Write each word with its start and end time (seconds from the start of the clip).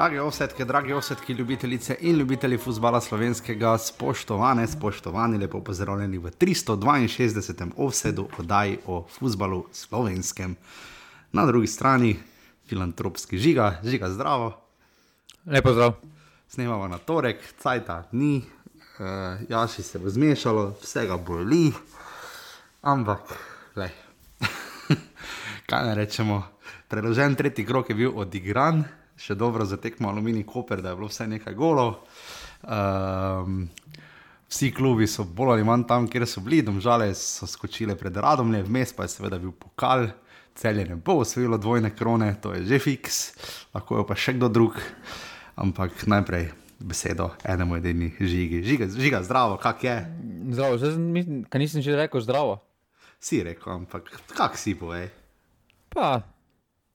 Drage 0.00 0.22
osetke, 0.22 0.64
drage 0.64 0.94
osetke, 0.94 1.34
ljubitelice 1.34 1.96
in 2.00 2.16
ljubitelji 2.16 2.56
futbola 2.58 3.00
slovenskega, 3.00 3.78
spoštovane, 3.78 4.66
spoštovani, 4.66 5.38
lepo 5.38 5.60
pozdravljeni 5.60 6.18
v 6.18 6.30
362. 6.30 7.66
offsetu 7.76 8.28
oddaji 8.38 8.78
o 8.86 9.06
futbalu 9.18 9.66
slovenskem. 9.72 10.54
Na 11.32 11.44
drugi 11.46 11.66
strani 11.66 12.16
filantropski 12.68 13.38
žiga, 13.38 13.80
žiga 13.84 14.08
zdravo. 14.10 14.54
Lepo 15.46 15.72
zdrav. 15.72 15.92
Snemamo 16.48 16.88
na 16.88 16.98
torek, 16.98 17.44
cajta 17.58 18.08
ni, 18.12 18.38
uh, 18.38 19.04
jaši 19.48 19.82
se 19.82 19.98
bo 19.98 20.08
zmešalo, 20.10 20.78
vsega 20.80 21.16
boli, 21.16 21.72
ampak, 22.82 23.36
le. 23.76 23.90
kaj 25.68 25.86
ne 25.86 25.94
rečemo. 25.94 26.40
Preložen 26.88 27.34
tretji 27.34 27.66
krok 27.66 27.90
je 27.90 27.94
bil 27.94 28.16
odigran, 28.16 28.84
še 29.20 29.36
dobro 29.36 29.64
za 29.68 29.76
tekmo 29.76 30.08
Alumini 30.08 30.46
Koper, 30.46 30.80
da 30.82 30.90
je 30.90 30.96
bilo 30.96 31.08
vse 31.10 31.26
nekaj 31.28 31.54
golov. 31.54 31.94
Um, 32.64 33.68
vsi 34.48 34.72
klubi 34.74 35.06
so 35.06 35.24
bolj 35.24 35.58
ali 35.58 35.64
manj 35.64 35.84
tam, 35.88 36.08
kjer 36.08 36.26
so 36.26 36.40
bili, 36.44 36.62
domžale 36.64 37.12
so 37.14 37.46
skočile 37.46 37.96
pred 37.96 38.16
radom, 38.16 38.52
vmes 38.66 38.94
pa 38.96 39.04
je 39.06 39.14
seveda 39.14 39.38
bil 39.38 39.52
pokal, 39.52 40.08
celje 40.56 40.86
ne 40.88 40.96
bo 40.96 41.20
osvojilo 41.20 41.58
dvojne 41.58 41.92
krone, 41.96 42.32
to 42.42 42.54
je 42.56 42.64
že 42.64 42.78
fiks, 42.78 43.18
lahko 43.74 44.00
je 44.00 44.06
pa 44.08 44.16
še 44.16 44.36
kdo 44.38 44.48
drug. 44.48 44.80
Ampak 45.60 46.06
najprej 46.08 46.48
besedo 46.80 47.30
enemu 47.44 47.76
edini 47.76 48.08
žigi. 48.20 48.62
Žiga, 48.64 48.88
žiga 48.96 49.22
zdravo, 49.22 49.58
kak 49.60 49.84
je? 49.84 49.96
Zdravo, 50.50 50.78
zdaj, 50.80 50.96
kaj 51.52 51.60
nisem 51.60 51.84
že 51.84 51.96
rekel 51.96 52.24
zdravo. 52.24 52.56
Si 53.20 53.42
rekel, 53.44 53.84
ampak 53.84 54.08
kak 54.32 54.56
si 54.56 54.72
povej? 54.72 55.12
Pa, 55.92 56.24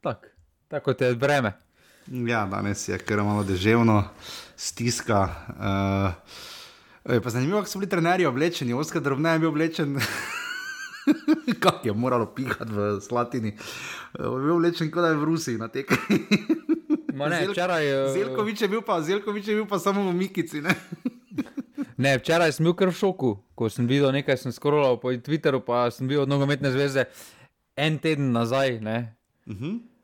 tako, 0.02 0.34
tako 0.66 0.90
kot 0.90 1.06
je 1.06 1.14
vreme. 1.14 1.54
Ja, 2.08 2.46
danes 2.46 2.88
je 2.88 2.98
kar 3.02 3.24
malo 3.26 3.44
deževno, 3.44 4.04
stiska. 4.58 5.22
Uh, 5.58 7.22
pa 7.24 7.30
zanimivo, 7.30 7.60
kako 7.60 7.70
so 7.70 7.80
bili 7.80 7.90
trenerji 7.90 8.26
oblečeni, 8.26 8.74
Oskar 8.74 9.02
drobne 9.02 9.32
je 9.34 9.40
bil 9.40 9.50
oblečen. 9.50 9.98
Kako 11.60 11.88
je 11.88 11.94
moralo 11.94 12.26
pihati 12.36 12.72
v 12.72 13.02
Slatini, 13.02 13.58
uh, 14.20 14.26
je 14.26 14.42
bil 14.46 14.54
oblečen 14.54 14.92
kot 14.92 15.02
da 15.02 15.08
je 15.08 15.18
v 15.18 15.24
Rusiji 15.24 15.58
na 15.58 15.68
tekmi. 15.68 15.98
Ne, 17.16 17.48
včeraj, 17.48 17.86
uh, 17.90 18.14
Zelkovič 18.14 18.62
je 18.62 18.82
pa, 18.86 19.02
Zelkovič 19.02 19.48
je 19.48 19.56
bil 19.56 19.66
pa 19.66 19.80
samo 19.80 20.10
v 20.10 20.14
Mikici. 20.14 20.62
Ne? 20.62 20.76
ne, 22.04 22.18
včeraj 22.18 22.52
sem 22.52 22.66
bil 22.66 22.74
kar 22.78 22.94
v 22.94 22.98
šoku, 22.98 23.34
ko 23.56 23.70
sem 23.70 23.88
videl 23.88 24.12
nekaj, 24.12 24.38
sem 24.38 24.52
skorolal 24.52 25.00
po 25.02 25.10
Twitteru, 25.10 25.62
pa 25.66 25.90
sem 25.90 26.06
bil 26.10 26.22
od 26.26 26.30
nogometne 26.30 26.70
zveze 26.74 27.08
en 27.78 27.98
teden 27.98 28.30
nazaj. 28.36 28.78
Ne? 28.82 29.16
Uh 29.48 29.56
-huh. 29.56 29.95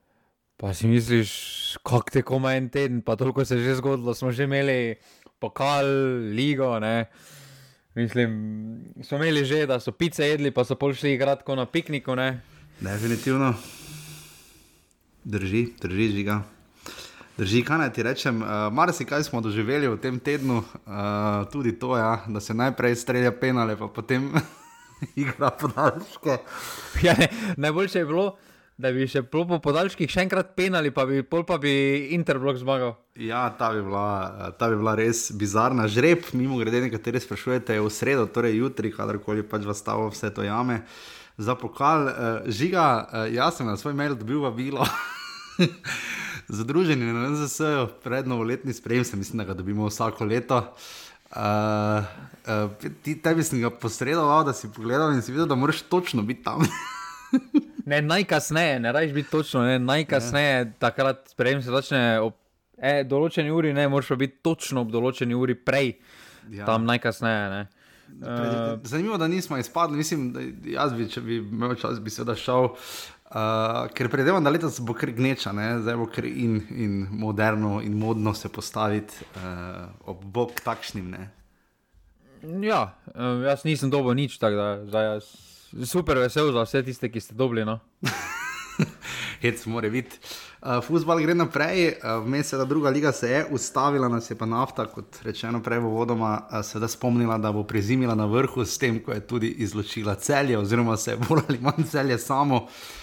Pa 0.61 0.75
si 0.77 0.85
misliš, 0.85 1.31
kako 1.81 2.11
te 2.13 2.21
koma 2.21 2.53
en 2.53 2.67
teden, 2.69 2.99
pa 3.01 3.15
toliko 3.15 3.41
se 3.45 3.55
je 3.57 3.63
že 3.63 3.75
zgodilo, 3.75 4.13
smo 4.13 4.31
že 4.31 4.43
imeli 4.43 4.95
pokal, 5.39 5.85
ligo. 6.37 6.79
Ne? 6.79 7.09
Mislim, 7.95 8.29
smo 9.01 9.17
imeli 9.17 9.45
že, 9.45 9.65
da 9.65 9.79
so 9.79 9.91
pice 9.91 10.27
jedli, 10.27 10.51
pa 10.51 10.61
so 10.63 10.77
pol 10.77 10.93
šli 10.93 11.13
igrati 11.13 11.55
na 11.55 11.65
pikniku. 11.65 12.15
Ne? 12.15 12.41
Definitivno. 12.79 13.55
Drži, 15.23 15.73
drži, 15.81 16.07
žiga. 16.11 16.43
Drži, 17.37 17.63
kaj 17.65 17.77
naj 17.77 17.93
ti 17.93 18.03
rečem. 18.03 18.41
Uh, 18.41 18.69
Mar 18.69 18.93
si 18.93 19.05
kaj 19.05 19.23
smo 19.23 19.41
doživeli 19.41 19.89
v 19.89 19.97
tem 19.97 20.19
tednu, 20.19 20.61
uh, 20.61 21.49
tudi 21.49 21.73
to, 21.73 21.97
ja, 21.97 22.21
da 22.27 22.39
se 22.39 22.53
najprej 22.53 22.95
strelja 22.95 23.31
penale, 23.31 23.73
pa 23.77 23.89
potem 23.89 24.29
igra 25.25 25.49
podaljške. 25.49 26.37
Ja, 27.01 27.17
ne, 27.17 27.33
najboljše 27.57 27.99
je 27.99 28.05
bilo, 28.05 28.37
da 28.77 28.91
bi 28.93 29.05
še 29.09 29.23
po 29.27 29.43
podaljških 29.45 30.09
še 30.09 30.25
enkrat 30.25 30.53
penali, 30.57 30.91
pa 30.93 31.05
bi 31.09 31.21
pa 31.23 31.57
bi 31.61 31.73
Interblok 32.15 32.59
zmagal. 32.61 32.95
Ja, 33.19 33.49
ta 33.57 33.71
bi, 33.73 33.81
bila, 33.83 34.51
ta 34.57 34.69
bi 34.71 34.77
bila 34.79 34.95
res 34.97 35.29
bizarna. 35.35 35.87
Žreb, 35.91 36.31
mimo 36.37 36.59
grede, 36.61 36.83
nekateri 36.85 37.21
sprašujete, 37.21 37.77
je 37.77 37.83
v 37.83 37.91
sredo, 37.91 38.27
torej 38.31 38.57
jutri, 38.61 38.93
kadarkoli 38.93 39.43
pač 39.43 39.67
vas 39.67 39.81
stavo 39.83 40.09
vse 40.09 40.31
to 40.33 40.45
jame. 40.47 40.81
Za 41.41 41.55
pokal, 41.59 42.07
uh, 42.07 42.15
žiga, 42.47 42.87
uh, 43.03 43.27
jaz 43.31 43.59
sem 43.59 43.67
na 43.67 43.77
svoj 43.79 43.95
mail 43.97 44.15
dobil 44.15 44.41
vabilo. 44.43 44.85
Združeni 46.61 47.11
na 47.13 47.29
NZS, 47.31 48.01
pred 48.03 48.27
novoletni 48.27 48.73
sprejem, 48.75 49.05
se 49.07 49.17
mislim, 49.17 49.43
da 49.43 49.51
ga 49.51 49.57
dobimo 49.57 49.87
vsako 49.87 50.27
leto. 50.27 50.59
Uh, 51.31 52.03
uh, 52.47 52.89
ti, 53.03 53.15
tebi 53.23 53.43
sem 53.43 53.61
ga 53.63 53.71
posredoval, 53.71 54.43
da 54.43 54.53
si 54.53 54.67
pogledal 54.67 55.13
in 55.15 55.23
si 55.23 55.31
videl, 55.31 55.47
da 55.47 55.55
moraš 55.55 55.85
točno 55.87 56.25
biti 56.27 56.43
tam. 56.43 56.65
ne, 57.85 58.01
najkasneje, 58.01 58.79
ne 58.79 58.91
rajš 58.91 59.11
biti 59.13 59.31
točno, 59.31 59.63
ne, 59.63 59.79
najkasneje, 59.79 60.55
ja. 60.57 60.71
takrat 60.79 61.29
sprejem 61.29 61.61
se 61.61 61.71
začne 61.71 62.01
ob 62.21 62.37
e, 62.77 63.03
določeni 63.07 63.51
uri, 63.53 63.73
ne, 63.73 63.87
moraš 63.91 64.15
biti 64.19 64.41
točno 64.43 64.85
ob 64.85 64.91
določeni 64.93 65.37
uri 65.37 65.55
prej, 65.55 65.95
ja. 66.49 66.65
tam 66.69 66.85
najkasneje. 66.89 67.49
Ne. 67.53 67.61
Uh, 68.11 68.79
Zanimivo, 68.83 69.17
da 69.17 69.27
nismo 69.27 69.57
izpadli. 69.57 69.97
Mislim, 69.97 70.31
da 70.33 70.41
jaz 70.67 70.93
bi, 70.93 71.07
če 71.09 71.21
bi 71.23 71.37
imel 71.39 71.75
čas, 71.79 71.99
bi 72.03 72.11
se 72.11 72.25
da 72.27 72.35
šel. 72.35 72.73
Uh, 73.31 73.87
ker 73.95 74.09
predvidevam, 74.11 74.43
da 74.43 74.51
letos 74.51 74.81
bo 74.83 74.91
kar 74.97 75.13
gneča, 75.15 75.53
ne? 75.55 75.77
zdaj 75.79 75.95
bo 75.95 76.09
kar 76.11 76.25
in, 76.27 76.57
in 76.75 76.97
moderno 77.15 77.77
in 77.79 77.95
modno 77.95 78.33
se 78.35 78.51
postaviti 78.51 79.23
uh, 79.39 79.85
ob 80.11 80.25
bok 80.35 80.59
takšnim. 80.65 81.07
Ne? 81.13 81.29
Ja, 82.67 82.81
jaz 83.45 83.63
nisem 83.63 83.93
dobil 83.93 84.17
nič, 84.19 84.35
tako 84.41 84.59
da 84.59 84.67
zdaj 84.89 85.07
jaz 85.13 85.29
super 85.85 86.17
vesel 86.17 86.51
za 86.51 86.63
vse 86.65 86.83
tiste, 86.83 87.11
ki 87.11 87.21
ste 87.21 87.35
dobili. 87.35 87.65
No? 87.65 87.79
Hec 89.43 89.65
mora 89.65 89.89
biti. 89.89 90.17
Uh, 90.61 90.77
Fusbal 90.85 91.23
gre 91.23 91.33
naprej, 91.33 91.87
uh, 91.87 92.21
vmes 92.25 92.53
je 92.53 92.57
ta 92.57 92.65
druga 92.65 92.89
liga 92.89 93.11
se 93.11 93.29
je 93.29 93.45
ustavila, 93.51 94.09
nas 94.09 94.29
je 94.29 94.37
pa 94.37 94.45
nafta, 94.45 94.85
kot 94.85 95.17
rečeno 95.25 95.61
prej 95.63 95.81
v 95.81 95.89
vodoma, 95.89 96.35
uh, 96.45 96.61
seveda 96.65 96.87
spomnila, 96.87 97.37
da 97.41 97.51
bo 97.51 97.63
prezimila 97.63 98.15
na 98.15 98.25
vrhu 98.29 98.65
s 98.65 98.77
tem, 98.77 98.99
ko 99.01 99.11
je 99.11 99.27
tudi 99.27 99.49
izločila 99.65 100.15
celje, 100.15 100.57
oziroma 100.57 100.97
se 100.97 101.11
je 101.11 101.17
bolj 101.17 101.41
ali 101.49 101.59
manj 101.61 101.89
celje 101.89 102.17
samo. 102.17 102.55
Uh, 102.55 103.00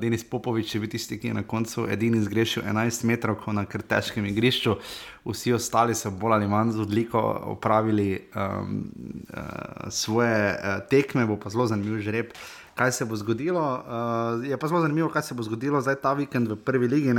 Denis 0.00 0.24
Popovič 0.24 0.74
je 0.74 0.80
bil 0.80 0.90
tisti, 0.90 1.18
ki 1.18 1.28
je 1.28 1.34
na 1.34 1.42
koncu 1.42 1.86
edini 1.90 2.20
zgrešil 2.22 2.62
11 2.62 3.04
metrov 3.04 3.42
na 3.52 3.64
kar 3.66 3.82
težkem 3.82 4.26
igrišču, 4.30 4.76
vsi 5.24 5.54
ostali 5.56 5.94
so 5.94 6.10
bolj 6.10 6.38
ali 6.38 6.48
manj 6.48 6.74
z 6.76 6.84
odliko 6.84 7.20
opravili 7.54 8.28
um, 8.36 8.84
uh, 9.30 9.90
svoje 9.90 10.54
uh, 10.54 10.84
tekme, 10.90 11.26
bo 11.26 11.36
pa 11.36 11.50
zelo 11.50 11.66
zanimiv 11.66 12.00
žreb. 12.00 12.34
Kaj 12.74 12.92
se 12.92 13.04
bo 13.04 13.16
zgodilo? 13.16 13.62
Uh, 13.62 14.44
je 14.46 14.58
pa 14.58 14.68
zelo 14.68 14.80
zanimivo, 14.80 15.08
kaj 15.08 15.22
se 15.22 15.34
bo 15.34 15.42
zgodilo 15.42 15.80
zdaj 15.80 16.00
ta 16.02 16.12
vikend 16.12 16.48
v 16.50 16.56
prvi 16.56 16.88
ligi. 16.88 17.10
Uh, 17.10 17.18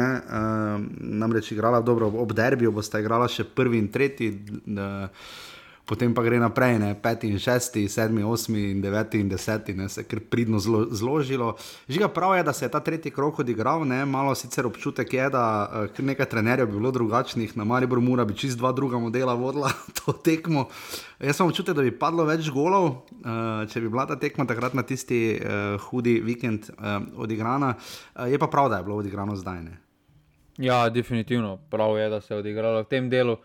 namreč 1.00 1.52
igrala 1.52 1.82
dobro 1.82 2.08
ob 2.08 2.34
derbiju, 2.34 2.72
boste 2.72 3.00
igrala 3.00 3.28
še 3.28 3.44
prvi 3.44 3.80
in 3.80 3.92
tretji. 3.92 4.32
Uh, 4.68 5.08
potem 5.85 6.13
pa 6.18 6.23
gre 6.25 6.40
naprej, 6.41 6.79
ne, 6.81 6.90
peti 6.97 7.29
in 7.29 7.38
šesti, 7.40 7.85
sedmi, 7.90 8.23
osmi 8.25 8.72
in 8.72 8.81
deveti 8.81 9.19
in 9.22 9.29
deseti, 9.29 9.75
ne, 9.78 9.85
se 9.90 10.01
je 10.01 10.07
kar 10.09 10.19
pridno 10.29 10.59
zlo, 10.59 10.85
zložilo. 10.90 11.53
Žiga 11.90 12.09
prav 12.09 12.35
je, 12.38 12.44
da 12.44 12.53
se 12.53 12.66
je 12.66 12.72
ta 12.73 12.79
tretji 12.79 13.12
krok 13.13 13.40
odigral, 13.40 13.85
ne, 13.85 14.01
malo 14.06 14.34
sicer 14.35 14.66
občutek 14.66 15.13
je, 15.13 15.29
da 15.29 15.46
uh, 15.85 16.00
nekaj 16.06 16.29
trenerjev 16.34 16.68
bi 16.72 16.79
bilo 16.79 16.91
drugačnih, 16.91 17.53
na 17.57 17.63
Maribor 17.63 18.01
mora 18.01 18.25
bi 18.25 18.34
čist 18.38 18.57
dva 18.57 18.72
druga 18.72 19.00
modela 19.00 19.34
vodila 19.38 19.69
to 20.01 20.13
tekmo. 20.13 20.68
Jaz 21.19 21.38
sem 21.38 21.46
občutek, 21.46 21.78
da 21.78 21.85
bi 21.85 21.94
padlo 21.94 22.25
več 22.25 22.50
golov, 22.50 22.90
uh, 23.22 23.63
če 23.69 23.85
bi 23.85 23.94
bila 23.94 24.07
ta 24.09 24.17
tekma 24.19 24.50
takrat 24.50 24.73
na 24.73 24.84
tisti 24.84 25.38
uh, 25.38 25.78
hudi 25.90 26.17
vikend 26.25 26.72
uh, 26.73 26.97
odigrana. 27.22 27.75
Uh, 28.16 28.25
je 28.31 28.41
pa 28.41 28.50
prav, 28.50 28.73
da 28.73 28.81
je 28.81 28.90
bilo 28.90 28.97
odigrano 29.06 29.38
zdaj. 29.38 29.62
Ne. 29.69 29.78
Ja, 30.58 30.90
definitivno 30.90 31.59
prav 31.70 31.97
je, 31.99 32.09
da 32.09 32.22
se 32.22 32.34
je 32.34 32.41
odigralo 32.41 32.82
v 32.82 32.90
tem 32.90 33.09
delu. 33.09 33.37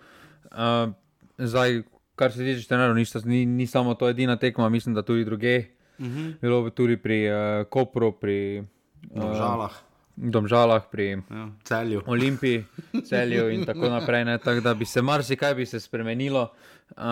Uh, 0.50 0.92
zdaj, 1.38 1.82
kar 2.20 2.32
se 2.36 2.44
tiče 2.44 2.68
trenerjev, 2.68 3.00
ni, 3.00 3.04
ni, 3.24 3.44
ni 3.64 3.66
samo 3.66 3.96
to 3.96 4.12
edina 4.12 4.36
tekma, 4.36 4.68
mislim, 4.68 4.94
da 4.94 5.02
tudi 5.02 5.24
druge. 5.24 5.58
Uh 5.58 5.80
Mhm. 6.00 6.18
-huh. 6.18 6.34
Bilo 6.40 6.62
bi 6.62 6.70
tudi 6.70 6.96
pri 6.96 7.28
uh, 7.28 7.66
Kopru, 7.68 8.12
pri 8.12 8.64
Domžalah. 9.02 9.70
Uh, 9.70 10.30
Domžalah, 10.30 10.82
pri 10.90 11.10
ja, 11.30 11.48
celju. 11.64 12.02
Olimpiji, 12.06 12.64
celju 13.08 13.50
in 13.50 13.64
tako 13.64 13.88
naprej. 13.88 14.24
Ne, 14.24 14.38
tak, 14.38 14.60
da 14.60 14.74
bi 14.74 14.84
se 14.84 15.02
marsikaj 15.02 15.54
bi 15.54 15.66
se 15.66 15.80
spremenilo, 15.80 16.42
uh, 16.42 17.02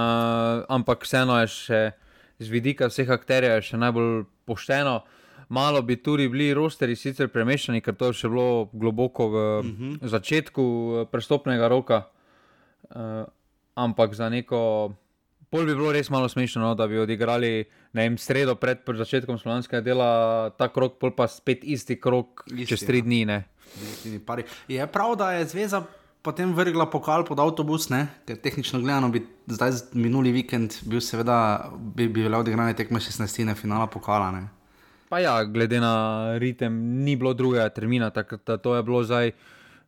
ampak 0.69 1.03
vseeno 1.03 1.41
je 1.41 1.47
še 1.47 1.93
z 2.39 2.49
vidika 2.49 2.87
vseh 2.89 3.11
akterjev 3.11 3.61
še 3.63 3.77
najbolj 3.77 4.25
pošteno. 4.45 5.03
Malo 5.49 5.83
bi 5.83 5.97
tudi 5.97 6.29
bili 6.29 6.55
rosteri 6.55 6.97
sicer 6.97 7.29
premešani, 7.29 7.81
ker 7.81 7.95
to 7.95 8.07
je 8.07 8.13
še 8.13 8.29
bilo 8.29 8.69
globoko 8.73 9.29
v 9.29 9.37
uh 9.37 9.65
-huh. 9.65 10.09
začetku 10.09 11.07
prestopnega 11.13 11.69
roka. 11.69 12.09
Uh, 12.91 13.25
ampak 13.79 14.15
za 14.19 14.29
neko. 14.29 14.93
Pol 15.49 15.65
bi 15.65 15.73
bilo 15.73 15.93
res 15.95 16.11
malo 16.13 16.29
smešno, 16.29 16.61
no, 16.61 16.75
da 16.77 16.85
bi 16.85 16.99
odigrali 17.01 17.63
vem, 17.97 18.19
sredo 18.21 18.53
pred 18.61 18.85
začetkom 18.85 19.39
slovenskega 19.41 19.81
dela, 19.81 20.09
ta 20.61 20.69
krok, 20.69 20.99
pol 21.01 21.15
pa 21.17 21.25
spet 21.25 21.65
isti 21.65 21.97
krok 21.97 22.45
isti, 22.53 22.67
čez 22.75 22.85
tri 22.85 23.01
ja. 23.01 23.07
dni. 23.07 23.23
Ne. 23.25 23.39
Je 24.69 24.85
prav, 24.93 25.17
da 25.17 25.33
je 25.39 25.47
zveza 25.49 25.81
potem 26.23 26.53
vrgla 26.53 26.91
pokal 26.93 27.25
pod 27.25 27.41
avtobus, 27.41 27.89
ne? 27.89 28.03
ker 28.29 28.37
tehnično 28.37 28.83
gledano 28.83 29.09
bi 29.09 29.23
zdaj 29.49 29.89
minuli 29.97 30.35
vikend 30.35 30.83
bil 30.85 31.01
seveda, 31.01 31.71
bi, 31.79 32.09
bi 32.09 32.27
bile 32.27 32.37
odigrane 32.37 32.77
tekme 32.77 33.01
16. 33.01 33.55
finala 33.57 33.87
pokala. 33.89 34.29
Ne? 34.35 34.43
Pa 35.09 35.23
ja, 35.25 35.39
glede 35.49 35.81
na 35.81 36.37
ritem, 36.37 36.75
ni 37.07 37.17
bilo 37.17 37.33
drugega 37.33 37.71
termina, 37.73 38.11
tako 38.13 38.37
da 38.45 38.59
to 38.61 38.77
je 38.77 38.83
bilo 38.83 39.05
zdaj. 39.05 39.33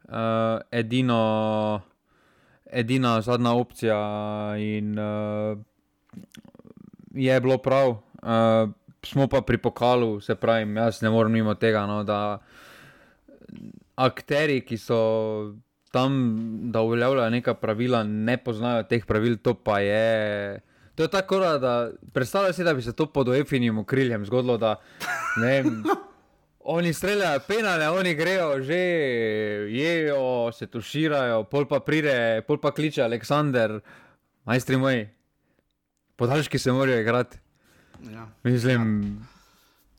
uh, 0.09 0.61
edino, 0.71 1.81
edina 2.73 3.21
zadnja 3.21 3.53
opcija 3.53 3.99
in 4.59 4.99
uh, 4.99 5.59
je 7.15 7.41
bilo 7.41 7.59
prav. 7.59 7.89
Uh, 7.91 8.71
smo 9.07 9.29
pa 9.29 9.41
pri 9.41 9.59
pokalu, 9.59 10.21
se 10.21 10.35
pravi, 10.35 10.75
jaz 10.75 11.03
ne 11.03 11.11
morem 11.11 11.33
mimo 11.33 11.55
tega, 11.55 11.87
no, 11.87 12.03
da 12.05 12.39
akteri, 13.97 14.61
ki 14.61 14.79
so 14.79 14.99
tam, 15.91 16.19
da 16.73 16.81
uveljavljajo 16.81 17.31
neka 17.31 17.55
pravila, 17.55 18.03
ne 18.05 18.37
poznajo 18.37 18.83
teh 18.83 19.07
pravil, 19.07 19.37
to 19.43 19.55
pa 19.55 19.81
je. 19.81 20.61
To 20.95 21.03
je 21.03 21.09
tako, 21.09 21.39
da 21.39 21.91
predstavljaj 22.13 22.53
si, 22.53 22.65
da 22.65 22.75
bi 22.75 22.83
se 22.83 22.93
to 22.93 23.07
pod 23.07 23.29
OEF-inim 23.29 23.79
okriljem 23.79 24.25
zgodilo, 24.25 24.59
da 24.59 24.77
ne 25.41 25.47
vem. 25.47 25.83
Oni 26.71 26.93
streljajo 26.95 27.41
penale, 27.49 27.89
oni 27.91 28.15
grejo, 28.15 28.61
že 28.63 28.79
jejo, 29.75 30.53
se 30.55 30.69
tuširajo, 30.71 31.43
pol 31.51 31.67
pa 31.67 31.81
pride, 31.83 32.45
pol 32.47 32.61
pa 32.63 32.71
kliče 32.71 33.03
Aleksandr, 33.03 33.81
majstri 34.47 34.79
moji, 34.79 35.09
podaljški 36.17 36.59
se 36.63 36.73
morajo 36.73 37.01
igrati. 37.03 37.41
Ja. 38.13 38.29
Mislim, 38.47 39.19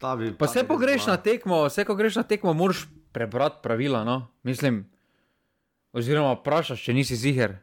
Ta 0.02 0.16
bi, 0.18 0.32
pa 0.34 0.48
vse 0.50 0.64
ko 0.66 0.80
greš 0.82 1.06
na 1.06 1.18
tekmo, 1.22 1.60
vse 1.68 1.86
ko 1.86 1.94
greš 1.96 2.16
na 2.18 2.24
tekmo, 2.26 2.54
moraš 2.58 2.88
prebrati 3.14 3.62
pravila. 3.62 4.02
No? 4.04 4.28
Mislim, 4.44 4.82
oziroma 5.94 6.34
vprašaš, 6.40 6.82
če 6.82 6.96
nisi 6.98 7.16
ziger. 7.16 7.60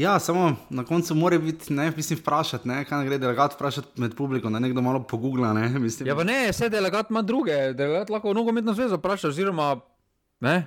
Ja, 0.00 0.18
samo 0.18 0.56
na 0.70 0.84
koncu 0.84 1.14
mora 1.14 1.38
biti, 1.38 1.72
ne, 1.72 1.92
mislim, 1.96 2.18
vprašati, 2.18 2.68
ne, 2.68 2.84
kaj 2.84 2.98
ne 2.98 3.06
gre 3.06 3.18
delegat 3.18 3.52
vprašati 3.52 4.00
med 4.00 4.14
publiko, 4.16 4.50
da 4.50 4.58
nekdo 4.58 4.80
malo 4.80 5.02
pogugla, 5.02 5.52
ne, 5.52 5.68
mislim. 5.84 6.08
Ja, 6.08 6.14
pa 6.16 6.24
ne, 6.24 6.48
vse 6.48 6.68
delegat 6.72 7.10
ima 7.10 7.22
druge, 7.22 7.56
delegat 7.76 8.10
lahko 8.10 8.32
nogometno 8.32 8.72
zvezo 8.72 8.96
vpraša, 8.96 9.28
oziroma 9.28 9.74
ne. 10.40 10.66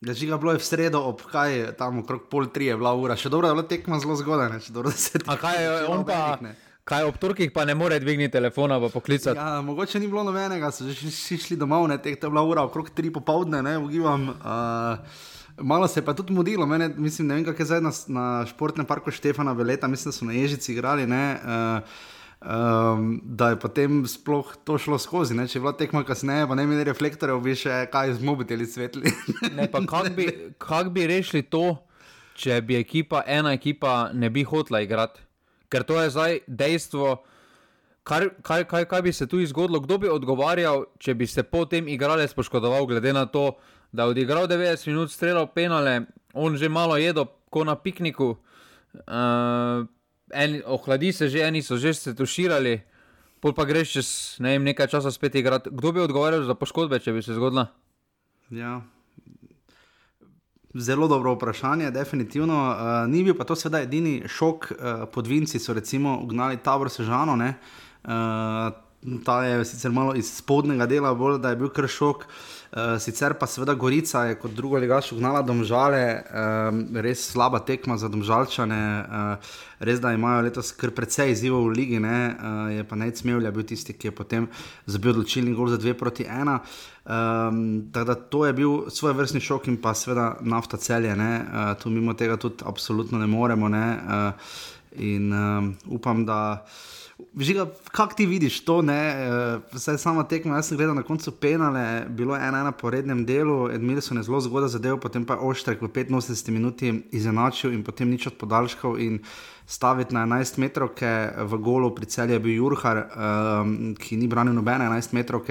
Da 0.00 0.12
že 0.12 0.26
ga 0.26 0.36
bilo 0.36 0.52
je 0.52 0.60
v 0.60 0.64
sredo 0.64 1.00
ob 1.00 1.22
kaj, 1.32 1.72
tam 1.78 2.02
okrog 2.02 2.26
pol 2.28 2.50
tri 2.52 2.66
je 2.66 2.76
bila 2.76 2.92
ura, 2.92 3.16
še 3.16 3.32
dobro, 3.32 3.48
da 3.48 3.54
je 3.54 3.56
bila 3.56 3.68
tekma 3.68 3.98
zelo 4.04 4.16
zgodaj, 4.20 4.50
ne, 4.52 4.60
še 4.60 4.72
dobro, 4.76 4.92
da 4.92 5.00
se 5.00 5.20
A 5.26 5.36
kaj 5.40 5.62
je 5.64 5.70
on 5.88 6.04
pa, 6.04 6.18
ne. 6.44 6.52
kaj 6.84 7.08
ob 7.08 7.16
torkih 7.22 7.54
pa 7.56 7.64
ne 7.64 7.74
more 7.74 7.96
dvigniti 8.04 8.36
telefona 8.36 8.76
pa 8.82 8.90
poklicati. 8.92 9.40
Ja, 9.40 9.62
mogoče 9.64 10.02
ni 10.02 10.12
bilo 10.12 10.26
nobenega, 10.28 10.68
so 10.68 10.84
že 10.84 11.08
šli 11.40 11.56
domov, 11.56 11.88
ne, 11.88 11.96
teh, 11.96 12.20
to 12.20 12.28
je 12.28 12.36
bila 12.36 12.44
ura 12.44 12.66
okrog 12.68 12.92
tri 12.92 13.08
popovdne, 13.08 13.64
ne, 13.64 13.78
ugibam. 13.80 14.28
Uh, 14.28 15.32
malo 15.58 15.88
se 15.88 16.00
je 16.00 16.04
pa 16.04 16.14
tudi 16.14 16.32
mudilo, 16.32 16.66
mene, 16.66 16.88
mislim, 16.96 17.28
ne 17.28 17.34
vem, 17.34 17.44
kako 17.44 17.62
je 17.62 17.66
zdaj 17.66 17.80
na, 17.80 17.92
na 18.08 18.46
športnem 18.46 18.86
parku 18.86 19.10
Štefana 19.10 19.52
Veleta, 19.52 19.88
mislim, 19.88 20.10
da 20.10 20.16
so 20.16 20.24
na 20.24 20.32
Ježici 20.32 20.72
igrali, 20.72 21.06
ne. 21.06 21.38
Uh, 21.44 21.88
Um, 22.44 23.20
da 23.24 23.48
je 23.48 23.56
potem 23.56 24.02
sploh 24.06 24.44
to 24.64 24.76
šlo 24.78 24.98
skozi. 25.00 25.32
Ne? 25.34 25.46
Če 25.48 25.56
je 25.56 25.60
bila 25.64 25.72
tekma 25.72 26.02
kasneje, 26.04 26.44
pa 26.44 26.52
ne 26.54 26.66
imeli 26.66 26.84
reflektorjev, 26.84 27.38
bi 27.40 27.54
še 27.56 27.86
kaj 27.88 28.18
z 28.18 28.26
mobiteli 28.26 28.66
svetli. 28.68 29.08
Ne, 29.56 29.64
pa 29.72 29.80
kako 29.80 30.10
bi, 30.12 30.26
kak 30.60 30.90
bi 30.92 31.06
rešili 31.08 31.40
to, 31.48 31.78
če 32.36 32.58
bi 32.60 32.76
ekipa, 32.76 33.22
ena 33.24 33.54
ekipa 33.56 34.10
ne 34.12 34.28
bi 34.28 34.44
hotela 34.44 34.82
igrati? 34.84 35.24
Ker 35.72 35.86
to 35.88 35.96
je 36.02 36.12
zdaj 36.12 36.36
dejstvo, 36.44 37.14
kar, 38.04 38.28
kaj, 38.44 38.66
kaj, 38.68 38.84
kaj 38.92 39.04
bi 39.08 39.16
se 39.16 39.24
tu 39.30 39.40
zgodilo, 39.40 39.80
kdo 39.80 40.02
bi 40.04 40.12
odgovarjal, 40.12 40.84
če 41.00 41.16
bi 41.16 41.24
se 41.24 41.46
potem 41.48 41.88
igralec 41.88 42.36
poškodoval, 42.36 42.84
glede 42.92 43.16
na 43.16 43.24
to, 43.24 43.54
da 43.94 44.06
odigral 44.06 44.48
90 44.48 44.86
minut, 44.86 45.10
streljal 45.10 45.46
penale, 45.54 46.02
on 46.34 46.56
že 46.56 46.68
malo 46.68 46.96
jedo, 46.98 47.26
ko 47.50 47.62
na 47.64 47.76
pikniku. 47.78 48.34
Uh, 48.94 49.86
en, 50.34 50.62
ohladi 50.66 51.12
se 51.12 51.28
že, 51.28 51.46
eni 51.46 51.62
so 51.62 51.78
že 51.78 51.94
se 51.94 52.14
tuširali, 52.14 52.80
pol 53.38 53.54
pa 53.54 53.62
greš 53.64 53.92
čez 53.94 54.08
ne 54.42 54.56
vem, 54.56 54.66
nekaj 54.66 54.90
časa 54.90 55.14
spet 55.14 55.38
igrati. 55.38 55.70
Kdo 55.70 55.92
bi 55.94 56.02
odgovarjal 56.02 56.42
za 56.42 56.58
poškodbe, 56.58 56.98
če 56.98 57.14
bi 57.14 57.22
se 57.22 57.38
zgodila? 57.38 57.68
Ja. 58.50 58.82
Zelo 60.74 61.06
dobro 61.06 61.36
vprašanje, 61.38 61.92
definitivno. 61.94 62.58
Uh, 62.74 63.06
ni 63.06 63.22
bil 63.22 63.38
pa 63.38 63.46
to 63.46 63.54
sedaj 63.54 63.86
edini 63.86 64.24
šok. 64.26 64.72
Uh, 64.74 65.06
podvinci 65.06 65.62
so 65.62 65.70
recimo 65.70 66.18
ugnali 66.18 66.58
tabor 66.58 66.90
Sežano. 66.90 67.36
ne. 67.38 67.54
Uh, 68.02 68.74
ta 69.22 69.44
je 69.44 69.64
sicer 69.64 69.92
malo 69.94 70.16
iz 70.18 70.34
spodnjega 70.34 70.86
dela, 70.90 71.14
bolj 71.14 71.38
da 71.38 71.54
je 71.54 71.62
bil 71.62 71.70
kar 71.70 71.86
šok. 71.86 72.26
Uh, 72.26 72.63
sicer 72.98 73.36
pa 73.38 73.46
seveda 73.46 73.74
Gorica 73.78 74.24
je 74.24 74.34
kot 74.34 74.50
druga 74.50 74.80
ligaš 74.82 75.12
ugnala 75.14 75.42
domžale, 75.46 76.00
um, 76.26 76.80
res 77.06 77.22
slaba 77.30 77.60
tekma 77.62 77.94
za 77.96 78.08
domžalčane. 78.10 78.80
Uh, 79.04 79.52
res 79.78 80.00
da 80.02 80.10
imajo 80.12 80.42
letos 80.42 80.72
kar 80.74 80.90
precej 80.94 81.30
izzivov 81.30 81.68
v 81.68 81.74
ligi, 81.76 82.00
ne? 82.02 82.18
uh, 82.34 82.72
je 82.74 82.86
pa 82.88 82.98
najcmevlja 82.98 83.52
bil 83.54 83.66
tisti, 83.68 83.94
ki 83.94 84.10
je 84.10 84.14
potem 84.16 84.48
zabil 84.86 85.12
odločilni 85.14 85.54
gol 85.54 85.70
za 85.70 85.78
2 85.78 85.94
proti 85.94 86.26
1. 86.26 86.50
Um, 87.04 87.62
tako 87.94 88.06
da 88.10 88.14
to 88.14 88.42
je 88.46 88.56
bil 88.58 88.90
svoj 88.90 89.14
vrstni 89.20 89.44
šok 89.44 89.68
in 89.70 89.78
pa 89.78 89.94
seveda 89.94 90.32
nafta 90.42 90.76
celje, 90.76 91.14
uh, 91.14 91.76
tu 91.78 91.94
mimo 91.94 92.16
tega 92.18 92.36
tudi 92.36 92.66
absolutno 92.66 93.22
ne 93.22 93.30
moremo. 93.30 93.68
Ne? 93.68 93.86
Uh, 94.02 94.58
in 94.98 95.30
um, 95.30 95.76
upam, 95.94 96.26
da. 96.26 96.66
Žiga, 97.32 97.66
kak 97.90 98.14
ti 98.16 98.26
vidiš 98.26 98.60
to? 98.64 98.78
Uh, 98.78 99.62
vsaj 99.72 99.98
sama 99.98 100.24
tekma, 100.28 100.58
jaz 100.58 100.68
sem 100.68 100.78
gledal 100.78 100.94
na 100.94 101.02
koncu 101.02 101.32
penale, 101.40 102.04
bilo 102.08 102.36
je 102.36 102.42
ena 102.42 102.62
na 102.64 102.72
porednem 102.72 103.24
delu, 103.26 103.70
Edmilson 103.72 104.18
je 104.20 104.26
zelo 104.26 104.40
zgodaj 104.40 104.74
zadev, 104.76 104.98
potem 105.00 105.24
pa 105.24 105.34
je 105.34 105.46
Oštrek 105.48 105.82
v 105.82 105.88
85 105.88 106.50
minuti 106.50 106.92
izenačil 107.12 107.72
in 107.72 107.82
potem 107.84 108.10
nič 108.10 108.26
od 108.26 108.38
podaljškov 108.38 108.98
in 109.00 109.18
staviti 109.66 110.14
na 110.14 110.26
11 110.26 110.58
metrov, 110.58 110.94
v 111.50 111.58
golu 111.58 111.94
pri 111.94 112.06
celju 112.06 112.36
je 112.36 112.40
bil 112.40 112.54
Jurhar, 112.54 113.04
um, 113.08 113.94
ki 113.94 114.16
ni 114.16 114.28
branil 114.28 114.54
nobene 114.54 114.84
11 114.90 115.14
metrov. 115.14 115.46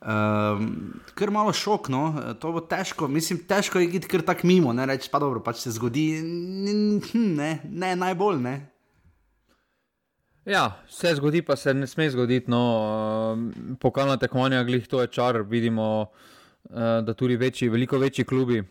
Um, 0.00 0.96
ker 1.12 1.28
malo 1.28 1.52
šok, 1.52 1.90
no, 1.92 2.04
to 2.40 2.52
bo 2.56 2.64
težko, 2.64 3.08
mislim, 3.08 3.42
težko 3.44 3.82
je 3.82 3.90
iti 4.00 4.08
kar 4.08 4.22
tako 4.24 4.48
mimo, 4.48 4.72
ne 4.72 4.86
reči, 4.88 5.10
pa 5.12 5.20
dobro, 5.20 5.42
pač 5.44 5.66
se 5.66 5.74
zgodi, 5.76 6.06
n- 6.24 6.96
n- 6.96 7.34
ne, 7.36 7.50
ne 7.68 7.96
najbolj, 7.96 8.40
ne. 8.40 8.54
Ja, 10.50 10.72
se 10.88 11.14
zgodi, 11.14 11.42
pa 11.42 11.54
se 11.56 11.74
ne 11.74 11.86
sme 11.86 12.08
zgoditi. 12.10 12.50
No, 12.50 12.58
uh, 12.58 13.76
pokalna 13.78 14.16
tekmovanja, 14.16 14.64
glih 14.64 14.88
to 14.88 15.00
je 15.00 15.06
čar. 15.06 15.42
Vidimo, 15.46 16.06
uh, 16.64 16.72
da 17.06 17.14
tudi 17.14 17.36
večji, 17.36 17.68
veliko 17.68 17.98
večji 17.98 18.24
klubi 18.24 18.58
uh, 18.58 18.66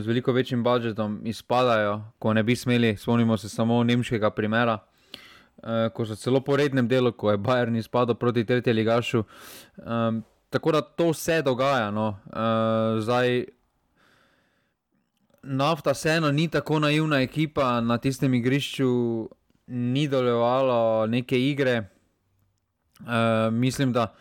z 0.00 0.06
veliko 0.06 0.32
večjim 0.32 0.62
budžetom 0.62 1.20
izpadajo, 1.24 2.02
ko 2.18 2.32
ne 2.32 2.42
bi 2.42 2.56
smeli. 2.56 2.96
Spomnimo 2.96 3.36
se 3.36 3.48
samo 3.48 3.82
nemškega 3.84 4.30
primera, 4.30 4.78
ko 5.92 6.06
so 6.06 6.14
celo 6.14 6.40
po 6.40 6.56
rednem 6.56 6.86
delu, 6.88 7.10
ko 7.12 7.30
je 7.30 7.38
Bayern 7.38 7.78
izpadel 7.78 8.14
proti 8.14 8.44
tretjemu 8.44 8.76
ligašu. 8.76 9.24
Um, 9.76 10.22
tako 10.50 10.72
da 10.72 10.80
to 10.80 11.10
vse 11.10 11.42
dogaja. 11.42 11.90
No. 11.90 12.08
Uh, 12.30 13.02
zdaj, 13.02 13.44
Nafta 15.42 15.90
vseeno 15.90 16.32
ni 16.32 16.48
tako 16.48 16.78
naivna 16.78 17.20
ekipa 17.22 17.80
na 17.80 17.98
tistem 17.98 18.34
igrišču, 18.34 19.28
ni 19.66 20.08
dolevalo 20.08 21.06
neke 21.06 21.38
igre. 21.40 21.88
Uh, 23.00 23.52
mislim, 23.52 23.92
da, 23.92 24.14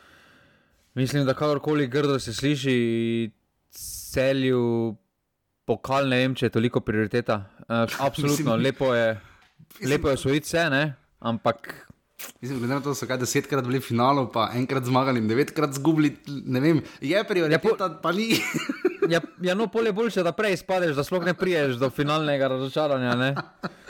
mislim, 0.94 1.26
da 1.26 1.34
kakorkoli 1.34 1.88
grdo 1.88 2.20
se 2.20 2.34
sliši, 2.34 3.32
celju 3.72 4.96
pokal, 5.66 6.08
ne 6.10 6.18
vem, 6.18 6.36
če 6.36 6.46
je 6.46 6.56
toliko 6.58 6.82
prioriteta. 6.82 7.44
Uh, 7.70 7.86
absolutno, 8.08 8.58
Mislim- 8.58 8.64
lepo 8.64 8.94
je, 8.96 9.20
lepo 9.88 10.10
je 10.10 10.14
osvojiti 10.14 10.46
vse, 10.46 10.70
ne? 10.70 10.86
ampak 11.20 11.86
Mislim, 12.42 12.60
glede 12.60 12.74
na 12.74 12.82
to, 12.82 12.90
da 12.90 12.96
so 12.96 13.08
kaj 13.08 13.18
desetkrat 13.22 13.66
bili 13.68 13.80
v 13.80 13.86
finalu, 13.86 14.28
pa 14.32 14.48
enkrat 14.56 14.86
zmagali 14.88 15.22
devetkrat 15.28 15.74
zgubili, 15.76 16.14
ne 16.28 16.60
vem, 16.60 16.80
je 17.02 17.24
prioriteta, 17.28 17.90
pa 18.02 18.12
ni. 18.12 18.38
ja, 19.14 19.20
ja, 19.42 19.56
no, 19.56 19.68
polje 19.68 19.92
boljše, 19.94 20.24
da 20.24 20.32
prej 20.32 20.58
spadeš, 20.64 20.96
da 20.96 21.04
sploh 21.04 21.26
ne 21.26 21.34
priješ 21.38 21.76
do 21.82 21.90
finalnega 21.90 22.48
razočaranja. 22.56 23.16
Ne? 23.20 23.36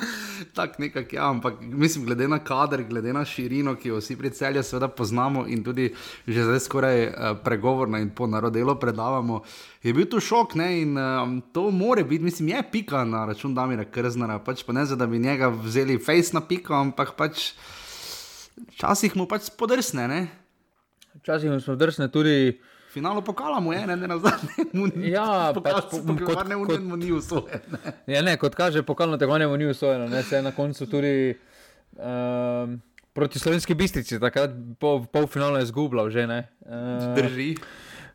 Tako 0.55 0.81
nekako, 0.81 1.15
ja, 1.15 1.29
ampak 1.29 1.53
mislim, 1.61 2.05
glede 2.05 2.27
na 2.27 2.39
kader, 2.39 2.83
glede 2.83 3.13
na 3.13 3.25
širino, 3.25 3.73
ki 3.75 3.89
jo 3.89 3.97
vsi 3.99 4.15
celju 4.31 4.63
seveda 4.63 4.87
poznamo 4.87 5.45
in 5.47 5.63
tudi 5.63 5.93
že 6.27 6.43
zdaj 6.43 6.59
skoraj 6.59 7.07
uh, 7.07 7.13
pregovorno 7.43 7.97
in 7.97 8.09
po 8.09 8.27
narodelu 8.27 8.75
predavamo, 8.79 9.41
je 9.83 9.93
bil 9.93 10.05
to 10.05 10.19
šok 10.19 10.55
ne, 10.55 10.81
in 10.81 10.97
um, 10.97 11.41
to 11.53 11.71
more 11.71 12.03
biti, 12.03 12.23
mislim, 12.23 12.49
je 12.49 12.63
pika 12.71 13.03
na 13.03 13.25
račun 13.25 13.55
Damira 13.55 13.85
Krznara, 13.85 14.39
pač 14.39 14.63
pa 14.63 14.73
ne 14.73 14.85
za 14.85 14.95
da 14.95 15.07
bi 15.07 15.19
njega 15.19 15.47
vzeli 15.47 15.99
face 15.99 16.31
na 16.33 16.41
piko, 16.41 16.73
ampak 16.73 17.15
pač 17.17 17.51
včasih 18.71 19.15
mu 19.15 19.27
pač 19.27 19.51
spodrsne, 19.51 20.07
ne. 20.07 20.27
Včasih 21.19 21.51
smo 21.63 21.75
drsne 21.75 22.11
tudi. 22.11 22.59
Finalu 22.95 23.19
pokala 23.21 23.59
mu 23.59 23.73
je, 23.73 23.81
ne, 23.83 23.95
ne 23.97 24.07
nazadnje. 24.07 24.63
Ja, 25.05 25.25
pokal, 25.55 25.81
pač 25.81 25.91
po- 25.91 26.15
kot- 26.21 26.47
ne, 26.47 26.55
kot- 26.57 26.79
mu 26.81 26.95
ni 26.95 27.11
usvojen. 27.11 27.59
Ja, 28.07 28.21
ne, 28.21 28.37
kot 28.37 28.55
kaže, 28.55 28.83
pokalno 28.83 29.17
tekmovanje 29.17 29.47
mu 29.47 29.57
ni 29.57 29.67
usvojeno, 29.67 30.07
ne, 30.07 30.23
se 30.23 30.35
je 30.35 30.41
na 30.41 30.51
koncu 30.51 30.87
tudi 30.87 31.35
um, 31.93 32.77
proti 33.11 33.35
slovenski 33.35 33.75
bistrici, 33.75 34.15
takrat 34.19 34.51
po 34.79 35.03
polfinalu 35.05 35.57
je 35.57 35.65
zgubljal 35.65 36.07
že 36.09 36.23
ne. 36.25 36.39
Uh, 36.61 37.11
Drži. 37.13 37.57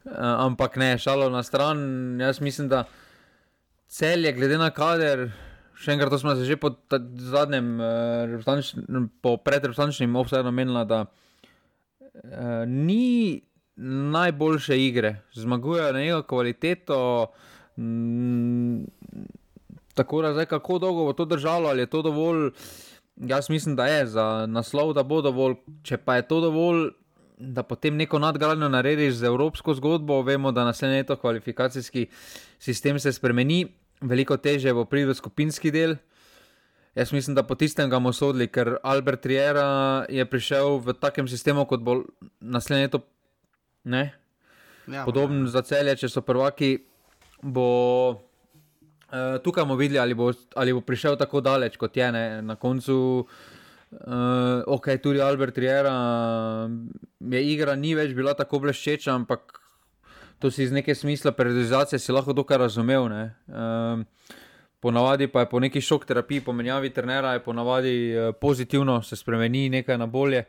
Uh, 0.00 0.16
ampak 0.40 0.76
ne, 0.76 0.94
šalo 0.96 1.28
na 1.28 1.42
stran. 1.42 1.78
Jaz 2.18 2.40
mislim, 2.40 2.68
da 2.68 2.84
cel 3.86 4.24
je 4.24 4.32
glede 4.32 4.56
na 4.56 4.70
kader. 4.70 5.28
Še 5.76 5.92
enkrat, 5.92 6.08
to 6.08 6.18
smo 6.18 6.32
se 6.34 6.44
že 6.44 6.56
po 6.56 6.72
zadnjem, 7.26 7.76
uh, 7.76 9.04
po 9.20 9.36
predreprezentančnem 9.36 10.16
offsajdu 10.16 10.48
menili, 10.50 10.84
da 10.86 11.04
uh, 11.04 12.64
ni 12.66 13.40
najboljše 14.12 14.78
igre. 14.86 15.16
Zmagujejo 15.34 15.92
na 15.92 15.98
neko 15.98 16.22
kvaliteto, 16.22 17.00
Mm, 17.80 18.84
tako 19.94 20.22
da 20.22 20.32
zdaj, 20.32 20.46
kako 20.46 20.78
dolgo 20.78 21.04
bo 21.04 21.12
to 21.12 21.24
držalo, 21.24 21.68
ali 21.68 21.82
je 21.82 21.86
to 21.86 22.02
dovolj. 22.02 22.50
Jaz 23.16 23.50
mislim, 23.50 23.76
da 23.76 23.86
je 23.86 24.06
za 24.06 24.46
naslov, 24.46 24.92
da 24.92 25.02
bo 25.02 25.22
dovolj. 25.22 25.54
Če 25.82 25.96
pa 25.96 26.16
je 26.16 26.28
to 26.28 26.40
dovolj, 26.40 26.90
da 27.38 27.62
potem 27.62 27.96
neko 27.96 28.18
nadgradnjo 28.18 28.68
narediš 28.68 29.14
z 29.14 29.30
evropsko 29.32 29.74
zgodbo, 29.74 30.22
vemo, 30.22 30.52
da 30.52 30.64
naslednje 30.64 30.96
leto 30.96 31.16
kvalifikacijski 31.16 32.06
sistem 32.58 32.98
se 32.98 33.12
spremeni, 33.12 33.66
veliko 34.00 34.36
teže 34.36 34.74
bo 34.74 34.84
priti 34.84 35.08
v 35.08 35.14
skupinski 35.14 35.70
del. 35.70 35.96
Jaz 36.94 37.12
mislim, 37.12 37.34
da 37.34 37.42
po 37.42 37.54
tistem 37.54 37.90
ga 37.90 37.96
bomo 37.96 38.12
sodili, 38.12 38.48
ker 38.48 38.76
Albert 38.82 39.26
Riera 39.26 40.04
je 40.08 40.24
prišel 40.26 40.80
v 40.84 40.92
takem 40.92 41.28
sistemu, 41.28 41.64
kot 41.64 41.80
bo 41.80 42.02
naslednje 42.40 42.90
leto. 42.90 43.04
Ne? 43.84 44.12
Ja, 44.88 45.04
Podobno 45.04 45.46
za 45.46 45.62
celje, 45.62 45.94
če 46.02 46.08
so 46.10 46.22
prvaki, 46.26 46.74
bo 47.42 47.68
uh, 48.10 49.38
tukaj 49.44 49.64
bomo 49.64 49.78
videli, 49.78 50.00
ali 50.02 50.14
bo, 50.14 50.32
ali 50.56 50.74
bo 50.74 50.82
prišel 50.84 51.16
tako 51.20 51.40
daleč, 51.40 51.78
kot 51.80 51.96
je 51.96 52.10
ne? 52.12 52.24
na 52.42 52.56
koncu. 52.56 53.26
Uh, 53.90 54.62
ok, 54.66 54.86
tudi 55.02 55.20
Albert 55.20 55.58
Riera 55.58 55.94
je 57.18 57.40
igra, 57.52 57.74
ni 57.74 57.94
več 57.98 58.14
bila 58.14 58.36
tako 58.38 58.60
bleščeča, 58.62 59.14
ampak 59.14 59.58
to 60.38 60.50
si 60.50 60.62
iz 60.62 60.72
neke 60.72 60.94
smisla 60.94 61.32
periodizacije 61.34 61.98
si 61.98 62.14
lahko 62.14 62.32
dokaj 62.32 62.58
razumel. 62.58 63.10
Uh, 63.10 64.04
ponavadi 64.80 65.26
pa 65.28 65.44
je 65.44 65.50
po 65.50 65.60
neki 65.60 65.80
šok 65.80 66.06
terapiji, 66.06 66.44
po 66.46 66.52
menjavi 66.56 66.92
trenera, 66.94 67.34
je 67.34 67.42
ponavadi 67.44 67.96
pozitivno, 68.40 69.02
se 69.02 69.16
spremeni 69.16 69.68
nekaj 69.68 69.98
na 69.98 70.06
bolje. 70.06 70.44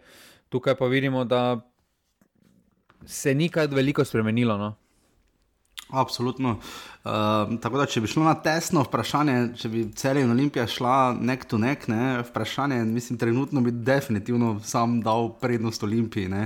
Tukaj 0.49 0.75
pa 0.75 0.85
vidimo, 0.85 1.25
da 1.25 1.59
se 3.05 3.33
ni 3.33 3.49
kaj 3.49 3.67
veliko 3.67 4.05
spremenilo. 4.05 4.57
No? 4.57 4.75
Absolutno. 5.89 6.59
Uh, 7.01 7.57
tako 7.61 7.79
da, 7.79 7.87
če 7.89 8.03
bi 8.03 8.09
šlo 8.11 8.27
na 8.27 8.35
tesno 8.45 8.83
vprašanje, 8.85 9.37
če 9.57 9.69
bi 9.73 9.87
celje 9.97 10.21
in 10.21 10.29
Olimpija 10.35 10.67
šla 10.69 11.15
nek 11.17 11.47
to 11.49 11.57
nek, 11.57 11.87
ne, 11.89 12.21
vprašanje, 12.27 12.83
mislim, 12.85 13.17
trenutno 13.17 13.61
bi 13.65 13.73
definitivno 13.73 14.59
sam 14.63 14.99
dal 15.01 15.31
prednost 15.41 15.83
Olimpiji. 15.83 16.29
Uh, 16.29 16.45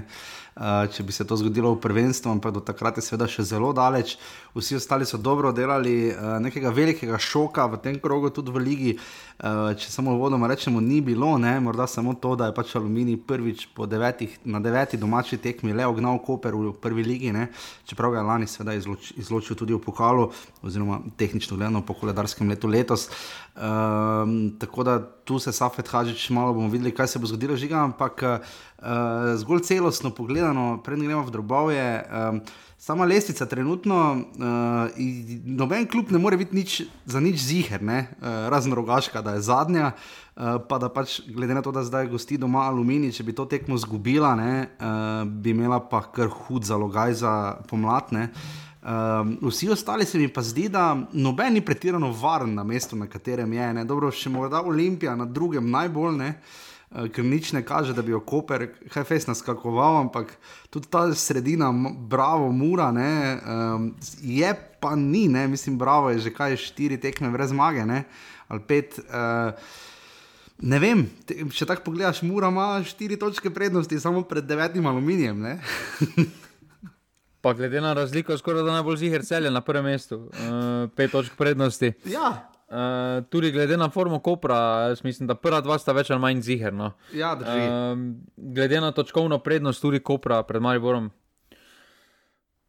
Eh, 0.55 0.87
če 0.87 1.03
bi 1.03 1.11
se 1.11 1.25
to 1.27 1.35
zgodilo 1.35 1.73
v 1.73 1.81
prvenstvu, 1.83 2.31
ampak 2.31 2.53
do 2.55 2.61
takrat 2.63 2.95
je 2.95 3.03
seveda 3.03 3.25
še 3.27 3.43
zelo 3.43 3.73
daleč. 3.75 4.13
Vsi 4.55 4.77
ostali 4.79 5.03
so 5.03 5.17
dobro 5.19 5.49
delali, 5.51 6.13
uh, 6.13 6.37
nekega 6.39 6.71
velikega 6.71 7.17
šoka 7.19 7.65
v 7.73 7.79
tem 7.83 7.97
krogu, 7.99 8.29
tudi 8.31 8.53
v 8.55 8.61
Ligi. 8.63 8.93
Uh, 8.95 9.75
če 9.75 9.91
samo 9.91 10.13
vodoma 10.15 10.47
rečemo, 10.47 10.79
ni 10.79 11.01
bilo, 11.03 11.33
ne? 11.35 11.57
morda 11.59 11.89
samo 11.91 12.13
to, 12.15 12.37
da 12.39 12.47
je 12.47 12.55
pač 12.55 12.71
Alumini 12.79 13.17
prvič 13.19 13.65
devetih, 13.75 14.37
na 14.47 14.63
deveti 14.63 14.95
domači 14.95 15.35
tekmi 15.43 15.75
le 15.75 15.83
ognal 15.83 16.21
Koper 16.23 16.55
v 16.55 16.71
prvi 16.79 17.03
ligi, 17.03 17.35
ne? 17.35 17.49
čeprav 17.83 18.15
ga 18.15 18.23
je 18.23 18.29
lani 18.31 18.47
seveda 18.47 18.77
izloč, 18.79 19.11
izločil 19.19 19.59
tudi 19.59 19.75
v 19.75 19.83
pokalu, 19.83 20.29
oziroma 20.61 20.99
tehnično 21.17 21.57
gledano 21.57 21.81
po 21.85 21.93
koledarskem 21.93 22.49
letu 22.49 22.67
letos. 22.67 23.09
Um, 23.55 24.55
tako 24.59 24.83
da 24.83 24.99
tu 24.99 25.39
se 25.39 25.51
Safet 25.51 25.87
Hadžič 25.87 26.29
malo 26.29 26.53
bomo 26.53 26.69
videli, 26.69 26.91
kaj 26.91 27.07
se 27.07 27.19
bo 27.19 27.27
zgodilo, 27.27 27.55
žiga, 27.57 27.83
ampak 27.83 28.23
uh, 28.23 28.37
uh, 28.85 29.35
zgolj 29.39 29.63
celostno 29.63 30.11
pogledano, 30.11 30.81
predtem 30.83 31.07
gremo 31.07 31.23
v 31.23 31.31
drobove. 31.31 31.79
Um, 31.79 32.41
sama 32.77 33.05
lestvica 33.05 33.45
trenutno, 33.45 34.17
uh, 34.37 34.99
noben 35.45 35.87
klub 35.87 36.11
ne 36.11 36.19
more 36.19 36.37
biti 36.37 36.55
nič, 36.55 36.81
za 37.05 37.19
nič 37.19 37.39
ziger, 37.41 37.81
uh, 37.81 38.49
razen 38.51 38.73
rogaška, 38.73 39.21
da 39.21 39.37
je 39.37 39.45
zadnja. 39.47 39.91
Uh, 40.35 40.59
pa 40.67 40.77
da 40.77 40.89
pač, 40.91 41.21
glede 41.31 41.55
na 41.55 41.63
to, 41.63 41.71
da 41.71 41.85
zdaj 41.87 42.11
gosti 42.11 42.37
doma 42.37 42.67
aluminij, 42.67 43.15
če 43.15 43.23
bi 43.23 43.33
to 43.33 43.47
tekmo 43.47 43.79
zgubila, 43.79 44.35
ne, 44.35 44.67
uh, 44.83 45.23
bi 45.23 45.55
imela 45.55 45.79
pa 45.79 46.03
kar 46.11 46.27
hud 46.27 46.67
zalogaj 46.67 47.15
za 47.23 47.33
pomladne. 47.71 48.29
Um, 48.85 49.37
vsi 49.41 49.69
ostali 49.69 50.05
se 50.05 50.17
mi 50.17 50.27
pa 50.27 50.41
zdi, 50.41 50.67
da 50.69 50.97
noben 51.11 51.53
ni 51.53 51.61
pretirano 51.65 52.11
varen 52.11 52.53
na 52.53 52.63
mestu, 52.63 52.95
na 52.95 53.07
katerem 53.07 53.53
je. 53.53 53.73
Ne. 53.73 53.85
Dobro, 53.85 54.11
še 54.13 54.29
morda 54.29 54.61
Olimpija 54.61 55.15
na 55.17 55.25
drugem 55.25 55.71
najbolj 55.73 56.19
ne. 56.19 56.27
Uh, 56.29 57.07
ker 57.09 57.25
nič 57.25 57.49
ne 57.57 57.63
kaže, 57.65 57.95
da 57.97 58.03
bi 58.05 58.13
jo 58.13 58.21
Koper, 58.21 58.67
Hefes 58.93 59.25
naskakoval, 59.25 60.03
ampak 60.03 60.35
tudi 60.69 60.91
ta 60.91 61.07
sredina, 61.17 61.71
bravo, 61.97 62.51
mura, 62.53 62.91
ne, 62.93 63.09
um, 63.41 63.89
je 64.21 64.53
pa 64.79 64.93
ni, 64.95 65.25
ne, 65.27 65.47
mislim, 65.49 65.79
bravo 65.81 66.13
je 66.13 66.21
že 66.27 66.35
kaj 66.35 66.55
štiri 66.67 67.01
tekme 67.01 67.33
brez 67.33 67.49
zmage, 67.49 67.89
ne, 67.89 68.05
ali 68.47 68.65
pet. 68.67 69.01
Uh, 69.09 69.57
Ne 70.55 70.77
vem, 70.79 71.01
te, 71.27 71.35
če 71.51 71.65
tako 71.67 71.89
pogledaš, 71.89 72.21
mora 72.23 72.47
ima 72.47 72.79
štiri 72.87 73.17
točke 73.19 73.49
prednosti, 73.51 73.99
samo 73.99 74.21
pred 74.23 74.45
devetim 74.47 74.85
aluminijem. 74.87 75.43
pa 77.45 77.53
glede 77.53 77.81
na 77.81 77.93
razliko, 77.93 78.37
skoraj 78.37 78.63
da 78.63 78.71
najbolj 78.71 78.95
ziger 78.97 79.21
celje 79.25 79.51
na 79.51 79.61
prvem 79.61 79.83
mestu, 79.85 80.15
uh, 80.17 80.89
pet 80.95 81.11
točk 81.11 81.37
prednosti. 81.37 81.93
Ja, 82.05 82.49
Uh, 82.65 83.23
tudi 83.29 83.51
glede 83.51 83.77
na 83.77 83.89
formo 83.89 84.19
Kopra, 84.19 84.95
mislim, 85.03 85.27
da 85.27 85.35
prva 85.35 85.59
dva 85.61 85.75
sta 85.77 85.93
več 85.93 86.09
ali 86.09 86.19
manj 86.19 86.39
zigerna. 86.41 86.87
Ja, 87.13 87.35
uh, 87.37 87.99
glede 88.35 88.79
na 88.81 88.89
točkovno 88.91 89.37
prednost 89.39 89.81
tudi 89.81 89.99
Kopra 89.99 90.39
pred 90.43 90.61
Mariborom, 90.61 91.11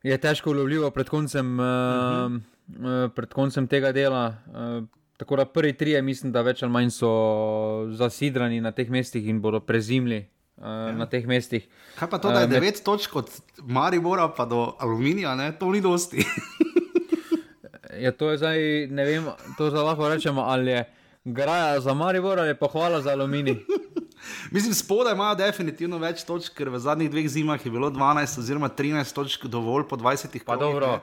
je 0.04 0.18
težko 0.20 0.52
ulovljivo 0.52 0.90
pred 0.90 1.08
koncem, 1.08 1.56
uh 1.58 1.64
-huh. 1.64 2.36
uh, 2.36 3.10
pred 3.16 3.32
koncem 3.32 3.66
tega 3.66 3.92
dela. 3.92 4.36
Uh, 4.46 4.84
tako 5.16 5.36
da 5.36 5.44
prvi 5.44 5.72
tri, 5.72 6.02
mislim, 6.02 6.32
da 6.32 6.42
več 6.42 6.62
ali 6.62 6.72
manj 6.72 6.90
so 6.90 7.88
zasidrani 7.90 8.60
na 8.60 8.72
teh 8.72 8.90
mestih 8.90 9.28
in 9.28 9.40
bodo 9.40 9.60
prezimli. 9.60 10.26
Ja. 10.56 10.92
Na 10.96 11.04
teh 11.06 11.26
mestih. 11.28 11.66
Kaj 11.98 12.08
pa 12.10 12.18
to, 12.18 12.30
da 12.32 12.46
je 12.46 12.48
9 12.48 12.78
uh, 12.78 12.84
točk 12.84 13.16
od 13.16 13.32
Maribora 13.62 14.28
pa 14.28 14.46
do 14.48 14.72
Aluminija, 14.80 15.34
ne? 15.36 15.50
to 15.58 15.68
ni 15.72 15.80
dosti. 15.84 16.24
je 18.04 18.12
to 18.16 18.36
zdaj, 18.36 18.86
ne 18.90 19.04
vem, 19.04 19.28
to 19.58 19.70
zdaj 19.70 19.84
lahko 19.84 20.08
rečemo, 20.08 20.40
ali 20.40 20.70
je 20.70 20.84
graja 21.24 21.80
za 21.80 21.94
Maribor 21.94 22.40
ali 22.40 22.54
pa 22.54 22.68
hvala 22.72 23.02
za 23.02 23.10
aluminij. 23.10 23.56
Mislim, 24.54 24.74
spodaj 24.74 25.12
imajo 25.12 25.34
definitivno 25.34 25.98
več 25.98 26.24
točk, 26.24 26.54
ker 26.56 26.70
v 26.72 26.80
zadnjih 26.80 27.10
dveh 27.10 27.28
zimah 27.28 27.64
je 27.66 27.70
bilo 27.70 27.90
12 27.90 28.38
oziroma 28.40 28.68
13 28.68 29.14
točk 29.14 29.44
dovolj 29.46 29.84
po 29.88 29.96
20. 29.96 30.38
Pa 30.46 30.56
dobro, 30.56 31.00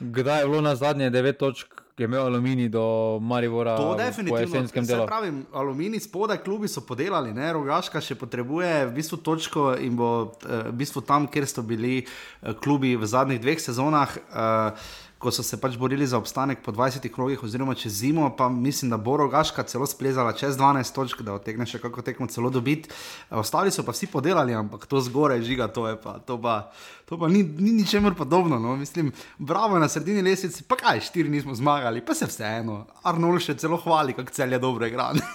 kdaj 0.00 0.40
je 0.40 0.48
bilo 0.48 0.60
na 0.60 0.74
zadnje 0.76 1.10
9 1.10 1.36
točk? 1.38 1.83
Ki 1.94 2.02
je 2.02 2.06
imel 2.08 2.24
aluminij 2.26 2.68
do 2.68 3.18
Maribora. 3.22 3.76
To 3.76 3.92
je 3.94 4.04
definitivno. 4.04 4.66
Se 4.84 5.02
pravi, 5.06 5.44
aluminij 5.52 6.00
spodaj, 6.00 6.40
klubi 6.42 6.68
so 6.68 6.82
podelali, 6.82 7.30
ne? 7.32 7.52
rogaška 7.54 8.00
še 8.02 8.16
potrebuje 8.18 8.88
v 8.88 8.92
bistvu 8.96 9.20
točko 9.22 9.66
in 9.78 9.94
bo 9.94 10.08
eh, 10.42 10.64
v 10.72 10.74
bistvu 10.80 11.04
tam, 11.06 11.28
kjer 11.30 11.46
so 11.46 11.62
bili 11.62 12.00
eh, 12.02 12.50
klubi 12.58 12.96
v 12.98 13.06
zadnjih 13.06 13.38
dveh 13.38 13.62
sezonah. 13.62 14.10
Uh, 14.26 14.90
ko 15.24 15.32
so 15.32 15.42
se 15.42 15.56
pač 15.60 15.78
borili 15.80 16.06
za 16.06 16.18
obstanek 16.20 16.60
po 16.64 16.72
20 16.72 17.08
krogih, 17.08 17.42
oziroma 17.42 17.74
čez 17.74 17.96
zimo, 18.04 18.28
pa 18.36 18.50
mislim, 18.52 18.90
da 18.92 18.98
bo 19.00 19.16
rogaška 19.16 19.64
celo 19.64 19.86
splezala 19.88 20.34
čez 20.36 20.58
12 20.60 20.94
točk, 20.94 21.22
da 21.24 21.38
otegne 21.38 21.64
še 21.66 21.80
kako 21.80 22.04
tekmo 22.04 22.28
celo 22.28 22.50
dobiti. 22.52 22.92
Ostali 23.32 23.72
so 23.72 23.86
pa 23.86 23.96
vsi 23.96 24.10
podelali, 24.12 24.52
ampak 24.54 24.84
to 24.90 25.00
zgoraj 25.00 25.40
žiga, 25.48 25.70
to 25.72 25.88
je 25.88 25.96
pa. 25.96 26.18
To 26.28 26.36
pa 26.40 26.58
To 27.04 27.20
pa 27.20 27.28
ni, 27.28 27.44
ni 27.44 27.76
ničemer 27.76 28.14
podobno. 28.16 28.56
No? 28.58 28.76
Mislim, 28.76 29.12
bravo 29.38 29.78
na 29.78 29.88
sredini 29.88 30.22
lesici, 30.24 30.62
pa 30.64 30.76
kaj, 30.76 31.00
štiri 31.00 31.28
nismo 31.28 31.54
zmagali, 31.54 32.00
pa 32.00 32.14
se 32.16 32.26
vseeno. 32.26 32.86
Arnold 33.04 33.42
še 33.44 33.54
celo 33.60 33.76
hvali, 33.76 34.12
kako 34.16 34.32
cel 34.32 34.52
je 34.56 34.58
dobro 34.58 34.86
igran. 34.88 35.20
uh, 35.20 35.26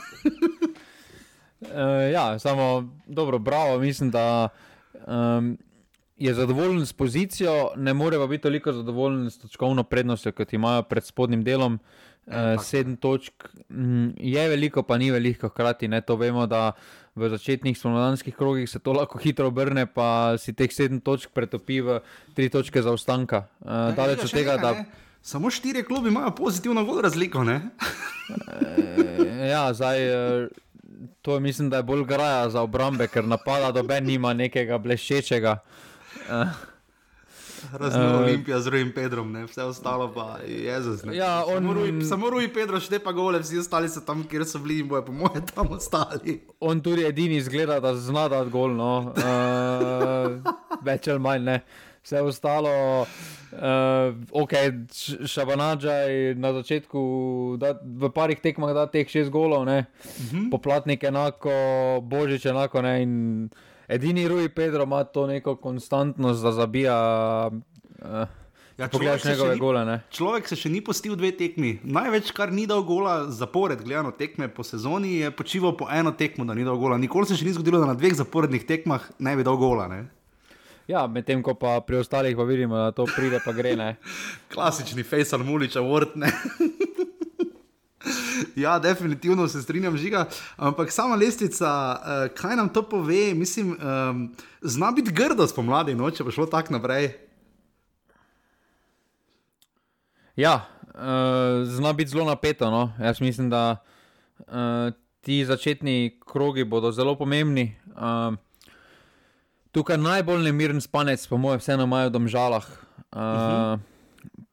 ja, 2.16 2.40
samo 2.42 2.90
dobro, 3.06 3.40
bravo, 3.40 3.80
mislim, 3.80 4.10
da. 4.10 4.50
Um, 5.06 5.58
je 6.20 6.34
zadovoljen 6.34 6.86
s 6.86 6.94
pozicijo, 6.94 7.72
ne 7.76 7.94
more 7.94 8.18
pa 8.18 8.28
biti 8.28 8.42
toliko 8.42 8.74
zadovoljen 8.74 9.32
s 9.32 9.40
točkovno 9.40 9.84
prednostjo, 9.84 10.32
kot 10.32 10.54
imajo 10.54 10.84
pred 10.84 11.06
spodnjim 11.06 11.44
delom. 11.44 11.80
Uh, 12.28 12.62
sedem 12.64 12.98
točk 12.98 13.34
mm, 13.70 14.10
je 14.18 14.50
veliko, 14.50 14.84
pa 14.84 14.98
ni 14.98 15.12
veliko, 15.12 15.50
hkrati 15.50 15.88
ne 15.88 16.02
to 16.02 16.16
vemo, 16.16 16.46
da 16.48 16.72
v 17.16 17.30
začetnih 17.30 17.78
spomladanskih 17.78 18.36
krogih 18.36 18.70
se 18.70 18.80
to 18.80 18.94
lahko 18.94 19.18
hitro 19.18 19.48
obrne, 19.48 19.86
pa 19.86 20.38
si 20.38 20.54
teh 20.54 20.70
sedem 20.74 21.00
točk 21.02 21.30
pretopi 21.34 21.82
v 21.82 22.00
tri 22.36 22.50
točke 22.50 22.82
zaostanka. 22.82 23.48
Uh, 23.62 23.96
daleč 23.96 24.24
od 24.24 24.32
tega, 24.32 24.58
da. 24.58 24.86
Samo 25.22 25.50
štiri 25.50 25.84
klubi 25.84 26.10
imajo 26.10 26.36
pozitivno 26.36 26.84
vod 26.84 27.04
razliko. 27.04 27.40
uh, 27.40 27.50
ja, 29.50 29.74
zdaj. 29.74 29.98
To 31.22 31.34
je, 31.34 31.40
mislim, 31.40 31.70
da 31.70 31.78
je 31.78 31.84
bolj 31.84 32.04
graja 32.06 32.50
za 32.50 32.62
obrambe, 32.62 33.08
ker 33.08 33.24
napada 33.28 33.72
doben 33.72 34.06
nima 34.06 34.34
nekega 34.34 34.78
bleščečega. 34.78 35.52
Uh, 35.52 35.89
Razen 37.74 38.02
uh, 38.02 38.22
Olimpija 38.22 38.60
z 38.60 38.68
Rujim 38.68 38.92
Pedrom, 38.92 39.32
ne? 39.32 39.46
vse 39.46 39.64
ostalo 39.64 40.14
pa 40.14 40.38
je 40.48 40.64
Jezus. 40.64 41.02
Ja, 41.14 41.44
on... 41.48 42.02
Samo 42.10 42.30
Ruj 42.30 42.54
Pedro, 42.54 42.80
še 42.80 42.96
te 42.96 43.00
pa 43.04 43.12
gole, 43.16 43.42
vsi 43.44 43.60
ostali 43.60 43.90
so 43.92 44.04
tam, 44.06 44.24
kjer 44.30 44.46
so 44.48 44.62
bili 44.64 44.80
in 44.84 44.90
bojo, 44.90 45.04
po 45.10 45.16
mojem, 45.16 45.46
tam 45.54 45.74
ostali. 45.76 46.40
On 46.60 46.82
tudi 46.82 47.06
edini 47.08 47.42
zgleda, 47.42 47.80
da 47.84 47.96
zna 47.96 48.28
da 48.32 48.44
gol, 48.48 48.74
no. 48.78 49.12
Uh, 49.12 50.40
več 50.86 51.12
ali 51.12 51.24
manj 51.24 51.46
ne. 51.46 51.60
Vse 52.00 52.22
ostalo, 52.24 52.72
uh, 53.04 54.20
ok, 54.32 54.54
šabanača 55.28 55.98
je 56.08 56.36
na 56.40 56.54
začetku, 56.56 57.02
da, 57.60 57.74
v 57.76 58.12
parih 58.16 58.40
tekmah 58.40 58.72
da 58.74 58.88
teh 58.88 59.10
šest 59.10 59.34
golov, 59.36 59.68
uh 59.68 59.68
mhm. 59.68 59.84
-huh. 60.32 60.52
poplatnik 60.52 61.04
enako, 61.04 61.52
božič 62.02 62.46
enako. 62.46 62.82
Ne, 62.82 63.02
in, 63.04 63.50
Edini 63.90 64.28
Rui 64.28 64.50
Pedro 64.54 64.84
ima 64.84 65.04
to 65.04 65.28
neko 65.28 65.56
konstantnost, 65.56 66.44
da 66.44 66.52
zabija 66.52 66.98
uh, 67.50 68.28
Ja, 68.80 68.88
Pogledaš 68.88 69.24
njegove 69.26 69.54
ni, 69.54 69.60
gole. 69.60 69.86
Ne? 69.86 70.02
Človek 70.12 70.48
se 70.48 70.56
še 70.56 70.70
ni 70.72 70.80
postil 70.82 71.18
dve 71.20 71.34
tekmi. 71.36 71.74
Največ, 71.84 72.30
kar 72.32 72.54
ni 72.56 72.64
dal 72.68 72.86
gola 72.88 73.26
zapored, 73.28 73.82
gledano 73.84 74.14
tekme 74.16 74.48
po 74.48 74.64
sezoni, 74.64 75.18
je 75.20 75.32
počival 75.36 75.74
po 75.76 75.90
eno 75.92 76.14
tekmo, 76.16 76.46
da 76.48 76.56
ni 76.56 76.64
dal 76.64 76.80
gola. 76.80 76.96
Nikoli 76.98 77.28
se 77.28 77.36
še 77.36 77.44
ni 77.44 77.52
zgodilo, 77.58 77.82
da 77.84 77.90
na 77.90 77.98
dveh 78.00 78.16
zaporednih 78.16 78.64
tekmah 78.64 79.10
ne 79.20 79.36
bi 79.36 79.44
dal 79.44 79.60
gola. 79.60 79.90
Ne? 79.92 80.00
Ja, 80.88 81.04
medtem 81.12 81.44
ko 81.44 81.58
pa 81.60 81.76
pri 81.84 82.00
ostalih 82.00 82.40
pa 82.40 82.48
vidimo, 82.48 82.80
da 82.80 82.96
to 82.96 83.04
pride, 83.10 83.44
pa 83.44 83.52
gre. 83.58 83.76
Klasični 84.56 85.04
Fejsal 85.04 85.44
Mulič, 85.44 85.76
vrtne. 85.76 86.32
Ja, 88.56 88.80
definitivno 88.80 89.48
se 89.48 89.62
strinjam, 89.62 89.98
žiga. 89.98 90.26
Ampak 90.58 90.92
sama 90.92 91.16
lestvica, 91.16 91.70
uh, 91.70 92.36
kaj 92.36 92.56
nam 92.56 92.70
to 92.70 92.84
pove, 92.90 93.34
mislim, 93.34 93.72
um, 93.72 94.36
zna 94.62 94.92
biti 94.92 95.12
grdo 95.12 95.48
spomladi, 95.48 95.96
no, 95.96 96.12
če 96.12 96.24
bo 96.24 96.32
šlo 96.32 96.46
tako 96.46 96.78
naprej. 96.78 97.12
Ja, 100.40 100.66
uh, 100.96 101.68
zna 101.68 101.94
biti 101.94 102.12
zelo 102.12 102.26
napeto. 102.26 102.72
No? 102.72 102.94
Jaz 103.00 103.22
mislim, 103.22 103.50
da 103.50 103.78
uh, 104.48 104.94
ti 105.22 105.46
začetni 105.46 106.20
krogi 106.26 106.64
bodo 106.64 106.92
zelo 106.92 107.16
pomembni. 107.16 107.76
Uh, 107.96 108.36
tukaj 109.72 109.98
najbolj 109.98 110.44
nemiren 110.44 110.82
spanec, 110.82 111.28
po 111.28 111.38
mojem, 111.38 111.60
vseeno 111.60 111.84
imajo 111.84 112.10
v 112.10 112.14
domžalah. 112.14 112.66
Uh, 113.12 113.20
uh 113.20 113.24
-huh. 113.24 113.89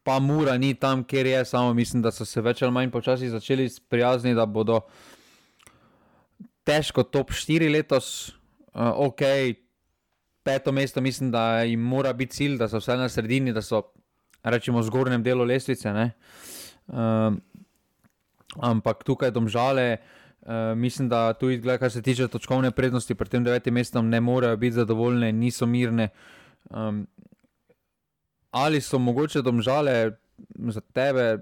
Pa 0.06 0.20
mura 0.22 0.54
ni 0.58 0.74
tam, 0.78 1.02
kjer 1.04 1.26
je, 1.26 1.44
samo 1.44 1.74
mislim, 1.74 2.02
da 2.02 2.12
so 2.14 2.24
se 2.24 2.40
več 2.40 2.62
ali 2.62 2.72
manj 2.72 2.92
počasi 2.94 3.30
začeli 3.32 3.66
sprijazniti, 3.68 4.36
da 4.38 4.46
bodo 4.46 4.84
težko 6.66 7.02
top 7.02 7.32
4 7.34 7.70
letos, 7.72 8.28
uh, 8.74 8.92
ok, 9.08 9.24
peto 10.46 10.72
mesto, 10.72 11.02
mislim, 11.02 11.30
da 11.34 11.62
jim 11.66 11.82
mora 11.82 12.12
biti 12.12 12.36
cilj, 12.36 12.54
da 12.58 12.68
so 12.70 12.78
vse 12.78 12.94
na 13.00 13.08
sredini, 13.10 13.54
da 13.54 13.62
so 13.62 13.82
rečemo, 14.46 14.82
zgornjem 14.86 15.26
delu 15.26 15.44
lestvice. 15.44 15.90
Um, 16.86 17.40
ampak 18.62 19.02
tukaj 19.04 19.34
domžale, 19.34 19.88
uh, 19.96 20.78
mislim, 20.78 21.08
da 21.10 21.32
tudi, 21.34 21.58
gled, 21.58 21.82
kar 21.82 21.90
se 21.90 22.02
tiče 22.02 22.28
točkovne 22.30 22.70
prednosti, 22.70 23.14
pri 23.14 23.28
tem 23.28 23.44
devetem 23.44 23.74
mestu 23.74 24.02
ne 24.02 24.20
morejo 24.20 24.56
biti 24.56 24.78
zadovoljne, 24.78 25.32
niso 25.32 25.66
mirne. 25.66 26.12
Um, 26.70 27.08
ali 28.56 28.80
so 28.80 28.98
mogoče 28.98 29.42
domžale 29.42 30.12
za 30.72 30.80
tebe 30.80 31.38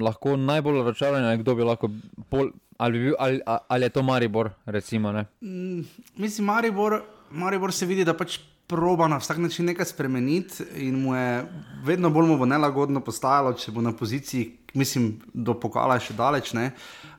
lahko 0.00 0.36
najbolj 0.36 0.78
razočarane, 0.78 1.36
kdo 1.42 1.54
bi 1.54 1.66
lahko 1.66 1.90
bolj. 2.30 2.52
Ali, 2.78 2.98
bi, 2.98 3.12
ali, 3.18 3.40
ali 3.46 3.84
je 3.84 3.88
to 3.88 4.02
Maribor? 4.02 4.50
Recimo, 4.66 5.12
mm, 5.40 5.80
mislim, 6.16 6.46
Maribor, 6.46 7.00
Maribor 7.30 7.72
se 7.72 7.86
vidi, 7.86 8.04
da 8.04 8.12
pač 8.12 8.38
proba 8.66 9.08
na 9.08 9.16
vsak 9.16 9.38
način 9.38 9.66
nekaj 9.66 9.84
spremeniti, 9.84 10.64
in 10.74 11.00
mu 11.02 11.14
je 11.14 11.44
vedno 11.84 12.10
bolj 12.10 12.26
mu 12.26 12.38
bo 12.38 12.46
nelagodno 12.46 13.00
postajalo, 13.00 13.52
če 13.52 13.72
bo 13.72 13.80
na 13.80 13.92
poziciji, 13.92 14.50
mislim, 14.74 15.12
do 15.34 15.54
pokala 15.54 15.98
še 16.02 16.14
daleč. 16.18 16.52
Ne? 16.52 16.70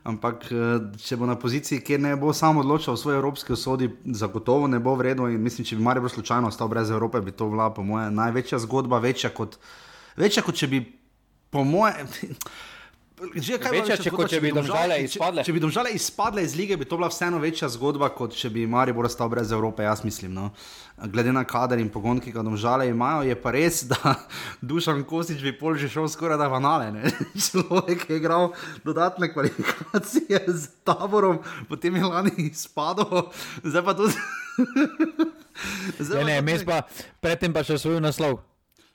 Ampak 0.04 0.44
eh, 0.52 0.68
če 1.00 1.16
bo 1.16 1.26
na 1.26 1.38
poziciji, 1.40 1.80
kjer 1.84 2.00
ne 2.00 2.14
bo 2.16 2.32
samo 2.32 2.60
odločal 2.60 2.94
o 2.94 3.00
svoji 3.00 3.16
evropski 3.16 3.52
usodi, 3.52 3.90
zagotovo 4.04 4.68
ne 4.68 4.78
bo 4.78 4.94
vredno. 4.94 5.28
In 5.28 5.42
mislim, 5.42 5.66
če 5.66 5.76
bi 5.76 5.82
Marijo 5.82 6.08
slučajno 6.12 6.52
ostal 6.52 6.68
brez 6.68 6.90
Evrope, 6.90 7.20
bi 7.20 7.32
to 7.32 7.48
bila, 7.48 7.70
po 7.74 7.82
mojem, 7.82 8.14
največja 8.14 8.60
zgodba, 8.64 9.00
večja 9.00 9.32
kot, 9.34 9.56
večja 10.16 10.44
kot 10.44 10.60
če 10.60 10.68
bi, 10.68 10.84
po 11.50 11.64
mojem. 11.64 12.12
Že 13.18 13.58
kaj 13.58 13.72
večja, 13.74 13.96
če, 13.98 14.10
zgodba, 14.12 14.26
če, 14.30 14.38
bi 14.42 14.50
domžale 14.54 14.96
izpadle. 15.02 15.42
Če, 15.42 15.48
če 15.48 15.54
bi 15.56 15.62
domžale 15.62 15.90
izpadle 15.96 16.42
iz 16.46 16.52
lige, 16.54 16.76
bi 16.78 16.86
to 16.86 16.98
bila 17.00 17.08
vseeno 17.10 17.40
večja 17.42 17.66
zgodba, 17.74 18.10
kot 18.14 18.36
če 18.38 18.50
bi 18.54 18.66
Maribor 18.70 19.08
ostal 19.08 19.30
brez 19.32 19.50
Evrope, 19.54 19.82
jaz 19.82 20.04
mislim. 20.06 20.36
No. 20.36 20.50
Glede 21.10 21.32
na 21.34 21.42
kader 21.46 21.82
in 21.82 21.90
pogon, 21.90 22.20
ki 22.22 22.30
ga 22.34 22.44
domžale 22.46 22.86
imajo, 22.90 23.24
je 23.26 23.34
pa 23.42 23.52
res, 23.54 23.82
da 23.90 24.14
Dušan 24.70 25.02
Kosič 25.08 25.42
bi 25.42 25.54
pol 25.58 25.78
že 25.80 25.90
šel 25.90 26.06
skoraj 26.10 26.38
da 26.38 26.46
vanale. 26.52 27.10
Človek 27.48 28.06
je 28.06 28.20
igral 28.20 28.52
dodatne 28.86 29.30
kvalifikacije 29.32 30.44
z 30.46 30.70
taborom, 30.86 31.42
potem 31.70 31.98
je 31.98 32.04
lani 32.06 32.34
izpadel, 32.46 33.32
zdaj 33.66 33.82
pa 33.82 33.96
tudi. 33.98 34.14
zdaj 36.06 36.22
ne, 36.22 36.38
ne, 36.42 36.58
pa 36.62 36.84
predtem 37.18 37.50
pa 37.50 37.66
še 37.66 37.80
svoj 37.82 37.98
naslov. 38.02 38.38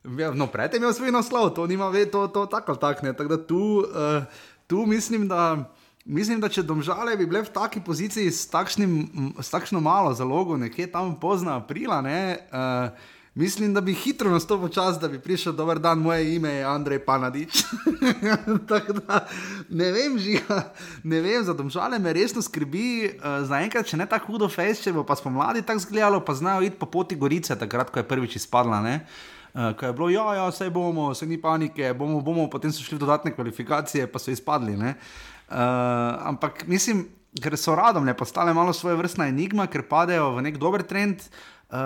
Ja, 0.04 0.34
no, 0.36 0.48
predtem 0.52 0.82
je 0.82 0.84
imel 0.84 0.94
svoj 0.94 1.12
naslov, 1.16 1.54
to 1.56 1.68
nima 1.68 1.88
ve, 1.88 2.04
to, 2.12 2.28
to 2.28 2.46
tako 2.46 2.76
ali 2.76 2.80
tako. 2.80 3.14
Tako 3.14 3.30
da 3.30 3.48
tu, 3.48 3.86
uh, 3.88 4.24
tu 4.68 4.86
mislim, 4.86 5.28
da. 5.28 5.70
Mislim, 6.06 6.42
da 6.44 6.50
če 6.52 6.66
domžale 6.68 7.14
bi 7.16 7.24
bile 7.24 7.46
v 7.46 7.52
taki 7.56 7.80
poziciji 7.80 8.28
s, 8.28 8.50
takšnim, 8.52 8.92
s 9.40 9.48
takšno 9.48 9.80
malo 9.80 10.12
zalogo, 10.12 10.58
nekje 10.60 10.90
tam 10.92 11.14
pozna 11.16 11.54
aprila, 11.62 12.02
ne, 12.04 12.44
uh, 12.52 12.92
mislim, 13.40 13.72
da 13.72 13.80
bi 13.80 13.96
hitro 13.96 14.28
nastopil 14.28 14.68
čas, 14.68 15.00
da 15.00 15.08
bi 15.08 15.22
prišel 15.24 15.56
dober 15.56 15.80
dan, 15.80 16.04
moje 16.04 16.36
ime 16.36 16.52
je 16.58 16.66
Andrej 16.68 17.00
Panadič. 17.06 17.64
da, 19.00 19.22
ne 19.70 19.92
vem, 19.96 20.20
žiga, 20.20 20.58
ne 21.08 21.22
vem, 21.24 21.40
za 21.48 21.56
domžale 21.56 22.00
me 22.04 22.12
resno 22.14 22.44
skrbi, 22.44 22.90
uh, 23.08 23.48
zaenkrat, 23.48 23.88
če 23.88 24.04
ne 24.04 24.10
tako 24.12 24.34
hudo 24.34 24.52
fejs, 24.52 24.84
če 24.84 24.92
bo 24.92 25.06
pa 25.08 25.16
spomladi 25.16 25.64
tako 25.64 25.86
zgledalo, 25.88 26.20
pa 26.20 26.36
znajo 26.36 26.68
iti 26.68 26.76
po 26.76 26.92
poti 26.92 27.16
Gorice, 27.16 27.56
takrat, 27.56 27.96
ko 27.96 28.04
je 28.04 28.10
prvič 28.12 28.36
izpadla. 28.44 28.84
Ne. 28.84 28.98
Uh, 29.54 29.76
ko 29.78 29.86
je 29.86 29.94
bilo, 29.94 30.10
ja, 30.10 30.26
ja, 30.34 30.48
vse 30.50 30.70
bomo, 30.74 31.14
se 31.14 31.28
ni 31.30 31.38
panike, 31.38 31.94
bomo, 31.94 32.22
bomo, 32.26 32.48
potem 32.50 32.72
so 32.74 32.82
šli 32.82 32.98
dodatne 32.98 33.36
kvalifikacije, 33.36 34.08
pa 34.10 34.20
so 34.20 34.32
izpadli. 34.34 34.74
Uh, 34.74 34.96
ampak 36.26 36.64
mislim, 36.68 37.06
ker 37.38 37.54
so 37.58 37.76
radom 37.78 38.06
ne 38.06 38.16
postale 38.18 38.54
malo 38.54 38.74
svoje 38.74 38.98
vrstna 38.98 39.28
enigma, 39.30 39.68
ker 39.70 39.86
padejo 39.90 40.32
v 40.38 40.48
nek 40.48 40.58
dober 40.58 40.82
trend. 40.82 41.22
Uh, 41.74 41.78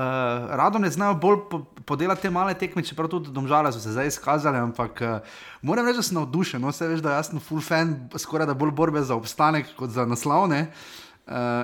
radom 0.59 0.81
ne 0.83 0.91
znajo 0.91 1.15
bolj 1.19 1.37
po, 1.51 1.59
podelati 1.87 2.21
te 2.21 2.31
male 2.31 2.53
tekme, 2.55 2.83
čeprav 2.83 3.07
tudi 3.11 3.31
domžale 3.35 3.71
so 3.71 3.79
se 3.79 3.91
zdaj 3.91 4.07
izkazale, 4.07 4.59
ampak 4.59 5.03
uh, 5.03 5.35
moram 5.61 5.87
reči, 5.87 5.99
da 5.99 6.07
sem 6.07 6.19
navdušen. 6.19 6.63
No, 6.63 6.71
veš, 6.71 7.03
da 7.03 7.19
jaz 7.19 7.31
sem 7.31 7.43
full 7.43 7.63
fan, 7.63 7.97
skoraj 8.15 8.47
da 8.47 8.55
bolj 8.55 8.71
borbe 8.75 9.03
za 9.03 9.15
obstanek 9.15 9.75
kot 9.75 9.91
za 9.95 10.07
naslovne. 10.07 10.67
Uh, 10.67 11.06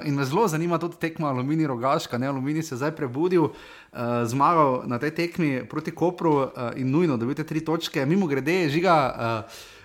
in 0.03 0.15
me 0.15 0.25
zelo 0.25 0.47
zanima 0.47 0.77
tudi 0.79 0.99
tekma 0.99 1.29
Alumini 1.31 1.67
Rogaška, 1.67 2.17
ne 2.17 2.27
Alumini 2.27 2.63
se 2.63 2.75
je 2.75 2.77
zdaj 2.77 2.95
prebudil. 2.95 3.43
Uh, 3.43 3.83
uh, 3.93 4.25
zmagal 4.25 4.89
na 4.89 4.97
tej 4.97 5.13
tekmi 5.13 5.63
proti 5.69 5.93
Kopru 5.93 6.49
uh, 6.49 6.73
in 6.75 6.89
nujno 6.89 7.17
dobite 7.17 7.45
tri 7.45 7.61
točke. 7.61 8.05
Mimo 8.05 8.27
grede, 8.27 8.69
žiga, 8.69 8.95
uh, 8.97 9.13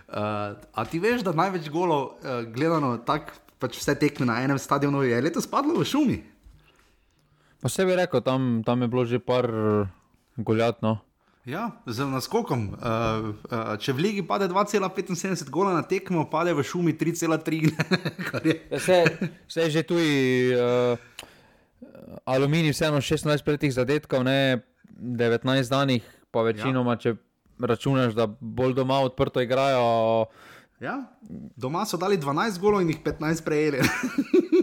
uh, 0.09 0.57
a 0.57 0.81
ti 0.89 0.99
veš, 0.99 1.23
da 1.23 1.37
največ 1.37 1.69
golov 1.69 2.19
uh, 2.19 2.45
gledano 2.49 2.97
tako, 3.05 3.37
pač 3.59 3.79
vse 3.79 3.99
tekme 3.99 4.27
na 4.27 4.41
enem 4.43 4.59
stadionu 4.59 5.05
je 5.05 5.19
letos 5.21 5.47
padlo 5.47 5.77
v 5.77 5.85
šumi. 5.85 6.19
Pa 7.59 7.69
se 7.69 7.83
bi 7.85 7.97
rekel, 7.99 8.23
tam, 8.23 8.63
tam 8.63 8.83
je 8.83 8.89
bilo 8.89 9.05
že 9.05 9.19
par 9.19 9.51
goljatno. 10.39 11.03
Ja, 11.49 11.71
z 11.87 12.05
naskokom. 12.05 12.77
Uh, 12.77 13.33
uh, 13.49 13.73
če 13.81 13.95
v 13.97 14.05
Ligi 14.05 14.23
pade 14.29 14.45
2,75 14.53 15.49
gola 15.49 15.73
na 15.73 15.81
tekmo, 15.81 16.27
pade 16.29 16.53
v 16.53 16.61
šumi 16.61 16.93
3,3. 16.93 17.73
Vse 18.77 19.61
je 19.65 19.71
že 19.73 19.83
tu. 19.89 19.97
Uh, 19.97 21.01
Aluminij, 22.29 22.77
vseeno 22.77 23.01
16 23.01 23.41
petih 23.45 23.73
zadetkov, 23.73 24.29
ne 24.29 24.61
19 25.01 25.73
danih, 25.73 26.05
pa 26.29 26.45
večinoma, 26.45 26.99
ja. 26.99 27.01
če 27.01 27.11
računaš, 27.57 28.13
da 28.13 28.29
bolj 28.29 28.77
doma 28.77 29.01
odprto 29.01 29.41
igrajo. 29.41 30.29
Ja, 30.85 31.01
doma 31.57 31.89
so 31.89 31.97
dali 31.97 32.21
12 32.21 32.61
golov 32.61 32.85
in 32.85 32.93
jih 32.93 33.01
15 33.01 33.45
prejeli. 33.47 33.81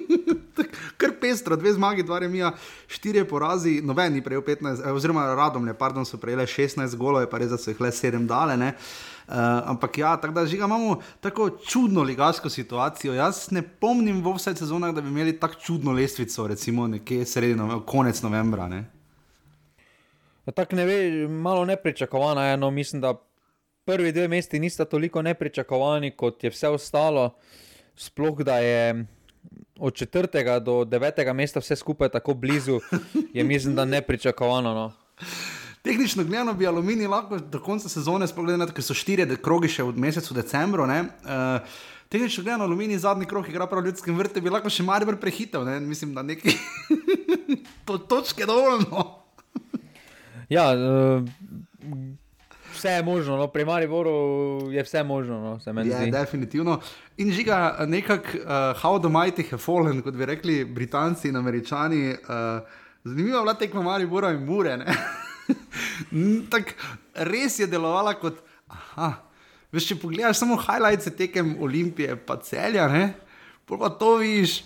Pestro, 1.25 1.55
dve 1.55 1.73
zmagi, 1.73 2.03
dva 2.03 2.19
remija, 2.19 2.51
štiri 2.87 3.23
porazi, 3.25 3.79
noben 3.81 4.13
ni 4.13 4.21
prejel 4.21 4.43
15, 4.45 4.83
eh, 4.85 4.91
oziroma 4.93 5.25
radom, 5.33 5.65
ne, 5.65 5.73
pardon, 5.73 6.05
so 6.05 6.19
prejeli 6.21 6.45
16 6.45 6.93
golov, 6.99 7.23
je 7.23 7.29
pa 7.31 7.39
res, 7.41 7.49
da 7.49 7.57
so 7.57 7.71
jih 7.71 7.81
le 7.81 7.89
7 7.89 8.27
dale. 8.29 8.57
Ne. 8.61 8.75
Uh, 9.25 9.33
ampak 9.71 9.97
ja, 9.97 10.11
tako 10.21 10.35
da 10.35 10.43
žiga, 10.45 10.67
imamo 10.69 10.99
tako 11.19 11.47
čudno 11.65 12.03
ligaško 12.05 12.49
situacijo. 12.49 13.15
Jaz 13.17 13.47
ne 13.51 13.63
pomnim 13.65 14.19
v 14.21 14.35
vseh 14.35 14.53
sezonah, 14.53 14.93
da 14.93 15.01
bi 15.01 15.09
imeli 15.09 15.33
tako 15.39 15.57
čudno 15.63 15.95
lestvico, 15.97 16.45
recimo 16.47 16.85
nekje 16.87 17.25
sredi, 17.25 17.55
nove, 17.57 17.79
konec 17.89 18.21
novembra. 18.21 18.67
Ne? 18.69 18.83
Ja, 20.45 20.53
tako 20.53 20.77
ne 20.77 20.85
ve, 20.85 20.99
malo 21.27 21.65
nepričakovano 21.65 22.45
je. 22.45 22.57
No, 22.57 22.69
mislim, 22.71 23.01
da 23.01 23.15
prvi 23.85 24.11
dve 24.11 24.27
mesti 24.27 24.59
nista 24.59 24.85
toliko 24.85 25.25
nepričakovani, 25.25 26.13
kot 26.13 26.43
je 26.43 26.53
vse 26.53 26.69
ostalo. 26.77 27.31
Sploh 27.95 28.45
da 28.45 28.59
je 28.61 29.07
od 29.79 29.93
četrtega 29.93 30.59
do 30.59 30.85
devetega 30.85 31.33
mesta 31.33 31.59
vse 31.59 31.75
skupaj 31.75 32.09
tako 32.09 32.33
blizu, 32.33 32.79
je 33.33 33.43
mislim, 33.43 33.75
da 33.75 33.85
nepričakovano. 33.85 34.73
No. 34.73 34.91
Tehnično 35.81 36.23
gledano 36.23 36.53
bi 36.53 36.67
aluminij 36.67 37.07
lahko 37.07 37.37
do 37.37 37.59
konca 37.59 37.89
sezone, 37.89 38.27
to, 38.27 38.73
ker 38.73 38.83
so 38.83 38.93
štiri 38.97 39.27
kroge 39.37 39.69
še 39.69 39.83
v 39.83 39.93
mesecu 40.01 40.33
decembru. 40.33 40.87
Uh, 40.87 41.75
tehnično 42.09 42.43
gledano 42.43 42.65
aluminij 42.65 43.03
zadnji 43.03 43.27
krog 43.29 43.49
igra 43.49 43.67
prav 43.67 43.83
v 43.83 43.91
ljudskem 43.91 44.17
vrtu, 44.17 44.41
bi 44.41 44.49
lahko 44.49 44.69
še 44.69 44.83
malo 44.83 45.17
prehitev, 45.21 45.65
ne? 45.65 45.79
mislim, 45.79 46.15
da 46.15 46.23
neki 46.23 46.55
to, 47.85 47.97
točke 47.97 48.45
dovoljno. 48.49 49.05
ja, 50.49 50.71
uh, 50.73 51.21
vse 52.85 52.93
je 52.93 53.03
možno, 53.03 53.37
no? 53.37 53.47
pri 53.47 53.65
Mariboru 53.65 54.71
je 54.71 54.83
vse 54.83 55.03
možno. 55.03 55.39
No? 55.65 55.83
Ja, 55.83 56.05
definitivno. 56.05 56.79
In 57.17 57.31
žiga 57.31 57.85
nekako, 57.87 58.37
uh, 58.37 58.81
how 58.81 58.99
the 58.99 59.09
mighty 59.09 59.43
have 59.49 59.61
fallen, 59.61 60.01
kot 60.01 60.13
bi 60.13 60.25
rekli 60.25 60.65
Britanci 60.65 61.27
in 61.27 61.35
Američani. 61.35 62.13
Uh, 62.13 62.61
zanimivo 63.03 63.37
je 63.37 63.41
bila 63.41 63.53
tekma 63.53 63.81
Maribora 63.81 64.31
in 64.31 64.45
Mure. 64.45 64.77
tak, 66.53 66.75
res 67.13 67.59
je 67.59 67.67
delovala 67.67 68.13
kot. 68.13 68.37
Aha, 68.67 69.13
veš, 69.73 69.89
če 69.89 69.99
pogledaš 70.01 70.37
samo 70.37 70.57
highlights 70.57 71.09
tekem 71.17 71.55
Olimpije, 71.61 72.15
pa 72.15 72.37
celja, 72.37 72.87
ne? 72.87 73.13
pa 73.65 73.89
to 73.89 74.17
vidiš. 74.21 74.63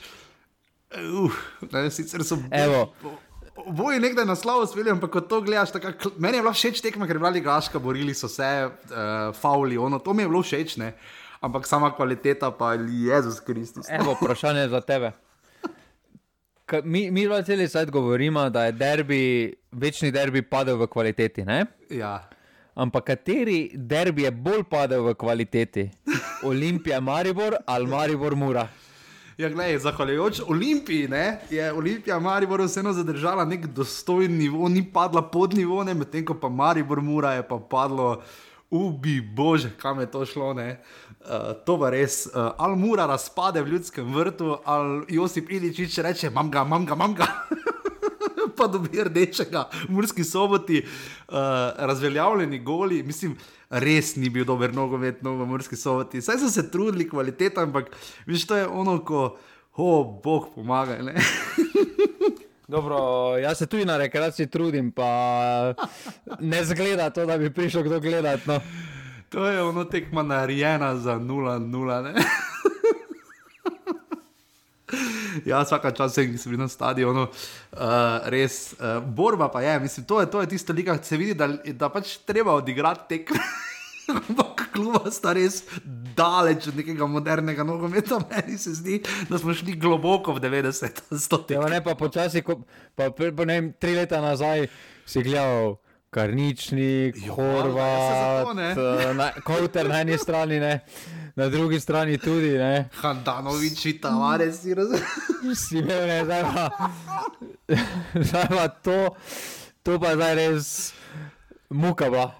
Uh, 0.91 1.31
ne, 1.71 1.87
sicer 1.91 2.23
so 2.23 2.35
Evo. 2.51 2.89
Boji 3.67 3.99
nekdaj 3.99 4.25
naslov 4.25 4.63
uspeli, 4.63 4.91
ampak 4.91 5.11
ko 5.11 5.21
to 5.21 5.41
gledaš, 5.41 5.71
tako, 5.75 6.11
meni 6.17 6.37
je 6.37 6.43
bilo 6.43 6.53
všeč 6.53 6.81
tekma, 6.85 7.07
ker 7.07 7.19
brali 7.19 7.41
Gaška, 7.41 7.79
borili 7.79 8.13
so 8.13 8.27
se, 8.31 8.47
uh, 8.67 9.33
fauli, 9.35 9.77
ono, 9.77 9.99
to 9.99 10.13
mi 10.13 10.23
je 10.23 10.29
bilo 10.29 10.43
všeč, 10.43 10.77
ne? 10.77 10.93
ampak 11.41 11.67
sama 11.67 11.91
kvaliteta 11.95 12.51
pa 12.51 12.73
je 12.73 13.07
Jezus 13.07 13.39
Kristus. 13.39 13.85
Evo, 13.89 14.15
vprašanje 14.21 14.67
za 14.67 14.81
tebe. 14.81 15.11
Ka, 16.65 16.81
mi 16.83 17.11
mi 17.11 17.25
dva 17.25 17.41
cel 17.43 17.67
cel 17.67 17.85
govorimo, 17.91 18.49
da 18.49 18.65
je 18.65 18.71
derbi, 18.71 19.53
večni 19.71 20.11
derbi 20.11 20.41
padel 20.41 20.77
v 20.77 20.87
kvaliteti. 20.87 21.45
Ne? 21.45 21.65
Ja. 21.89 22.29
Ampak 22.75 23.05
kateri 23.05 23.71
derbi 23.73 24.23
je 24.23 24.31
bolj 24.31 24.63
padel 24.69 25.03
v 25.03 25.15
kvaliteti? 25.15 25.89
Olimpija, 26.43 26.99
Maribor 26.99 27.57
ali 27.65 27.87
Maribor, 27.87 28.35
Mura? 28.35 28.67
Ja, 29.39 29.49
gledaj, 29.49 29.77
zahvaljujoč 29.79 30.41
Olimpiji 30.47 31.07
ne, 31.07 31.39
je 31.49 31.73
Olimpija 31.73 32.19
Maribor 32.19 32.59
vseeno 32.61 32.91
zadržala 32.93 33.45
nek 33.45 33.67
dostojen 33.71 34.33
nivo, 34.37 34.67
ni 34.69 34.83
padla 34.93 35.21
pod 35.21 35.53
nivo, 35.53 35.83
medtem 35.83 36.25
ko 36.25 36.33
pa 36.35 36.49
Maribor 36.49 36.99
Mura 37.01 37.31
je 37.37 37.45
pa 37.47 37.55
padlo, 37.69 38.21
ubi 38.69 39.21
bože, 39.21 39.69
kam 39.79 39.99
je 39.99 40.11
to 40.11 40.25
šlo. 40.25 40.53
Ne. 40.53 40.81
Uh, 41.21 41.53
to 41.65 41.77
pa 41.79 41.89
res, 41.89 42.25
uh, 42.27 42.51
ali 42.57 42.75
mora 42.75 43.05
razpade 43.05 43.61
v 43.63 43.77
ljudskem 43.77 44.11
vrtu, 44.13 44.57
ali 44.65 45.05
Josip 45.07 45.51
Iličič 45.51 45.97
reče: 45.97 46.29
Mam 46.29 46.51
ga, 46.51 46.63
mam 46.63 46.85
ga, 46.85 46.95
mam 46.95 47.15
ga. 47.15 47.27
pa 48.57 48.67
dobi 48.67 49.03
rdečega, 49.03 49.69
v 49.87 49.93
Murski 49.95 50.23
soboti, 50.23 50.83
uh, 50.83 51.37
razveljavljeni 51.77 52.59
goli. 52.59 53.03
Mislim, 53.03 53.37
res 53.69 54.15
ni 54.17 54.29
bil 54.29 54.45
dober 54.45 54.73
nogomet 54.73 55.21
no, 55.23 55.35
v 55.37 55.45
Murski 55.47 55.77
soboti. 55.77 56.21
Saj 56.21 56.41
so 56.41 56.49
se 56.49 56.65
trudili, 56.71 57.07
kvaliteta, 57.09 57.63
ampak 57.63 57.93
veš, 58.27 58.47
to 58.49 58.57
je 58.57 58.67
ono, 58.67 58.99
ko, 59.05 59.37
oh, 59.77 60.19
Bog 60.23 60.49
pomaga. 60.55 60.97
Dobro, 62.69 62.97
jaz 63.41 63.57
se 63.57 63.65
tudi 63.65 63.85
na 63.85 63.97
rekreaciji 63.97 64.47
trudim, 64.47 64.91
pa 64.91 65.73
ne 66.39 66.65
zgleda 66.65 67.09
to, 67.09 67.25
da 67.25 67.37
bi 67.37 67.49
prišel 67.53 67.83
kdo 67.83 67.99
gledati. 67.99 68.49
No. 68.49 68.59
To 69.29 69.47
je 69.47 69.61
ono 69.61 69.83
tekma 69.83 70.23
narejena 70.23 70.95
za 70.97 71.15
0-0. 71.15 72.13
Ja, 75.45 75.61
vsaka 75.63 75.91
čas 75.95 76.15
sem 76.17 76.33
bil 76.33 76.59
na 76.59 76.67
stadionu, 76.67 77.27
uh, 77.29 78.29
res, 78.33 78.73
uh, 78.79 78.99
borba 79.03 79.49
pa 79.53 79.61
je, 79.61 79.79
mislim, 79.79 80.05
to 80.05 80.21
je, 80.21 80.29
to 80.31 80.41
je 80.41 80.51
tisto, 80.55 80.75
kar 80.85 80.99
se 81.03 81.17
vidi, 81.17 81.33
da, 81.37 81.47
da 81.47 81.89
pač 81.89 82.17
treba 82.25 82.57
odigrati 82.57 83.07
tekme. 83.15 83.39
Ampak 84.09 84.69
kluba 84.73 85.11
sta 85.13 85.35
res 85.37 85.61
daleč 86.17 86.69
od 86.71 86.79
nekega 86.79 87.07
modernega 87.07 87.63
nogometa, 87.63 88.17
meni 88.31 88.57
se 88.57 88.73
zdi, 88.73 89.01
da 89.29 89.37
smo 89.37 89.53
šli 89.53 89.77
globoko 89.77 90.33
v 90.33 90.41
90-ih. 90.47 91.53
Ja, 91.53 91.67
ne 91.69 91.83
pa 91.85 91.93
počasi, 91.99 92.41
pa, 92.41 92.57
pa, 92.95 93.11
pa 93.13 93.45
ne 93.45 93.59
vem, 93.59 93.69
tri 93.77 93.93
leta 93.99 94.21
nazaj 94.23 94.67
si 95.05 95.23
gledal. 95.25 95.77
Karničnik, 96.09 97.19
Jo, 97.21 97.35
Horvat, 97.37 98.57
ja, 98.57 98.73
se 98.73 98.81
zato, 98.81 99.41
Kowter 99.45 99.85
na 99.91 99.99
eni 100.01 100.17
strani, 100.17 100.57
ne, 100.57 100.79
na 101.39 101.49
drugi 101.49 101.79
strani 101.79 102.17
tudi. 102.17 102.49
Ne. 102.49 102.89
Handanovič, 103.01 103.87
Tavares, 104.01 104.61
si 104.61 104.73
razumeš. 104.73 105.01
Si 105.55 105.77
imel 105.79 106.07
ne, 106.07 106.25
zdaj 106.25 106.43
pa, 106.43 106.69
zdaj 108.27 108.47
pa 108.49 108.67
to, 108.67 109.15
to 109.83 109.99
pa 109.99 110.15
zdaj 110.19 110.35
res 110.35 110.91
muka. 111.69 112.09
Bila. 112.11 112.35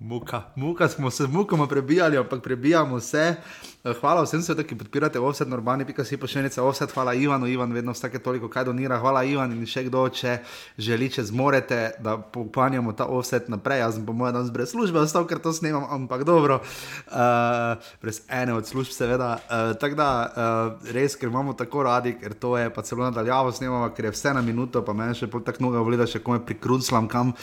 Muka, 0.00 0.52
muka 0.56 0.88
smo 0.88 1.10
se 1.10 1.24
z 1.24 1.32
mukama 1.32 1.66
prebijali, 1.66 2.16
ampak 2.16 2.42
prebijamo 2.42 3.00
se. 3.00 3.36
Eh, 3.84 3.94
Hvala 4.00 4.22
vsem, 4.24 4.42
sveta, 4.42 4.64
ki 4.66 4.76
podpirate 4.78 5.20
offset, 5.20 5.48
normani, 5.48 5.84
pika 5.86 6.04
si 6.04 6.16
pošiljnice 6.16 6.62
offset. 6.62 6.92
Hvala 6.92 7.14
Ivanu, 7.14 7.46
Ivan 7.46 7.72
vedno 7.72 7.92
vsake 7.92 8.18
toliko 8.18 8.48
kaj 8.48 8.64
donira. 8.64 8.98
Hvala 8.98 9.24
Ivan 9.24 9.52
in 9.52 9.66
še 9.66 9.84
kdo, 9.86 10.08
če 10.08 10.38
želi, 10.78 11.10
če 11.12 11.26
zmorete, 11.28 11.80
da 12.02 12.16
popanjamo 12.18 12.96
ta 12.96 13.06
offset 13.06 13.50
naprej. 13.52 13.84
Jaz 13.84 13.98
sem 13.98 14.06
po 14.06 14.16
mojem 14.16 14.34
danes 14.38 14.50
brez 14.50 14.72
službe, 14.72 15.02
ostal, 15.04 15.28
ker 15.28 15.38
to 15.44 15.52
snemam, 15.52 15.84
ampak 15.90 16.24
dobro. 16.26 16.58
Uh, 17.06 17.76
brez 18.02 18.22
ene 18.32 18.56
od 18.56 18.66
služb, 18.66 18.90
seveda. 18.96 19.36
Uh, 19.44 19.76
Tako 19.78 20.00
da 20.00 20.08
uh, 20.24 20.90
res, 20.96 21.14
ker 21.20 21.30
imamo 21.30 21.54
tako 21.54 21.86
radi, 21.86 22.16
ker 22.18 22.34
to 22.34 22.56
je 22.58 22.72
pa 22.72 22.82
celo 22.82 23.06
nadaljavo 23.06 23.52
snemamo, 23.52 23.92
ker 23.94 24.10
je 24.10 24.16
vse 24.16 24.34
na 24.34 24.42
minuto, 24.42 24.82
pa 24.82 24.96
meni 24.96 25.14
še 25.14 25.30
tako 25.30 25.68
noga 25.68 25.84
vleda, 25.84 26.08
še 26.10 26.24
kome 26.24 26.42
prikruclam 26.42 27.06
kam 27.12 27.36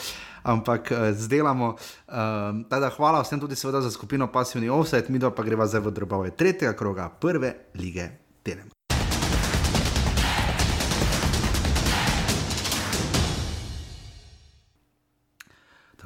ampak 0.44 0.92
uh, 0.92 0.98
zdelamo. 1.16 1.76
Uh, 2.08 2.68
teda, 2.70 2.92
hvala 2.98 3.24
vsem 3.24 3.40
tudi 3.40 3.56
seveda 3.56 3.82
za 3.82 3.92
skupino 3.92 4.28
Passivni 4.28 4.70
Offset, 4.70 5.10
mi 5.10 5.20
pa 5.20 5.44
greva 5.44 5.68
zdaj 5.68 5.82
v 5.82 5.92
drobove 5.92 6.33
tretjega 6.38 6.74
kroga 6.74 7.10
prve 7.10 7.54
lige 7.76 8.10
Telem. 8.44 8.70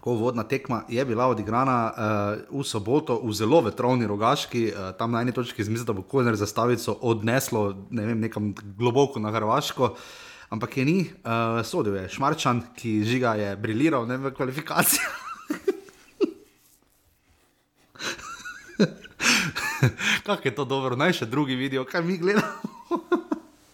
Tako 0.07 0.13
vodna 0.13 0.43
tekma 0.43 0.83
je 0.89 1.05
bila 1.05 1.25
odigrana 1.27 1.91
uh, 1.91 2.59
v 2.61 2.63
soboto 2.63 3.19
v 3.23 3.33
zelo 3.33 3.61
vetrovni 3.61 4.07
rogaški, 4.07 4.71
uh, 4.71 4.91
tam 4.97 5.11
na 5.11 5.21
eni 5.21 5.33
točki 5.35 5.63
zmislil, 5.63 5.85
da 5.85 5.93
bo 5.93 6.01
Kojner 6.01 6.35
zastavico 6.35 6.95
odneslo 7.01 7.87
ne 7.89 8.05
vem, 8.05 8.19
nekam 8.19 8.53
globoko 8.77 9.19
na 9.19 9.31
Hrvaško. 9.31 9.95
Ampak 10.49 10.77
je 10.77 10.85
ni, 10.85 10.99
uh, 11.01 11.59
sodel 11.65 11.95
je 11.95 12.09
Šmarčan, 12.09 12.61
ki 12.77 13.03
žiga 13.03 13.35
je 13.35 13.55
briliral 13.57 14.07
ne, 14.07 14.17
v 14.17 14.31
kvalifikacijah. 14.31 15.11
Kako 20.25 20.47
je 20.47 20.55
to 20.55 20.65
dobro, 20.65 20.95
naj 20.95 21.13
še 21.13 21.25
drugi 21.25 21.55
vidijo, 21.55 21.85
kaj 21.85 22.01
mi 22.01 22.17
gledamo. 22.17 22.76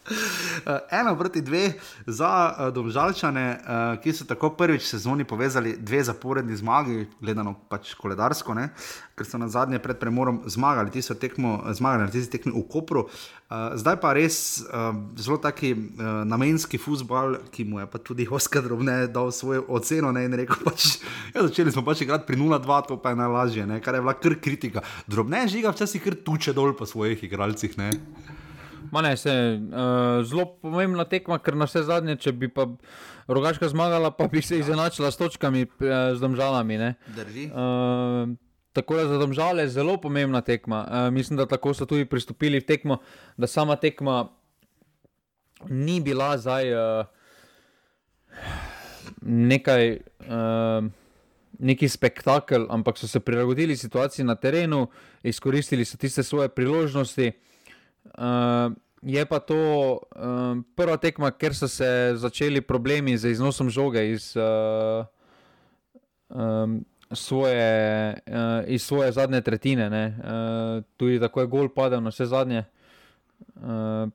Uh, 0.04 0.78
ena 0.92 1.16
proti 1.16 1.42
dve 1.42 1.74
za 2.08 2.30
uh, 2.52 2.74
domžalčane, 2.76 3.46
uh, 3.56 4.02
ki 4.04 4.12
so 4.14 4.26
tako 4.28 4.50
prvič 4.60 4.84
sezoni 4.84 5.24
povezali 5.24 5.78
dve 5.80 6.02
zaporedni 6.04 6.56
zmagi, 6.60 7.06
gledano 7.22 7.56
pač 7.72 7.94
koledarsko, 7.96 8.54
ne? 8.54 8.68
ker 9.16 9.28
so 9.30 9.38
na 9.38 9.48
zadnje 9.48 9.80
pred 9.80 10.00
premorom 10.02 10.42
zmagali, 10.50 10.92
ti 10.92 11.02
so 11.06 11.16
tekmo, 11.16 11.62
zmagali 11.72 12.04
na 12.04 12.12
tisti 12.12 12.34
tekmi 12.36 12.52
v 12.52 12.66
Kopru. 12.68 13.06
Uh, 13.06 13.78
zdaj 13.80 14.00
pa 14.02 14.12
res 14.18 14.66
uh, 14.66 14.92
zelo 15.16 15.38
taki 15.40 15.72
uh, 15.72 16.26
namenski 16.28 16.82
futbol, 16.82 17.38
ki 17.54 17.64
mu 17.64 17.80
je 17.80 17.88
pa 17.88 18.02
tudi 18.02 18.28
Oskar 18.28 18.66
Drobne 18.66 19.06
dal 19.08 19.32
svojo 19.32 19.64
oceno 19.70 20.12
ne? 20.12 20.26
in 20.28 20.36
rekel, 20.36 20.60
pač, 20.68 20.98
ja, 21.32 21.46
začeli 21.46 21.72
smo 21.72 21.86
pač 21.88 22.04
igrati 22.04 22.28
pri 22.28 22.42
0-2, 22.42 22.82
to 22.90 23.00
pa 23.00 23.14
je 23.14 23.22
najlažje, 23.24 23.70
ne? 23.70 23.80
kar 23.80 23.96
je 23.96 24.04
bila 24.04 24.18
kar 24.20 24.36
kritika. 24.36 24.84
Drobne 25.08 25.46
žiga 25.48 25.72
včasih 25.72 26.04
kar 26.04 26.20
tuče 26.20 26.52
dol 26.52 26.76
po 26.76 26.90
svojih 26.90 27.24
igralcih. 27.24 27.78
Ne? 27.80 27.94
Ne, 29.02 29.18
se, 29.18 29.32
uh, 29.58 30.22
zelo 30.26 30.46
pomembna 30.62 31.06
tekma, 31.10 31.40
ker 31.42 31.56
na 31.58 31.66
vse 31.66 31.82
zadnje, 31.88 32.18
če 32.22 32.32
bi 32.38 32.50
pa 32.52 32.68
rogaška 33.28 33.70
zmagala, 33.72 34.12
pa 34.14 34.28
bi 34.30 34.42
se 34.42 34.60
izenačila 34.60 35.12
s 35.12 35.18
točkami, 35.18 35.66
uh, 35.66 36.14
z 36.14 36.22
domžalami. 36.22 36.78
ne. 36.78 36.94
Drži. 37.16 37.50
Uh, 37.50 38.36
tako 38.74 38.98
da 38.98 39.08
za 39.08 39.18
domžale 39.18 39.64
je 39.64 39.74
zelo 39.80 39.98
pomembna 39.98 40.42
tekma. 40.42 40.86
Uh, 40.86 41.14
mislim, 41.14 41.38
da 41.38 41.46
tako 41.46 41.74
so 41.74 41.86
tudi 41.86 42.06
pristopili 42.06 42.60
v 42.60 42.66
tekmo, 42.66 42.98
da 43.38 43.48
sama 43.48 43.76
tekma 43.76 44.30
ni 45.70 46.02
bila 46.02 46.38
zdaj 46.38 46.74
uh, 46.74 47.06
nekaj. 49.22 49.98
Uh, 50.28 50.92
Neki 51.64 51.86
spektakel, 51.88 52.66
ampak 52.74 52.98
so 52.98 53.08
se 53.08 53.20
prilagodili 53.22 53.78
situaciji 53.78 54.26
na 54.26 54.34
terenu, 54.36 54.88
izkoristili 55.24 55.86
so 55.86 55.98
tiste 56.02 56.24
svoje 56.24 56.50
priložnosti. 56.50 57.32
Uh, 58.18 58.74
je 59.06 59.26
pa 59.26 59.40
to 59.40 59.60
um, 60.16 60.64
prva 60.76 60.98
tekma, 60.98 61.32
ker 61.32 61.56
so 61.56 61.68
se 61.68 62.16
začeli 62.16 62.62
problemi 62.62 63.18
z 63.18 63.36
iznosom 63.36 63.70
žoge 63.70 64.04
iz, 64.12 64.32
uh, 64.40 65.06
um, 66.30 66.86
svoje, 67.12 68.16
uh, 68.28 68.64
iz 68.68 68.84
svoje 68.84 69.12
zadnje 69.12 69.42
tretjine. 69.42 69.88
Uh, 69.90 70.84
tudi 70.98 71.20
tako 71.20 71.42
je 71.42 71.48
gol 71.48 71.70
padel 71.70 72.02
na 72.02 72.10
vse 72.10 72.26
zadnje, 72.26 72.64
uh, 73.56 74.10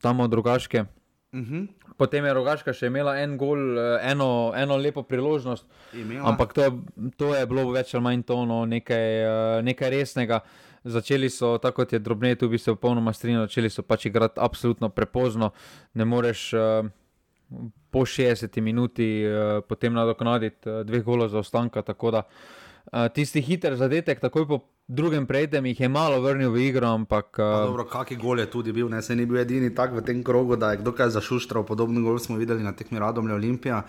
tam 0.00 0.20
od 0.20 0.30
drugačke. 0.30 0.84
Uh 1.32 1.40
-huh. 1.40 1.68
Potem 1.96 2.24
je 2.24 2.34
rogaška 2.34 2.72
še 2.72 2.86
imela 2.86 3.18
en 3.20 3.36
gol, 3.36 3.58
eno, 4.02 4.52
eno 4.56 4.76
lepo 4.76 5.02
priložnost. 5.02 5.66
Imela. 5.92 6.28
Ampak 6.28 6.52
to 6.52 6.62
je, 6.62 6.70
to 7.16 7.34
je 7.34 7.46
bilo 7.46 7.70
več 7.70 7.94
ali 7.94 8.02
manj 8.02 8.22
to, 8.22 8.44
no, 8.46 8.64
nekaj, 8.66 9.24
uh, 9.24 9.64
nekaj 9.64 9.90
resnega. 9.90 10.40
Začeli 10.84 11.30
so, 11.30 11.58
tako 11.58 11.82
kot 11.82 11.92
je 11.92 11.98
drobneje, 11.98 12.38
tu 12.40 12.48
bi 12.48 12.58
se 12.58 12.72
popolnoma 12.72 13.12
strinjal, 13.12 13.44
začeli 13.48 13.70
so 13.70 13.82
pač 13.82 14.06
igrati 14.06 14.40
absolutno 14.40 14.88
prepozno. 14.88 15.50
Ne 15.94 16.04
moreš 16.04 16.52
uh, 16.54 16.88
po 17.90 18.06
60 18.06 18.60
minuti 18.60 19.10
uh, 19.26 19.60
potem 19.68 19.92
nadoknaditi 19.92 20.68
uh, 20.68 20.80
dveh 20.86 21.04
golov 21.04 21.28
za 21.28 21.38
ostanka. 21.38 21.82
Tako 21.82 22.10
da 22.10 22.24
Uh, 22.90 23.06
tisti 23.14 23.38
hiter 23.44 23.76
zadetek, 23.76 24.18
takoj 24.18 24.46
po 24.48 24.56
drugem 24.88 25.26
prejdem, 25.26 25.66
jih 25.70 25.80
je 25.80 25.88
malo 25.88 26.16
vrnil 26.24 26.50
v 26.50 26.64
igro. 26.72 26.88
Ampak, 26.90 27.38
uh, 27.38 27.68
dobro, 27.68 27.84
kaki 27.86 28.16
gol 28.18 28.40
je 28.40 28.48
tudi 28.50 28.72
bil, 28.74 28.88
ne 28.90 28.98
se 29.02 29.14
ni 29.14 29.26
bil 29.30 29.38
edini 29.38 29.70
tak 29.70 29.92
v 29.94 30.02
tem 30.02 30.24
krogu, 30.26 30.56
da 30.58 30.72
je 30.72 30.80
kdo 30.80 30.90
kaj 30.96 31.12
zašuštral. 31.14 31.62
Podobno 31.68 32.02
gol 32.02 32.18
smo 32.18 32.40
videli 32.40 32.66
na 32.66 32.72
tekmi 32.74 32.98
Radomlja 32.98 33.36
Olimpija. 33.36 33.84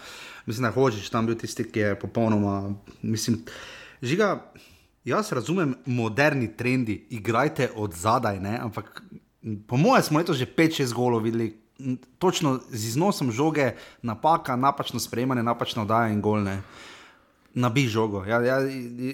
Mislim, 0.45 0.67
da 0.67 0.73
Hožič 0.75 1.09
tam 1.09 1.25
bil 1.25 1.39
tisti, 1.39 1.65
ki 1.65 1.79
je 1.79 1.95
popolnoma. 1.97 2.75
Mislim, 3.01 3.41
žiga, 4.05 4.51
jaz 5.05 5.31
razumem 5.31 5.75
moderni 5.85 6.51
trendi, 6.57 7.05
igrajte 7.09 7.69
od 7.75 7.93
zadaj, 7.93 8.39
ne? 8.39 8.57
ampak 8.61 9.03
po 9.67 9.77
mojem 9.77 10.03
smo 10.03 10.19
leto 10.19 10.33
že 10.33 10.45
5-6 10.45 10.93
golov 10.93 11.23
videli. 11.23 11.57
Točno 12.19 12.59
z 12.69 12.93
iznosom 12.93 13.31
žoge, 13.31 13.71
napaka, 14.01 14.55
napačno 14.55 14.99
sprejemanje, 14.99 15.43
napačno 15.43 15.85
daje 15.85 16.13
in 16.13 16.21
golne 16.21 16.61
nabi 17.53 17.87
žogo. 17.87 18.25
Ja, 18.25 18.41
ja, 18.41 18.57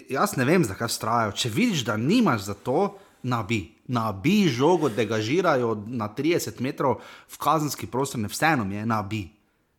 jaz 0.10 0.36
ne 0.38 0.45
vem, 0.45 0.63
zakaj 0.63 0.89
strajajo. 0.89 1.32
Če 1.32 1.50
vidiš, 1.50 1.84
da 1.88 1.97
nimaš 1.97 2.50
za 2.52 2.54
to, 2.54 2.97
nabi. 3.23 3.73
Nabi 3.88 4.47
žogo, 4.52 4.89
da 4.89 5.06
ga 5.08 5.21
žirajo 5.23 5.76
na 5.88 6.10
30 6.13 6.62
metrov 6.62 7.00
v 7.32 7.39
kazenski 7.41 7.88
prostor, 7.88 8.21
ne 8.21 8.32
vseeno 8.32 8.67
je, 8.71 8.86
nabi. 8.86 9.28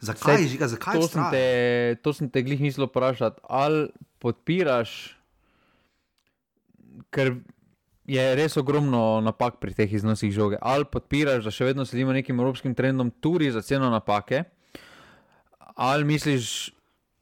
Zakaj 0.01 0.43
je 0.43 0.49
žiga, 0.55 0.69
zakaj 0.71 1.01
to 1.01 1.09
sem, 1.11 1.23
te, 1.31 1.45
to 2.03 2.13
sem 2.15 2.31
te 2.31 2.43
glih 2.43 2.61
mislil 2.63 2.87
vprašati. 2.87 3.43
Ali 3.51 3.89
podpiraš, 4.23 5.18
ker 7.11 7.37
je 8.09 8.25
res 8.39 8.57
ogromno 8.57 9.21
napak 9.21 9.59
pri 9.61 9.75
teh 9.77 9.93
iznosih 9.93 10.33
žoge, 10.33 10.57
ali 10.61 10.89
podpiraš, 10.89 11.45
da 11.45 11.53
še 11.53 11.69
vedno 11.69 11.85
sledimo 11.85 12.15
nekim 12.17 12.41
evropskim 12.41 12.75
trendom, 12.75 13.13
tudi 13.21 13.51
za 13.53 13.61
ceno 13.63 13.91
napake, 13.93 14.47
ali 15.77 16.09
misliš, 16.09 16.73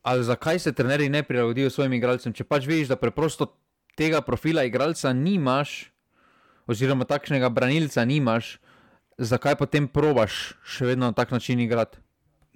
ali 0.06 0.24
zakaj 0.24 0.62
se 0.62 0.72
trenerji 0.72 1.10
ne 1.10 1.24
prilagodijo 1.26 1.70
svojim 1.70 1.98
igralcem. 1.98 2.32
Če 2.32 2.46
pač 2.46 2.70
vidiš, 2.70 2.94
da 2.94 3.00
preprosto 3.00 3.50
tega 3.98 4.22
profila 4.22 4.62
igralca 4.64 5.12
nimaš, 5.12 5.90
oziroma 6.70 7.04
takšnega 7.04 7.50
branilca 7.50 8.04
nimaš, 8.06 8.56
zakaj 9.18 9.58
potem 9.58 9.90
probaš 9.90 10.54
še 10.62 10.92
vedno 10.92 11.10
na 11.10 11.16
tak 11.16 11.34
način 11.34 11.60
igrati? 11.60 11.98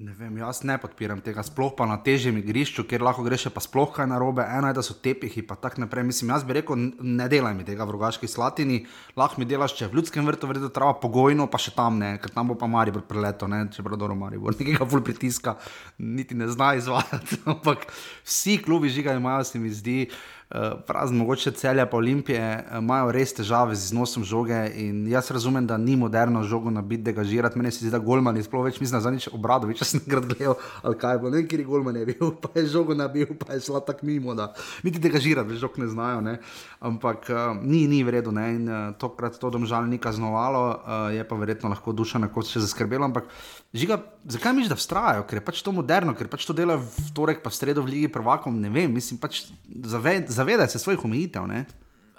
Ne 0.01 0.15
vem, 0.17 0.39
jaz 0.41 0.63
ne 0.65 0.79
podpiram 0.81 1.19
tega, 1.21 1.43
sploh 1.45 1.75
pa 1.77 1.85
na 1.85 1.99
težjem 2.01 2.39
igrišču, 2.41 2.87
kjer 2.89 3.03
lahko 3.05 3.21
greš, 3.21 3.51
pa 3.53 3.61
sploh 3.61 3.91
kaj 3.93 4.07
narobe. 4.09 4.41
Eno 4.49 4.71
je, 4.71 4.77
da 4.79 4.85
so 4.87 4.95
tepihi, 4.97 5.43
pa 5.45 5.59
tako 5.61 5.83
naprej. 5.83 6.07
Mislim, 6.09 6.33
jaz 6.33 6.47
bi 6.49 6.57
rekel, 6.57 6.87
ne 7.05 7.27
delaj 7.29 7.53
mi 7.59 7.67
tega 7.69 7.85
v 7.85 7.99
rogaški 7.99 8.31
slatini, 8.31 8.79
lahko 9.21 9.43
mi 9.43 9.49
delaš, 9.51 9.75
če 9.77 9.91
v 9.91 10.01
ljudskem 10.01 10.25
vrtu 10.25 10.49
vrti 10.49 10.73
trava 10.73 10.95
pogojno, 11.03 11.51
pa 11.53 11.61
še 11.61 11.75
tam 11.77 12.01
ne, 12.01 12.15
ker 12.23 12.33
tam 12.33 12.49
bo 12.49 12.57
pa 12.57 12.65
Maribor 12.65 13.05
preleto, 13.05 13.45
ne, 13.45 13.67
če 13.69 13.85
bo 13.85 13.93
dobro 13.93 14.17
Maribor, 14.17 14.57
nekega 14.63 14.89
ful 14.89 15.05
pritiska, 15.05 15.59
niti 16.01 16.33
ne 16.33 16.49
zna 16.49 16.73
izvajati. 16.81 17.43
Ampak 17.53 17.85
vsi 18.25 18.57
klubi 18.65 18.89
žiga 18.89 19.21
imajo, 19.21 19.45
se 19.45 19.61
mi 19.61 19.69
zdi. 19.69 20.07
Eh, 20.09 20.39
prazen, 20.87 21.17
mogoče 21.17 21.51
celje 21.51 21.91
pa 21.91 21.97
olimpije, 21.97 22.41
eh, 22.41 22.79
imajo 22.79 23.13
res 23.13 23.35
težave 23.35 23.75
z 23.75 23.85
iznosom 23.85 24.25
žoge. 24.25 24.71
In 24.75 25.07
jaz 25.09 25.31
razumem, 25.31 25.67
da 25.67 25.77
ni 25.77 25.97
moderno 25.97 26.43
žogo 26.43 26.71
nabiti, 26.71 27.03
da 27.03 27.13
ga 27.13 27.25
žirati. 27.25 27.59
Meni 27.59 27.71
se 27.71 27.79
zdi, 27.79 27.91
da 27.91 27.99
Golman 27.99 28.37
je 28.37 28.43
sploh 28.43 28.65
več, 28.65 28.81
mislim, 28.81 28.99
da 28.99 29.03
zanič 29.05 29.29
obradovič, 29.33 29.79
če 29.79 29.85
sem 29.91 30.01
grad 30.07 30.27
gledal, 30.27 30.57
ali 30.83 30.99
kaj 30.99 31.19
bo, 31.19 31.31
ne 31.31 31.39
vem, 31.39 31.47
kjer 31.49 31.61
je 31.61 31.67
Golman 31.67 31.97
je 31.97 32.07
bil, 32.07 32.33
pa 32.43 32.51
je 32.59 32.67
žogo 32.67 32.95
nabil, 32.95 33.31
pa 33.39 33.55
je 33.55 33.61
šla 33.69 33.81
tako 33.87 34.07
mimo, 34.07 34.35
da 34.35 34.51
niti 34.83 35.01
tega 35.01 35.23
žirati, 35.23 35.59
žog 35.61 35.79
ne 35.79 35.87
znajo. 35.87 36.21
Ne? 36.21 36.39
Ampak 36.81 37.31
uh, 37.31 37.55
ni, 37.63 37.87
ni 37.87 38.03
ne? 38.03 38.47
in 38.55 38.69
uh, 38.69 38.95
tokrat 38.99 39.39
to 39.39 39.51
domžal 39.51 39.87
ni 39.87 39.99
kaznovalo, 39.99 40.65
uh, 40.67 41.15
je 41.15 41.25
pa 41.29 41.37
verjetno 41.37 41.71
lahko 41.71 41.93
duša 41.93 42.19
na 42.19 42.29
kot 42.29 42.51
še 42.51 42.65
zaskrbelo. 42.67 43.05
Ampak 43.07 43.31
žiga, 43.72 44.00
zakaj 44.24 44.52
misliš, 44.52 44.72
da 44.72 44.78
vztrajajo, 44.78 45.26
ker 45.28 45.40
je 45.40 45.44
pač 45.46 45.62
to 45.62 45.72
moderno, 45.74 46.14
ker 46.18 46.30
pač 46.30 46.46
to 46.48 46.56
delajo 46.56 46.83
v 46.85 47.12
torek, 47.16 47.42
pa 47.44 47.52
v 47.52 47.59
sredo 47.59 47.85
v 47.87 47.94
Ligi 47.94 48.11
prvakom, 48.12 48.59
ne 48.61 48.72
vem, 48.72 48.90
mislim 48.92 49.20
pač 49.22 49.44
zaved 49.66 50.30
zavedaj 50.33 50.72
se 50.72 50.83
svojih 50.83 51.04
omejitev. 51.06 51.46
Ne? 51.50 51.64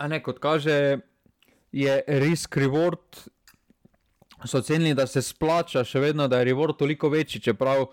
Ne, 0.08 0.22
kot 0.24 0.40
kaže, 0.42 1.02
je 1.72 2.02
res 2.08 2.48
reward. 2.56 3.28
So 4.42 4.58
ocenili, 4.58 4.96
da 4.98 5.06
se 5.06 5.22
splača, 5.22 5.84
še 5.86 6.00
vedno, 6.02 6.26
da 6.26 6.40
je 6.40 6.48
reward 6.50 6.74
toliko 6.80 7.12
večji. 7.14 7.44
Čeprav... 7.46 7.84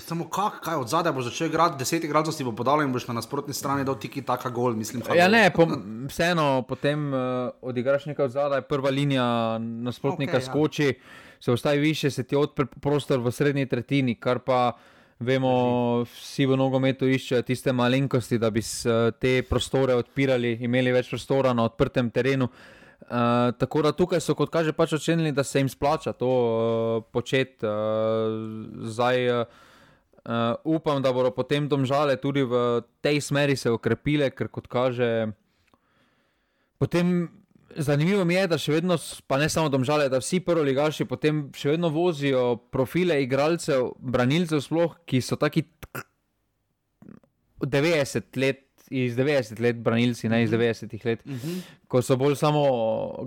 Samo 0.00 0.24
kak, 0.32 0.62
kaj 0.64 0.78
od 0.80 0.88
zadaj 0.88 1.12
bo 1.12 1.20
začel 1.26 1.50
igrati, 1.50 1.76
deset 1.76 2.06
igralcev 2.06 2.32
si 2.32 2.46
bo 2.46 2.54
podal 2.56 2.80
in 2.80 2.94
boš 2.94 3.10
na 3.10 3.18
nasprotni 3.18 3.52
strani 3.52 3.84
dal 3.84 3.98
tiki 4.00 4.22
taka 4.24 4.48
gol. 4.48 4.72
Mislim, 4.72 5.02
ja, 5.12 5.26
ne, 5.28 5.50
po, 5.52 5.66
vseeno 6.08 6.62
potem 6.64 7.10
uh, 7.12 7.50
odigraš 7.60 8.06
nekaj 8.08 8.30
od 8.30 8.36
zadaj, 8.38 8.64
prva 8.70 8.88
linija 8.94 9.26
nasprotnika 9.60 10.38
okay, 10.38 10.46
ja. 10.46 10.48
skoči, 10.48 10.88
ja. 10.94 11.27
Se 11.40 11.52
ostavi 11.52 11.78
više, 11.78 12.10
se 12.10 12.22
ti 12.22 12.36
odpre 12.36 12.66
prostor 12.80 13.20
v 13.20 13.32
srednji 13.32 13.66
tretjini, 13.66 14.14
kar 14.14 14.38
pa. 14.38 14.72
Vemo, 15.18 16.04
vsi 16.06 16.44
v 16.46 16.54
nogometu 16.54 17.08
iščejo 17.10 17.42
tiste 17.42 17.72
malenkosti, 17.74 18.36
da 18.38 18.52
bi 18.54 18.62
te 19.18 19.32
prostore 19.42 19.96
odpirali, 19.98 20.52
imeli 20.62 20.92
več 20.94 21.08
prostora 21.10 21.50
na 21.58 21.64
odprtem 21.66 22.06
terenu. 22.14 22.46
Uh, 23.08 23.54
tako 23.58 23.82
da 23.82 23.92
tukaj 23.94 24.20
so, 24.20 24.34
kot 24.36 24.50
kaže, 24.52 24.74
pač 24.76 24.92
ocenili, 24.98 25.32
da 25.32 25.42
se 25.42 25.58
jim 25.58 25.68
splača 25.70 26.12
to 26.12 26.28
uh, 26.28 27.04
početi. 27.12 27.66
Uh, 27.66 28.86
zdaj 28.90 29.30
uh, 29.32 29.44
upam, 30.64 31.02
da 31.02 31.12
bodo 31.12 31.30
potem 31.32 31.68
domžale 31.68 32.18
tudi 32.20 32.42
v 32.42 32.82
tej 33.00 33.20
smeri 33.24 33.56
se 33.56 33.70
okrepile, 33.70 34.30
ker 34.30 34.50
kot 34.52 34.66
kaže, 34.68 35.30
potem 36.78 37.30
Zanimivo 37.76 38.24
mi 38.24 38.34
je, 38.34 38.46
da 38.48 38.58
še 38.58 38.72
vedno, 38.78 38.96
pa 39.28 39.36
ne 39.38 39.48
samo 39.52 39.68
domžale, 39.68 40.08
da 40.08 40.22
vsi 40.22 40.40
prvi 40.40 40.70
ligaši 40.70 41.04
potem 41.08 41.48
še 41.56 41.74
vedno 41.74 41.90
vozijo 41.92 42.56
profile 42.72 43.20
igralcev, 43.22 43.92
branilcev, 43.98 44.62
sploh, 44.64 44.96
ki 45.08 45.20
so 45.22 45.36
taki 45.40 45.66
90 47.60 48.40
let, 48.40 48.64
iz 48.88 49.18
90 49.18 49.60
let, 49.60 49.82
branilci, 49.84 50.30
ne 50.32 50.42
iz 50.46 50.50
90 50.50 50.94
mhm. 50.94 51.08
let, 51.08 51.20
uh 51.26 51.32
mhm. 51.32 51.48
-huh. 51.48 51.60
ko 51.88 52.02
so 52.02 52.16
bolj 52.16 52.36
samo 52.36 52.62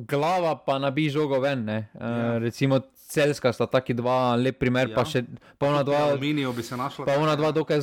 glava, 0.07 0.55
pa 0.65 0.79
nabi 0.79 1.09
žogo 1.09 1.39
ven. 1.39 1.69
Uh, 1.69 1.83
ja. 2.01 2.37
Recimo 2.37 2.81
celska 3.11 3.53
sta 3.53 3.65
taki 3.67 3.93
dva, 3.93 4.35
lep 4.35 4.59
primer, 4.59 4.89
ja. 4.89 4.95
pa 4.95 5.05
še 5.05 5.23
polna 5.59 5.83
dva. 5.83 5.97
Aluminijo 6.11 6.53
bi 6.53 6.63
se 6.63 6.77
našla. 6.77 7.05
Pa 7.05 7.17
ona 7.19 7.35
dva 7.35 7.51
dokaj 7.51 7.81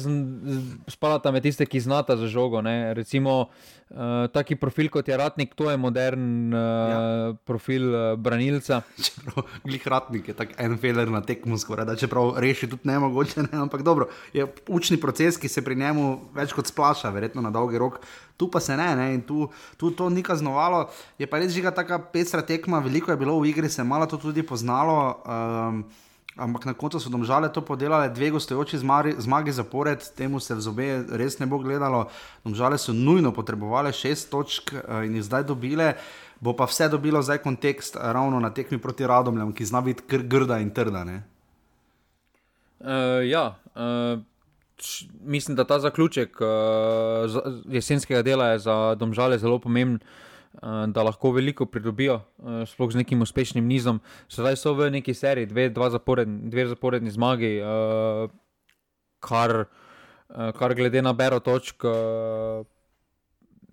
spadata 0.88 1.32
med 1.32 1.42
tiste, 1.42 1.66
ki 1.66 1.80
znata 1.80 2.16
za 2.16 2.26
žogo. 2.26 2.62
Ne. 2.62 2.94
Recimo 2.94 3.48
uh, 3.90 4.26
taki 4.32 4.56
profil 4.56 4.90
kot 4.92 5.08
je 5.08 5.16
Ratnik, 5.16 5.54
to 5.54 5.70
je 5.70 5.76
modern 5.76 6.54
uh, 6.54 6.60
ja. 6.60 7.00
profil 7.44 7.88
uh, 7.90 8.00
branilca. 8.16 8.82
Glih 9.66 9.86
Ratnik 9.86 10.28
je 10.28 10.36
tak 10.38 10.54
en 10.60 10.78
feler 10.78 11.10
na 11.10 11.22
tekmu 11.22 11.58
skoraj, 11.58 11.88
da 11.88 11.96
čeprav 11.96 12.36
reši 12.38 12.70
tudi 12.70 12.88
ne 12.88 12.98
mogoče, 12.98 13.48
ne, 13.48 13.52
ampak 13.64 13.82
dobro, 13.82 14.08
je 14.32 14.46
učni 14.68 15.00
proces, 15.00 15.38
ki 15.38 15.48
se 15.48 15.64
pri 15.64 15.76
njemu 15.76 16.08
več 16.34 16.56
kot 16.56 16.70
splaša, 16.70 17.12
verjetno 17.14 17.44
na 17.44 17.54
dolgi 17.54 17.78
rok 17.78 18.00
tu 18.38 18.46
pa 18.46 18.60
se 18.62 18.76
ne, 18.76 18.94
ne? 18.96 19.14
in 19.14 19.22
tu, 19.26 19.50
tu 19.76 19.90
to 19.90 20.06
ni 20.08 20.22
kaznovalo. 20.22 20.86
Je 21.18 21.26
pa 21.26 21.42
res 21.42 21.50
žiga 21.50 21.74
taka 21.74 21.98
pestra 21.98 22.42
tekma, 22.46 22.78
veliko 22.78 23.10
je 23.10 23.18
bilo 23.18 23.34
v 23.42 23.50
igri, 23.50 23.68
se 23.68 23.82
je 23.82 23.90
malo 23.90 24.06
to 24.06 24.16
tudi 24.16 24.46
poznalo. 24.46 25.18
Um, 25.26 25.82
Ampak 26.38 26.64
na 26.64 26.74
koncu 26.74 27.00
so 27.02 27.10
domžale 27.10 27.50
to 27.50 27.58
podelale, 27.66 28.08
dve 28.14 28.30
gostujoči 28.30 28.78
zmagi 29.18 29.52
zapored, 29.52 29.98
temu 30.14 30.38
se 30.40 30.54
v 30.54 30.62
zobe 30.62 30.86
res 31.10 31.38
ne 31.42 31.46
bo 31.50 31.58
gledalo. 31.58 32.06
Domžale 32.46 32.78
so 32.78 32.94
nujno 32.94 33.34
potrebovali 33.34 33.90
šest 33.92 34.30
točk 34.30 34.70
uh, 34.70 35.02
in 35.02 35.18
jih 35.18 35.26
zdaj 35.26 35.50
dobile. 35.50 35.98
Bo 36.38 36.54
pa 36.54 36.70
vse 36.70 36.86
dobilo 36.88 37.18
zdaj 37.22 37.42
kontekst 37.42 37.98
uh, 37.98 38.14
ravno 38.14 38.38
na 38.38 38.54
tekmi 38.54 38.78
proti 38.78 39.02
Radomljam, 39.06 39.50
ki 39.50 39.66
zna 39.66 39.82
biti 39.82 40.06
kr 40.06 40.22
grda 40.22 40.62
in 40.62 40.70
trda. 40.70 41.02
Uh, 41.04 41.18
ja, 43.26 43.58
uh, 43.74 44.22
mislim, 45.26 45.58
da 45.58 45.66
ta 45.66 45.82
zaključek 45.82 46.38
uh, 46.38 46.46
jesenskega 47.66 48.22
dela 48.22 48.54
je 48.54 48.62
za 48.62 48.94
domžale 48.94 49.38
zelo 49.42 49.58
pomemben. 49.58 49.98
Uh, 49.98 50.27
da 50.62 51.02
lahko 51.02 51.30
veliko 51.30 51.66
pridobijo, 51.66 52.20
uh, 52.38 52.62
sploh 52.66 52.90
z 52.92 53.02
nekim 53.02 53.22
uspešnim 53.22 53.66
nizom. 53.66 54.00
Zdaj 54.30 54.56
so 54.56 54.74
v 54.74 54.90
neki 54.90 55.14
seriji, 55.14 55.46
dve, 55.46 55.70
zaporedni, 55.90 56.50
dve 56.50 56.66
zaporedni 56.66 57.10
zmagi, 57.10 57.52
uh, 57.62 58.30
kar, 59.22 59.54
uh, 59.64 60.50
kar 60.58 60.74
glede 60.74 61.02
na 61.02 61.12
bero 61.12 61.38
točk, 61.40 61.84
uh, 61.84 62.66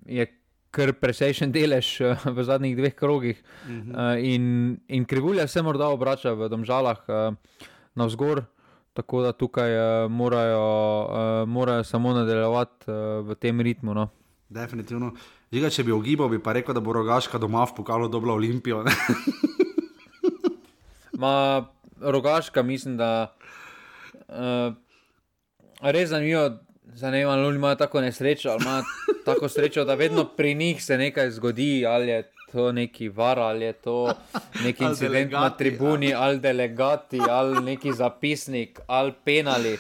je 0.06 0.28
kar 0.76 0.94
presejšen 0.94 1.52
delež 1.56 2.02
uh, 2.02 2.28
v 2.30 2.44
zadnjih 2.44 2.76
dveh 2.78 2.96
krogih. 2.96 3.40
Uh 3.66 3.72
uh, 3.72 4.18
in, 4.22 4.78
in 4.88 5.06
krivulja 5.06 5.48
se 5.48 5.62
morda 5.62 5.90
obrača 5.90 6.34
v 6.34 6.50
domžalah 6.50 7.02
uh, 7.08 7.34
navzgor. 7.96 8.46
Tako 8.96 9.22
da 9.26 9.32
tukaj 9.36 9.72
uh, 9.76 10.12
morajo, 10.12 10.68
uh, 11.04 11.50
morajo 11.50 11.84
samo 11.84 12.14
nadaljevati 12.14 12.88
uh, 12.88 13.28
v 13.28 13.36
tem 13.36 13.60
ritmu. 13.62 13.94
No. 13.94 14.08
Definitivno. 14.50 15.12
Žiga, 15.54 15.70
če 15.70 15.84
bi 15.86 15.94
ogibal, 15.94 16.30
bi 16.32 16.40
pa 16.42 16.56
rekel, 16.58 16.74
da 16.74 16.82
bo 16.82 16.96
rogaška 16.96 17.38
doma 17.42 17.66
v 17.70 17.76
pokalu 17.78 18.10
dobila 18.10 18.34
olimpijo. 18.34 18.82
Ma, 21.22 21.66
rogaška, 22.02 22.64
mislim, 22.64 22.98
da 22.98 23.36
uh, 24.28 24.74
res 25.82 26.10
zanimivo. 26.10 26.50
Zanima 26.96 27.36
me, 27.36 27.44
ali 27.44 27.56
imajo 27.56 27.76
tako 27.76 28.02
nesrečo, 28.02 28.50
ali 28.50 28.64
imajo 28.64 28.84
tako 29.26 29.50
srečo, 29.50 29.84
da 29.86 29.96
vedno 30.00 30.24
pri 30.38 30.54
njih 30.56 30.84
se 30.84 30.98
nekaj 30.98 31.32
zgodi, 31.32 31.86
ali 31.88 32.08
je 32.08 32.32
to 32.56 32.72
neki 32.72 33.10
var, 33.10 33.40
ali 33.40 33.66
je 33.66 33.74
to 33.74 34.14
neki 34.66 34.84
incident 34.84 35.32
na 35.32 35.50
tribuni, 35.50 36.14
ali, 36.14 36.24
ali 36.24 36.40
delegati, 36.40 37.20
ali 37.30 37.60
neki 37.62 37.94
zapisnik, 37.94 38.80
ali 38.88 39.14
penali. 39.26 39.78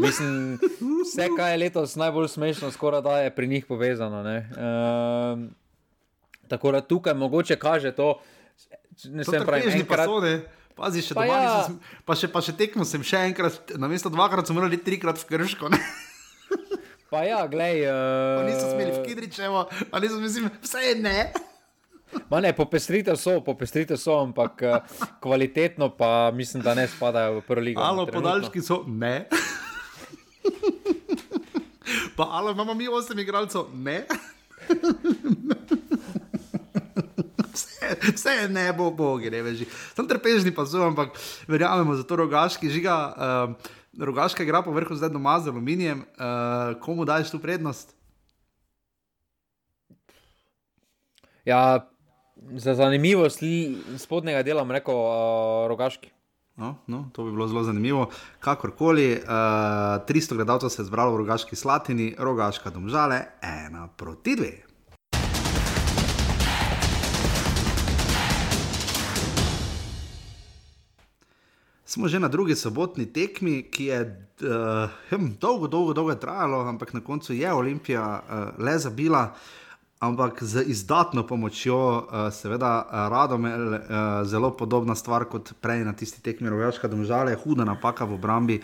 Mislim, 0.00 0.58
vse, 1.04 1.28
kar 1.36 1.50
je 1.50 1.56
letos 1.56 1.96
najbolj 1.96 2.28
smešno, 2.28 2.70
skoraj 2.70 3.02
da 3.02 3.18
je 3.18 3.34
pri 3.34 3.46
njih 3.46 3.66
povezano. 3.66 4.24
Um, 4.24 5.50
tako 6.48 6.72
da 6.72 6.80
tukaj 6.80 7.14
mogoče 7.14 7.56
kaže 7.56 7.92
to, 7.92 8.18
ne 9.04 9.24
sem 9.24 9.44
pravi, 9.44 9.70
enkrat. 9.80 10.08
Pazi, 10.74 11.04
še 11.06 11.14
pa, 11.14 11.24
ja. 11.28 11.50
sem, 11.68 11.76
pa, 12.02 12.16
še, 12.18 12.28
pa 12.32 12.40
še 12.42 12.52
tekmo 12.58 12.82
sem 12.82 13.02
še 13.06 13.20
enkrat, 13.28 13.76
na 13.78 13.86
mesto 13.86 14.10
dvakrat, 14.10 14.48
sem 14.48 14.56
moral 14.58 14.72
biti 14.72 14.82
trikrat 14.88 15.20
v 15.20 15.28
krško. 15.28 15.70
Pa 17.14 17.22
ja, 17.22 17.44
glej. 17.46 17.84
Uh... 17.86 18.42
Niso 18.42 18.72
smeli 18.72 18.90
v 18.90 19.04
Kidričevo, 19.06 19.68
ali 19.94 20.08
niso 20.08 20.18
smeli, 20.18 20.50
vse 20.64 20.80
je 20.82 20.94
ne. 20.98 21.18
Ma 22.30 22.40
ne, 22.40 22.52
popestrite 22.56 23.16
so, 23.16 23.40
popestrite 23.44 23.96
so, 23.96 24.18
ampak 24.22 24.62
uh, 24.62 24.76
kvalitetno 25.20 25.90
pa 25.96 26.30
mislim, 26.34 26.62
da 26.62 26.74
ne 26.74 26.88
spadajo 26.88 27.38
v 27.38 27.42
prvo 27.46 27.62
ligo. 27.62 27.80
Alo, 27.80 28.06
podaljški 28.06 28.62
so, 28.62 28.82
ne. 28.86 29.28
pa 32.16 32.28
alo, 32.30 32.50
imamo 32.52 32.74
mi 32.74 32.88
osem 32.88 33.18
igralcev, 33.18 33.70
ne. 33.74 34.04
Vse, 37.54 37.96
vse 38.14 38.30
je 38.30 38.48
ne, 38.48 38.72
bo, 38.72 38.90
bo, 38.90 39.14
gre, 39.22 39.42
veži. 39.46 39.66
Sem 39.94 40.08
trpežni 40.10 40.50
pa 40.54 40.66
so, 40.66 40.82
ampak 40.82 41.14
verjamemo 41.46 41.94
za 41.94 42.02
to 42.02 42.16
rogaški 42.18 42.70
žiga. 42.70 42.96
Uh, 43.14 43.72
Rogaška 43.94 44.42
igra 44.42 44.58
po 44.62 44.72
vrhu 44.74 44.94
zdaj 44.98 45.12
doma 45.14 45.38
z 45.40 45.48
aluminijem. 45.48 46.00
Uh, 46.18 46.74
komu 46.82 47.04
daješ 47.04 47.30
tu 47.30 47.38
prednost? 47.38 47.94
Ja, 51.44 51.86
za 52.52 52.74
zanimivost 52.74 53.40
spodnjega 53.98 54.42
dela, 54.42 54.66
rekel 54.68 54.94
uh, 54.94 55.68
Rogaški. 55.68 56.10
No, 56.56 56.76
no, 56.86 57.10
to 57.12 57.24
bi 57.24 57.30
bilo 57.30 57.48
zelo 57.48 57.62
zanimivo. 57.62 58.10
Kakorkoli, 58.40 59.10
uh, 59.12 59.18
eh, 59.18 59.26
300 60.08 60.34
gledalcev 60.34 60.68
se 60.68 60.82
je 60.82 60.86
zbralo 60.86 61.12
v 61.12 61.16
Rogaški 61.16 61.56
Slatini, 61.56 62.14
Rogaška 62.18 62.70
domžale, 62.70 63.24
ena 63.42 63.88
proti 63.96 64.36
dve. 64.36 64.52
Smo 71.84 72.08
že 72.08 72.18
na 72.18 72.28
drugi 72.28 72.54
sobotni 72.54 73.06
tekmi, 73.06 73.62
ki 73.70 73.84
je 73.84 73.98
uh, 74.00 74.90
hm, 75.10 75.34
dolgo, 75.40 75.66
dolgo, 75.66 75.92
dolgo 75.92 76.14
trajalo, 76.14 76.68
ampak 76.68 76.94
na 76.94 77.00
koncu 77.00 77.34
je 77.34 77.52
Olimpija 77.52 78.22
uh, 78.22 78.64
le 78.64 78.78
zabila, 78.78 79.34
ampak 80.00 80.42
z 80.42 80.64
izdatno 80.66 81.26
pomočjo, 81.26 81.78
uh, 81.78 82.32
seveda, 82.32 82.86
radom 83.10 83.46
je 83.46 83.54
uh, 83.56 83.78
zelo 84.24 84.50
podobna 84.56 84.94
stvar 84.94 85.24
kot 85.24 85.52
prej 85.60 85.84
na 85.84 85.92
tisti 85.92 86.22
tekmi, 86.22 86.50
rojaška 86.50 86.88
domžale, 86.88 87.34
huda 87.34 87.64
napaka 87.64 88.04
v 88.04 88.14
obrambi. 88.14 88.60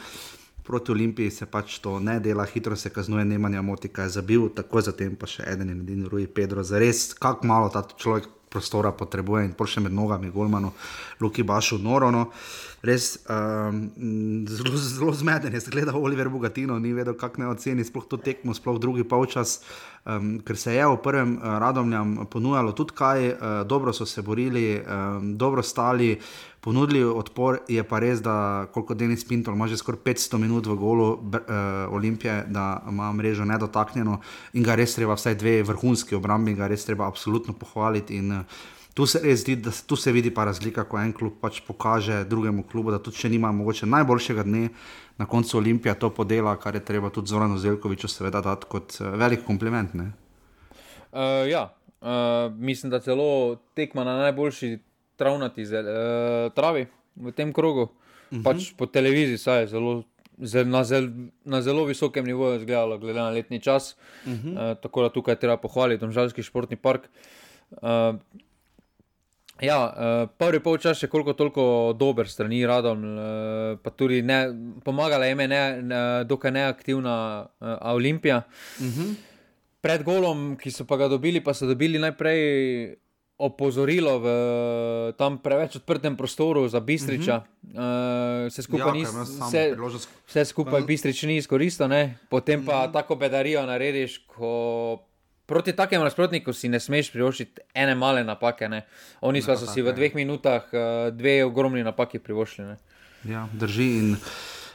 Proti 0.64 0.92
Olimpiji 0.92 1.30
se 1.30 1.46
pač 1.46 1.78
to 1.78 1.98
ne 2.00 2.20
dela, 2.20 2.44
hitro 2.44 2.76
se 2.76 2.90
kaznuje, 2.90 3.24
ne 3.24 3.38
manja 3.38 3.62
moti, 3.62 3.88
kaj 3.88 4.04
je 4.04 4.16
zabil, 4.20 4.48
tako 4.54 4.80
zatem 4.80 5.16
pa 5.16 5.26
še 5.26 5.42
eden 5.48 5.70
in 5.70 5.80
edini 5.82 6.08
Rui 6.08 6.26
Pedro. 6.26 6.62
Za 6.62 6.78
res, 6.78 7.10
kako 7.14 7.46
malo 7.46 7.72
ta 7.72 7.82
človek 7.82 8.28
prostora 8.50 8.90
potrebuje 8.92 9.44
in 9.46 9.54
še 9.54 9.80
med 9.80 9.94
nogami, 9.94 10.32
Golmanu, 10.34 10.72
Luki 11.20 11.42
Bašu, 11.46 11.78
Norono. 11.78 12.30
Res 12.80 13.20
um, 13.28 13.90
zelo, 14.48 14.72
zelo 14.80 15.12
zmeden 15.12 15.52
je, 15.52 15.60
gledal 15.68 16.00
Oliver 16.00 16.30
Bogatino, 16.32 16.78
ni 16.80 16.94
vedel, 16.96 17.12
kako 17.14 17.42
ne 17.42 17.50
oceni, 17.52 17.84
sploh 17.84 18.06
to 18.08 18.16
tekmo, 18.16 18.54
sploh 18.56 18.78
drugi 18.80 19.04
polčas, 19.04 19.58
um, 20.08 20.38
ker 20.40 20.56
se 20.56 20.74
je 20.74 20.86
v 20.88 20.96
prvem 21.04 21.36
uh, 21.36 21.58
radomljam 21.60 22.24
ponujalo 22.32 22.72
tudi 22.72 22.96
kaj, 22.96 23.28
uh, 23.28 23.48
dobro 23.68 23.92
so 23.92 24.08
se 24.08 24.24
borili, 24.24 24.80
um, 24.80 25.36
dobro 25.36 25.62
stali 25.62 26.14
ponudili 26.60 27.04
odpor, 27.04 27.58
je 27.68 27.82
pa 27.84 27.98
res, 27.98 28.20
da 28.22 28.66
koliko 28.72 28.94
Denis 28.94 29.24
Pinto 29.24 29.52
ima 29.52 29.68
že 29.68 29.76
skoraj 29.80 30.00
500 30.04 30.38
minut 30.38 30.66
v 30.66 30.74
golu 30.76 31.12
uh, 31.12 31.20
Olimpije, 31.90 32.44
da 32.48 32.82
ima 32.88 33.12
mrežo 33.12 33.44
nedotaknjeno 33.44 34.20
in 34.52 34.62
ga 34.62 34.74
res 34.74 34.94
treba, 34.94 35.14
vsaj 35.14 35.34
dve 35.34 35.62
vrhunski 35.62 36.14
obrambi, 36.14 36.54
ga 36.54 36.68
res 36.68 36.84
treba 36.84 37.08
absolutno 37.08 37.54
pohvaliti. 37.56 38.16
In, 38.16 38.32
uh, 38.32 38.44
Tu 38.94 39.06
se 39.06 39.20
res 39.22 39.40
zdi, 39.40 39.54
da 39.56 39.70
tu 39.70 39.96
se 39.96 40.12
vidi 40.12 40.32
pa 40.34 40.44
razlika, 40.44 40.82
ko 40.84 40.98
en 40.98 41.12
klub 41.14 41.36
pač 41.40 41.60
pokaže 41.62 42.24
drugemu 42.28 42.64
klubu, 42.66 42.90
da 42.90 42.98
tudi 42.98 43.22
če 43.22 43.28
nima 43.30 43.52
mogoče 43.54 43.86
najboljšega 43.86 44.42
dne, 44.42 44.64
na 45.16 45.26
koncu 45.30 45.58
Olimpija 45.60 45.94
to 45.94 46.10
podela, 46.10 46.56
kar 46.58 46.74
je 46.74 46.82
treba 46.84 47.10
tudi 47.14 47.30
Zoranu 47.30 47.58
Zelkoviču 47.58 48.10
seveda 48.10 48.42
dati 48.42 48.66
kot 48.68 48.98
uh, 48.98 49.12
velik 49.14 49.46
kompliment. 49.46 49.94
Uh, 49.94 51.46
ja, 51.48 51.68
uh, 52.00 52.50
mislim, 52.58 52.90
da 52.90 53.00
celo 53.00 53.60
tekma 53.78 54.04
na 54.04 54.18
najboljši 54.26 54.78
travnati 55.20 55.66
zel, 55.68 55.86
uh, 55.86 56.48
travi 56.56 56.86
v 57.20 57.34
tem 57.36 57.52
krogu. 57.52 57.82
Uh 57.82 57.88
mhm. 57.88 58.40
-huh. 58.40 58.44
Pač 58.44 58.72
po 58.76 58.86
televiziji 58.86 59.60
je 59.60 59.66
zelo, 59.66 60.02
zel, 60.38 60.68
na, 60.68 60.84
zel, 60.84 61.10
na 61.44 61.62
zelo 61.62 61.84
visokem 61.84 62.24
nivoju 62.24 62.56
izgledalo, 62.56 62.98
glede 62.98 63.20
na 63.20 63.30
letni 63.30 63.60
čas. 63.60 63.96
Uh 64.24 64.32
-huh. 64.32 64.52
uh, 64.52 64.76
tako 64.82 65.02
da 65.02 65.08
tukaj 65.08 65.36
treba 65.36 65.56
pohvaliti 65.56 66.00
Domžalski 66.00 66.42
športni 66.42 66.76
park. 66.76 67.10
Uh, 67.70 68.16
Ja, 69.60 69.92
uh, 69.92 70.28
prvi 70.38 70.60
polčas 70.60 71.02
je 71.02 71.08
koliko 71.08 71.32
toliko 71.32 71.94
dober, 71.98 72.28
strani 72.28 72.66
radom, 72.66 73.04
uh, 73.04 73.78
pa 73.82 73.90
tudi 73.90 74.22
ne, 74.22 74.48
pomagala 74.84 75.26
je 75.26 75.34
meni, 75.34 75.56
dokaj 76.24 76.50
neaktivna 76.50 77.46
uh, 77.60 77.68
Olimpija. 77.92 78.42
Uh 78.78 78.86
mhm. 78.86 79.00
-huh. 79.00 79.14
Pred 79.80 80.02
golom, 80.02 80.56
ki 80.56 80.70
so 80.70 80.84
pa 80.84 80.96
ga 80.96 81.08
dobili, 81.08 81.40
pa 81.44 81.54
so 81.54 81.66
dobili 81.66 81.98
najprej 81.98 82.40
opozorilo 83.40 84.20
v 84.20 84.26
tam 85.16 85.40
preveč 85.40 85.80
odprtem 85.80 86.16
prostoru 86.16 86.68
za 86.68 86.80
Bistriča. 86.80 87.40
Uh 87.40 87.72
-huh. 87.72 88.44
uh, 88.44 88.46
vse 88.52 88.62
skupaj, 88.62 88.88
ja, 88.88 88.92
nis, 88.92 89.08
vse, 89.48 89.64
vse 90.28 90.44
skupaj 90.44 90.82
Bistrič 90.82 91.22
ni 91.22 91.36
izkoristil, 91.36 91.88
potem 92.28 92.64
pa 92.64 92.76
mhm. 92.76 92.88
-huh. 92.88 92.92
tako 92.92 93.16
bedarijo 93.16 93.66
narediš, 93.66 94.18
ko 94.26 95.06
proti 95.46 95.72
takemu 95.72 96.04
nasprotniku 96.04 96.52
si 96.52 96.68
ne 96.68 96.80
smeš 96.80 97.10
privoščiti 97.10 97.60
ene 97.74 97.94
male 97.94 98.24
napake. 98.24 98.68
Ne. 98.68 98.84
Oni 99.20 99.42
so 99.42 99.56
si 99.56 99.82
v 99.82 99.92
dveh 99.92 100.14
minutah 100.14 100.62
uh, 100.72 101.10
dve 101.10 101.44
ogromni 101.44 101.82
napaki 101.82 102.18
privoščili. 102.18 102.76
Ja, 103.24 103.48
drži. 103.52 103.88
In... 103.98 104.16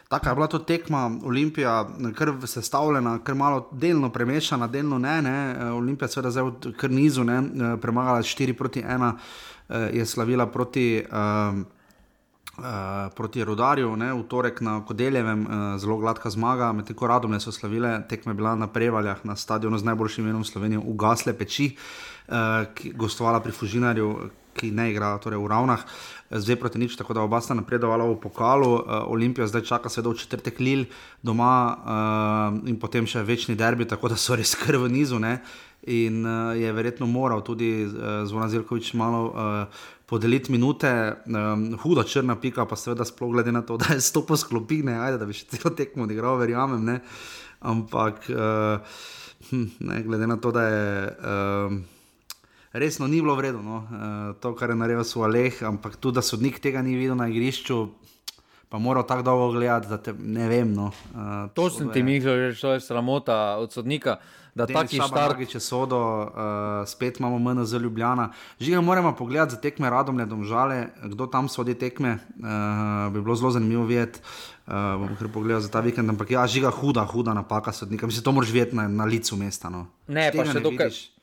Taka 0.08 0.30
je 0.30 0.36
bila 0.36 0.48
to 0.48 0.60
tekma, 0.60 1.12
Olimpija, 1.24 1.88
kar 2.16 2.28
je 2.28 2.48
sestavljena, 2.48 3.20
kar 3.24 3.36
malo 3.36 3.70
delno 3.72 4.10
premešana, 4.10 4.68
delno 4.68 5.00
ne. 5.00 5.22
ne. 5.22 5.72
Olimpija, 5.72 6.08
seveda, 6.08 6.32
zdaj 6.32 6.44
v 6.44 6.74
kar 6.78 6.92
nizu, 6.92 7.24
ne, 7.24 7.42
premagala 7.82 8.22
4 8.22 8.54
proti 8.54 8.84
1, 8.84 9.12
je 9.94 10.06
slavila 10.06 10.46
proti, 10.46 11.02
uh, 11.12 11.58
uh, 12.58 12.66
proti 13.16 13.44
Rudarju, 13.44 13.96
ne, 13.98 14.14
v 14.14 14.24
torek 14.30 14.62
na 14.62 14.78
Kodeljevem, 14.86 15.42
uh, 15.42 15.66
zelo 15.82 15.98
gladka 15.98 16.30
zmaga, 16.30 16.70
medtem 16.74 16.96
ko 16.96 17.10
radom 17.10 17.34
ne 17.34 17.42
so 17.42 17.52
slavile, 17.52 17.98
tekma 18.10 18.32
je 18.32 18.42
bila 18.44 18.56
na 18.56 18.68
Prevaljah, 18.68 19.26
na 19.26 19.36
stadionu 19.36 19.78
z 19.78 19.90
najboljšim 19.90 20.26
imenom 20.26 20.46
Slovenije, 20.46 20.86
ugasle 20.86 21.34
peči, 21.34 21.72
uh, 22.28 22.94
gostovala 22.94 23.40
pri 23.42 23.52
Fužinarju 23.52 24.30
ki 24.56 24.72
ne 24.72 24.90
igra 24.92 25.16
torej 25.20 25.40
v 25.40 25.52
ravnah, 25.52 25.84
zdaj 26.32 26.56
proti 26.56 26.80
nič, 26.80 26.96
tako 26.96 27.14
da 27.14 27.22
oba 27.22 27.42
sta 27.42 27.54
napredovala 27.54 28.06
v 28.10 28.18
pokalu. 28.20 28.72
Uh, 28.74 28.82
Olimpija 29.14 29.48
zdaj 29.48 29.62
čaka 29.62 29.90
se 29.90 30.02
do 30.02 30.14
četrtek 30.14 30.60
Lil 30.60 30.86
doma 31.24 31.78
uh, 31.78 32.70
in 32.70 32.80
potem 32.80 33.06
še 33.08 33.24
večni 33.24 33.56
derbi, 33.56 33.86
tako 33.86 34.10
da 34.10 34.18
so 34.18 34.36
res 34.36 34.56
krv 34.64 34.88
v 34.88 34.92
nizu. 34.98 35.20
Ne? 35.20 35.40
In 35.86 36.26
uh, 36.26 36.58
je 36.58 36.72
verjetno 36.74 37.06
moral 37.06 37.44
tudi 37.46 37.86
uh, 37.86 38.26
Zvona 38.26 38.50
Zirkovič 38.50 38.94
malo 38.98 39.22
uh, 39.30 39.84
podeliti 40.06 40.52
minute, 40.52 40.90
um, 41.26 41.78
huda 41.82 42.04
črna 42.04 42.36
pika, 42.42 42.66
pa 42.66 42.78
seveda 42.78 43.06
sploh 43.06 43.34
glede 43.34 43.54
na 43.54 43.62
to, 43.62 43.78
da 43.82 43.94
je 43.94 44.02
stopil 44.02 44.38
sklopine, 44.38 44.98
ajde, 44.98 45.22
da 45.22 45.30
bi 45.30 45.38
še 45.38 45.50
celo 45.54 45.74
tekmo 45.78 46.10
odigral, 46.10 46.40
verjamem. 46.42 46.86
Ne? 46.86 47.00
Ampak 47.66 48.30
uh, 48.34 48.82
ne, 49.54 50.02
glede 50.06 50.30
na 50.30 50.42
to, 50.42 50.54
da 50.56 50.70
je. 50.70 50.88
Uh, 51.22 51.95
resno 52.76 53.08
ni 53.08 53.22
bilo 53.22 53.36
vredno, 53.36 53.62
no? 53.62 53.78
uh, 53.78 54.36
to, 54.40 54.56
kar 54.56 54.70
je 54.70 54.76
naredil 54.76 55.04
Sualeh, 55.04 55.64
ampak 55.64 55.96
tudi, 55.96 56.20
da 56.20 56.22
sodnik 56.26 56.60
tega 56.60 56.84
ni 56.84 56.96
videl 57.00 57.16
na 57.16 57.30
igrišču. 57.32 57.88
Pa 58.70 58.80
moral 58.82 59.06
tako 59.08 59.24
dolgo 59.24 59.52
gledati, 59.54 59.88
da 59.88 59.98
te 60.02 60.14
ne 60.14 60.48
vem. 60.50 60.74
No. 60.74 60.90
Uh, 61.14 61.46
to 61.54 61.70
sem 61.70 61.92
ti 61.94 62.04
mislil, 62.04 62.52
že 62.52 62.76
je 62.76 62.82
sramota 62.82 63.56
od 63.62 63.72
sodnika. 63.72 64.18
Da 64.56 64.64
taki 64.64 64.98
štari, 65.04 65.46
če 65.52 65.60
sodo, 65.60 66.00
uh, 66.00 66.88
spet 66.88 67.20
imamo 67.20 67.38
MN 67.40 67.66
za 67.68 67.78
Ljubljana. 67.78 68.30
Žiga, 68.60 68.82
moramo 68.82 69.12
pogledati 69.16 69.56
za 69.56 69.60
tekme 69.62 69.90
radom, 69.92 70.16
ne 70.16 70.26
domžale, 70.26 70.88
kdo 71.04 71.28
tam 71.28 71.50
sodi 71.52 71.76
tekme. 71.76 72.18
Uh, 72.40 73.14
bi 73.14 73.22
bilo 73.22 73.36
zelo 73.36 73.52
zanimivo 73.52 73.84
videti. 73.86 74.20
Uh, 74.66 74.96
bom 75.00 75.12
kar 75.20 75.28
pogledal 75.34 75.62
za 75.62 75.70
ta 75.72 75.84
vikend, 75.84 76.10
ampak 76.10 76.32
ja, 76.32 76.48
žiga, 76.48 76.72
huda, 76.72 77.04
huda 77.06 77.36
napaka 77.36 77.72
sodnika. 77.76 78.08
Mislim, 78.08 78.24
to 78.24 78.32
moraš 78.32 78.56
videti 78.56 78.76
na, 78.76 78.88
na 78.88 79.06
licu 79.06 79.38
mesta. 79.38 79.70
No. 79.70 79.86
Ne, 80.08 80.32
pa 80.32 80.48
še 80.48 80.64
dokaj. 80.64 81.15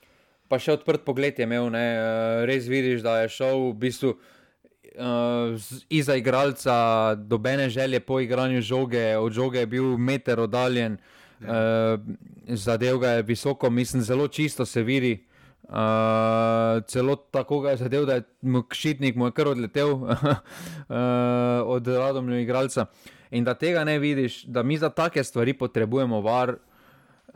Pa 0.52 0.58
še 0.60 0.74
odprt 0.76 1.06
pogled 1.06 1.38
je 1.40 1.48
imel, 1.48 1.70
ne? 1.72 1.86
Eh, 1.96 2.44
res 2.50 2.68
vidiš, 2.68 3.00
da 3.00 3.22
je 3.22 3.32
šel 3.32 3.70
v 3.70 3.76
bistvu 3.86 4.10
uh, 4.12 5.56
iza 5.88 6.16
igralca, 6.20 7.14
dobene 7.16 7.70
želje 7.72 8.00
po 8.04 8.20
igranju 8.20 8.60
žoge, 8.60 9.16
od 9.16 9.32
žoge 9.32 9.62
je 9.64 9.66
bil 9.66 9.96
meter 9.96 10.40
oddaljen, 10.44 10.98
ja. 11.40 11.96
uh, 11.96 12.56
zadev 12.60 12.98
ga 13.00 13.16
je 13.16 13.22
visoko, 13.22 13.70
mislim, 13.70 14.02
zelo 14.02 14.28
čisto 14.28 14.66
se 14.66 14.82
vidi. 14.82 15.24
Uh, 15.62 16.82
celo 16.86 17.16
tako 17.16 17.60
ga 17.60 17.70
je 17.70 17.76
zadev, 17.86 18.04
da 18.04 18.14
je 18.20 18.24
kšitnik 18.68 19.16
mu 19.16 19.30
je 19.30 19.32
kar 19.32 19.48
odletel 19.48 19.92
uh, 19.92 20.12
od 21.76 21.86
radomljiv 21.88 22.44
igralca. 22.44 22.86
In 23.30 23.44
da 23.44 23.54
tega 23.54 23.84
ne 23.84 23.96
vidiš, 23.98 24.44
da 24.44 24.62
mi 24.62 24.76
za 24.76 24.90
take 24.90 25.24
stvari 25.24 25.54
potrebujemo 25.56 26.20
var, 26.20 26.56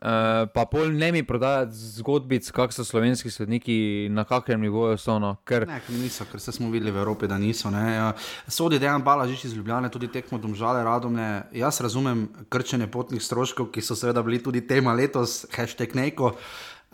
uh, 0.07 0.47
pa 0.55 0.65
pol 0.71 0.93
ne 0.95 1.11
mi 1.13 1.23
prodajati 1.27 1.75
zgodbic, 1.99 2.51
kak 2.55 2.73
so 2.73 2.85
slovenski 2.87 3.31
sodniki, 3.31 4.09
na 4.11 4.25
kakrem 4.25 4.61
nivoju 4.63 4.99
so. 4.99 5.19
No, 5.19 5.35
ker... 5.49 5.67
Ne, 5.67 5.81
niso, 5.99 6.27
ker 6.31 6.41
smo 6.41 6.71
videli 6.71 6.95
v 6.95 7.03
Evropi, 7.03 7.27
da 7.27 7.39
niso. 7.39 7.71
Ne. 7.75 7.85
Ja, 7.95 8.13
sodi 8.49 8.79
dejan 8.79 9.03
bala 9.03 9.27
že 9.27 9.49
iz 9.49 9.57
Ljubljana, 9.57 9.91
tudi 9.91 10.09
tekmo 10.13 10.39
domžale 10.39 10.85
radomne. 10.85 11.49
Jaz 11.53 11.81
razumem 11.81 12.29
krčenje 12.49 12.87
potnih 12.87 13.23
stroškov, 13.23 13.73
ki 13.75 13.83
so 13.83 13.97
seveda 13.99 14.23
bili 14.23 14.43
tudi 14.43 14.63
tema 14.67 14.95
letos, 14.95 15.45
hashtag 15.57 15.97
neko. 15.99 16.37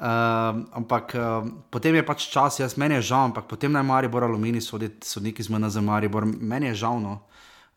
Uh, 0.03 0.65
ampak 0.73 1.13
uh, 1.15 1.45
potem 1.71 1.95
je 1.95 2.03
pač 2.03 2.25
čas, 2.33 2.57
jaz 2.59 2.79
meni 2.81 2.97
je 2.99 3.13
žal, 3.13 3.29
ampak 3.29 3.45
potem 3.47 3.71
naj 3.71 3.85
Maribor 3.87 4.25
Alumini 4.25 4.59
sodi 4.65 4.89
sodniki 5.05 5.45
z 5.45 5.53
MNZ 5.53 5.85
Maribor, 5.85 6.25
meni 6.25 6.73
je 6.73 6.81
žal. 6.81 7.05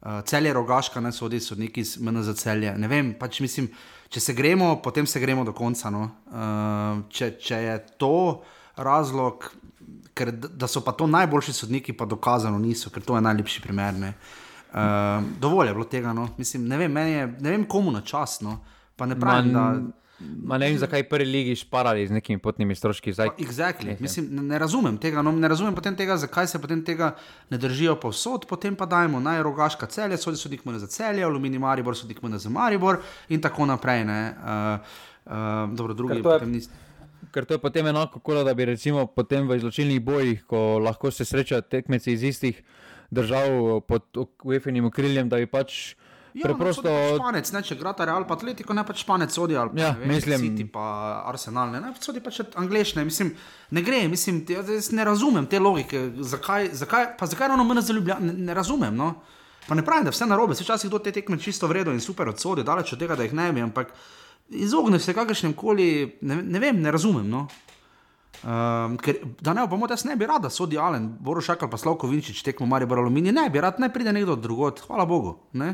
Uh, 0.06 0.22
celje 0.22 0.54
rogaška 0.54 1.02
naj 1.02 1.16
sodi 1.18 1.40
sodniki 1.42 1.84
z 1.84 1.98
MNZ 1.98 2.36
celje. 2.38 2.76
Ne 2.78 2.88
vem, 2.88 3.08
pač 3.18 3.40
mislim, 3.42 3.72
če 4.14 4.22
se 4.22 4.36
gremo, 4.38 4.76
potem 4.86 5.08
se 5.10 5.20
gremo 5.20 5.42
do 5.44 5.54
konca. 5.58 5.90
No. 5.90 6.04
Uh, 6.30 7.02
če, 7.10 7.32
če 7.42 7.62
je 7.64 7.80
to 7.98 8.44
razlog, 8.78 9.48
ker, 10.14 10.30
da 10.30 10.70
so 10.70 10.84
pa 10.86 10.94
to 10.94 11.08
najboljši 11.10 11.58
sodniki, 11.58 11.96
pa 11.98 12.06
dokazano 12.06 12.62
niso, 12.62 12.94
ker 12.94 13.02
to 13.02 13.18
je 13.18 13.24
najlepši 13.26 13.66
primer. 13.66 13.98
Uh, 14.06 15.26
dovolj 15.42 15.72
je 15.72 15.74
bilo 15.74 15.90
tega. 15.90 16.14
No. 16.14 16.28
Mislim, 16.38 16.70
ne, 16.70 16.78
vem, 16.86 17.02
je, 17.10 17.28
ne 17.42 17.56
vem, 17.56 17.66
komu 17.66 17.96
na 17.96 18.06
čas. 18.06 18.44
No. 18.46 18.60
Pa 18.96 19.10
ne 19.10 19.18
pravim, 19.20 19.52
Man... 19.58 19.86
da. 19.90 20.05
Ma 20.20 20.58
ne 20.58 20.70
vem, 20.70 20.78
zakaj 20.80 21.04
prvi 21.10 21.26
ligi 21.28 21.56
šparali 21.60 22.08
z 22.08 22.16
nekimi 22.16 22.40
potnimi 22.40 22.76
stroški. 22.76 23.14
Zdaj, 23.14 23.34
exactly. 23.44 23.98
Mislim, 24.00 24.30
ne, 24.32 24.42
ne 24.42 24.60
razumem 24.60 24.98
tega. 24.98 25.22
No, 25.22 25.32
ne 25.32 25.48
razumem 25.48 25.76
tega, 25.98 26.16
zakaj 26.18 26.48
se 26.48 26.62
potem 26.62 26.84
tega 26.86 27.16
ne 27.50 27.58
držijo 27.58 27.98
povsod, 28.00 28.46
potem 28.48 28.76
pa 28.76 28.86
dajmo 28.86 29.20
naj 29.20 29.44
rogaška 29.44 29.86
celje, 29.92 30.18
sodi 30.18 30.38
sodik 30.38 30.66
mu 30.66 30.78
za 30.80 30.88
celje, 30.88 31.24
aluminij 31.24 31.60
Maribor, 31.60 31.98
sodik 31.98 32.22
mu 32.22 32.32
za 32.38 32.50
Maribor 32.50 33.02
in 33.30 33.42
tako 33.42 33.66
naprej. 33.66 34.04
Uh, 34.04 34.80
uh, 35.26 35.76
dobro, 35.76 35.94
drugi 35.94 36.24
potem 36.24 36.52
niste. 36.52 36.74
Ker 37.32 37.46
to 37.46 37.54
je 37.54 37.60
potem 37.60 37.88
enako, 37.88 38.20
kot 38.20 38.46
da 38.46 38.54
bi 38.54 38.66
recimo 38.66 39.06
potem 39.08 39.48
v 39.48 39.58
izločilnih 39.60 40.00
bojih, 40.02 40.46
ko 40.48 40.80
lahko 40.80 41.12
se 41.12 41.26
srečajo 41.26 41.62
tekmeci 41.62 42.14
iz 42.14 42.24
istih 42.24 42.64
držav 43.12 43.82
pod 43.88 44.04
UEFA-nim 44.44 44.86
okriljem, 44.86 45.30
da 45.30 45.38
bi 45.44 45.48
pač. 45.48 45.96
Ja, 46.36 46.50
preprosto 46.50 46.84
pač 46.84 47.14
španec, 47.16 47.50
ne, 47.56 47.60
če 47.64 47.78
grata 47.80 48.06
Real, 48.10 48.26
pa 48.28 48.36
Atletico, 48.36 48.76
ne 48.76 48.84
pač 48.84 49.06
španec 49.06 49.32
sodi 49.32 49.56
ali 49.56 49.80
ja, 49.80 49.94
pa 49.96 50.10
mislim, 50.10 50.42
City, 50.42 50.66
pa 50.68 50.88
Arsenal, 51.32 51.72
ne, 51.72 51.80
ne 51.80 51.94
sodi 52.04 52.20
pač 52.24 52.42
anglišne. 52.60 53.06
Mislim, 53.08 53.32
ne 53.72 53.84
gre, 53.86 54.02
mislim, 54.12 54.42
jaz 54.52 54.90
ne 54.92 55.06
razumem 55.08 55.48
te 55.48 55.62
logike, 55.64 56.10
zakaj, 56.20 56.74
zakaj, 56.76 57.08
pa 57.20 57.30
zakaj 57.32 57.54
ravno 57.54 57.64
mene 57.64 57.86
zaljublja, 57.86 58.20
ne, 58.20 58.36
ne 58.50 58.58
razumem. 58.58 59.00
No. 59.00 59.14
Pa 59.66 59.80
ne 59.80 59.86
pravim, 59.86 60.04
da 60.06 60.12
vse 60.12 60.28
narobe, 60.28 60.60
včasih 60.60 60.92
do 60.92 61.00
te 61.00 61.16
tekme 61.16 61.40
čisto 61.40 61.72
vredno 61.72 61.96
in 61.96 62.04
super 62.04 62.28
odsodi, 62.30 62.68
daleč 62.68 62.92
od 62.94 63.00
tega, 63.00 63.16
da 63.16 63.24
jih 63.24 63.34
ne 63.34 63.48
bi, 63.56 63.64
ampak 63.64 63.96
izogne 64.50 65.00
se 65.00 65.16
kakršnem 65.16 65.56
koli, 65.56 65.88
ne, 66.22 66.42
ne 66.44 66.60
vem, 66.62 66.84
ne 66.84 66.92
razumem. 66.92 67.32
No. 67.32 67.48
Um, 68.44 69.00
ker, 69.00 69.24
da 69.40 69.56
ne 69.56 69.64
bomo, 69.72 69.88
jaz 69.90 70.04
ne 70.06 70.20
bi 70.20 70.28
rad, 70.28 70.44
da 70.44 70.52
sodi 70.52 70.78
Alen, 70.78 71.08
Borošak 71.24 71.64
ali 71.64 71.72
pa 71.72 71.80
Slavko 71.80 72.12
Vinčič 72.12 72.44
tekmo 72.44 72.68
Marijo 72.70 72.92
Barolomini, 72.92 73.32
ne 73.32 73.48
bi 73.50 73.64
rad, 73.64 73.80
ne 73.80 73.88
pride 73.94 74.14
nekdo 74.14 74.36
drugot, 74.36 74.84
hvala 74.86 75.08
Bogu. 75.08 75.38
Ne? 75.54 75.74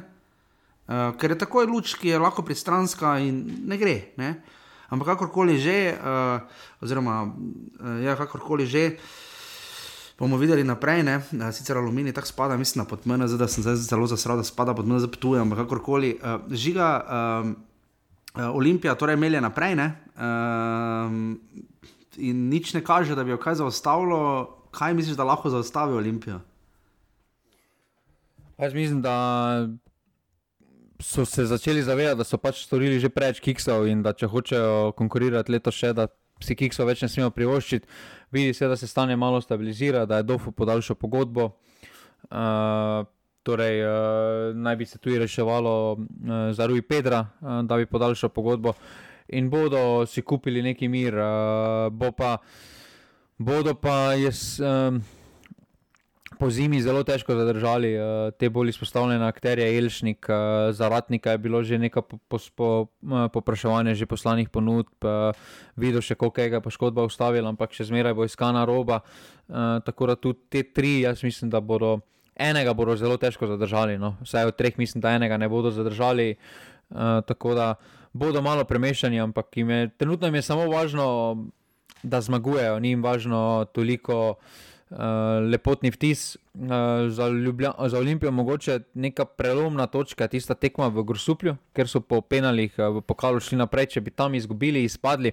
Uh, 0.92 1.14
ker 1.16 1.32
je 1.32 1.40
tako 1.40 1.64
luč, 1.64 1.94
ki 1.96 2.10
je 2.12 2.20
lahko 2.20 2.44
pristranska 2.44 3.16
in 3.24 3.64
ne 3.64 3.78
gre. 3.80 4.12
Ne? 4.20 4.44
Ampak 4.92 5.16
kakorkoli 5.16 5.56
že, 5.56 5.96
uh, 5.96 6.44
oziroma 6.84 7.32
uh, 7.32 8.02
ja, 8.04 8.18
kakorkoli 8.20 8.68
že, 8.68 9.00
bomo 10.20 10.36
videli 10.36 10.68
naprej. 10.68 11.06
Ne? 11.08 11.16
Sicer 11.56 11.80
aluminij 11.80 12.12
tako 12.12 12.28
spada, 12.28 12.58
mislim, 12.60 12.84
pod 12.84 13.08
mene, 13.08 13.24
zdaj 13.32 13.48
sem 13.48 13.64
zdaj 13.64 13.80
zelo 13.88 14.04
zasral, 14.12 14.42
da 14.42 14.44
spada 14.44 14.76
pod 14.76 14.84
mene, 14.84 15.00
zaptuje, 15.00 15.40
ampak 15.40 15.64
kakorkoli. 15.64 16.20
Uh, 16.20 16.44
žiga 16.52 16.90
uh, 17.00 17.54
uh, 18.36 18.52
Olimpija, 18.52 18.98
torej 19.00 19.16
melje 19.16 19.40
naprej. 19.40 19.80
Uh, 19.80 19.88
in 22.20 22.50
nič 22.52 22.76
ne 22.76 22.84
kaže, 22.84 23.16
da 23.16 23.24
bi 23.24 23.32
jo 23.32 23.40
kaj 23.40 23.64
zaustavilo. 23.64 24.58
Kaj 24.76 24.92
misliš, 24.94 25.16
da 25.16 25.24
lahko 25.24 25.50
zaustavi 25.52 25.96
Olimpijo? 25.96 26.40
Jaz 28.60 28.76
mislim, 28.76 29.02
da 29.02 29.16
so 31.02 31.26
se 31.26 31.46
začeli 31.46 31.84
zavedati, 31.84 32.18
da 32.18 32.24
so 32.24 32.38
pač 32.38 32.64
storili 32.66 33.00
že 33.00 33.10
preveč 33.10 33.42
kiksov 33.44 33.88
in 33.90 34.04
da 34.04 34.14
če 34.14 34.30
hočejo 34.32 34.92
konkurirati 34.98 35.52
letos 35.52 35.76
še, 35.76 35.94
da 35.94 36.08
si 36.42 36.56
kiksov 36.58 36.90
več 36.90 37.04
ne 37.06 37.10
smemo 37.10 37.32
privoščiti. 37.36 37.88
Vidi 38.32 38.54
se, 38.54 38.68
da 38.68 38.78
se 38.78 38.88
stanje 38.88 39.16
malo 39.16 39.42
stabilizira, 39.42 40.06
da 40.06 40.22
je 40.22 40.28
Dofu 40.30 40.52
podaljšal 40.52 40.98
pogodbo. 40.98 41.52
Uh, 42.32 43.06
torej, 43.44 43.82
uh, 43.86 44.56
naj 44.56 44.76
bi 44.78 44.86
se 44.86 44.98
tudi 44.98 45.20
reševalo 45.22 45.74
uh, 45.94 46.52
za 46.56 46.66
Rui 46.70 46.82
Pedra, 46.82 47.26
uh, 47.42 47.62
da 47.66 47.78
bi 47.78 47.90
podaljšal 47.90 48.30
pogodbo 48.30 48.74
in 49.32 49.50
bodo 49.50 50.06
si 50.06 50.22
kupili 50.22 50.62
neki 50.62 50.88
mir. 50.88 51.18
Uh, 51.18 51.90
bo 51.94 52.12
pa, 52.12 52.38
bodo 53.38 53.76
pa 53.76 54.14
jaz. 54.20 54.60
Um, 54.60 55.02
po 56.42 56.50
zimi 56.50 56.82
zelo 56.82 57.04
težko 57.06 57.36
zadržali 57.38 57.92
uh, 57.94 58.34
te 58.34 58.50
bolj 58.50 58.72
izpostavljene 58.74 59.28
akterje, 59.30 59.68
Elšnik, 59.78 60.26
uh, 60.26 60.74
Zaratnika 60.74 61.36
je 61.36 61.38
bilo 61.38 61.62
že 61.64 61.78
nekaj 61.78 62.02
popraševanja, 62.02 63.94
po, 63.94 63.94
po, 63.94 63.94
že 63.94 64.06
poslanih 64.10 64.50
ponudb, 64.50 65.06
uh, 65.06 65.38
videl 65.78 66.02
še 66.02 66.18
koliko 66.18 66.42
je 66.42 66.62
poškodba 66.66 67.06
ustavila, 67.06 67.54
ampak 67.54 67.78
še 67.78 67.86
zmeraj 67.92 68.18
bo 68.18 68.26
iskana 68.26 68.66
roba. 68.66 69.04
Uh, 69.46 69.78
tako 69.86 70.10
da 70.10 70.16
tudi 70.18 70.42
te 70.50 70.64
tri, 70.66 71.06
jaz 71.06 71.22
mislim, 71.22 71.54
da 71.54 71.62
bodo 71.62 72.00
enega 72.34 72.74
bodo 72.74 72.98
zelo 72.98 73.22
težko 73.22 73.46
zadržali. 73.46 74.02
No. 74.02 74.16
Vsaj 74.26 74.50
od 74.50 74.58
treh 74.58 74.82
mislim, 74.82 74.98
da 75.06 75.14
enega 75.14 75.38
ne 75.38 75.46
bodo 75.46 75.70
zadržali. 75.70 76.34
Uh, 76.90 77.22
tako 77.22 77.54
da 77.54 77.76
bodo 78.18 78.42
malo 78.42 78.66
premešani, 78.66 79.22
ampak 79.22 79.62
je, 79.62 79.94
trenutno 79.94 80.26
jim 80.26 80.42
je 80.42 80.48
samo 80.50 80.66
važno, 80.74 81.06
da 82.02 82.18
zmagujejo, 82.18 82.82
ni 82.82 82.98
jim 82.98 83.06
važno 83.06 83.70
toliko. 83.78 84.42
Lepotni 85.52 85.92
vtis 85.92 86.36
uh, 86.36 86.70
za, 87.10 87.28
za 87.88 87.98
Olimpijo, 87.98 88.32
mogoče 88.32 88.80
neka 88.94 89.26
prelomna 89.26 89.88
točka, 89.88 90.28
tista 90.28 90.54
tekma 90.54 90.88
v 90.88 91.04
Grusuplju, 91.04 91.56
ker 91.74 91.88
so 91.88 92.02
po 92.04 92.22
penalih 92.22 92.76
uh, 92.78 92.98
v 92.98 93.02
pokalu 93.02 93.40
šli 93.40 93.60
naprej. 93.62 93.94
Če 93.96 94.02
bi 94.02 94.12
tam 94.12 94.36
izgubili, 94.36 94.84
izpadli, 94.84 95.32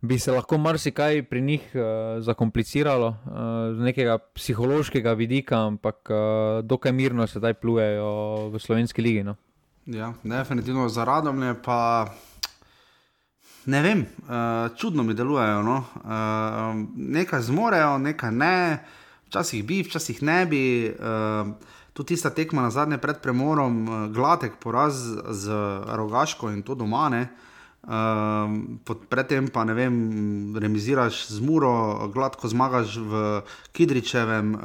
bi 0.00 0.18
se 0.18 0.32
lahko 0.32 0.58
marsikaj 0.58 1.22
pri 1.28 1.40
njih 1.40 1.68
uh, 1.74 1.82
zakompliciralo 2.24 3.08
uh, 3.08 3.44
z 3.76 3.90
nekega 3.90 4.16
psihološkega 4.18 5.12
vidika, 5.12 5.60
ampak 5.68 6.08
uh, 6.08 6.64
dokaj 6.64 6.92
mirno 6.92 7.26
se 7.26 7.38
zdaj 7.38 7.54
plujejo 7.60 8.48
v 8.54 8.58
slovenski 8.58 9.02
ligi. 9.02 9.24
No. 9.24 9.36
Ja, 9.86 10.14
definitivno 10.24 10.88
za 10.88 11.04
radom 11.04 11.42
je 11.42 11.54
pa. 11.62 12.08
Ne 13.66 13.82
vem, 13.82 14.00
uh, 14.00 14.76
čudno 14.76 15.02
mi 15.02 15.14
delujejo. 15.14 15.62
No? 15.62 15.76
Uh, 15.76 16.88
nekaj 16.96 17.42
zmorejo, 17.42 17.98
nekaj 17.98 18.32
ne, 18.32 18.84
včasih 19.28 19.64
bi, 19.64 19.82
včasih 19.84 20.22
ne 20.22 20.46
bi. 20.46 20.62
Uh, 20.88 21.52
tudi 21.92 22.14
tista 22.14 22.30
tekma 22.30 22.62
na 22.62 22.70
zadnje 22.70 22.98
pred 22.98 23.20
premorom, 23.20 23.84
uh, 23.84 24.08
gladek 24.08 24.56
poraz 24.60 25.04
z 25.28 25.60
rogaško 25.92 26.50
in 26.50 26.62
to 26.62 26.74
doma. 26.74 27.08
Ne? 27.12 27.28
Uh, 27.84 28.96
predtem 29.12 29.48
pa 29.52 29.64
ne 29.64 29.76
vem, 29.76 29.96
remiziraš 30.56 31.26
z 31.28 31.40
Muro, 31.44 32.08
gladko 32.14 32.48
zmagaš 32.48 32.96
v 32.96 33.24
Kidričevem, 33.76 34.54
uh, 34.56 34.60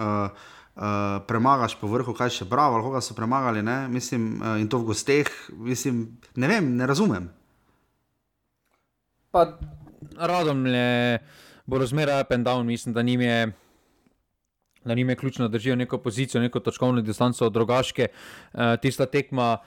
uh, 0.76 1.20
premagaš 1.28 1.76
po 1.82 1.92
vrhu, 1.92 2.16
kaj 2.16 2.32
še 2.32 2.48
bravo, 2.48 2.80
ali 2.80 2.88
koga 2.88 3.04
so 3.04 3.16
premagali, 3.16 3.60
mislim, 3.92 4.38
uh, 4.40 4.56
in 4.56 4.72
to 4.72 4.80
v 4.80 4.94
gosteh. 4.96 5.32
Mislim, 5.52 6.06
ne 6.36 6.48
vem, 6.48 6.78
ne 6.80 6.88
razumem 6.88 7.28
pa 9.36 9.58
radom 10.16 10.64
le 10.64 11.20
bo 11.68 11.80
razmeraj 11.82 12.22
up 12.22 12.32
and 12.32 12.48
down, 12.48 12.64
mislim, 12.64 12.94
da 12.94 13.02
njim 13.02 13.22
je. 13.22 13.52
Da 14.86 14.94
njim 14.94 15.10
je 15.10 15.16
ključno, 15.16 15.48
da 15.48 15.52
držijo 15.52 15.76
neko 15.76 15.98
pozicijo, 15.98 16.42
neko 16.42 16.60
točkovno 16.60 17.02
distanco 17.02 17.46
od 17.46 17.54
drugačke. 17.54 18.08
Uh, 18.54 18.60
tista 18.82 19.06
tekma, 19.06 19.58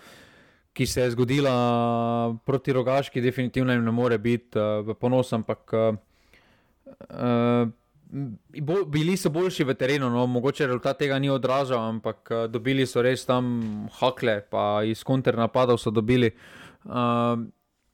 ki 0.72 0.86
se 0.86 1.02
je 1.02 1.10
zgodila 1.10 2.36
proti 2.46 2.72
rogaški, 2.72 3.20
definitivno 3.20 3.74
ne 3.74 3.90
more 3.92 4.18
biti 4.18 4.58
uh, 4.58 4.86
v 4.86 4.94
ponos, 4.94 5.32
ampak 5.32 5.74
bo, 8.62 8.84
bili 8.86 9.16
so 9.16 9.30
boljši 9.30 9.64
v 9.64 9.74
terenu. 9.74 10.10
No, 10.10 10.26
mogoče 10.26 10.66
rezultat 10.66 11.02
tega 11.02 11.18
ni 11.18 11.30
odražal, 11.30 11.82
ampak 11.88 12.30
uh, 12.30 12.46
dobili 12.46 12.86
so 12.86 13.02
res 13.02 13.26
tam 13.26 13.88
hakle, 13.98 14.38
pa 14.50 14.84
iz 14.86 15.02
kontrnapadov 15.04 15.82
so 15.82 15.90
dobili. 15.90 16.30
Uh, 16.84 17.42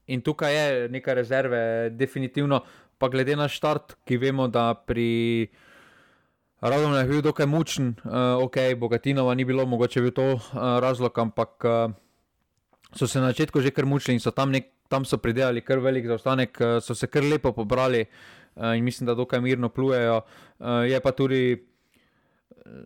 In 0.07 0.21
tukaj 0.21 0.55
je 0.55 0.89
nekaj 0.89 1.15
rezerve, 1.15 1.91
definitivno, 1.91 2.61
pa 2.99 3.09
glede 3.09 3.37
na 3.37 3.49
štart, 3.49 3.97
ki 4.05 4.19
vemo, 4.21 4.49
da 4.49 4.75
pri 4.75 5.49
Radovnu 6.65 6.97
je 6.97 7.05
bil 7.05 7.21
dokaj 7.21 7.47
mučen, 7.47 7.93
uh, 8.05 8.41
ok, 8.41 8.57
Bogatinova 8.81 9.35
ni 9.35 9.45
bilo, 9.45 9.67
mogoče 9.67 10.01
je 10.01 10.03
bil 10.03 10.13
to 10.17 10.29
uh, 10.33 10.41
razlog, 10.81 11.19
ampak 11.19 11.65
uh, 11.65 11.93
so 12.97 13.07
se 13.07 13.21
na 13.21 13.33
začetku 13.35 13.61
že 13.61 13.71
kar 13.71 13.85
mučili 13.85 14.17
in 14.17 14.21
so 14.21 14.31
tam, 14.31 14.51
nek, 14.51 14.71
tam 14.89 15.05
so 15.05 15.19
pridelali 15.21 15.61
kar 15.61 15.79
velik 15.85 16.07
zaostanek, 16.09 16.57
uh, 16.61 16.81
so 16.81 16.95
se 16.95 17.07
kar 17.07 17.25
lepo 17.25 17.53
pobrali. 17.53 18.07
uh, 18.57 18.77
in 18.77 18.85
mislim, 18.85 19.07
da 19.07 19.15
dokaj 19.15 19.41
mirno 19.41 19.69
plujejo. 19.69 20.21
Uh, 20.59 20.67
je 20.89 21.01
pa 21.01 21.13
tudi 21.13 21.67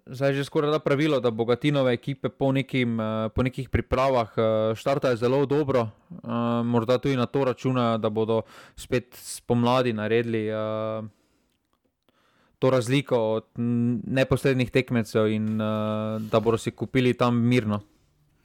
zdaj 0.07 0.33
že 0.35 0.45
skoraj 0.45 0.71
da 0.71 0.79
pravilo, 0.79 1.21
da 1.21 1.31
bogatinove 1.31 1.93
ekipe 1.93 2.29
po, 2.29 2.53
nekim, 2.53 2.99
uh, 3.01 3.31
po 3.35 3.43
nekih 3.43 3.69
pripravah 3.69 4.33
uh, 4.37 4.45
štartajo 4.75 5.17
zelo 5.17 5.47
dobro. 5.47 5.89
Uh, 6.11 6.65
morda 6.65 6.99
tudi 6.99 7.17
na 7.17 7.27
to 7.27 7.45
računajo, 7.45 7.99
da 7.99 8.11
bodo 8.11 8.43
spet 8.77 9.15
spomladi 9.15 9.93
naredili. 9.93 10.49
Uh, 10.51 11.07
To 12.59 12.71
razliko 12.71 13.17
od 13.17 13.45
neposrednih 14.19 14.71
tekmecev, 14.71 15.29
in 15.31 15.61
uh, 15.61 16.19
da 16.23 16.41
bodo 16.41 16.59
si 16.59 16.71
kupili 16.71 17.15
tam 17.15 17.37
mirno. 17.39 17.79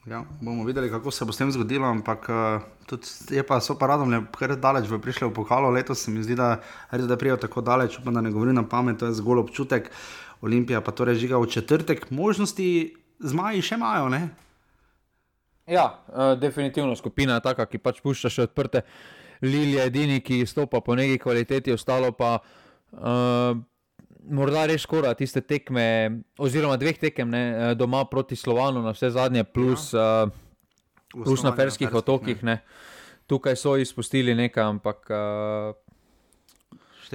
Ja, 0.05 0.23
bomo 0.41 0.63
videli, 0.63 0.89
kako 0.89 1.11
se 1.11 1.25
bo 1.25 1.31
s 1.31 1.37
tem 1.37 1.51
zgodilo, 1.51 1.87
ampak 1.87 2.29
uh, 2.29 2.97
je 3.31 3.43
pa 3.47 3.61
so 3.61 3.73
paradom, 3.79 4.11
ker 4.35 4.51
je 4.51 4.57
daleč 4.59 4.89
v 4.91 4.99
prišle 5.01 5.29
v 5.29 5.33
pokalo 5.33 5.71
letos, 5.71 6.03
se 6.03 6.11
mi 6.11 6.23
zdi, 6.23 6.35
da 6.35 6.59
je 6.91 7.17
prijo 7.17 7.37
tako 7.37 7.61
daleč, 7.61 7.97
upam, 7.99 8.13
da 8.13 8.21
ne 8.21 8.31
govorim 8.31 8.55
na 8.55 8.67
pamet, 8.67 8.99
to 8.99 9.09
je 9.09 9.17
zgolj 9.17 9.39
občutek. 9.47 9.89
Olimpija 10.43 10.81
pa 10.83 10.91
torej 10.91 11.21
žiga 11.23 11.39
v 11.39 11.47
četrtek, 11.47 12.09
možnosti 12.11 12.67
zmaji 13.23 13.61
še 13.63 13.77
imajo. 13.79 14.09
Ne? 14.11 14.21
Ja, 15.67 15.85
uh, 16.07 16.33
definitivno 16.39 16.95
skupina 16.99 17.37
je 17.39 17.45
taka, 17.45 17.65
ki 17.71 17.79
pač 17.79 18.01
pušča 18.03 18.31
še 18.33 18.47
odprte. 18.49 18.83
Lili 19.43 19.77
je 19.77 19.85
edini, 19.87 20.19
ki 20.23 20.43
stopa 20.47 20.81
po 20.83 20.95
neki 20.99 21.21
kvaliteti, 21.23 21.71
ostalo 21.71 22.11
pa. 22.15 22.37
Uh, 22.91 23.55
morda 24.23 24.65
res 24.69 24.83
skoraj 24.83 25.17
tiste 25.19 25.41
tekme, 25.43 25.85
oziroma 26.39 26.77
dveh 26.79 26.99
tekem 26.99 27.31
ne, 27.31 27.43
eh, 27.43 27.75
doma 27.75 28.03
proti 28.07 28.37
Slovanu, 28.39 28.83
na 28.83 28.93
vse 28.95 29.09
zadnje, 29.15 29.43
plus, 29.43 29.89
ja. 29.91 30.27
uh, 30.27 31.23
plus 31.23 31.43
na 31.43 31.51
Ferskih 31.55 31.91
otokih. 31.91 32.43
Ne. 32.43 32.59
Ne. 32.59 33.21
Tukaj 33.27 33.55
so 33.59 33.75
izpustili 33.79 34.35
nekaj, 34.35 34.63
ampak 34.63 35.11
uh, 35.11 35.75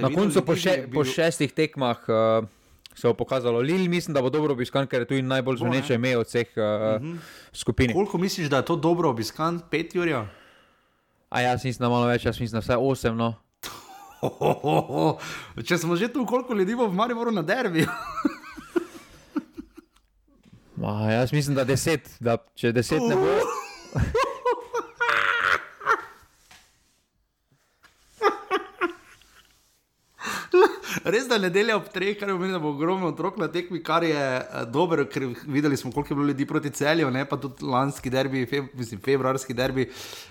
na 0.01 0.09
koncu 0.13 0.41
po, 0.45 0.57
še, 0.57 0.89
po 0.93 1.05
šestih 1.05 1.53
tekmah. 1.53 2.01
Uh, 2.09 2.57
Se 2.95 3.07
je 3.07 3.13
pokazalo, 3.13 3.59
Lili, 3.59 3.87
mislim, 3.87 4.13
da 4.13 4.21
bo 4.21 4.29
dobro 4.29 4.53
obiskan, 4.53 4.87
ker 4.87 5.01
je 5.01 5.07
tu 5.07 5.21
najbolj 5.21 5.57
zveneče 5.57 5.95
ime 5.95 6.17
od 6.17 6.27
vseh 6.27 6.47
uh, 6.55 6.63
uh 6.63 6.63
-huh. 7.01 7.17
skupin. 7.53 7.93
Koliko 7.93 8.17
misliš, 8.17 8.49
da 8.49 8.57
je 8.57 8.65
to 8.65 8.75
dobro 8.75 9.09
obiskan? 9.09 9.61
Pet 9.71 9.95
ur? 9.95 10.07
Ja, 10.07 10.27
jaz 11.31 11.65
mislim, 11.65 11.85
da 11.85 11.89
malo 11.89 12.07
več, 12.07 12.25
jaz 12.25 12.39
mislim, 12.39 12.59
da 12.59 12.59
vse 12.59 12.77
osem. 12.77 13.17
No. 13.17 13.33
Če 15.67 15.77
smo 15.77 15.95
že 15.95 16.07
tu, 16.07 16.25
koliko 16.25 16.53
ljudi 16.53 16.75
bo 16.75 16.87
v 16.87 16.93
Mariboru 16.93 17.31
na 17.31 17.41
derbi? 17.41 17.85
Ma, 20.79 21.11
jaz 21.11 21.31
mislim, 21.31 21.55
da 21.55 21.63
deset, 21.63 22.09
da 22.19 22.37
če 22.55 22.71
deset 22.71 23.01
ne 23.01 23.15
bo. 23.15 23.27
Res 31.03 31.27
da 31.29 31.37
nedelja 31.39 31.77
ob 31.79 31.87
treh, 31.93 32.15
kar 32.19 32.31
pomeni, 32.33 32.51
da 32.51 32.59
bo 32.59 32.73
ogromno 32.73 33.11
otrok 33.13 33.37
na 33.39 33.47
tekmi, 33.51 33.79
kar 33.83 34.03
je 34.03 34.19
uh, 34.19 34.63
dobro, 34.67 35.05
ker 35.07 35.29
videli 35.47 35.77
smo, 35.79 35.91
koliko 35.95 36.13
je 36.13 36.17
bilo 36.17 36.27
ljudi 36.27 36.47
proti 36.49 36.71
celju, 36.75 37.11
ne 37.11 37.23
pa 37.29 37.37
tudi 37.39 37.63
lanski 37.63 38.11
derbi, 38.11 38.45
feb, 38.49 38.71
mislim, 38.75 39.01
februarski 39.05 39.55
derbi, 39.55 39.87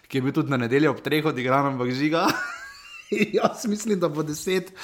ki 0.09 0.19
je 0.19 0.25
bil 0.27 0.37
tudi 0.37 0.53
na 0.53 0.61
nedeljo 0.61 0.93
ob 0.93 1.01
treh 1.05 1.25
odigran, 1.25 1.73
ampak 1.73 1.93
žiga. 1.97 2.27
Jaz 3.39 3.65
mislim, 3.69 4.01
da 4.01 4.13
bo 4.13 4.23
deset. 4.27 4.75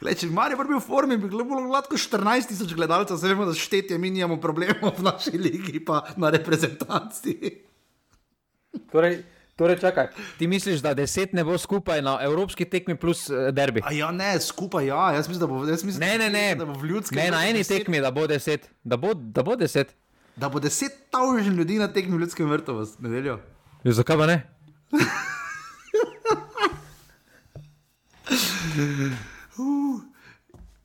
Gle, 0.00 0.14
če 0.16 0.28
bi 0.28 0.36
Marijo 0.36 0.64
bil 0.64 0.78
v 0.78 0.84
formi, 0.84 1.16
bi 1.20 1.28
bilo 1.28 1.60
lahko 1.72 1.96
14 2.00 2.52
tisoč 2.52 2.72
gledalcev, 2.76 3.18
zdaj 3.20 3.34
vemo, 3.34 3.48
da 3.48 3.56
štetje 3.56 3.98
mi 4.00 4.12
nimamo 4.12 4.40
problemov 4.40 4.96
v 4.96 5.04
naši 5.04 5.36
ligi, 5.36 5.80
pa 5.84 6.02
na 6.16 6.30
reprezentanci. 6.32 7.36
Torej, 8.92 9.20
torej, 9.60 9.76
čakaj, 9.80 10.08
ti 10.38 10.46
misliš, 10.48 10.80
da 10.80 10.94
deset 10.96 11.32
ne 11.36 11.44
bo 11.44 11.58
skupaj 11.58 12.00
na 12.02 12.16
evropski 12.24 12.64
tekmi 12.64 12.96
plus 12.96 13.28
uh, 13.28 13.50
derbi? 13.52 13.82
A 13.84 13.92
ja, 13.92 14.10
ne, 14.10 14.32
skupaj 14.40 14.86
ja, 14.88 15.12
jaz 15.12 15.28
mislim, 15.28 15.40
da 15.40 15.46
bo, 15.46 15.64
jaz 15.68 15.84
mislim, 15.84 16.08
ne, 16.08 16.18
ne, 16.18 16.30
ne. 16.30 16.54
Da 16.54 16.64
bo 16.64 16.78
v 16.80 16.92
ljudskem. 16.94 17.18
Ne, 17.20 17.30
na 17.30 17.44
eni 17.48 17.60
deset... 17.60 17.78
tekmi, 17.78 18.00
da 18.00 18.10
bo 18.10 18.26
deset. 18.26 18.70
Da 18.84 18.96
bo, 18.96 19.14
da 19.14 19.44
bo 19.44 19.56
deset. 19.60 19.92
Da 20.36 20.48
bo 20.48 20.60
deset 20.60 20.92
tavžen 21.12 21.54
ljudi 21.60 21.78
na 21.78 21.92
tekmi 21.92 22.16
v 22.16 22.20
ljudskem 22.24 22.48
vrtu 22.48 22.78
v 22.80 22.86
nedeljo. 23.04 23.40
Ja, 23.84 23.92
zakaj 23.92 24.16
pa 24.16 24.30
ne? 24.30 24.42
Uh. 29.58 30.00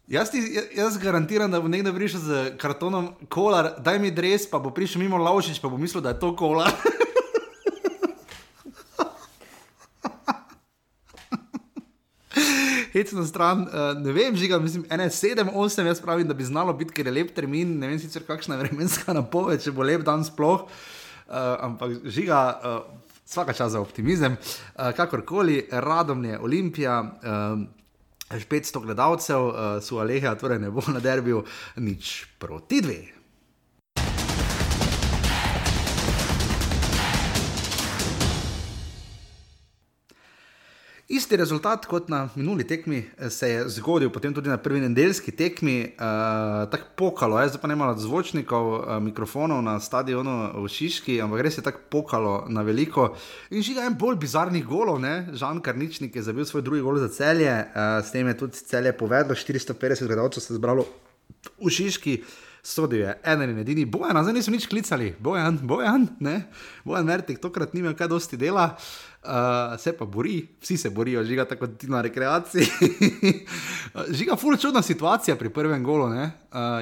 Jaz, 0.07 0.29
ti, 0.29 0.37
jaz 0.77 0.99
garantiram, 1.01 1.49
da 1.51 1.57
bo 1.61 1.67
nekdo 1.67 1.89
prišel 1.93 2.19
z 2.21 2.43
kartonom 2.61 3.07
kolar, 3.29 3.71
daj 3.81 3.97
mi 3.99 4.11
dres, 4.13 4.45
pa 4.45 4.59
bo 4.61 4.69
prišel 4.69 5.01
mimo 5.01 5.17
Laušič, 5.17 5.57
pa 5.63 5.69
bo 5.69 5.79
mislil, 5.81 6.03
da 6.05 6.13
je 6.13 6.19
to 6.21 6.35
kolar. 6.37 6.69
Hec 12.95 13.11
na 13.11 13.25
stran, 13.27 13.65
uh, 13.67 13.91
ne 13.99 14.13
vem, 14.15 14.35
žiga, 14.39 14.55
mislim, 14.63 14.85
ene 14.89 15.09
sedem, 15.11 15.49
osem, 15.51 15.87
jaz 15.89 15.99
pravim, 15.99 16.27
da 16.27 16.33
bi 16.33 16.45
znalo 16.47 16.71
biti, 16.73 16.93
ker 16.95 17.09
je 17.09 17.11
lep 17.11 17.33
termin, 17.35 17.73
ne 17.79 17.89
vem 17.91 17.97
sicer 17.99 18.23
kakšna 18.23 18.55
vremenska 18.61 19.11
napoved, 19.17 19.59
če 19.59 19.73
bo 19.75 19.83
lep 19.83 20.05
dan 20.07 20.23
sploh, 20.23 20.63
uh, 20.63 21.33
ampak 21.67 22.05
žiga. 22.07 22.45
Uh, 22.55 23.01
Vsaka 23.25 23.55
čas 23.57 23.71
za 23.73 23.79
optimizem, 23.81 24.35
kakorkoli, 24.77 25.63
radom 25.71 26.19
je 26.27 26.37
Olimpija, 26.45 26.99
uh, 27.01 27.63
500 28.29 28.83
gledalcev, 28.83 29.47
so 29.81 29.97
Aleha, 29.97 30.35
torej 30.37 30.61
ne 30.61 30.69
bo 30.69 30.85
na 30.93 31.01
derbiju, 31.01 31.41
nič 31.81 32.13
proti 32.37 32.83
dve. 32.85 33.14
Isti 41.05 41.37
rezultat 41.37 41.83
kot 41.85 42.07
na 42.09 42.23
minuli 42.33 42.63
tekmi 42.65 42.97
eh, 42.97 43.29
se 43.29 43.49
je 43.49 43.65
zgodil 43.69 44.09
potem 44.09 44.33
tudi 44.33 44.49
na 44.49 44.57
prvi 44.57 44.79
nedeljski 44.81 45.31
tekmi, 45.31 45.75
uh, 45.99 46.63
tako 46.71 46.87
pokalo, 46.97 47.37
jaz 47.39 47.57
pa 47.61 47.67
ne 47.67 47.75
imam 47.77 47.91
zvočnikov, 47.99 48.69
uh, 48.73 48.95
mikrofonov 49.05 49.61
na 49.61 49.75
stadionu 49.79 50.63
v 50.63 50.71
Šiški, 50.73 51.19
ampak 51.21 51.43
res 51.45 51.59
je 51.59 51.63
tako 51.63 51.83
pokalo 51.93 52.33
na 52.49 52.63
veliko. 52.65 53.11
In 53.53 53.61
žiga 53.61 53.85
en 53.85 53.93
bolj 53.93 54.17
bizarnih 54.23 54.65
golov, 54.65 54.97
ne? 55.03 55.27
Žan 55.37 55.61
Karničnik 55.61 56.15
je 56.15 56.25
zabil 56.25 56.45
svoj 56.45 56.65
drugi 56.65 56.81
gol 56.81 56.97
za 56.97 57.11
celje, 57.13 57.53
uh, 57.53 58.01
s 58.01 58.09
tem 58.09 58.25
je 58.27 58.37
tudi 58.41 58.65
celje 58.65 58.97
povedal, 58.97 59.37
450 59.37 60.09
gledalcev 60.09 60.41
se 60.41 60.53
je 60.53 60.57
zbralo 60.57 60.87
v 61.61 61.69
Šiški. 61.69 62.17
Sodi 62.65 62.97
je 62.97 63.11
en 63.21 63.43
in 63.45 63.59
edini, 63.61 63.83
bojan, 63.85 64.17
zdaj 64.25 64.33
niso 64.33 64.49
nič 64.49 64.65
klicali, 64.65 65.11
bojan, 65.21 65.59
bojan, 65.61 66.07
ne, 66.17 66.47
bojan, 66.81 67.05
vertik, 67.05 67.37
tokrat 67.37 67.75
nima 67.77 67.91
kaj 67.93 68.09
dosti 68.09 68.39
dela. 68.41 68.71
Uh, 69.25 69.73
uh, 69.73 69.79
se 69.79 69.97
pa 69.97 70.05
bori, 70.05 70.47
vsi 70.61 70.77
se 70.77 70.89
borijo, 70.89 71.23
žiga 71.23 71.45
tako 71.45 71.67
tudi 71.67 71.87
na 71.87 72.01
rekreaciji. 72.01 72.65
žiga, 74.17 74.35
fulj 74.35 74.57
čudna 74.61 74.81
situacija 74.81 75.35
pri 75.35 75.49
prvem 75.49 75.83
golu. 75.83 76.05
Uh, 76.05 76.29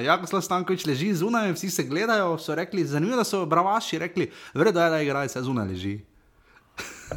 Jako 0.04 0.26
Slav 0.26 0.42
Stankovič 0.42 0.86
leži 0.86 1.14
zunaj, 1.14 1.52
vsi 1.52 1.70
se 1.70 1.82
gledajo, 1.82 2.38
so 2.38 2.54
rekli, 2.54 2.84
zanimivo, 2.84 3.16
da 3.16 3.24
so 3.24 3.46
bravaši 3.46 3.98
rekli, 3.98 4.30
vredo 4.54 4.80
je, 4.80 4.90
da 4.90 5.00
igrajo, 5.00 5.28
se 5.28 5.42
zunaj 5.42 5.68
leži. 5.68 6.00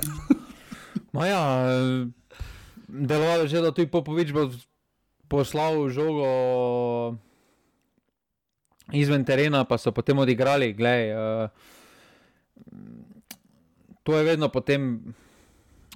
Maja, 1.13 1.65
delovalo 2.87 3.41
je 3.41 3.47
že, 3.47 3.61
da 3.61 3.71
tudi 3.71 3.91
Popovič 3.91 4.31
bo 4.31 4.49
poslal 5.27 5.89
žogo 5.89 7.17
izven 8.93 9.25
terena, 9.25 9.63
pa 9.63 9.77
so 9.77 9.91
potem 9.91 10.19
odigrali. 10.19 10.73
Glej, 10.73 11.11
uh, 11.11 11.75
to 14.07 14.15
je 14.17 14.23
vedno 14.23 14.47
potem 14.47 15.13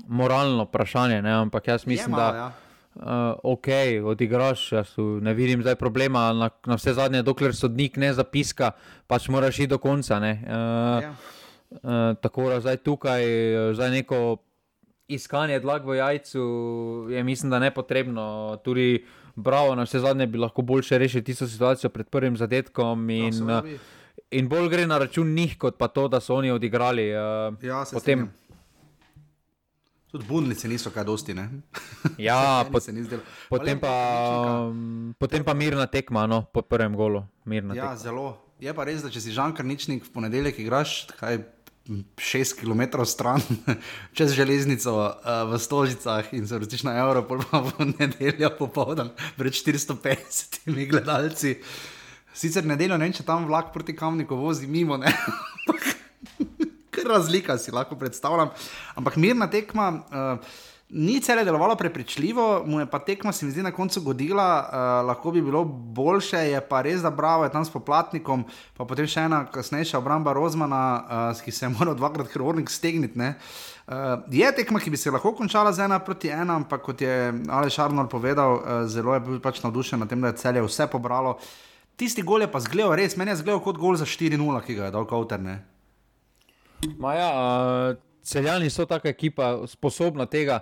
moralno 0.08 0.64
vprašanje. 0.68 1.22
Ne? 1.22 1.32
Ampak 1.32 1.68
jaz 1.68 1.88
mislim, 1.88 2.12
Jema, 2.12 2.18
da 2.18 2.36
ja. 2.36 2.52
uh, 2.96 3.54
ok, 3.56 3.68
odigraš, 4.06 4.72
jaz 4.72 4.94
ne 5.22 5.34
vidim 5.34 5.62
zdaj 5.64 5.76
problema. 5.76 6.34
Na, 6.34 6.50
na 6.66 6.76
vse 6.76 6.94
zadnje, 6.94 7.24
dokler 7.24 7.56
sodnik 7.56 7.96
ne 7.96 8.12
zapiska, 8.14 8.74
pač 9.08 9.30
moraš 9.32 9.64
iti 9.64 9.72
do 9.72 9.80
konca. 9.80 10.20
Ne? 10.20 10.34
Uh, 10.44 10.52
ja. 11.04 11.14
uh, 11.72 12.18
tako 12.20 12.50
da 12.52 12.60
zdaj 12.60 12.82
tukaj 12.84 13.24
zdaj 13.80 13.92
neko. 14.02 14.38
Iskanje 15.12 15.58
dlag 15.60 15.84
v 15.84 15.98
jajcu 15.98 16.42
je, 17.12 17.24
mislim, 17.24 17.50
da 17.52 17.60
ne 17.60 17.68
potrebno. 17.76 18.56
Tudi, 18.64 19.02
bravo, 19.36 19.74
na 19.76 19.84
vse 19.84 20.00
zadnje 20.00 20.28
bi 20.28 20.40
lahko 20.40 20.64
boljše 20.64 20.98
rešili 20.98 21.24
tisto 21.24 21.48
situacijo 21.48 21.90
pred 21.90 22.08
prvim 22.08 22.38
zadetkom. 22.40 23.10
In, 23.10 23.36
no, 23.44 23.58
in 24.32 24.50
bolj 24.50 24.70
gre 24.72 24.86
na 24.88 24.98
račun 25.02 25.34
njih, 25.36 25.58
kot 25.58 25.78
pa 25.78 25.88
to, 25.88 26.08
da 26.08 26.20
so 26.20 26.36
oni 26.36 26.52
odigrali. 26.52 27.10
Uh, 27.12 27.64
ja, 27.64 27.84
potem. 27.94 28.30
Tudi 30.12 30.28
bundnice 30.28 30.68
niso 30.68 30.92
kaj 30.92 31.06
dosti. 31.08 31.36
ja, 32.30 32.66
pot, 32.72 32.84
potem, 33.50 33.80
pa, 33.80 33.96
um, 34.68 35.14
potem 35.20 35.44
pa 35.44 35.54
mirna 35.56 35.88
tekma, 35.88 36.26
no, 36.28 36.44
po 36.44 36.62
prvem 36.62 36.96
golu. 36.96 37.24
Ja, 37.48 37.62
tekma. 37.62 37.96
zelo. 37.96 38.30
Je 38.62 38.74
pa 38.78 38.86
res, 38.86 39.02
da 39.02 39.10
če 39.10 39.24
si 39.24 39.32
žankar 39.34 39.66
ničnik 39.66 40.04
v 40.06 40.12
ponedeljek 40.14 40.60
igraš, 40.62 41.08
kaj 41.18 41.40
6 41.90 42.60
km 42.62 43.02
stran 43.10 43.42
čez 44.18 44.36
železnico 44.38 44.94
uh, 44.94 45.52
v 45.52 45.60
Stožicah 45.60 46.34
in 46.34 46.48
se 46.48 46.56
vrtiš 46.56 46.84
na 46.84 46.94
Evropo, 47.02 47.40
pa 47.52 47.60
v 47.60 47.72
nedeljo 48.00 48.52
popoldan 48.60 49.10
pred 49.38 49.54
450 49.54 50.90
gledalci. 50.90 51.58
Sicer 52.34 52.66
nedeljo 52.66 52.98
ne 52.98 53.08
vem, 53.08 53.16
če 53.16 53.28
tam 53.28 53.48
vlak 53.50 53.74
proti 53.74 53.96
kamniku 53.96 54.38
vozi 54.40 54.68
mimo, 54.68 54.98
ne. 54.98 55.12
Kar 56.94 57.08
razlika 57.08 57.58
si 57.58 57.72
lahko 57.72 57.96
predstavljam. 58.00 58.52
Ampak 59.00 59.18
mirna 59.20 59.48
tekma, 59.52 59.88
uh, 60.12 60.60
Ni 60.94 61.22
celo 61.22 61.44
delovalo 61.44 61.76
prepričljivo, 61.76 62.64
mu 62.66 62.80
je 62.80 62.86
pa 62.86 63.00
tekma, 63.00 63.32
se 63.32 63.46
mi 63.46 63.52
zdi, 63.52 63.64
na 63.64 63.72
koncu 63.72 64.02
godila, 64.02 64.68
uh, 64.68 65.08
lahko 65.08 65.32
bi 65.32 65.42
bilo 65.42 65.64
boljše, 65.64 66.38
je 66.38 66.62
pa 66.62 66.82
res, 66.82 67.02
da 67.02 67.10
bravo 67.10 67.44
je 67.44 67.52
tam 67.52 67.66
s 67.66 67.72
poplatnikom, 67.72 68.44
pa 68.78 68.86
potem 68.86 69.08
še 69.08 69.24
ena 69.24 69.46
kasnejša 69.48 70.02
obramba 70.02 70.34
Rozmana, 70.36 70.82
uh, 71.32 71.42
ki 71.46 71.52
se 71.52 71.66
je 71.66 71.70
moral 71.72 71.96
dvakrat 71.96 72.28
krvornik 72.28 72.70
stegniti. 72.70 73.16
Uh, 73.24 74.20
je 74.36 74.52
tekma, 74.60 74.84
ki 74.84 74.92
bi 74.92 75.00
se 75.00 75.16
lahko 75.16 75.32
končala 75.32 75.72
z 75.72 75.88
ena 75.88 76.00
proti 76.04 76.28
ena, 76.28 76.60
ampak 76.60 76.84
kot 76.84 77.02
je 77.08 77.16
Aleš 77.48 77.80
Arnold 77.80 78.12
povedal, 78.12 78.60
uh, 78.60 78.84
zelo 78.84 79.16
je 79.16 79.24
bil 79.24 79.40
pač 79.40 79.64
navdušen 79.64 80.04
nad 80.04 80.12
tem, 80.12 80.20
da 80.20 80.36
je 80.36 80.42
celje 80.44 80.68
vse 80.68 80.92
pobralo. 80.92 81.38
Tisti 82.02 82.26
gol 82.26 82.42
je 82.42 82.50
pa 82.50 82.58
zgledal 82.66 82.96
res, 82.98 83.14
meni 83.14 83.30
je 83.30 83.44
zgledal 83.46 83.62
kot 83.62 83.78
gol 83.78 83.94
za 83.94 84.10
4-0, 84.10 84.42
ki 84.66 84.74
ga 84.80 84.90
je 84.90 84.94
dal 84.98 85.06
Kauterne. 85.06 85.60
Maja, 86.98 87.28
uh 87.30 88.08
celjani 88.24 88.70
so 88.70 88.86
taka 88.86 89.10
ekipa, 89.10 89.68
sposobna 89.68 90.26
tega, 90.26 90.60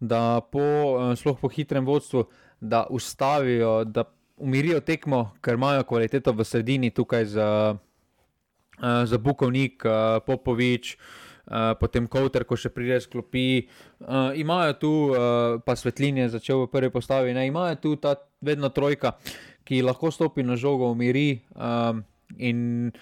da 0.00 0.40
po, 0.52 0.60
eh, 0.60 1.16
sploh 1.16 1.38
po 1.40 1.48
hitrem 1.48 1.86
vodstvu, 1.86 2.24
da 2.60 2.86
ustavijo, 2.90 3.84
da 3.84 4.04
umirijo 4.36 4.80
tekmo, 4.80 5.30
ker 5.40 5.54
imajo 5.54 5.84
kvaliteto 5.84 6.32
v 6.32 6.44
sredini, 6.44 6.90
tukaj 6.90 7.24
za, 7.24 7.76
eh, 8.82 9.06
za 9.06 9.18
Bukovnik, 9.18 9.82
eh, 9.84 10.20
Popovič. 10.26 10.96
Uh, 11.50 11.74
potem 11.80 12.06
Kowter, 12.06 12.44
ko 12.44 12.54
še 12.54 12.68
pride 12.70 13.00
sklopi. 13.00 13.66
Uh, 13.98 14.30
imajo 14.38 14.72
tu 14.72 15.10
uh, 15.10 15.16
pa 15.66 15.74
svetlinje, 15.74 16.28
začel 16.28 16.62
v 16.62 16.70
prvi 16.70 16.90
postavi. 16.94 17.34
Ne? 17.34 17.48
Imajo 17.48 17.74
tu 17.74 17.96
ta 17.96 18.14
vedno 18.40 18.68
trojka, 18.68 19.16
ki 19.64 19.82
lahko 19.82 20.10
stopi 20.10 20.42
na 20.42 20.56
žogo, 20.56 20.90
umiri. 20.90 21.40
Um, 21.54 22.04
in 22.38 22.92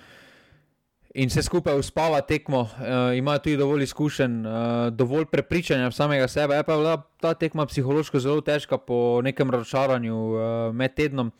in 1.14 1.30
se 1.30 1.42
skupaj 1.42 1.78
uspava 1.78 2.20
tekmo, 2.20 2.60
uh, 2.60 3.16
imajo 3.16 3.38
tudi 3.38 3.56
dovolj 3.56 3.82
izkušenj, 3.82 4.46
uh, 4.46 4.52
dovolj 4.92 5.24
prepričanja 5.32 5.88
v 5.88 5.94
samega 5.94 6.28
sebe. 6.28 6.54
Je 6.54 6.62
pa 6.62 6.76
bila 6.76 6.96
ta 7.20 7.34
tekma 7.34 7.66
psihološko 7.66 8.20
zelo 8.20 8.40
težka 8.40 8.78
po 8.78 9.20
nekem 9.24 9.50
razočaranju 9.50 10.16
uh, 10.16 10.40
med 10.74 10.94
tednom, 10.94 11.32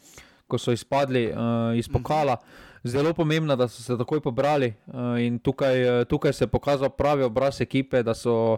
ko 0.47 0.59
so 0.59 0.73
izpadli 0.73 1.29
uh, 1.31 1.77
iz 1.79 1.89
pokala. 1.89 2.37
Zelo 2.85 3.13
pomembno, 3.15 3.57
da 3.57 3.69
so 3.69 3.83
se 3.83 3.99
takoj 3.99 4.21
pobrali 4.21 4.73
uh, 4.87 5.21
in 5.21 5.39
tukaj, 5.39 6.05
tukaj 6.09 6.33
se 6.33 6.45
je 6.45 6.49
pokazal 6.49 6.91
pravi 6.91 7.23
obraz 7.23 7.61
ekipe, 7.61 8.03
da 8.03 8.15
so, 8.15 8.57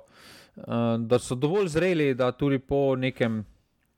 uh, 0.56 0.74
da 0.98 1.18
so 1.18 1.34
dovolj 1.34 1.68
zreli, 1.68 2.14
da 2.14 2.32
tudi 2.32 2.58
po 2.58 2.96
nekem, 2.96 3.44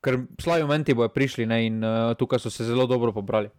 ker 0.03 0.19
slavi 0.43 0.67
momenti 0.67 0.95
bojo 0.95 1.09
prišli 1.15 1.47
ne, 1.47 1.67
in 1.67 1.83
uh, 1.85 2.13
tukaj 2.19 2.43
so 2.43 2.51
se 2.51 2.67
zelo 2.67 2.87
dobro 2.91 3.13
pobrali. 3.13 3.51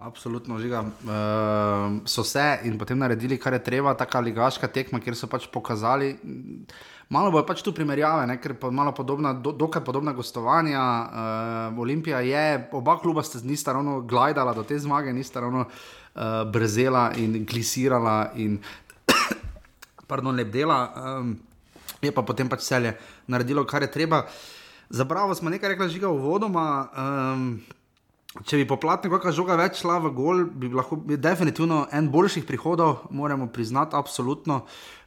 Absolutno, 0.00 0.56
žiga. 0.58 0.80
Uh, 0.80 2.00
so 2.08 2.24
se 2.24 2.58
in 2.64 2.78
potem 2.78 2.98
naredili, 2.98 3.36
kar 3.38 3.52
je 3.52 3.64
treba, 3.64 3.92
ta 3.94 4.20
ligaška 4.20 4.68
tekma, 4.68 5.00
kjer 5.00 5.16
so 5.16 5.28
pač 5.28 5.44
pokazali. 5.52 6.14
Malo 7.12 7.32
bo 7.34 7.42
pač 7.44 7.60
tu 7.60 7.74
primerjave, 7.76 8.24
ne? 8.26 8.38
ker 8.40 8.54
je 8.56 8.70
malo 8.70 8.94
podobna, 8.96 9.34
do, 9.34 9.52
dokaj 9.52 9.84
podobna 9.84 10.12
gostovanja. 10.16 10.80
Uh, 10.80 11.80
Olimpija 11.80 12.20
je, 12.20 12.68
oba 12.72 12.96
kluba 13.00 13.22
sta 13.22 13.40
nista 13.44 13.72
ravno 13.76 14.00
glidala 14.00 14.54
do 14.56 14.64
te 14.64 14.78
zmage, 14.78 15.12
nista 15.12 15.40
ravno 15.40 15.66
uh, 15.66 16.48
brzela 16.48 17.10
in 17.16 17.44
glisirala 17.44 18.32
in 18.36 18.56
pardon, 20.08 20.36
lebdela. 20.36 20.80
Um, 20.96 21.36
je 22.00 22.12
pa 22.12 22.24
potem 22.24 22.48
pač 22.48 22.64
celje 22.64 22.96
naredilo, 23.28 23.66
kar 23.68 23.84
je 23.84 23.92
treba. 23.92 24.24
Za 24.24 24.59
bravo 25.04 25.34
smo 25.34 25.50
nekaj 25.50 25.68
rekli, 25.68 25.90
žiga 25.90 26.08
v 26.10 26.18
vodoma. 26.18 26.64
Um, 26.98 27.60
Če 28.46 28.60
bi 28.60 28.64
poplatnik 28.70 29.10
kakšna 29.10 29.32
žoga 29.34 29.56
več 29.58 29.80
šla 29.80 29.96
v 30.04 30.12
gol, 30.14 30.44
bi 30.54 30.68
lahko 30.70 30.94
bil 31.02 31.18
definitivno 31.18 31.80
en 31.90 32.06
boljših 32.14 32.44
prihodov, 32.46 33.08
moramo 33.10 33.48
priznati, 33.50 33.98
absolutno. 33.98 34.60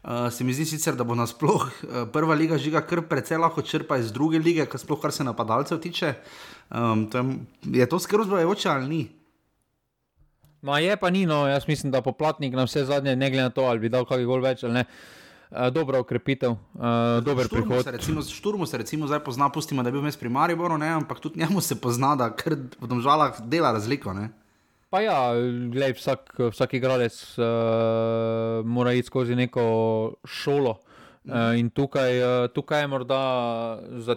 Uh, 0.03 0.27
se 0.27 0.43
mi 0.43 0.51
zdi 0.51 0.65
sicer, 0.67 0.97
da 0.99 1.07
bo 1.07 1.15
nasploh 1.15 1.63
uh, 1.63 2.01
prva 2.11 2.35
liga 2.35 2.59
žiga 2.59 2.81
kar 2.83 3.05
precej 3.07 3.39
lahko 3.39 3.63
črpa 3.63 4.01
iz 4.03 4.11
druge 4.11 4.43
lige, 4.43 4.67
kar 4.67 4.81
sploh 4.81 4.99
kar 4.99 5.15
se 5.15 5.23
napadalcev 5.23 5.79
tiče. 5.79 6.17
Um, 6.67 7.07
to 7.07 7.23
je, 7.23 7.79
je 7.79 7.87
to 7.87 8.01
skrb 8.03 8.27
zbojevoče 8.27 8.69
ali 8.69 8.91
ni? 8.91 9.01
Ma 10.67 10.83
je 10.83 10.99
pa 10.99 11.07
ni, 11.07 11.23
no, 11.27 11.45
jaz 11.47 11.63
mislim, 11.67 11.95
da 11.95 12.03
poplatnik 12.03 12.51
na 12.59 12.67
vse 12.67 12.83
zadnje, 12.91 13.15
ne 13.15 13.31
glede 13.31 13.47
na 13.47 13.55
to, 13.55 13.63
ali 13.71 13.79
bi 13.79 13.91
dal 13.91 14.03
kakšen 14.03 14.27
gol 14.27 14.43
več 14.43 14.67
ali 14.67 14.81
ne. 14.81 14.83
Uh, 14.83 15.22
dobra 15.71 15.99
ukrepitev, 15.99 16.51
uh, 16.51 16.85
dober 17.23 17.45
šturmu 17.45 17.67
prihod. 17.67 17.83
Se 17.83 17.91
recimo, 17.91 18.21
šturmu 18.21 18.65
se 18.65 18.77
recimo 18.77 19.07
zdaj 19.07 19.19
pozna, 19.23 19.49
pustimo, 19.49 19.83
da 19.83 19.89
je 19.89 19.97
bil 19.97 20.01
vmes 20.01 20.17
pri 20.17 20.29
Mariboru, 20.29 20.77
ne? 20.77 20.87
ampak 20.87 21.19
tudi 21.19 21.39
njemu 21.39 21.61
se 21.61 21.75
pozna, 21.81 22.15
da 22.15 22.31
v 22.81 22.87
domžalah 22.87 23.41
dela 23.41 23.71
razliko. 23.71 24.13
Ne? 24.13 24.29
Pa 24.89 25.01
ja, 25.01 25.33
glej, 25.73 25.95
vsak, 25.97 26.35
vsak 26.53 26.73
igralec 26.73 27.15
uh, 27.37 28.65
mora 28.65 28.93
iti 28.93 29.07
skozi 29.07 29.35
neko 29.35 29.63
šolo. 30.25 30.77
Uh, 31.23 31.57
in 31.57 31.69
tukaj, 31.69 32.19
uh, 32.21 32.47
tukaj 32.53 32.81
je 32.81 32.87
morda 32.87 33.21
za, 33.97 34.15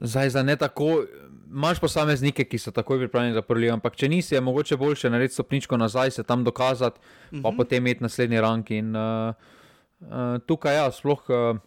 zdaj, 0.00 0.30
za 0.30 0.42
ne 0.42 0.56
tako 0.56 1.02
imaš 1.52 1.80
posameznike, 1.80 2.44
ki 2.44 2.58
so 2.58 2.70
takoj 2.70 2.98
pripravljeni 2.98 3.34
za 3.34 3.42
prvi, 3.42 3.70
ampak 3.70 3.96
če 3.96 4.08
nisi, 4.08 4.34
je 4.34 4.40
mogoče 4.40 4.76
boljše 4.76 5.10
narediti 5.10 5.34
stopničko 5.34 5.76
nazaj, 5.76 6.10
se 6.10 6.22
tam 6.22 6.44
dokazati, 6.44 7.00
pa 7.00 7.36
uh 7.36 7.38
mhm. 7.38 7.46
-huh. 7.46 7.56
potem 7.56 7.86
imeti 7.86 8.02
naslednji 8.02 8.40
rang. 8.40 8.70
In 8.70 8.96
uh, 8.96 9.34
uh, 10.00 10.38
tukaj, 10.46 10.76
ja, 10.76 10.90
sploh, 10.92 11.22
uh, 11.28 11.58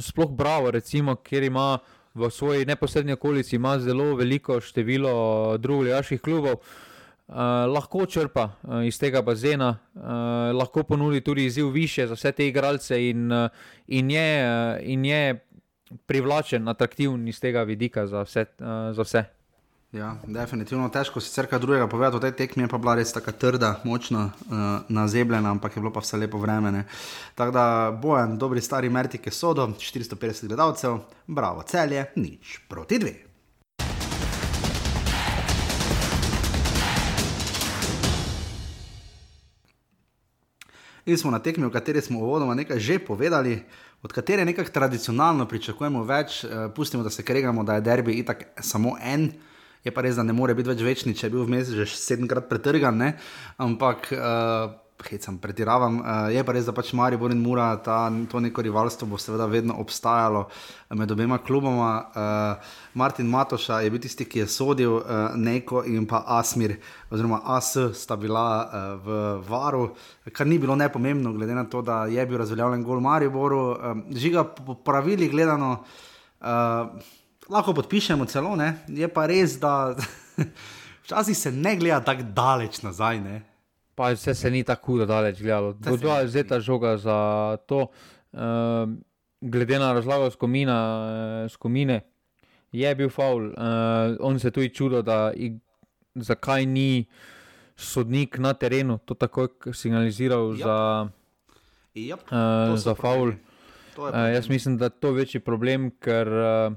sploh 0.00 0.30
Bravo, 0.30 0.70
recimo, 0.70 1.14
kjer 1.14 1.42
ima 1.42 1.78
v 2.14 2.30
svoji 2.30 2.66
neposrednji 2.66 3.12
okolici 3.12 3.58
zelo 3.78 4.14
veliko 4.14 4.60
število 4.60 5.58
drugih 5.58 5.90
jaških 5.90 6.20
klubov. 6.20 6.54
Uh, 7.28 7.34
lahko 7.74 8.06
črpa 8.06 8.44
uh, 8.62 8.86
iz 8.86 8.98
tega 8.98 9.22
bazena, 9.22 9.78
uh, 9.94 10.02
lahko 10.56 10.82
ponudi 10.82 11.20
tudi 11.20 11.44
izziv 11.44 11.68
više 11.68 12.06
za 12.06 12.14
vse 12.14 12.32
te 12.32 12.46
igralce, 12.46 13.08
in, 13.08 13.32
uh, 13.32 13.48
in, 13.86 14.10
je, 14.10 14.44
uh, 14.44 14.78
in 14.82 15.04
je 15.04 15.46
privlačen, 16.06 16.68
atraktiven 16.68 17.28
iz 17.28 17.40
tega 17.40 17.62
vidika 17.62 18.06
za 18.06 18.22
vse. 18.22 18.46
Uh, 18.58 18.94
za 18.94 19.02
vse. 19.02 19.24
Ja, 19.94 20.16
definitivno 20.26 20.88
težko 20.90 21.20
si 21.22 21.42
kar 21.46 21.60
drugega 21.60 21.86
povedati. 21.86 22.20
Tej 22.26 22.32
tekmi 22.36 22.64
je 22.64 22.68
pa 22.68 22.78
bila 22.78 22.96
res 22.98 23.12
tako 23.14 23.32
trda, 23.32 23.76
močna, 23.84 24.24
uh, 24.26 24.62
nazebljena, 24.88 25.50
ampak 25.54 25.76
je 25.76 25.82
bilo 25.82 25.92
pa 25.94 26.02
vse 26.02 26.18
lepo 26.18 26.38
vreme. 26.38 26.84
Tako 27.34 27.52
da 27.54 27.66
bojem, 28.02 28.34
dobri 28.38 28.60
stari 28.60 28.90
Mertike 28.90 29.30
so 29.30 29.54
do 29.54 29.68
450 29.78 30.50
gledalcev, 30.50 30.98
bravo, 31.26 31.62
celje, 31.62 32.08
nič 32.16 32.58
proti 32.68 32.98
dve. 32.98 33.14
In 41.06 41.18
smo 41.18 41.30
na 41.30 41.38
tekmi, 41.38 41.66
o 41.66 41.70
kateri 41.70 42.00
smo 42.00 42.18
uvodoma 42.18 42.54
nekaj 42.54 42.78
že 42.80 42.98
povedali, 42.98 43.62
od 44.04 44.12
katere 44.12 44.44
nekako 44.44 44.70
tradicionalno 44.70 45.48
pričakujemo 45.48 46.04
več, 46.04 46.42
uh, 46.44 46.68
pustimo, 46.76 47.02
da 47.02 47.10
se 47.10 47.24
kregamo, 47.24 47.64
da 47.64 47.78
je 47.78 47.86
derbi 47.88 48.18
itak 48.20 48.44
samo 48.60 48.96
en. 49.00 49.30
Je 49.84 49.92
pa 49.92 50.04
res, 50.04 50.16
da 50.16 50.22
ne 50.22 50.32
more 50.32 50.54
biti 50.54 50.70
več 50.70 50.84
večni, 50.84 51.14
če 51.16 51.26
je 51.26 51.32
bil 51.32 51.44
vmes 51.48 51.72
že 51.72 51.86
sedemkrat 51.88 52.48
pretrgan, 52.48 52.96
ne? 53.00 53.14
ampak 53.60 54.08
uh, 54.12 54.76
hecam, 55.02 55.38
pretiravam. 55.38 55.98
Uh, 56.00 56.28
je 56.32 56.44
pa 56.44 56.52
res, 56.54 56.66
da 56.66 56.72
pač 56.72 56.92
Marijo 56.94 57.18
Borin 57.24 57.40
Mura, 57.42 57.66
ta, 57.82 58.06
to 58.30 58.40
neko 58.40 58.62
rivalstvo 58.62 59.08
bo 59.10 59.18
seveda 59.18 59.46
vedno 59.50 59.74
obstajalo 59.82 60.44
med 60.94 61.10
obema 61.10 61.38
kluboma. 61.38 61.90
Uh, 62.14 62.74
Martin 62.94 63.26
Matoša 63.26 63.80
je 63.82 63.90
bil 63.90 64.00
tisti, 64.00 64.24
ki 64.24 64.44
je 64.44 64.46
sodil 64.48 65.00
Neko 65.34 65.82
in 65.90 66.06
pa 66.06 66.22
Asmir, 66.38 66.76
oziroma 67.10 67.40
AS 67.56 67.74
sta 67.98 68.16
bila 68.16 68.44
v 69.02 69.18
Varu, 69.48 69.88
kar 70.32 70.46
ni 70.46 70.60
bilo 70.62 70.76
nepomembno, 70.78 71.32
glede 71.34 71.56
na 71.58 71.64
to, 71.66 71.82
da 71.82 72.04
je 72.06 72.26
bil 72.26 72.38
razveljavljen 72.38 72.84
gol 72.84 73.02
Mariboru. 73.02 73.64
Uh, 73.72 74.04
žiga 74.14 74.44
po 74.44 74.74
pravilih 74.74 75.30
gledano. 75.30 75.80
Lahko 77.48 77.74
podpišemo 77.74 78.24
celo, 78.24 78.54
ne? 78.56 78.84
je 78.88 79.08
pa 79.08 79.26
res, 79.26 79.58
da 79.60 79.96
včasih 81.04 81.36
se 81.36 81.52
ne 81.52 81.74
gleda 81.76 82.00
tako 82.04 82.22
daleč 82.36 82.80
nazaj. 82.82 83.20
Ne? 83.20 83.42
Pa 83.94 84.10
vse 84.12 84.34
se 84.34 84.50
ni 84.50 84.64
tako 84.64 85.04
daleč 85.06 85.42
gledalo. 85.42 85.72
Kdo 85.72 86.16
je 86.18 86.28
zdaj 86.28 86.44
ta 86.48 86.60
žoga 86.60 86.96
za 86.96 87.56
to? 87.66 87.86
Uh, 88.32 88.90
glede 89.40 89.78
na 89.78 89.92
razlago 89.92 90.30
skomina, 90.30 90.78
uh, 91.44 91.50
skomine, 91.50 92.00
je 92.72 92.94
bil 92.94 93.10
faul. 93.10 93.46
Uh, 93.46 94.16
on 94.20 94.38
se 94.38 94.50
tudi 94.50 94.74
čudo, 94.74 95.02
da 95.02 95.32
ig, 95.34 95.60
zakaj 96.14 96.66
ni 96.66 97.06
sodnik 97.76 98.38
na 98.38 98.54
terenu 98.54 98.98
to 98.98 99.14
takoj 99.14 99.48
signaliziral 99.72 100.54
yep. 100.54 100.62
za, 100.62 101.08
yep. 101.94 102.22
uh, 102.30 102.78
za 102.78 102.94
faul. 102.94 103.28
Uh, 103.96 104.10
jaz 104.34 104.48
mislim, 104.48 104.76
da 104.78 104.84
je 104.84 104.90
to 105.00 105.12
večji 105.12 105.40
problem, 105.40 105.90
ker. 106.00 106.28
Uh, 106.28 106.74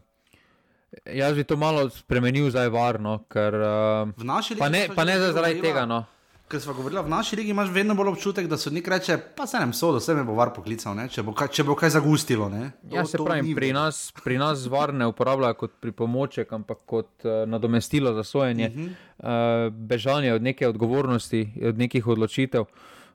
Jaz 1.05 1.35
bi 1.35 1.43
to 1.43 1.57
malo 1.57 1.89
spremenil 1.89 2.49
za 2.49 2.63
varno, 2.71 3.19
ker. 3.29 3.53
Uh, 3.53 4.55
pa 4.59 4.69
ne, 4.69 4.87
pa 4.95 5.03
ne 5.03 5.19
zaradi 5.19 5.61
tega. 5.61 5.85
No. 5.85 6.05
Ker 6.47 6.61
smo 6.61 6.73
govorili, 6.73 7.01
v 7.03 7.09
naši 7.09 7.35
regiji 7.35 7.51
imaš 7.51 7.69
vedno 7.75 7.95
bolj 7.95 8.07
občutek, 8.07 8.45
da 8.47 8.57
so 8.57 8.71
neki 8.71 8.89
reče, 8.89 9.17
pa 9.35 9.47
se 9.47 9.59
nam 9.59 9.73
sodo, 9.73 9.99
se 9.99 10.13
me 10.15 10.23
bo 10.23 10.31
var 10.33 10.53
poklical, 10.55 10.95
če 11.11 11.23
bo, 11.27 11.33
kaj, 11.35 11.49
če 11.51 11.65
bo 11.67 11.75
kaj 11.75 11.91
zagustilo. 11.97 12.47
To, 12.49 12.95
ja, 12.95 13.03
se 13.05 13.19
pravi, 13.19 13.55
pri 13.55 13.73
nas, 13.75 13.99
pri 14.23 14.37
nas 14.39 14.63
var 14.71 14.93
ne 14.95 15.09
uporabljajo 15.11 15.57
kot 15.59 15.75
pripomoček, 15.83 16.53
ampak 16.55 16.85
kot 16.87 17.27
uh, 17.27 17.43
nadomestilo 17.51 18.13
za 18.15 18.23
sojenje, 18.23 18.71
uh 18.71 18.79
-huh. 18.79 18.87
uh, 18.87 19.73
bežanje 19.73 20.33
od 20.33 20.41
neke 20.41 20.67
odgovornosti, 20.67 21.53
od 21.67 21.77
nekih 21.77 22.07
odločitev. 22.07 22.63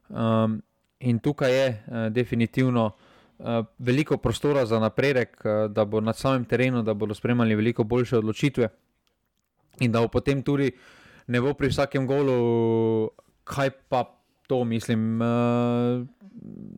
Um, 0.09 0.62
in 1.01 1.18
tukaj 1.18 1.57
je 1.57 1.68
uh, 1.68 2.12
definitivno 2.12 2.91
uh, 3.39 3.47
veliko 3.78 4.16
prostora 4.16 4.66
za 4.66 4.78
napredek, 4.78 5.41
uh, 5.45 5.72
da 5.72 5.85
bo 5.85 6.01
na 6.01 6.12
samem 6.12 6.45
terenu, 6.45 6.83
da 6.83 6.95
bodo 6.95 7.14
spremljali 7.14 7.55
veliko 7.55 7.85
boljše 7.85 8.18
odločitve 8.18 8.68
in 9.80 9.93
da 9.93 10.01
bo 10.01 10.09
potem 10.09 10.43
tudi 10.43 10.72
ne 11.26 11.41
bo 11.41 11.55
pri 11.55 11.68
vsakem 11.68 12.07
golu, 12.07 13.11
kaj 13.45 13.70
pa 13.88 14.05
to 14.47 14.64
mislim. 14.64 15.20
Uh, 15.22 16.07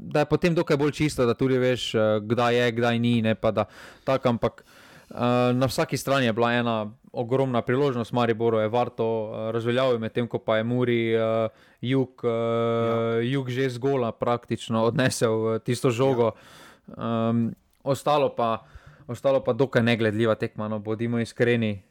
Da 0.04 0.20
je 0.20 0.28
potem 0.28 0.54
dokaj 0.54 0.76
bolj 0.76 0.92
čisto, 0.92 1.24
da 1.26 1.34
tudi 1.34 1.56
veš, 1.58 1.94
kdaj 2.22 2.56
je, 2.56 2.72
kdaj 2.72 2.98
ni. 2.98 3.22
Ne, 3.22 3.34
da, 3.34 3.64
tak, 4.04 4.26
ampak 4.26 4.60
uh, 4.60 5.54
na 5.56 5.66
vsaki 5.66 5.96
strani 5.96 6.26
je 6.26 6.32
bila 6.32 6.52
ena 6.52 6.92
ogromna 7.12 7.62
priložnost, 7.62 8.12
Mariboru 8.12 8.58
je 8.58 8.68
varto 8.68 9.06
uh, 9.06 9.50
razveljavil, 9.50 9.98
medtem 9.98 10.28
ko 10.28 10.38
pa 10.38 10.56
je 10.56 10.64
Muri 10.64 11.16
uh, 11.16 11.48
jug, 11.80 12.20
uh, 12.24 12.30
ja. 12.30 13.20
jug 13.22 13.48
že 13.50 13.70
zgola 13.70 14.12
praktično 14.12 14.84
odnesel 14.84 15.58
tisto 15.64 15.90
žogo. 15.90 16.34
Ja. 16.34 17.30
Um, 17.30 17.54
ostalo, 17.82 18.34
pa, 18.36 18.66
ostalo 19.06 19.40
pa 19.44 19.52
dokaj 19.52 19.82
negledljiva 19.82 20.34
tekma, 20.34 20.68
no, 20.68 20.78
bodimo 20.78 21.18
iskreni. 21.18 21.82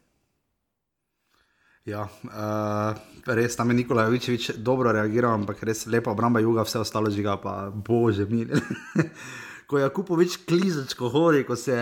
Ja, 1.83 2.05
uh, 2.07 2.95
res 3.27 3.57
tam 3.59 3.73
je 3.73 3.75
Nikolaj 3.75 4.07
Vičevič 4.07 4.45
dobro 4.63 4.93
reagiral, 4.95 5.35
ampak 5.35 5.65
res 5.67 5.83
lepa 5.91 6.13
obramba 6.15 6.39
juga, 6.39 6.63
vse 6.63 6.79
ostalo 6.79 7.11
žiga, 7.11 7.35
pa 7.35 7.67
bože 7.75 8.23
mi. 8.23 8.47
ko 9.73 9.81
je 9.81 9.89
Kupovič 9.89 10.33
klizač, 10.45 10.93
ko 10.93 11.09
hodi, 11.09 11.41
ko, 11.47 11.55
se, 11.57 11.73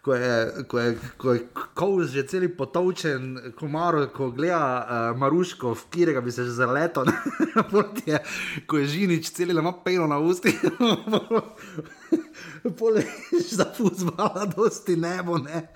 ko 0.00 0.14
je, 0.16 0.64
ko 0.64 0.78
je, 0.80 0.92
ko 1.20 1.34
je 1.36 1.40
kovz 1.76 2.14
že 2.16 2.22
celi 2.24 2.48
potovčen, 2.48 3.52
ko 3.52 3.68
ko 4.16 4.30
gleda 4.32 4.80
uh, 4.80 5.18
Maruško, 5.20 5.74
v 5.74 5.84
katerega 5.92 6.24
bi 6.24 6.32
se 6.32 6.44
že 6.44 6.56
zaletel, 6.56 7.04
ko 8.66 8.80
je 8.80 8.86
žinič 8.86 9.28
celi 9.28 9.52
ima 9.52 9.74
peno 9.84 10.06
na 10.06 10.18
usti. 10.18 10.56
Polež 12.80 13.12
za 13.60 13.68
fuzbala, 13.76 14.48
dosti 14.56 14.96
nebo. 14.96 15.36
Ne. 15.36 15.68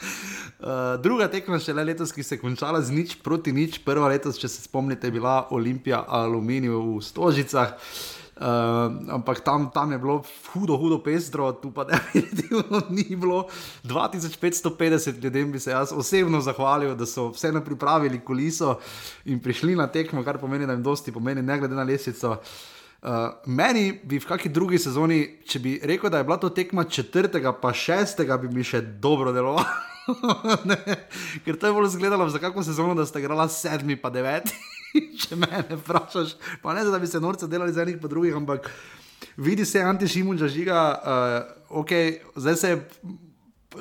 Uh, 0.56 0.96
druga 0.96 1.28
tekma 1.28 1.60
še 1.60 1.76
le 1.76 1.84
letos, 1.84 2.16
ki 2.16 2.24
se 2.24 2.38
je 2.38 2.40
končala 2.40 2.80
z 2.80 2.96
nič 2.96 3.20
proti 3.20 3.52
nič. 3.52 3.84
Prva 3.84 4.08
letos, 4.08 4.40
če 4.40 4.48
se 4.48 4.64
spomnite, 4.64 5.12
je 5.12 5.20
bila 5.20 5.52
Olimpija 5.52 6.00
Aluminij 6.00 6.72
v 6.72 7.04
Stožicah. 7.04 7.76
Uh, 7.76 8.17
Uh, 8.38 8.44
ampak 9.10 9.40
tam, 9.42 9.66
tam 9.74 9.92
je 9.92 9.98
bilo 9.98 10.22
hudo, 10.52 10.76
hudo 10.78 11.00
pestro, 11.02 11.50
tu 11.58 11.72
pa 11.74 11.82
definitivno 11.90 12.82
ni 12.90 13.16
bilo. 13.16 13.48
2550 13.84 15.22
ljudem 15.24 15.52
bi 15.52 15.58
se 15.58 15.70
jaz 15.70 15.92
osebno 15.92 16.40
zahvalil, 16.40 16.94
da 16.94 17.06
so 17.06 17.32
vseeno 17.34 17.64
pripravili 17.64 18.20
kuliso 18.20 18.78
in 19.24 19.42
prišli 19.42 19.74
na 19.76 19.86
tekmo, 19.86 20.22
kar 20.24 20.38
pomeni, 20.38 20.66
da 20.66 20.72
jim 20.72 20.82
dosti 20.82 21.12
pomeni, 21.12 21.42
ne 21.42 21.58
glede 21.58 21.74
na 21.74 21.82
lesico. 21.82 22.36
Uh, 23.02 23.10
meni 23.46 23.92
bi 24.04 24.18
v 24.18 24.26
kakšni 24.26 24.54
drugi 24.54 24.78
sezoni, 24.78 25.42
če 25.46 25.58
bi 25.58 25.76
rekel, 25.82 26.10
da 26.10 26.22
je 26.22 26.30
bila 26.30 26.38
to 26.38 26.54
tekma 26.54 26.84
četrtega, 26.84 27.52
pa 27.58 27.74
šestega, 27.74 28.38
bi 28.38 28.54
mi 28.54 28.62
še 28.62 28.80
dobro 29.02 29.34
delovalo. 29.34 29.66
Ker 31.44 31.58
to 31.58 31.66
je 31.66 31.72
bolj 31.72 31.86
izgledalo 31.92 32.28
za 32.28 32.38
kakšno 32.38 32.62
sezono, 32.62 32.94
da 32.94 33.06
ste 33.06 33.20
igrali 33.20 33.48
sedmi, 33.50 33.96
pa 33.96 34.10
deveti. 34.10 34.56
če 35.20 35.36
me 35.38 35.64
vprašaš, 35.82 36.36
pa 36.62 36.74
ne 36.76 36.84
da 36.88 37.00
bi 37.00 37.06
se 37.10 37.20
norce 37.20 37.48
delali 37.48 37.74
za 37.74 37.84
enih 37.84 37.98
pa 38.00 38.08
drugih, 38.08 38.36
ampak 38.36 38.68
vidi 39.36 39.66
se 39.68 39.82
antišimun, 39.82 40.38
že 40.38 40.48
žiga, 40.52 40.82
uh, 40.98 41.80
ok, 41.82 41.92
zdaj 42.36 42.56
se. 42.56 42.76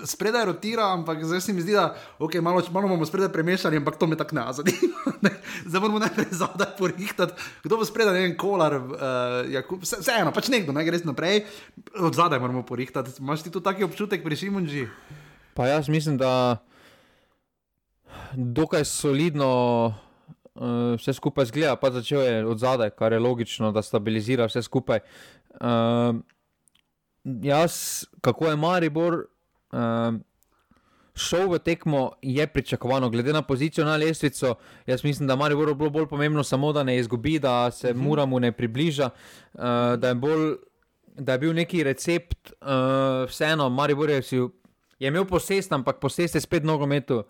Spredaj 0.03 0.43
rotira, 0.45 0.83
ampak 0.93 1.21
zdaj 1.25 1.39
se 1.41 1.53
mi 1.55 1.63
zdi, 1.63 1.71
da 1.73 1.95
okay, 2.19 2.41
malo, 2.43 2.59
malo 2.75 2.89
bomo 2.91 3.05
spredaj 3.07 3.31
premešali, 3.33 3.79
ampak 3.79 3.95
to 3.97 4.05
me 4.07 4.17
tako 4.19 4.35
ne 4.35 4.43
zanima. 4.53 5.13
zdaj 5.69 5.81
moramo 5.81 6.01
najprej 6.03 6.27
zadaj 6.37 6.75
porihtati, 6.77 7.33
kdo 7.63 7.79
bo 7.79 7.87
spredaj, 7.87 8.13
ne 8.13 8.25
vem, 8.25 8.35
kolar, 8.37 8.75
uh, 8.75 9.79
vseeno, 9.81 10.35
pač 10.35 10.51
nekdo, 10.53 10.75
ne 10.75 10.83
greš 10.85 11.07
naprej, 11.07 11.47
od 12.03 12.19
zadaj 12.19 12.43
moramo 12.43 12.65
porihtati. 12.67 13.15
Imaš 13.23 13.47
ti 13.47 13.53
tu 13.53 13.63
taki 13.63 13.87
občutek 13.87 14.27
pri 14.27 14.35
Šimunži? 14.35 14.85
Pa 15.57 15.67
jaz 15.67 15.89
mislim, 15.89 16.17
da 16.17 16.57
dokaj 18.33 18.85
solidno 18.85 19.85
uh, 20.55 20.63
vse 20.97 21.13
skupaj 21.13 21.45
zgleda, 21.45 21.75
pa 21.75 21.89
začel 21.91 22.21
je 22.21 22.45
od 22.45 22.59
zadaj, 22.59 22.89
kar 22.89 23.13
je 23.13 23.19
logično, 23.19 23.71
da 23.71 23.81
stabilizira 23.81 24.45
vse 24.45 24.61
skupaj. 24.61 24.99
Uh, 25.49 26.15
jaz, 27.23 28.05
kako 28.21 28.47
je 28.47 28.55
Maribor 28.55 29.15
uh, 29.15 30.19
šel 31.15 31.49
v 31.49 31.59
tekmo, 31.59 32.11
je 32.21 32.47
pričakovano, 32.47 33.09
glede 33.09 33.33
na 33.33 33.41
pozicijo 33.41 33.85
na 33.85 33.95
lestvico. 33.95 34.55
Jaz 34.85 35.03
mislim, 35.03 35.27
da 35.27 35.35
Maribor 35.35 35.69
je 35.69 35.75
bilo 35.75 35.89
bolj 35.89 36.05
pomembno 36.07 36.43
samo, 36.43 36.73
da 36.73 36.83
ne 36.83 36.97
izgubi, 36.97 37.39
da 37.39 37.71
se 37.71 37.89
mhm. 37.89 37.99
-huh. 37.99 38.03
Muramu 38.03 38.39
ne 38.39 38.51
približa, 38.51 39.09
uh, 39.53 39.61
da, 39.97 40.07
je 40.07 40.15
bolj, 40.15 40.55
da 41.17 41.31
je 41.31 41.39
bil 41.39 41.53
neki 41.53 41.83
recept, 41.83 42.53
uh, 42.61 43.29
vseeno, 43.29 43.69
Maribor 43.69 44.09
je, 44.09 44.21
si, 44.21 44.39
je 44.99 45.07
imel 45.07 45.25
posest, 45.25 45.71
ampak 45.71 45.99
posest 45.99 46.35
je 46.35 46.41
spet 46.41 46.63
nogometu. 46.63 47.23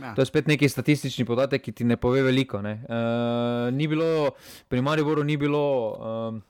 Ja. 0.00 0.14
To 0.14 0.20
je 0.20 0.26
spet 0.26 0.46
neki 0.46 0.68
statistični 0.68 1.24
podatek, 1.24 1.62
ki 1.62 1.72
ti 1.72 1.84
ne 1.84 1.96
pove 1.96 2.22
veliko. 2.22 2.60
Ne. 2.62 2.80
Uh, 2.84 3.74
ni 3.74 3.88
bilo, 3.88 4.30
pri 4.68 4.82
Mariboru 4.82 5.24
ni 5.24 5.36
bilo 5.36 5.62
um, 5.96 6.42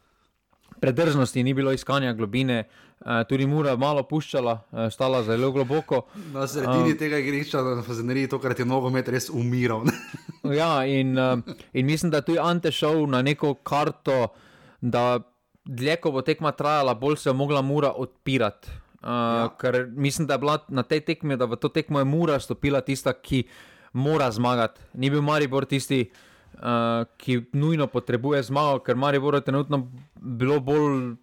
predržnosti, 0.81 1.43
ni 1.43 1.55
bilo 1.55 1.73
iskanja 1.73 2.13
globine, 2.13 2.65
uh, 3.01 3.23
tudi 3.29 3.47
mura 3.47 3.77
malo 3.77 4.03
puščala, 4.03 4.57
uh, 4.73 4.89
stala 4.91 5.23
zelo 5.23 5.53
globoko. 5.53 6.03
Na 6.35 6.49
sredini 6.51 6.97
um, 6.97 6.99
tega 6.99 7.21
igrišča, 7.23 7.63
da 7.63 7.83
se 7.83 8.03
ne 8.03 8.15
redi 8.15 8.33
to, 8.35 8.41
kar 8.43 8.57
je 8.59 8.67
nogomet 8.67 9.09
res 9.09 9.31
umiral. 9.31 9.87
ja, 10.61 10.83
in, 10.85 11.15
uh, 11.19 11.39
in 11.73 11.87
mislim, 11.87 12.11
da 12.11 12.25
je 12.25 12.33
tudi 12.33 12.43
Ante 12.43 12.73
šel 12.73 13.07
na 13.07 13.23
neko 13.23 13.55
karto, 13.63 14.33
da 14.81 15.21
dlje 15.67 15.97
ko 16.03 16.11
bo 16.19 16.23
tekma 16.27 16.51
trajala, 16.53 16.95
bolj 16.95 17.17
se 17.23 17.31
je 17.31 17.35
mogla 17.35 17.63
mura 17.63 17.93
odpirati. 17.95 18.86
Uh, 19.03 19.09
ja. 19.09 19.49
Ker 19.61 19.87
mislim, 19.93 20.27
da 20.27 20.35
je 20.35 20.39
bila 20.39 20.59
na 20.69 20.83
tej 20.83 21.01
tekmi, 21.01 21.37
da 21.37 21.45
v 21.45 21.57
to 21.61 21.69
tekmo 21.69 21.99
je 21.99 22.05
mura 22.05 22.41
stopila 22.41 22.81
tista, 22.81 23.13
ki 23.13 23.45
mora 23.93 24.31
zmagati. 24.31 24.81
Ni 24.95 25.11
bil 25.11 25.23
Maribor 25.23 25.65
tisti, 25.65 26.07
uh, 26.55 27.05
ki 27.17 27.43
nujno 27.53 27.87
potrebuje 27.87 28.43
zmago, 28.43 28.81
ker 28.85 28.97
Maribor 28.97 29.35
je 29.35 29.47
trenutno 29.51 29.87
bilo 30.15 30.61
bolj. 30.61 31.15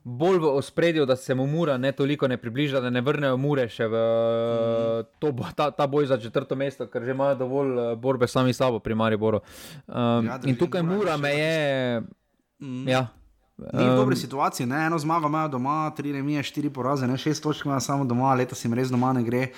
Bolj 0.00 0.38
v 0.40 0.48
ospredju, 0.56 1.04
da 1.06 1.12
se 1.16 1.34
mu 1.36 1.44
mura 1.46 1.76
ne 1.76 1.92
toliko 1.92 2.28
ne 2.28 2.38
približa, 2.40 2.80
da 2.80 2.90
ne 2.90 3.02
vrnejo 3.04 3.36
mure 3.36 3.66
še 3.68 3.84
v 3.84 3.98
mm. 4.00 5.10
to, 5.20 5.32
ta, 5.56 5.66
ta 5.76 5.86
boj 5.86 6.08
za 6.08 6.16
četrto 6.18 6.56
mesto, 6.56 6.86
ker 6.88 7.04
že 7.04 7.12
imajo 7.12 7.36
dovolj 7.42 7.96
borbe 8.00 8.24
sami 8.28 8.56
s 8.56 8.62
sabo 8.64 8.80
pri 8.80 8.96
Mariboru. 8.96 9.42
Um, 9.86 10.24
ja, 10.26 10.40
in 10.48 10.56
tukaj 10.56 10.82
mura 10.82 11.18
me 11.20 11.34
je. 11.36 12.00
Mm. 12.64 12.88
Ja. 12.88 13.10
Ni 13.72 13.84
v 13.84 13.96
dobri 13.96 14.16
situaciji, 14.16 14.66
ne? 14.66 14.86
eno 14.86 14.98
zmago 14.98 15.28
imajo 15.28 15.48
doma, 15.48 15.90
tri 15.96 16.12
remije, 16.12 16.42
štiri 16.42 16.70
poraze, 16.72 17.06
ne? 17.06 17.18
šest 17.18 17.42
točk 17.42 17.66
imajo 17.66 17.80
samo 17.80 18.04
doma, 18.08 18.32
leta 18.34 18.56
jim 18.56 18.74
res 18.74 18.88
doma 18.88 19.12
ne 19.12 19.22
gre. 19.26 19.50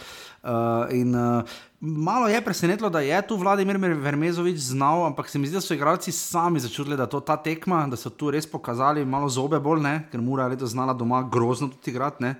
Uh, 0.42 0.90
in, 0.90 1.14
uh, 1.14 1.46
malo 1.80 2.26
je 2.28 2.40
presenetilo, 2.42 2.90
da 2.90 3.00
je 3.00 3.20
tu 3.26 3.36
Vladimir 3.38 3.78
Vermezovič 3.78 4.58
znal, 4.58 5.06
ampak 5.06 5.30
se 5.30 5.38
mi 5.38 5.46
zdi, 5.46 5.54
da 5.54 5.62
so 5.62 5.74
igralci 5.74 6.12
sami 6.12 6.60
začutili, 6.60 6.98
da 6.98 7.06
je 7.06 7.14
to 7.14 7.20
ta 7.20 7.36
tekma, 7.36 7.84
da 7.86 7.96
so 7.96 8.10
tu 8.10 8.30
res 8.34 8.46
pokazali 8.46 9.04
malo 9.04 9.28
zobe 9.30 9.60
bolj, 9.62 9.84
ne? 9.86 9.94
ker 10.10 10.20
mora 10.20 10.48
letos 10.50 10.74
znala 10.74 10.96
doma 10.98 11.22
grozno 11.22 11.70
tudi 11.70 11.94
igrati. 11.94 12.34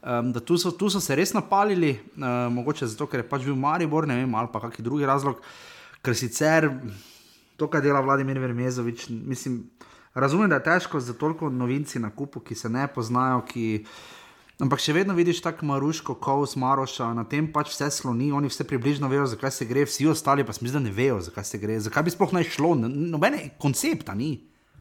Um, 0.00 0.32
tu, 0.32 0.56
so, 0.56 0.70
tu 0.70 0.88
so 0.88 1.00
se 1.02 1.16
res 1.18 1.34
napalili, 1.34 1.98
uh, 2.16 2.46
mogoče 2.54 2.86
zato, 2.86 3.10
ker 3.10 3.24
je 3.24 3.28
pač 3.28 3.44
bil 3.44 3.58
Maribor, 3.58 4.06
ne 4.08 4.22
vem, 4.22 4.34
ali 4.34 4.48
pa 4.52 4.62
kakšen 4.62 4.86
drugi 4.86 5.08
razlog, 5.10 5.42
ker 6.00 6.16
sicer 6.16 6.70
to, 7.60 7.68
kar 7.68 7.82
dela 7.84 8.00
Vladimir 8.00 8.38
Vermezovič, 8.40 9.10
mislim. 9.10 9.64
Razumem, 10.14 10.48
da 10.50 10.58
je 10.58 10.66
težko 10.66 11.00
za 11.00 11.14
toliko 11.14 11.50
novinci 11.50 11.98
na 11.98 12.10
kupu, 12.10 12.40
ki 12.40 12.54
se 12.54 12.68
ne 12.68 12.86
poznajo. 12.88 13.44
Ki... 13.46 13.84
Ampak 14.60 14.82
še 14.82 14.92
vedno 14.92 15.14
vidiš 15.16 15.40
tako 15.40 15.66
maruško, 15.70 16.18
kovs, 16.20 16.56
maroša, 16.60 17.12
na 17.16 17.24
tem 17.24 17.46
pač 17.52 17.70
vse 17.72 17.88
sloni, 17.94 18.28
oni 18.32 18.50
vse 18.50 18.66
približno 18.68 19.08
vejo, 19.08 19.24
zakaj 19.30 19.54
se 19.56 19.66
gre, 19.70 19.86
vsi 19.88 20.10
ostali 20.10 20.44
pa 20.44 20.52
mislim, 20.52 20.82
da 20.82 20.82
ne 20.88 20.92
vejo, 20.92 21.20
zakaj 21.24 21.46
se 21.48 21.60
gre, 21.62 21.78
zakaj 21.80 22.04
bi 22.04 22.12
sploh 22.12 22.34
naj 22.36 22.50
šlo, 22.56 22.74
nobene 22.84 23.54
koncepta 23.62 24.12
ni. 24.18 24.34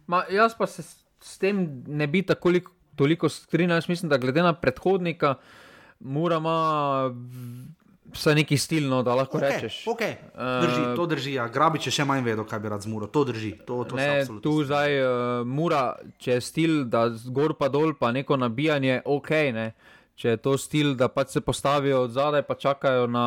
Ma, 0.10 0.26
jaz 0.34 0.58
pa 0.58 0.68
se 0.68 0.84
s 0.84 1.38
tem 1.40 1.62
ne 1.88 2.08
bi 2.08 2.26
tako 2.28 2.52
toliko 3.00 3.30
strinjal, 3.30 3.80
mislim, 3.88 4.10
da 4.10 4.18
glede 4.18 4.44
na 4.44 4.54
predhodnika, 4.54 5.38
moramo 6.00 6.52
Vse 8.14 8.34
neki 8.36 8.58
stilno, 8.58 9.04
da 9.04 9.14
lahko 9.16 9.38
okay, 9.38 9.54
rečeš. 9.54 9.84
Okay. 9.88 10.16
Drži, 10.34 10.82
to 10.96 11.06
drži. 11.06 11.34
Ja. 11.38 11.46
Grabi, 11.52 11.82
če 11.84 11.92
še 11.94 12.06
manj 12.10 12.24
vedo, 12.26 12.46
kaj 12.48 12.62
bi 12.64 12.72
rad 12.72 12.82
zmuro. 12.82 13.10
To 13.14 13.24
drži. 13.28 13.52
To, 13.68 13.84
to 13.86 14.00
ne, 14.00 14.26
tu 14.42 14.54
zdaj 14.66 14.98
uh, 14.98 15.12
mura, 15.46 15.84
če 16.18 16.38
je 16.38 16.42
stil, 16.42 16.76
da 16.90 17.06
zgor 17.14 17.54
pa 17.60 17.70
dol, 17.70 17.94
pa 18.00 18.10
neko 18.16 18.40
nabijanje, 18.42 19.02
ok. 19.06 19.32
Ne. 19.54 19.68
Če 20.20 20.36
je 20.36 20.42
to 20.42 20.58
stil, 20.60 20.96
da 21.00 21.08
pač 21.14 21.38
se 21.38 21.42
postavijo 21.46 22.04
od 22.08 22.16
zadaj, 22.18 22.44
pa 22.50 22.58
čakajo 22.60 23.06
na, 23.08 23.26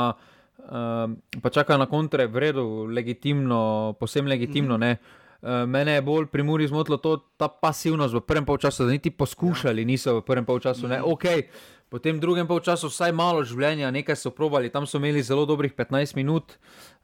uh, 0.67 1.07
pa 1.43 1.53
čakajo 1.55 1.79
na 1.81 1.87
kontre, 1.91 2.27
v 2.27 2.47
redu, 2.49 2.67
legitimno, 2.91 3.95
posebno 4.01 4.35
legitimno. 4.35 4.81
Mm. 4.83 5.21
Uh, 5.43 5.63
mene 5.67 5.97
je 5.99 6.03
bolj 6.07 6.27
pri 6.31 6.43
Muri 6.47 6.67
zmotilo 6.71 6.99
to, 7.03 7.17
ta 7.39 7.49
pasivnost 7.49 8.15
v 8.15 8.23
prvem 8.27 8.47
polčasu, 8.47 8.85
da 8.87 8.95
niti 8.95 9.11
poskušali 9.11 9.83
ja. 9.83 9.87
niso 9.87 10.19
v 10.19 10.27
prvem 10.27 10.47
polčasu. 10.47 10.87
Mm. 10.91 11.07
Okay, 11.15 11.47
Potem 11.93 12.17
v 12.17 12.25
drugem 12.25 12.49
času 12.49 12.89
vsaj 12.89 13.13
malo 13.13 13.45
življenja, 13.45 13.93
nekaj 13.93 14.17
so 14.17 14.33
provali, 14.33 14.73
tam 14.73 14.89
so 14.89 14.97
imeli 14.97 15.21
zelo 15.21 15.45
dobrih 15.45 15.77
15 15.77 16.17
minut, 16.17 16.57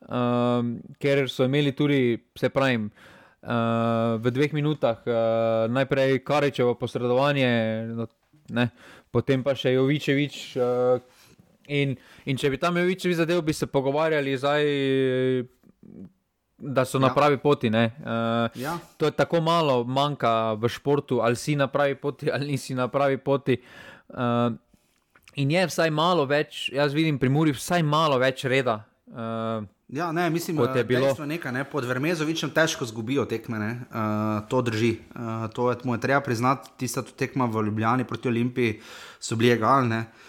um, 0.08 0.80
ker 0.96 1.28
so 1.28 1.44
imeli 1.44 1.76
tudi, 1.76 2.16
se 2.32 2.48
pravi, 2.48 2.88
uh, 2.88 4.16
v 4.16 4.32
dveh 4.32 4.56
minutah 4.56 5.04
uh, 5.04 5.68
najprej 5.68 6.24
Karičevo 6.24 6.72
posredovanje, 6.80 7.52
no, 7.92 8.08
Ne? 8.54 8.70
Potem 9.12 9.44
pa 9.44 9.54
še 9.56 9.76
Jovičevič. 9.76 10.34
Uh, 10.56 11.00
in, 11.68 11.96
in 12.28 12.40
če 12.40 12.52
bi 12.52 12.60
tam 12.60 12.78
Jovičevič 12.80 13.20
zadev, 13.20 13.44
bi 13.44 13.56
se 13.56 13.68
pogovarjali 13.68 14.36
zdaj. 14.40 14.64
Da 16.58 16.82
so 16.82 16.98
ja. 16.98 17.06
na 17.06 17.12
pravi 17.14 17.38
poti. 17.38 17.70
Uh, 17.70 18.48
ja. 18.58 18.78
To 18.98 19.06
je 19.06 19.14
tako 19.14 19.38
malo, 19.44 19.84
manjka 19.86 20.58
v 20.58 20.70
športu, 20.72 21.20
ali 21.22 21.38
si 21.38 21.54
na 21.54 21.68
pravi 21.70 21.94
poti, 21.94 22.32
ali 22.32 22.56
nisi 22.56 22.74
na 22.74 22.88
pravi 22.90 23.20
poti. 23.22 23.60
Uh, 24.08 24.56
in 25.38 25.54
je 25.54 25.64
vsaj 25.70 25.90
malo 25.94 26.26
več, 26.28 26.68
jaz 26.74 26.94
vidim 26.96 27.18
pri 27.18 27.30
Muri, 27.32 27.54
vsaj 27.56 27.82
malo 27.86 28.18
več 28.20 28.44
reda. 28.48 28.82
Uh, 29.08 29.66
Ja, 29.88 30.10
ne, 30.12 30.26
mislim, 30.28 30.58
da 30.60 30.82
je 30.82 30.84
bilo 30.84 31.08
nekaj, 31.24 31.52
ne, 31.52 31.62
pod 31.64 31.86
Vermezovičem 31.88 32.50
težko 32.52 32.84
zgubijo 32.84 33.22
tekme, 33.24 33.56
uh, 33.88 34.42
to 34.48 34.60
drži. 34.62 34.98
Uh, 35.16 35.46
to 35.48 35.70
je, 35.70 35.78
je 35.80 36.00
treba 36.02 36.20
priznati, 36.20 36.68
tista 36.76 37.00
tekma 37.02 37.46
v 37.48 37.62
Ljubljani 37.70 38.04
proti 38.04 38.28
Olimpiji 38.28 38.82
so 39.16 39.36
bili 39.40 39.54
egalne. 39.56 40.02
Uh, 40.04 40.27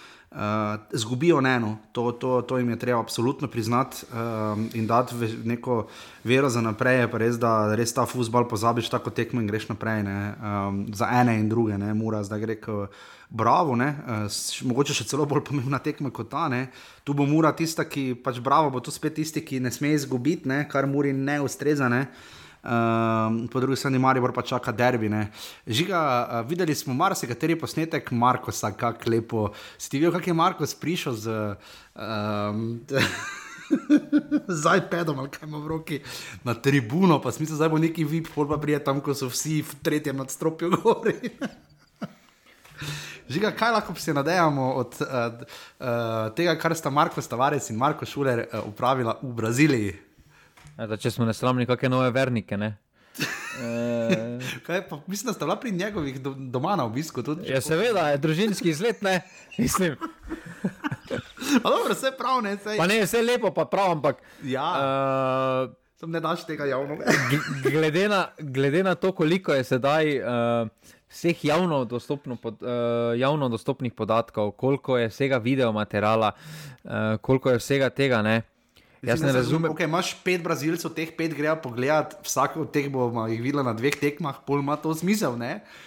zgubijo 0.93 1.39
eno, 1.39 1.77
to, 1.91 2.11
to, 2.11 2.41
to 2.41 2.57
jim 2.57 2.69
je 2.69 2.79
treba 2.79 2.99
absolutno 2.99 3.47
priznati 3.47 4.05
um, 4.13 4.69
in 4.73 4.87
dati 4.87 5.15
neko 5.43 5.87
vero 6.23 6.49
za 6.49 6.61
naprej. 6.61 7.07
Pa 7.11 7.17
res, 7.17 7.39
da 7.39 7.75
res 7.75 7.93
ta 7.93 8.05
futbol 8.05 8.47
pozabiš 8.47 8.89
tako 8.89 9.09
tekmo 9.09 9.41
in 9.41 9.47
greš 9.47 9.69
naprej. 9.69 10.03
Um, 10.03 10.85
za 10.93 11.09
ene 11.21 11.39
in 11.39 11.49
druge, 11.49 11.77
ne, 11.77 11.93
mora 11.93 12.23
zdaj 12.23 12.39
gre. 12.39 12.57
Uh, 12.67 12.85
bravo, 13.29 13.75
ne, 13.75 13.89
uh, 13.89 14.39
mogoče 14.65 14.93
še 14.93 15.05
celo 15.09 15.25
bolj 15.25 15.43
pomembna 15.49 15.79
tekma 15.79 16.11
kot 16.13 16.29
ta. 16.29 16.47
Ne. 16.49 16.67
Tu 17.03 17.13
bo 17.13 17.25
mura 17.25 17.51
tista, 17.51 17.85
ki 17.85 18.13
pač 18.23 18.37
bravo, 18.39 18.69
bo 18.69 18.79
to 18.79 18.93
spet 18.93 19.17
tisti, 19.17 19.41
ki 19.41 19.59
ne 19.59 19.73
sme 19.73 19.95
izgubiti, 19.97 20.49
ne, 20.49 20.67
kar 20.69 20.85
muri 20.85 21.13
ne 21.13 21.41
ustreza. 21.41 21.89
Ne. 21.89 22.05
Uh, 22.05 22.39
po 23.51 23.59
drugi 23.59 23.75
strani, 23.75 23.99
Marijo 23.99 24.31
pa 24.35 24.41
čaka 24.41 24.71
derbi. 24.71 25.09
Ne. 25.09 25.31
Žiga, 25.67 25.99
uh, 25.99 26.49
videli 26.49 26.75
smo 26.75 26.93
marsikateri 26.93 27.59
posnetek 27.59 28.11
Markosa, 28.11 28.71
kako 28.71 29.09
lepo. 29.09 29.49
Si 29.77 29.89
ti 29.89 29.97
videl, 29.97 30.11
kako 30.11 30.29
je 30.29 30.33
Markos 30.33 30.75
prišel 30.75 31.13
z. 31.13 31.55
Um, 31.95 32.81
Zdaj 34.47 34.89
pedom, 34.89 35.19
ali 35.19 35.29
kaj 35.29 35.45
ima 35.45 35.59
v 35.61 35.67
roki 35.67 35.99
na 36.43 36.53
tribuno, 36.53 37.19
pa 37.21 37.31
smisel, 37.31 37.55
zdaj 37.55 37.69
bo 37.69 37.77
neki 37.77 38.01
vip, 38.03 38.31
pol 38.33 38.47
pa 38.49 38.57
prije 38.57 38.79
tam, 38.83 38.97
ko 38.97 39.13
so 39.13 39.29
vsi 39.29 39.61
v 39.61 39.75
tretjem 39.85 40.17
nadstropju 40.17 40.71
gori. 40.81 41.13
Žiga, 43.29 43.51
kaj 43.53 43.71
lahko 43.71 43.93
si 43.93 44.13
nadejamo 44.13 44.71
od 44.73 44.97
uh, 45.05 45.05
uh, 45.05 46.33
tega, 46.33 46.57
kar 46.57 46.73
sta 46.73 46.89
Marko 46.89 47.21
Stavares 47.21 47.69
in 47.69 47.77
Marko 47.77 48.05
Šuler 48.09 48.47
uh, 48.47 48.65
upravila 48.65 49.19
v 49.21 49.33
Braziliji? 49.37 50.08
Da, 50.87 50.97
če 50.97 51.11
smo 51.11 51.25
nesramni, 51.27 51.67
kakšne 51.67 51.89
nove 51.91 52.11
vernike. 52.15 52.57
Ne? 52.57 52.77
kaj, 54.65 54.85
pa, 54.87 54.99
mislim, 55.07 55.27
da 55.27 55.33
sta 55.33 55.45
bila 55.45 55.57
pri 55.59 55.71
njegovih 55.71 56.21
do, 56.21 56.33
doma 56.37 56.75
na 56.75 56.85
obisku. 56.85 57.23
Tudi, 57.23 57.49
ja, 57.51 57.61
seveda, 57.61 58.09
je 58.13 58.21
družinski 58.23 58.69
izlet, 58.69 59.01
ne 59.01 59.21
mislim. 59.57 59.97
dobro, 61.63 61.91
vse 61.93 62.13
prav, 62.17 62.41
ne 62.45 62.55
vse. 62.55 62.77
Pa 62.77 62.87
ne, 62.87 63.01
vse 63.03 63.21
lepo, 63.21 63.51
pa 63.53 63.65
prav, 63.65 63.91
ampak. 63.97 64.23
Ja. 64.43 64.69
Uh, 65.67 65.75
Sem 65.99 66.11
ne 66.15 66.21
daš 66.23 66.45
tega 66.47 66.65
javno. 66.69 66.95
glede, 67.75 68.07
na, 68.09 68.27
glede 68.39 68.83
na 68.83 68.95
to, 68.95 69.11
koliko 69.11 69.53
je 69.53 69.63
sedaj. 69.67 70.15
Uh, 70.19 70.93
vseh 71.09 71.45
javno, 71.45 71.83
dostopno 71.85 72.35
pod, 72.35 72.61
uh, 72.61 73.19
javno 73.19 73.49
dostopnih 73.49 73.93
podatkov, 73.93 74.51
koliko 74.51 74.97
je 74.97 75.09
vsega 75.09 75.37
video 75.37 75.71
materiala, 75.71 76.31
uh, 76.83 76.91
koliko 77.21 77.51
je 77.51 77.57
vsega 77.57 77.89
tega. 77.89 78.21
Ne? 78.21 78.41
Jaz 79.01 79.21
ne 79.23 79.31
razumem. 79.31 79.71
Okay, 79.71 79.87
imaš 79.87 80.11
pet 80.23 80.43
brazilcev, 80.43 80.91
teh 80.91 81.11
pet 81.15 81.31
grejo 81.35 81.55
pogledat, 81.63 82.17
vsak 82.25 82.57
od 82.59 82.71
teh 82.75 82.89
bomo 82.91 83.27
jih 83.31 83.39
videli 83.41 83.63
na 83.63 83.73
dveh 83.73 83.95
tekmah, 83.95 84.41
pol 84.47 84.59
ima 84.59 84.75
to 84.75 84.91
smisel. 84.95 85.37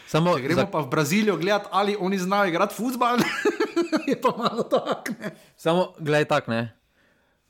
Samo, 0.08 0.36
gremo 0.40 0.64
za... 0.64 0.66
pa 0.66 0.80
v 0.80 0.88
Brazilijo 0.88 1.36
gledati, 1.36 1.68
ali 1.70 1.96
oni 2.00 2.18
znajo 2.18 2.48
igrati 2.48 2.74
futbol. 2.74 3.20
je 4.08 4.16
pa 4.20 4.32
malo 4.36 4.62
tako. 4.62 5.12
Samo, 5.56 5.92
gledaj 5.98 6.24
tako, 6.24 6.50
ne. 6.50 6.62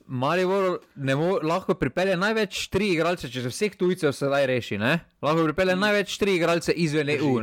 Marijo 0.06 0.78
lahko 1.42 1.74
pripelje 1.74 2.16
največ 2.16 2.66
tri 2.68 2.90
igralce, 2.92 3.30
če 3.30 3.44
se 3.44 3.52
vseh 3.52 3.76
tujcev 3.78 4.12
sedaj 4.12 4.46
reši. 4.50 4.78
Ne? 4.82 4.98
Lahko 5.22 5.46
pripelje 5.46 5.76
največ 5.78 6.16
tri 6.18 6.34
igralce 6.36 6.74
izven 6.74 7.14
EU. 7.14 7.38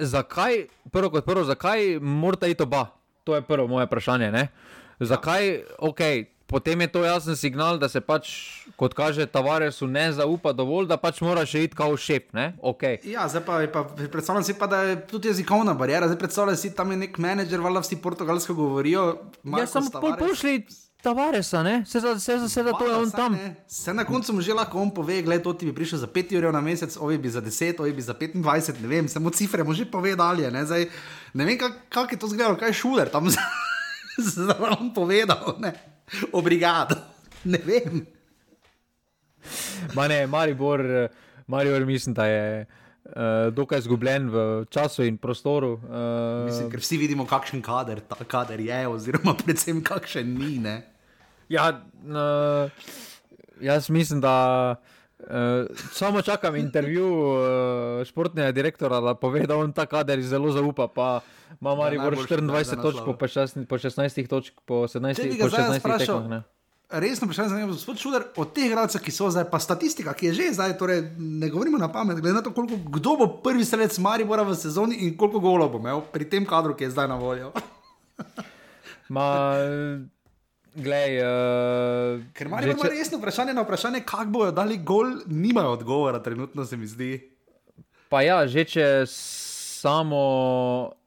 Zakaj, 0.00 0.64
prvo 0.94 1.10
kot 1.10 1.26
prvo, 1.26 1.42
zakaj 1.44 1.98
morate 2.00 2.50
iti 2.50 2.62
oba? 2.62 2.86
To 3.24 3.34
je 3.34 3.42
prvo 3.42 3.66
moje 3.68 3.86
vprašanje. 3.90 4.30
Ne? 4.32 4.48
Zakaj, 5.00 5.58
ok, 5.78 6.00
potem 6.54 6.80
je 6.80 6.86
to 6.86 7.02
jasen 7.02 7.36
signal, 7.36 7.78
da 7.82 7.88
se 7.90 7.98
pač, 7.98 8.30
kot 8.78 8.94
kaže, 8.94 9.26
Tavaresu 9.26 9.88
ne 9.90 10.04
zaupa 10.14 10.52
dovolj, 10.54 10.86
da 10.86 10.94
pač 11.02 11.18
moraš 11.26 11.56
iti 11.58 11.74
kao 11.74 11.96
šef. 11.98 12.30
Okay. 12.62 13.00
Ja, 13.10 13.26
zdaj 13.28 13.42
pa, 13.42 13.56
pa 13.74 13.82
predstavljam 13.90 14.44
si 14.46 14.54
pa, 14.54 14.68
da 14.70 14.84
je 14.86 15.00
tudi 15.10 15.32
jezikovna 15.32 15.74
barijera. 15.74 16.06
Zdaj 16.06 16.18
predstavljam 16.20 16.56
si, 16.56 16.70
tam 16.74 16.94
je 16.94 17.00
nek 17.00 17.18
menedžer, 17.18 17.58
valjda 17.58 17.82
vsi 17.82 17.98
portugalsko 17.98 18.54
govorijo. 18.54 19.06
Ja, 19.42 19.66
samo 19.66 19.90
pošli. 20.18 20.60
Tavaresa, 21.02 21.62
ne? 21.66 21.82
Se 21.86 22.00
za 22.00 22.14
se, 22.18 22.36
se, 22.48 22.62
da 22.62 22.72
to 22.72 22.86
je 22.86 22.94
on 22.96 23.10
tam. 23.10 23.34
Se 23.68 23.94
na 23.94 24.04
koncu 24.08 24.32
mu 24.32 24.40
že 24.40 24.54
lahko 24.54 24.78
on 24.80 24.92
pove, 24.94 25.18
gledaj, 25.22 25.42
to 25.44 25.52
ti 25.52 25.66
bi 25.66 25.74
prišel 25.74 25.98
za 26.00 26.06
5 26.06 26.36
ur 26.38 26.46
na 26.54 26.60
mesec, 26.64 26.96
ovi 26.96 27.18
bi 27.18 27.30
za 27.30 27.42
10, 27.42 27.82
ovi 27.82 27.92
bi 27.92 28.02
za 28.02 28.14
25, 28.14 28.80
ne 28.80 28.88
vem, 28.88 29.08
samo 29.08 29.30
cifre 29.30 29.66
mu 29.66 29.74
že 29.74 29.84
pove 29.90 30.14
dalje. 30.16 30.50
Ne, 30.54 30.62
Zdaj, 30.64 30.86
ne 31.34 31.44
vem, 31.44 31.58
kako 31.58 31.82
kak 31.88 32.14
je 32.14 32.18
to 32.18 32.30
zgledalo, 32.30 32.56
kaj 32.56 32.72
je 32.72 32.78
šuler 32.78 33.10
tam 33.12 33.28
zraven 34.36 34.94
povedal, 34.94 35.58
ne? 35.58 35.74
Obrigado, 36.32 36.96
ne 37.44 37.58
vem. 37.64 38.06
Ma 39.94 40.08
ne, 40.08 40.26
Maribor, 40.26 41.08
Maribor 41.46 41.86
mislim, 41.86 42.14
da 42.14 42.26
je. 42.26 42.66
Uh, 43.04 43.52
dokaj 43.52 43.78
izgubljen 43.78 44.30
v 44.32 44.64
času 44.72 45.04
in 45.04 45.18
prostoru. 45.20 45.74
Uh, 45.76 46.46
Mislim, 46.48 46.70
ker 46.72 46.80
vsi 46.80 46.96
vidimo, 46.96 47.26
kakšen 47.28 47.60
kader, 47.62 48.00
kader 48.26 48.60
je, 48.64 48.78
oziroma 48.88 49.34
predvsem 49.42 49.82
kakšen 49.84 50.30
ni. 50.38 50.56
Ne? 50.58 50.78
Ja, 51.52 51.68
uh, 52.08 52.72
jaz 53.60 53.90
mislim, 53.92 54.22
da 54.24 54.80
uh, 55.26 55.76
samo 55.92 56.22
čakam 56.22 56.56
intervju 56.56 57.06
uh, 57.06 58.04
športnega 58.04 58.52
direktora, 58.52 59.00
da 59.00 59.14
pove, 59.14 59.46
da 59.46 59.56
on 59.56 59.72
ta 59.72 59.86
kader 59.86 60.22
zelo 60.22 60.52
zaupa. 60.52 60.88
Pa 60.88 61.20
ima 61.60 61.74
Maribor 61.74 62.16
24 62.16 62.82
točk, 62.82 62.98
po 63.18 63.26
16, 63.26 63.64
po 63.66 63.78
16 63.78 64.26
točk, 64.26 64.54
po 64.64 64.74
17 64.74 65.40
točk. 65.40 66.44
Resno, 66.90 67.26
vprašanje 67.26 67.48
za 67.48 67.54
njega, 67.56 67.66
gospod 67.66 67.98
Šuler, 67.98 68.22
od 68.36 68.52
teh 68.54 68.70
gradcev, 68.70 69.00
ki 69.02 69.10
so 69.10 69.30
zdaj, 69.30 69.48
pa 69.50 69.58
statistika, 69.58 70.12
ki 70.14 70.26
je 70.26 70.32
že 70.32 70.50
zdaj, 70.52 70.76
torej 70.78 71.00
ne 71.18 71.48
govorimo 71.50 71.78
na 71.78 71.88
pamet, 71.92 72.20
glede 72.20 72.34
na 72.34 72.42
to, 72.42 72.52
koliko, 72.54 72.76
kdo 72.76 73.16
bo 73.16 73.26
prvi 73.42 73.64
strelec 73.64 73.98
Maribora 73.98 74.42
v 74.42 74.54
sezoni 74.54 75.00
in 75.06 75.16
koliko 75.16 75.40
golov 75.40 75.72
bo 75.72 75.80
imel 75.80 76.04
pri 76.12 76.28
tem 76.28 76.46
kadru, 76.46 76.76
ki 76.76 76.84
je 76.84 76.90
zdaj 76.90 77.08
na 77.08 77.16
voljo. 77.16 77.50
Ma, 79.08 79.56
Glej, 80.74 81.20
uh, 81.22 82.22
Ker 82.34 82.48
imajo 82.50 82.74
če... 82.74 82.88
resno 82.90 83.18
vprašanje 83.20 83.52
na 83.54 83.62
vprašanje, 83.62 84.00
kako 84.06 84.30
bojo 84.34 84.52
dali 84.52 84.78
gol, 84.82 85.20
nimajo 85.26 85.76
odgovora, 85.76 86.18
trenutno 86.22 86.64
se 86.66 86.76
mi 86.76 86.86
zdi. 86.86 87.12
Pa 88.10 88.24
ja, 88.26 88.40
že 88.50 88.64
če 88.66 88.86
samo, 89.10 90.24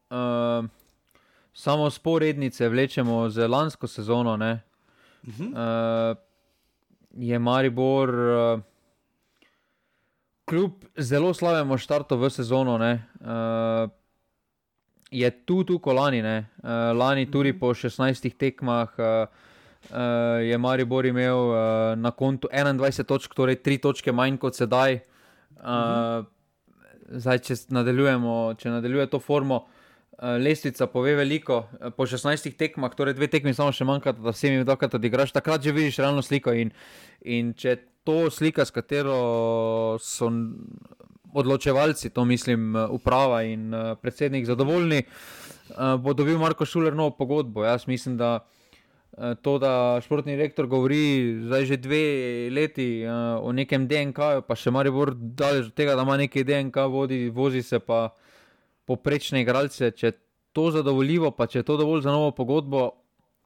uh, 0.07 0.69
samo 1.51 1.89
sporednice 1.91 2.69
vlečemo 2.69 3.25
z 3.29 3.47
lansko 3.47 3.91
sezono, 3.91 4.37
ne, 4.39 4.53
uh, 4.55 4.67
uh, 5.27 6.15
je 7.11 7.39
Maribor, 7.39 8.09
uh, 8.09 8.61
kljub 10.47 10.87
zelo 10.95 11.33
slabemu 11.33 11.75
štartu 11.77 12.15
v 12.15 12.29
sezono, 12.31 12.77
ne, 12.79 13.03
uh, 13.19 13.91
je 15.11 15.27
tu, 15.43 15.63
tu 15.67 15.75
kolani, 15.79 16.23
uh, 16.23 16.95
lani 16.95 17.27
tudi 17.31 17.51
po 17.51 17.75
16 17.75 18.31
tekmah. 18.39 18.95
Uh, 18.95 19.45
uh, 19.89 20.41
je 20.43 20.57
Maribor 20.57 21.05
imel 21.05 21.37
uh, 21.37 21.57
na 21.95 22.11
kontu 22.11 22.49
21 22.53 23.03
točk, 23.03 23.33
torej 23.33 23.61
3 23.65 23.81
točke 23.81 24.11
manj 24.11 24.37
kot 24.41 24.55
sedaj. 24.55 24.99
Uh, 25.57 26.25
zdaj, 27.07 27.41
če 27.45 27.57
nadaljujemo, 27.73 28.37
če 28.59 28.71
nadaljuje 28.77 29.07
to 29.11 29.19
formo, 29.23 29.63
uh, 29.63 30.35
lestvica 30.41 30.87
pove 30.91 31.15
veliko. 31.17 31.63
Po 31.97 32.07
16 32.09 32.57
tekmah, 32.57 32.95
torej 32.95 33.17
dve 33.17 33.29
tekmi, 33.31 33.55
samo 33.57 33.73
še 33.75 33.87
manjka, 33.87 34.15
da 34.17 34.33
se 34.33 34.49
jim 34.51 34.65
dokaj 34.67 34.97
odigraš, 34.99 35.35
takrat 35.35 35.63
že 35.63 35.75
vidiš 35.75 36.01
realno 36.03 36.25
sliko. 36.25 36.53
In, 36.53 36.73
in 37.21 37.53
če 37.57 37.77
to 38.07 38.27
slika, 38.31 38.65
s 38.65 38.75
katero 38.75 39.97
so 40.01 40.29
odločevalci, 41.37 42.09
to 42.15 42.23
mislim, 42.25 42.75
uprava 42.89 43.43
in 43.45 43.73
uh, 43.73 43.95
predsednik 44.01 44.47
zadovoljni, 44.47 45.03
uh, 45.05 45.97
bo 46.01 46.15
dobil 46.17 46.39
Marko 46.41 46.65
Šuler 46.65 46.95
novo 46.95 47.13
pogodbo. 47.17 47.65
Jaz 47.67 47.87
mislim, 47.87 48.17
da. 48.17 48.39
Eh, 49.17 49.35
to, 49.41 49.57
da 49.57 49.97
športni 50.01 50.35
direktor 50.35 50.67
govori 50.69 51.41
zdaj 51.41 51.65
že 51.65 51.77
dve 51.81 52.03
leti 52.53 53.01
uh, 53.01 53.41
o 53.41 53.49
nekem 53.51 53.87
DNK, 53.89 54.45
pa 54.45 54.53
še 54.53 54.69
malo 54.69 54.91
bolj 54.93 55.15
daleč 55.17 55.71
od 55.71 55.73
tega, 55.73 55.95
da 55.97 56.05
ima 56.05 56.19
neki 56.21 56.43
DNK, 56.45 56.85
vodi, 56.93 57.17
vozi 57.33 57.63
se 57.65 57.79
pa 57.81 58.11
poprečne 58.85 59.41
igralce. 59.41 59.89
Če 59.89 60.05
je 60.07 60.17
to 60.53 60.69
zadovoljivo, 60.75 61.31
pa 61.33 61.49
če 61.49 61.63
je 61.63 61.65
to 61.65 61.79
dovolj 61.81 62.05
za 62.05 62.13
novo 62.13 62.29
pogodbo, 62.29 62.91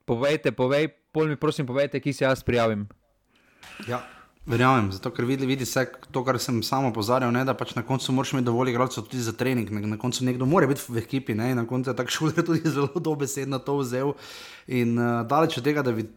povejte, 0.04 0.52
povej, 0.52 0.92
pol 1.16 1.32
mi 1.32 1.40
prosim, 1.40 1.64
povejte, 1.64 2.04
ki 2.04 2.12
se 2.20 2.28
jaz 2.28 2.44
prijavim. 2.44 2.90
Ja. 3.88 4.04
Verjamem, 4.46 4.88
zato 4.90 5.12
ker 5.14 5.26
vidi, 5.30 5.46
vidi 5.46 5.66
se 5.70 5.84
to, 6.10 6.24
kar 6.26 6.40
sem 6.42 6.64
samo 6.66 6.90
opozarjal, 6.90 7.30
ne, 7.30 7.44
da 7.46 7.54
pač 7.54 7.76
na 7.78 7.84
koncu 7.86 8.14
moraš 8.18 8.32
imeti 8.34 8.48
dovolj 8.48 8.72
igralcev 8.72 9.04
tudi 9.06 9.22
za 9.22 9.36
trening. 9.38 9.70
Na, 9.70 9.84
na 9.92 10.00
koncu 10.02 10.26
nekdo 10.26 10.48
mora 10.50 10.66
biti 10.66 10.82
v 10.88 10.98
ekipi, 10.98 11.36
ne, 11.38 11.52
na 11.54 11.68
koncu 11.70 11.92
je 11.92 11.96
tako 12.00 12.16
šul, 12.16 12.32
da 12.34 12.42
je 12.42 12.46
tudi 12.48 12.72
zelo 12.74 12.90
dobesedno 12.96 13.60
to 13.62 13.78
vzel. 13.84 14.16
In 14.74 14.98
uh, 14.98 15.22
daleč 15.30 15.60
od 15.62 15.68
tega, 15.70 15.84
da 15.86 15.94
bi, 15.94 16.08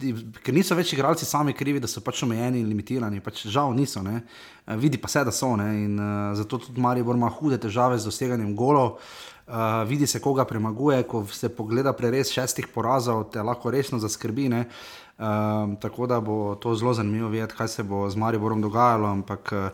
ker 0.41 0.57
niso 0.57 0.73
več 0.73 0.95
igralci 0.97 1.29
sami 1.29 1.53
krivi, 1.53 1.85
da 1.85 1.91
so 1.91 2.01
pač 2.01 2.25
omejeni 2.25 2.65
in 2.65 2.73
limitirani, 2.73 3.21
pač 3.21 3.45
žal 3.45 3.77
niso. 3.77 4.01
Ne. 4.01 4.23
Uh, 4.65 4.73
vidi 4.81 4.97
pa 4.97 5.13
se, 5.13 5.21
da 5.29 5.33
so 5.33 5.53
ne, 5.61 5.69
in 5.85 6.01
uh, 6.01 6.33
zato 6.41 6.63
tudi 6.65 6.81
Maribor 6.81 7.21
ima 7.21 7.29
hude 7.29 7.61
težave 7.61 8.01
z 8.01 8.09
doseganjem 8.09 8.57
golov. 8.57 9.03
Uh, 9.45 9.85
vidi 9.85 10.09
se, 10.09 10.23
koga 10.25 10.47
premaguje, 10.49 11.03
ko 11.05 11.27
se 11.29 11.53
pogleda 11.53 11.93
preres 11.93 12.33
šestih 12.33 12.73
porazov, 12.73 13.27
te 13.35 13.45
lahko 13.45 13.69
resno 13.69 14.01
zaskrbi. 14.01 14.49
Uh, 14.49 14.85
Um, 15.19 15.77
tako 15.77 16.07
da 16.07 16.21
bo 16.21 16.55
to 16.55 16.75
zelo 16.75 16.95
zanimivo 16.95 17.29
videti, 17.29 17.55
kaj 17.55 17.69
se 17.69 17.83
bo 17.83 18.11
z 18.11 18.17
Mariborom 18.17 18.63
dogajalo. 18.63 19.09
Ampak 19.09 19.53
uh, 19.53 19.69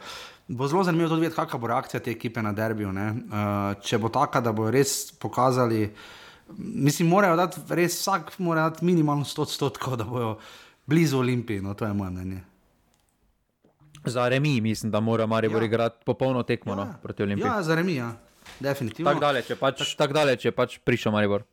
bo 0.49 0.69
zelo 0.69 0.85
zanimivo 0.85 1.09
tudi 1.09 1.21
videti, 1.21 1.37
kakšna 1.37 1.59
bo 1.59 1.67
reakcija 1.67 2.01
te 2.01 2.11
ekipe 2.11 2.43
na 2.43 2.53
derbiju. 2.53 2.91
Uh, 2.91 3.81
če 3.81 3.99
bo 3.99 4.09
taka, 4.13 4.41
da 4.41 4.53
bo 4.53 4.71
res 4.71 5.13
pokazali, 5.13 5.87
mislim, 6.59 7.09
morajo 7.09 7.39
dati 7.41 7.61
res 7.69 7.97
vsak, 8.03 8.35
mora 8.39 8.69
dati 8.69 8.85
minimalno 8.85 9.25
100 9.25 9.47
odstotkov, 9.47 9.97
da 9.97 10.05
bojo 10.05 10.35
blizu 10.87 11.19
Olimpiji. 11.19 11.61
No, 11.61 11.75
to 11.75 11.87
je 11.87 11.93
moje 11.93 12.11
mnenje. 12.11 12.43
Za 14.05 14.29
remi, 14.29 14.61
mislim, 14.61 14.93
da 14.93 15.01
mora 15.01 15.27
Maribor 15.27 15.63
ja. 15.63 15.67
igrati 15.67 16.05
popolno 16.05 16.43
tekmo 16.43 16.75
no, 16.75 16.83
ja. 16.83 16.89
no, 16.89 16.95
proti 17.03 17.23
Olimpiji. 17.23 17.47
Ja, 17.47 17.63
za 17.63 17.75
remi, 17.75 17.95
ja. 17.95 18.13
definitivno. 18.61 19.11
Tako 19.11 19.21
daleč 19.21 19.51
je 19.51 19.57
pač, 19.57 19.95
tak 19.97 20.13
daleč 20.13 20.45
je 20.45 20.53
pač 20.53 20.79
prišel 20.85 21.13
Maribor. 21.13 21.45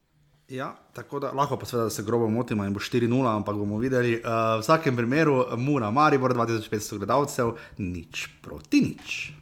Ja, 0.50 0.76
tako 0.94 1.20
da 1.20 1.32
lahko 1.32 1.58
pa 1.58 1.66
seveda 1.66 1.90
se 1.90 2.04
grobo 2.04 2.30
motimo 2.30 2.66
in 2.66 2.74
bo 2.74 2.80
4-0, 2.80 3.36
ampak 3.36 3.56
bomo 3.56 3.78
videli. 3.78 4.14
Uh, 4.16 4.22
v 4.58 4.62
vsakem 4.62 4.96
primeru, 4.96 5.46
Muna, 5.58 5.92
Maribor, 5.92 6.32
2500 6.34 6.98
gledalcev, 6.98 7.58
nič 7.78 8.30
proti 8.42 8.80
nič. 8.82 9.34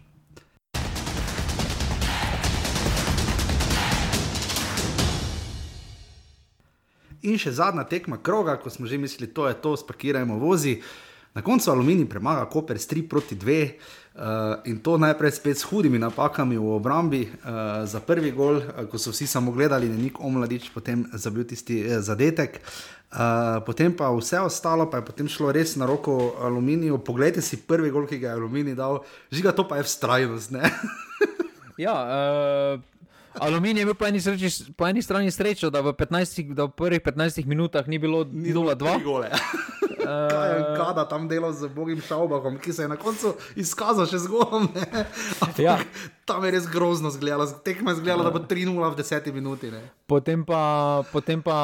In 7.22 7.38
še 7.38 7.54
zadnja 7.54 7.86
tekma 7.86 8.18
kroga, 8.18 8.58
ko 8.58 8.74
smo 8.74 8.90
že 8.90 8.98
mislili, 8.98 9.30
to 9.30 9.46
je 9.46 9.54
to, 9.62 9.78
spakirajmo 9.78 10.42
vozi. 10.42 10.80
Na 11.38 11.46
koncu 11.46 11.70
Aluminij 11.70 12.10
premaga 12.10 12.50
Koper 12.50 12.82
s 12.82 12.90
3 12.90 13.06
proti 13.06 13.38
2. 13.38 13.62
Uh, 14.16 14.64
in 14.64 14.80
to 14.80 14.96
najprej 14.96 15.32
spet 15.32 15.60
s 15.60 15.68
hudimi 15.68 16.00
napakami 16.00 16.56
v 16.56 16.64
obrambi 16.72 17.28
uh, 17.28 17.84
za 17.84 18.00
prvi 18.00 18.32
gol, 18.32 18.64
uh, 18.64 18.88
ko 18.88 18.96
so 18.96 19.12
vsi 19.12 19.28
samo 19.28 19.52
gledali, 19.52 19.92
da 19.92 19.96
je 20.00 20.08
nek 20.08 20.24
omladič 20.24 20.72
potem 20.72 21.04
zabil 21.12 21.44
tisti 21.44 21.84
uh, 21.84 22.00
zadetek. 22.00 22.64
Uh, 23.12 23.60
potem 23.68 23.92
pa 23.92 24.08
vse 24.16 24.40
ostalo, 24.40 24.88
pa 24.88 25.04
je 25.04 25.12
potem 25.12 25.28
šlo 25.28 25.52
res 25.52 25.76
na 25.76 25.84
roko 25.84 26.40
aluminiju. 26.40 27.04
Poglejte 27.04 27.44
si 27.44 27.60
prvi 27.60 27.92
gol, 27.92 28.08
ki 28.08 28.24
ga 28.24 28.32
je 28.32 28.40
aluminij 28.40 28.80
dal, 28.80 29.04
žiga 29.36 29.52
to 29.52 29.68
pa 29.68 29.84
je 29.84 29.88
vztrajnost. 29.92 30.56
ja, 31.86 31.96
uh... 32.08 32.96
Aluminij 33.36 33.84
je 33.84 33.86
bil 33.86 34.00
po 34.00 34.08
eni, 34.08 34.24
sreči, 34.24 34.48
po 34.80 34.88
eni 34.88 35.04
strani 35.04 35.28
srečo, 35.28 35.68
da 35.68 35.84
v, 35.84 35.92
15, 35.92 36.56
da 36.56 36.72
v 36.72 36.72
prvih 36.72 37.04
15 37.04 37.44
minutah 37.44 37.84
ni 37.84 38.00
bilo 38.00 38.24
0-2. 38.24 38.80
Uh, 40.06 40.78
Kada 40.78 41.06
tam 41.10 41.28
delal 41.28 41.54
z 41.54 41.68
Bogim 41.74 42.02
Šaubahom, 42.02 42.60
ki 42.62 42.74
se 42.74 42.86
je 42.86 42.92
na 42.92 42.98
koncu 42.98 43.34
izkazal 43.58 44.06
še 44.10 44.22
zgolj. 44.28 44.70
Ja. 45.58 45.80
Tam 46.30 46.44
je 46.46 46.52
res 46.52 46.68
grozno 46.70 47.10
zgledalo, 47.14 47.48
tekmo 47.66 47.94
je 47.94 48.02
zgledalo, 48.02 48.26
da 48.28 48.34
bo 48.34 48.42
3-0 48.44 48.76
v 48.76 48.96
10 49.02 49.34
minuti. 49.34 49.72
Ne. 49.72 49.82
Potem 50.06 50.46
pa. 50.46 51.04
Potem 51.12 51.42
pa 51.42 51.58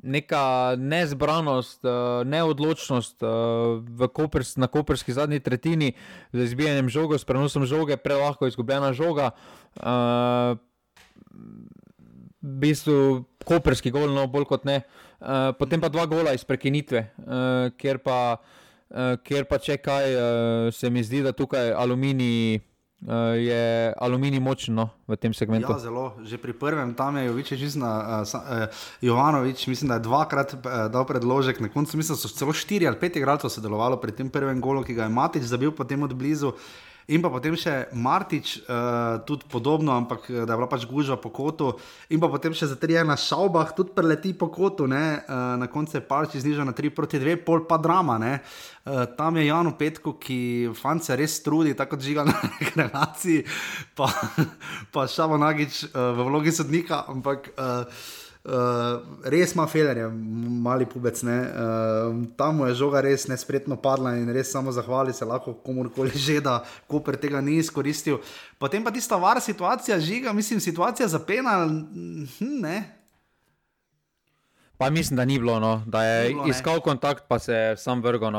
Neka 0.00 0.80
nezbranost, 0.80 1.84
eh, 1.84 2.24
neodločnost 2.24 3.20
eh, 3.20 4.08
kopers, 4.08 4.56
na 4.56 4.64
koperski 4.64 5.12
zadnji 5.12 5.42
tretjini, 5.44 5.92
z 6.32 6.46
izbijanjem 6.48 6.88
žoga, 6.88 7.18
s 7.20 7.28
prenosom 7.28 7.68
žoge, 7.68 8.00
prelahko 8.00 8.48
izgubljena 8.48 8.94
žoga. 8.96 9.36
Uh, 9.76 10.56
v 12.40 12.54
bistvu 12.64 13.28
koperski 13.44 13.92
gol, 13.92 14.08
no 14.16 14.24
bolj 14.26 14.48
kot 14.48 14.64
ne. 14.64 14.80
Uh, 14.80 15.09
Eh, 15.20 15.52
potem 15.58 15.80
pa 15.80 15.92
dva 15.92 16.06
gola 16.08 16.32
iz 16.32 16.40
prekinitve, 16.48 17.04
uh, 17.28 17.68
ker, 17.76 17.98
pa, 18.00 18.40
uh, 18.88 19.20
ker 19.20 19.44
pa 19.44 19.58
če 19.60 19.76
kaj, 19.76 20.14
uh, 20.16 20.72
se 20.72 20.88
mi 20.88 21.04
zdi, 21.04 21.20
da 21.26 21.36
tukaj 21.36 21.76
aluminij. 21.76 22.64
Uh, 23.00 23.32
je 23.40 23.92
aluminij 23.96 24.42
močno 24.44 24.90
v 25.08 25.16
tem 25.16 25.32
segmentu? 25.32 25.72
Ja, 25.72 25.80
zelo. 25.80 26.20
Že 26.20 26.36
pri 26.36 26.52
prvem 26.52 26.92
tam 26.92 27.16
je 27.16 27.30
Jovič, 27.32 27.52
uh, 27.56 27.80
uh, 27.80 28.82
Jovanovič, 29.00 29.64
mislim, 29.72 29.88
da 29.88 29.96
je 29.96 30.04
dvakrat 30.04 30.52
uh, 30.52 30.84
dal 30.92 31.08
predložek, 31.08 31.64
na 31.64 31.72
koncu 31.72 31.96
mislim, 31.96 32.12
da 32.12 32.20
so 32.20 32.28
celo 32.28 32.52
štiri 32.52 32.84
ali 32.84 33.00
pet 33.00 33.16
igralcev 33.16 33.48
sodelovalo 33.48 33.96
pri 33.96 34.12
tem 34.12 34.28
prvem 34.28 34.60
golu, 34.60 34.84
ki 34.84 34.92
ga 34.92 35.08
je 35.08 35.16
Matič 35.16 35.48
zabil 35.48 35.72
potem 35.72 36.04
od 36.04 36.12
blizu. 36.12 36.52
Uh, 36.52 36.89
In 37.08 37.22
pa 37.24 37.30
potem 37.32 37.56
še 37.56 37.88
Martič, 37.96 38.60
uh, 38.68 39.18
tudi 39.24 39.48
podobno, 39.50 39.96
ampak 39.96 40.28
eh, 40.28 40.44
da 40.44 40.52
je 40.52 40.58
bila 40.60 40.68
pač 40.70 40.84
gužva 40.84 41.16
po 41.16 41.32
kotu. 41.32 41.72
In 42.12 42.20
pa 42.20 42.28
potem 42.28 42.52
še 42.54 42.68
za 42.70 42.76
tri 42.76 42.98
na 43.00 43.16
šaubah, 43.16 43.72
tudi 43.74 43.94
preleti 43.96 44.34
po 44.36 44.50
kotu, 44.52 44.84
uh, 44.84 45.56
na 45.56 45.66
koncu 45.66 45.96
je 45.96 46.04
pač 46.04 46.36
znižal 46.38 46.68
na 46.68 46.76
3 46.76 46.92
proti 46.94 47.18
2, 47.18 47.40
pol 47.42 47.64
pa 47.66 47.80
drama. 47.80 48.20
Uh, 48.20 49.06
tam 49.16 49.40
je 49.40 49.48
Jan 49.48 49.72
Petko, 49.74 50.14
ki 50.20 50.70
fante 50.76 51.16
res 51.16 51.40
trudi, 51.42 51.74
tako 51.74 51.96
žiga 51.96 52.28
na 52.28 52.36
relaciji, 52.84 53.46
pa, 53.96 54.10
pa 54.92 55.08
šamo 55.08 55.40
nagič 55.40 55.88
uh, 55.90 56.12
v 56.14 56.28
vlogi 56.28 56.52
sodnika. 56.52 57.06
Ampak, 57.08 57.54
uh, 57.56 57.86
Uh, 58.40 59.02
res 59.28 59.52
ima 59.52 59.66
felerje, 59.68 60.06
mali 60.64 60.86
pubec. 60.88 61.18
Uh, 61.22 61.28
tam 62.40 62.62
je 62.64 62.74
žoga 62.74 63.02
res 63.04 63.26
nespretno 63.28 63.76
padla 63.76 64.14
in 64.16 64.32
res 64.32 64.48
samo 64.48 64.72
zahvali 64.72 65.12
se 65.12 65.28
lahko 65.28 65.52
komorkoli 65.60 66.10
že, 66.16 66.38
da 66.40 66.62
Koper 66.88 67.20
tega 67.20 67.40
ni 67.44 67.58
izkoristil. 67.60 68.16
Potem 68.58 68.84
pa 68.84 68.90
tista 68.90 69.20
vara 69.20 69.40
situacija, 69.40 70.00
žiga, 70.00 70.32
mislim, 70.32 70.60
situacija 70.60 71.08
za 71.08 71.20
penal. 71.20 71.68
Hm, 72.38 72.64
pa 74.78 74.90
mislim, 74.90 75.16
da 75.16 75.24
ni 75.24 75.38
bilo, 75.38 75.60
no. 75.60 75.82
da 75.86 76.04
je 76.04 76.28
bilo, 76.28 76.46
iskal 76.48 76.80
kontakt, 76.80 77.24
pa 77.28 77.38
se 77.38 77.52
je 77.52 77.76
sam 77.76 78.00
vrgel. 78.02 78.32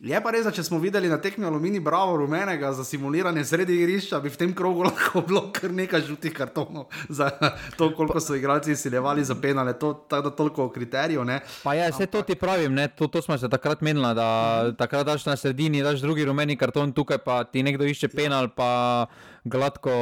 Je 0.00 0.16
pa 0.24 0.30
res, 0.32 0.46
da 0.48 0.50
če 0.56 0.62
smo 0.64 0.78
videli 0.80 1.10
na 1.12 1.18
tekmi 1.20 1.44
Alumini 1.44 1.76
Bravo 1.84 2.14
rumenega 2.16 2.70
za 2.72 2.86
simuliranje 2.88 3.42
sredi 3.44 3.74
igrišča, 3.76 4.16
bi 4.24 4.30
v 4.32 4.38
tem 4.40 4.54
krogu 4.56 4.80
lahko 4.88 5.20
bilo 5.28 5.42
kar 5.52 5.74
nekaj 5.76 6.06
žutih 6.06 6.32
kartonov 6.32 6.86
za 7.12 7.28
to, 7.76 7.90
koliko 7.96 8.16
so 8.24 8.32
igralci 8.38 8.72
izsiljevali 8.72 9.24
za 9.28 9.36
penale, 9.36 9.74
to 9.76 9.92
je 10.08 10.30
toliko 10.36 10.70
kriterijev. 10.72 11.28
Pa 11.62 11.74
ja, 11.76 11.90
vse 11.92 12.06
to 12.08 12.22
ti 12.24 12.34
pravim, 12.34 12.80
to, 12.96 13.10
to 13.12 13.20
smo 13.22 13.36
se 13.38 13.48
takrat 13.52 13.84
menili, 13.84 14.14
da 14.16 14.72
takrat 14.78 15.04
daš 15.04 15.26
na 15.26 15.36
sredini, 15.36 15.82
daš 15.84 16.00
drugi 16.00 16.24
rumeni 16.24 16.56
karton, 16.56 16.96
tukaj 16.96 17.18
pa 17.20 17.44
ti 17.44 17.62
nekdo 17.62 17.84
išče 17.84 18.08
penal, 18.08 18.48
pa 18.56 19.04
gladko 19.44 19.92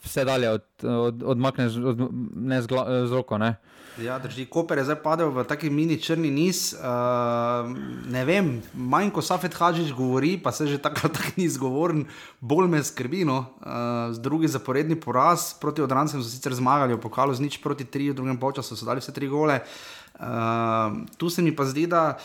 vse 0.00 0.24
dalje 0.24 0.48
od, 0.48 0.64
od, 0.80 1.22
odmakneš 1.36 1.76
od, 1.76 2.08
ne 2.40 2.62
z, 2.62 2.72
gla, 2.72 2.88
z 3.04 3.12
roko. 3.12 3.36
Ne? 3.38 3.56
Ja, 4.00 4.16
drži, 4.18 4.46
Koper 4.48 4.78
je 4.80 4.86
zdaj 4.88 5.02
padel 5.04 5.28
v 5.28 5.42
taki 5.44 5.68
mini 5.68 5.98
črni 6.00 6.30
niz. 6.32 6.72
Uh, 6.72 7.68
ne 8.08 8.22
vem, 8.24 8.54
manj 8.72 9.10
ko 9.12 9.20
Safet 9.20 9.52
Hadžič 9.52 9.92
govori, 9.92 10.38
pa 10.40 10.48
se 10.48 10.64
že 10.64 10.80
tako 10.80 11.12
tak 11.12 11.36
ni 11.36 11.44
izgovoren, 11.44 12.06
bolj 12.40 12.70
me 12.72 12.80
skrbi. 12.80 13.26
No. 13.28 13.52
Uh, 13.60 14.16
drugi 14.16 14.48
zaporedni 14.48 14.96
poraz 14.96 15.52
proti 15.60 15.84
odrancem 15.84 16.24
so 16.24 16.28
sicer 16.28 16.56
zmagali, 16.56 16.96
v 16.96 17.04
pokalu 17.04 17.36
z 17.36 17.44
nič 17.44 17.60
proti 17.60 17.84
tri, 17.84 18.08
v 18.08 18.16
drugem 18.16 18.40
času 18.40 18.72
so 18.72 18.88
dali 18.88 19.04
vse 19.04 19.12
tri 19.12 19.28
gole. 19.28 19.60
Uh, 20.16 21.04
tu 21.20 21.28
se 21.28 21.44
mi 21.44 21.52
pa 21.52 21.68
zdi, 21.68 21.84
da. 21.84 22.16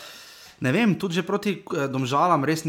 Ne 0.60 0.72
vem, 0.74 0.94
tudi 0.98 1.22
proti 1.22 1.52
domžalam, 1.90 2.42
res, 2.42 2.64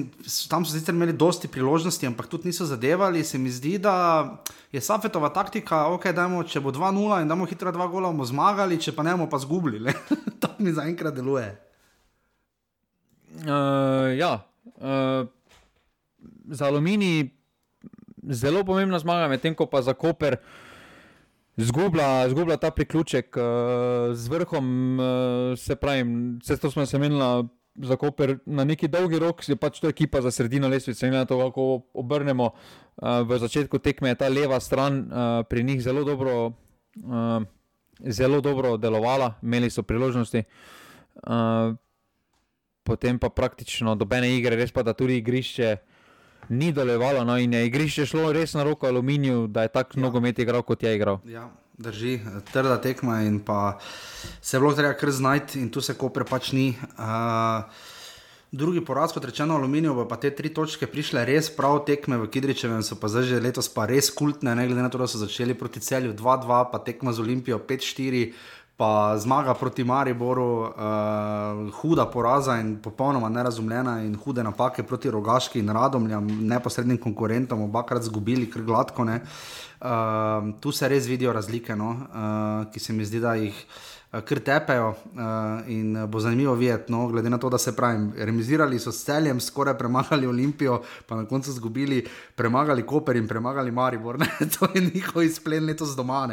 tam 0.46 0.62
so 0.62 0.76
sicer 0.76 0.94
imeli 0.94 1.16
dosti 1.18 1.50
priložnosti, 1.50 2.06
ampak 2.06 2.28
tudi 2.30 2.52
niso 2.52 2.68
zadevali. 2.70 3.24
Se 3.26 3.42
mi 3.42 3.50
zdi, 3.50 3.80
da 3.82 4.38
je 4.72 4.82
Safetova 4.82 5.32
taktika, 5.34 5.88
okay, 5.90 6.14
dajmo, 6.14 6.44
če 6.46 6.62
bo 6.62 6.70
2-0 6.70 7.24
in 7.24 7.32
damo 7.32 7.50
hitro 7.50 7.74
dva 7.74 7.90
gola, 7.90 8.14
bomo 8.14 8.30
zmagali, 8.30 8.78
če 8.78 8.94
pa 8.94 9.06
ne 9.08 9.18
bomo 9.18 9.26
pa 9.32 9.42
zgubili. 9.42 9.90
to 10.42 10.54
mi 10.62 10.76
zaenkrat 10.76 11.18
deluje. 11.18 11.50
Uh, 13.42 14.14
ja, 14.18 14.36
uh, 14.78 15.26
za 16.54 16.70
aluminij 16.70 17.18
je 17.18 17.30
zelo 18.38 18.62
pomembna 18.66 19.02
zmaga, 19.02 19.34
medtem 19.34 19.58
ko 19.58 19.66
pa 19.66 19.82
za 19.82 19.98
Koper. 19.98 20.38
Zgubila 21.58 22.58
ta 22.62 22.70
priključek 22.70 23.34
uh, 23.34 24.14
z 24.14 24.30
vrhom, 24.30 24.66
uh, 25.00 25.58
se 25.58 25.76
pravi, 25.76 26.06
vse 26.38 26.58
to 26.58 26.70
smo 26.72 26.86
se 26.86 27.02
menili 27.02 27.50
za 27.84 27.96
Koper 27.96 28.38
na 28.46 28.64
neki 28.64 28.88
dolgi 28.88 29.20
rok, 29.20 29.44
je 29.48 29.56
pač 29.56 29.80
to 29.80 29.90
ekipa 29.90 30.22
za 30.22 30.32
sredino 30.32 30.68
lesvice. 30.68 31.08
In 31.08 31.26
to, 31.26 31.40
kako 31.40 31.82
obrnemo 31.94 32.52
uh, 32.52 33.22
v 33.28 33.40
začetku 33.40 33.80
tekme, 33.80 34.10
je 34.10 34.16
ta 34.16 34.28
leva 34.28 34.60
stran 34.60 35.00
uh, 35.00 35.46
pri 35.50 35.64
njih 35.64 35.82
zelo 35.82 36.04
dobro, 36.04 36.46
uh, 37.04 37.44
zelo 38.00 38.42
dobro 38.42 38.78
delovala, 38.78 39.34
imeli 39.44 39.70
so 39.70 39.84
priložnosti. 39.84 40.44
Uh, 41.24 41.76
potem 42.84 43.20
pa 43.20 43.30
praktično 43.30 43.96
dobene 43.96 44.32
igre, 44.38 44.56
res 44.56 44.72
pa 44.72 44.84
da 44.84 44.94
tudi 44.94 45.18
igrišče. 45.18 45.78
Ni 46.50 46.72
dolevalo, 46.74 47.22
no, 47.24 47.36
in 47.38 47.54
je 47.54 47.68
igrišče 47.68 48.06
šlo 48.10 48.32
res 48.34 48.56
na 48.58 48.64
roko 48.66 48.88
aluminiju, 48.88 49.48
da 49.48 49.68
je 49.68 49.70
tako 49.70 50.00
ja. 50.00 50.02
nogomet 50.02 50.40
igral, 50.40 50.64
kot 50.66 50.84
je 50.84 50.96
igral. 50.96 51.20
Ja, 51.30 51.52
drži, 51.80 52.20
trda 52.52 52.78
tekma 52.82 53.22
in 53.22 53.40
pa 53.40 53.80
se 54.42 54.58
je 54.58 54.60
bilo 54.60 54.74
treba 54.74 54.94
kar 54.94 55.12
znati, 55.12 55.60
in 55.60 55.70
tu 55.72 55.82
se 55.82 55.96
kopre 55.96 56.26
pač 56.28 56.52
ni. 56.52 56.74
Uh, 56.98 57.64
drugi 58.52 58.82
poraz, 58.86 59.14
kot 59.14 59.26
rečeno, 59.26 59.56
aluminij, 59.56 59.94
pa 60.10 60.18
te 60.18 60.32
tri 60.36 60.50
točke 60.54 60.90
prišle 60.90 61.24
res 61.30 61.52
prav 61.54 61.84
tekme 61.88 62.18
v 62.18 62.28
Kidričevem, 62.34 62.82
so 62.84 62.98
pa 63.00 63.08
zdaj 63.08 63.30
že 63.30 63.42
letos 63.42 63.70
pa 63.70 63.86
res 63.86 64.10
kultne, 64.10 64.56
ne 64.56 64.66
glede 64.68 64.82
na 64.82 64.90
to, 64.90 64.98
da 64.98 65.08
so 65.08 65.22
začeli 65.22 65.54
proti 65.54 65.80
celju 65.80 66.16
2-2, 66.18 66.64
pa 66.72 66.82
tekma 66.84 67.14
z 67.14 67.24
Olimpijo 67.24 67.62
5-4. 67.62 68.34
Pa 68.80 69.18
zmaga 69.20 69.52
proti 69.60 69.84
Mariboru, 69.84 70.44
uh, 70.62 70.72
huda 71.82 72.06
poraza 72.08 72.54
in 72.64 72.78
popolnoma 72.80 73.28
nerazumljena, 73.30 73.98
in 74.08 74.14
hude 74.16 74.44
napake 74.44 74.86
proti 74.88 75.12
Rogaški 75.12 75.60
in 75.60 75.74
Radomljam, 75.76 76.30
neposrednim 76.48 76.98
konkurentom, 76.98 77.66
obakrat 77.68 78.08
zgubili, 78.08 78.48
kar 78.48 78.64
gladko. 78.64 79.04
Uh, 79.04 80.54
tu 80.64 80.72
se 80.72 80.88
res 80.88 81.12
vidijo 81.12 81.34
razlike, 81.36 81.76
no? 81.76 81.90
uh, 81.92 82.72
ki 82.72 82.80
se 82.80 82.96
mi 82.96 83.06
zdi, 83.06 83.20
da 83.20 83.36
jih 83.36 83.66
kar 84.10 84.40
tepejo 84.42 84.88
uh, 84.90 85.70
in 85.70 85.94
bo 86.10 86.20
zanimivo 86.20 86.56
videti, 86.58 86.92
no, 86.92 87.08
glede 87.08 87.30
na 87.30 87.38
to, 87.38 87.50
da 87.50 87.58
se 87.58 87.76
pravi, 87.76 88.24
remisirali 88.26 88.80
so 88.80 88.92
s 88.92 89.04
celjem, 89.06 89.38
skoraj 89.40 89.76
premagali 89.78 90.28
Olimpijo, 90.28 90.80
pa 91.06 91.16
na 91.16 91.28
koncu 91.30 91.52
zgubili, 91.54 92.02
premagali 92.36 92.86
Koper 92.86 93.16
in 93.16 93.28
premagali 93.28 93.72
Maribor. 93.72 94.18
Ne? 94.20 94.50
To 94.60 94.68
je 94.74 94.82
njihov 94.82 95.24
izplen 95.24 95.66
letos 95.66 95.96
doma. 95.96 96.28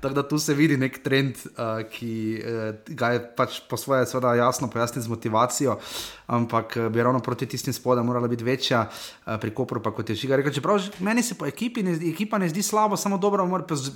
Tako 0.00 0.14
da 0.14 0.22
tu 0.28 0.38
se 0.38 0.54
vidi 0.54 0.76
nek 0.76 0.98
trend, 1.02 1.36
uh, 1.46 1.86
ki 1.90 2.42
uh, 2.42 2.74
ga 2.88 3.12
je 3.14 3.22
pač 3.36 3.60
po 3.70 3.76
svoje 3.76 4.06
seveda 4.06 4.34
jasno 4.34 4.68
pojasnil 4.70 5.04
z 5.04 5.08
motivacijo, 5.08 5.78
ampak 6.26 6.76
bi 6.90 7.02
ravno 7.02 7.20
proti 7.20 7.46
tistim 7.46 7.72
spodem 7.72 8.06
morala 8.06 8.28
biti 8.28 8.44
večja, 8.44 8.88
uh, 8.90 9.38
pri 9.40 9.54
Koperu 9.54 9.82
pa 9.82 9.94
kot 9.94 10.10
je 10.10 10.18
žiga. 10.18 10.36
Rekel, 10.36 10.52
čeprav 10.52 10.82
meni 10.98 11.22
se 11.22 11.38
po 11.38 11.46
ekipi 11.46 11.82
ne, 11.82 11.94
ekipa 12.10 12.38
ne 12.38 12.48
zdi 12.48 12.62
slabo, 12.62 12.96
samo 12.96 13.18
dobro, 13.18 13.48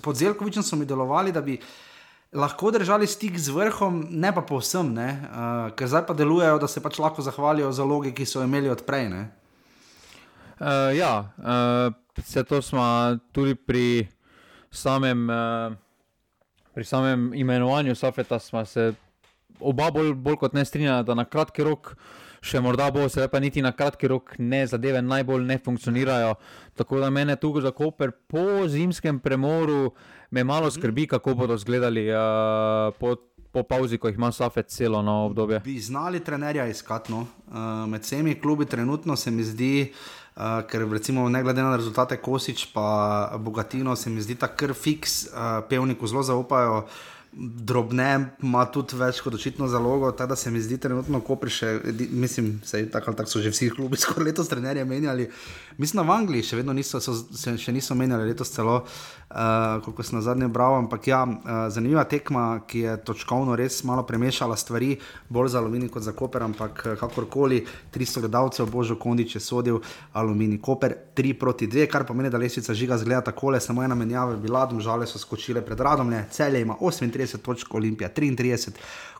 pod 0.02 0.16
Zelkovičem 0.16 0.62
so 0.62 0.76
mi 0.76 0.86
delovali, 0.86 1.32
da 1.32 1.40
bi 1.40 1.58
lahko 2.36 2.70
držali 2.70 3.06
stik 3.06 3.38
z 3.38 3.50
vrhom, 3.54 4.04
ne 4.10 4.32
pa 4.34 4.44
povsem, 4.44 4.92
ne? 4.94 5.08
Uh, 5.26 5.70
ker 5.76 5.88
zdaj 5.88 6.04
pa 6.06 6.14
delujejo, 6.14 6.60
da 6.60 6.68
se 6.68 6.82
pač 6.84 7.00
lahko 7.00 7.24
zahvalijo 7.24 7.72
za 7.72 7.84
logi, 7.84 8.12
ki 8.14 8.26
so 8.28 8.44
imeli 8.44 8.70
odprej. 8.70 9.08
Uh, 9.10 10.92
ja, 10.96 11.32
uh, 11.40 11.96
vse 12.20 12.44
to 12.44 12.62
smo 12.62 12.84
tudi 13.32 13.54
pri 13.54 14.06
samem, 14.70 15.26
uh, 15.30 15.72
pri 16.74 16.84
samem 16.84 17.32
imenovanju 17.34 17.94
Safeta, 17.94 18.38
smo 18.38 18.64
se 18.64 18.92
oba 19.60 19.90
bolj, 19.90 20.14
bolj 20.14 20.36
kot 20.36 20.54
ne 20.54 20.64
strinjali, 20.64 21.04
da 21.04 21.14
na 21.14 21.24
kratki 21.24 21.64
rok. 21.64 21.94
Še 22.46 22.60
morda 22.62 22.90
bo, 22.94 23.08
se 23.10 23.24
pa 23.32 23.40
niti 23.42 23.62
na 23.64 23.72
kratki 23.74 24.06
rok 24.12 24.36
ne 24.38 24.60
zadeve 24.70 25.00
najbolj 25.02 25.46
ne 25.48 25.56
funkcionirajo. 25.58 26.36
Tako 26.78 27.00
da 27.02 27.10
mene 27.10 27.34
tu 27.40 27.50
za 27.60 27.72
Koper 27.74 28.12
po 28.28 28.68
zimskem 28.68 29.18
premoru 29.18 29.96
me 30.36 30.44
malo 30.44 30.70
skrbi, 30.70 31.06
kako 31.06 31.34
bodo 31.34 31.54
izgledali 31.54 32.10
uh, 32.10 32.94
po, 33.00 33.16
po 33.52 33.62
pauzi, 33.62 33.98
ko 33.98 34.08
jih 34.08 34.18
ima 34.18 34.32
Safet 34.32 34.68
celo 34.68 35.00
no, 35.02 35.24
obdobje. 35.30 35.60
Bi 35.64 35.78
znali 35.80 36.20
trenerja 36.20 36.66
iskati 36.68 37.12
no? 37.12 37.24
uh, 37.48 37.88
med 37.88 38.04
vsemi 38.04 38.34
klubi, 38.40 38.66
trenutno 38.66 39.16
se 39.16 39.30
mi 39.30 39.44
zdi. 39.44 39.92
Uh, 40.36 40.42
ker, 40.68 40.84
recimo, 40.92 41.28
ne 41.32 41.40
glede 41.42 41.62
na 41.64 41.76
rezultate, 41.76 42.18
Kosič 42.20 42.66
in 42.66 43.42
Bogatino, 43.44 43.96
se 43.96 44.10
mi 44.10 44.20
zdi 44.20 44.34
ta 44.34 44.50
kar 44.52 44.74
fiks, 44.74 45.22
uh, 45.32 45.64
pevniku 45.68 46.06
zelo 46.06 46.22
zaupajo. 46.22 46.76
Uh, 46.76 47.16
drobne, 47.36 48.08
ima 48.42 48.62
tudi 48.72 48.96
več 48.96 49.18
kot 49.20 49.34
očitno 49.36 49.68
zalogo, 49.68 50.08
tako 50.16 50.30
da 50.32 50.36
se 50.40 50.50
mi 50.50 50.60
zdi 50.62 50.78
trenutno, 50.80 51.20
ko 51.20 51.36
priše, 51.36 51.74
mislim, 52.10 52.54
da 52.64 52.80
tako, 52.96 53.12
tako 53.18 53.30
so 53.30 53.42
že 53.44 53.52
vsi 53.52 53.68
klubi 53.70 53.96
skoraj 54.02 54.30
letos 54.30 54.48
trenerje 54.48 54.84
menjali. 54.84 55.28
Mislim, 55.76 56.06
v 56.06 56.16
Angliji 56.16 56.48
še 56.50 56.60
vedno 56.62 56.72
niso, 56.76 57.00
so, 57.00 57.12
se, 57.12 57.56
še 57.60 57.74
niso 57.76 57.94
menjali, 57.94 58.30
letos 58.30 58.54
celo, 58.54 58.78
uh, 59.30 59.82
kot 59.84 60.06
sem 60.06 60.18
na 60.18 60.22
zadnje 60.22 60.48
bral. 60.48 60.76
Ampak 60.78 61.06
ja, 61.06 61.22
uh, 61.24 61.66
zanimiva 61.72 62.04
tekma, 62.04 62.60
ki 62.66 62.80
je 62.84 62.96
točkovno 63.04 63.56
res 63.56 63.82
malo 63.84 64.04
premešala 64.06 64.56
stvari, 64.56 64.96
bolj 65.28 65.54
za 65.54 65.58
aluminij 65.58 65.90
kot 65.94 66.02
za 66.02 66.12
koper, 66.12 66.42
ampak 66.42 66.82
uh, 66.86 66.94
kakorkoli, 67.00 67.64
300 67.94 68.26
gledalcev, 68.26 68.70
božjo 68.70 68.98
kondič 69.00 69.36
je 69.36 69.40
sodil 69.40 69.80
aluminij, 70.12 70.60
koper 70.60 70.94
3 71.16 71.34
proti 71.40 71.66
2, 71.66 71.88
kar 71.90 72.06
pomeni, 72.06 72.30
da 72.30 72.38
lesvica 72.38 72.74
žiga 72.74 72.98
zgleda 72.98 73.24
takole, 73.30 73.60
samo 73.60 73.82
ena 73.82 73.94
menjava 73.94 74.36
je 74.36 74.42
bila, 74.42 74.66
domžale 74.66 75.06
so 75.06 75.18
skočile 75.18 75.64
pred 75.64 75.80
radom, 75.80 76.12
celje 76.30 76.60
ima 76.62 76.76
38. 76.80 77.06
33 77.16 77.38
točk, 77.42 77.74
Olimpija 77.74 78.10
33, 78.16 78.70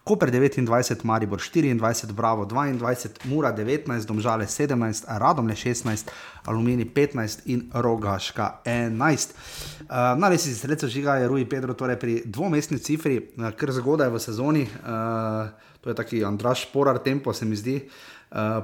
Koper 0.07 0.31
29, 0.31 1.03
Maribor 1.03 1.41
24, 1.41 2.13
Bravo 2.13 2.47
22, 2.47 3.27
Mura 3.27 3.51
19, 3.51 4.07
Domžale 4.07 4.47
17, 4.47 5.05
Radom 5.09 5.51
16, 5.51 6.11
Alumini 6.47 6.85
15 6.85 7.43
in 7.47 7.67
Rogaška 7.75 8.61
11. 8.65 9.35
Uh, 9.91 10.15
na 10.15 10.31
res 10.31 10.47
si 10.47 10.55
srečo 10.55 10.87
žiga 10.87 11.19
je 11.19 11.27
Rui 11.27 11.43
Pedro, 11.43 11.75
torej 11.75 11.99
pri 11.99 12.23
dvomestni 12.23 12.79
cifri, 12.79 13.19
uh, 13.19 13.51
kar 13.51 13.75
zgodaj 13.75 14.15
v 14.15 14.23
sezoni, 14.23 14.63
uh, 14.63 15.51
to 15.83 15.91
je 15.91 15.99
taki 15.99 16.23
Andraš 16.23 16.71
Porar 16.71 17.03
tempo, 17.03 17.35
se 17.35 17.43
mi 17.43 17.59
zdi. 17.59 17.83
Uh, 17.83 18.16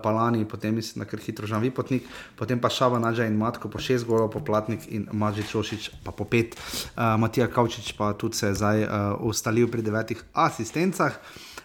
pa 0.03 0.11
lani, 0.11 0.45
potem 0.49 0.75
mislim, 0.75 1.05
da 1.05 1.17
je 1.17 1.23
hitro 1.23 1.47
že 1.47 1.59
Vipotnik, 1.59 2.03
potem 2.37 2.61
pa 2.61 2.69
Šava 2.69 2.99
Nađa 2.99 3.27
in 3.27 3.37
Matko 3.37 3.69
po 3.69 3.79
šest 3.79 4.07
golov, 4.07 4.31
po 4.31 4.41
Platnik 4.41 4.81
in 4.89 5.07
Maži 5.13 5.43
Čošič 5.43 5.91
pa 6.05 6.13
po 6.13 6.25
pet, 6.25 6.57
uh, 6.57 7.15
Matija 7.19 7.47
Kavčič 7.47 7.93
pa 7.99 8.13
tudi 8.13 8.37
se 8.37 8.47
je 8.47 8.55
zdaj 8.55 8.85
uh, 8.85 8.91
ustalil 9.21 9.71
pri 9.71 9.83
devetih 9.83 10.25
asistencah. 10.33 11.13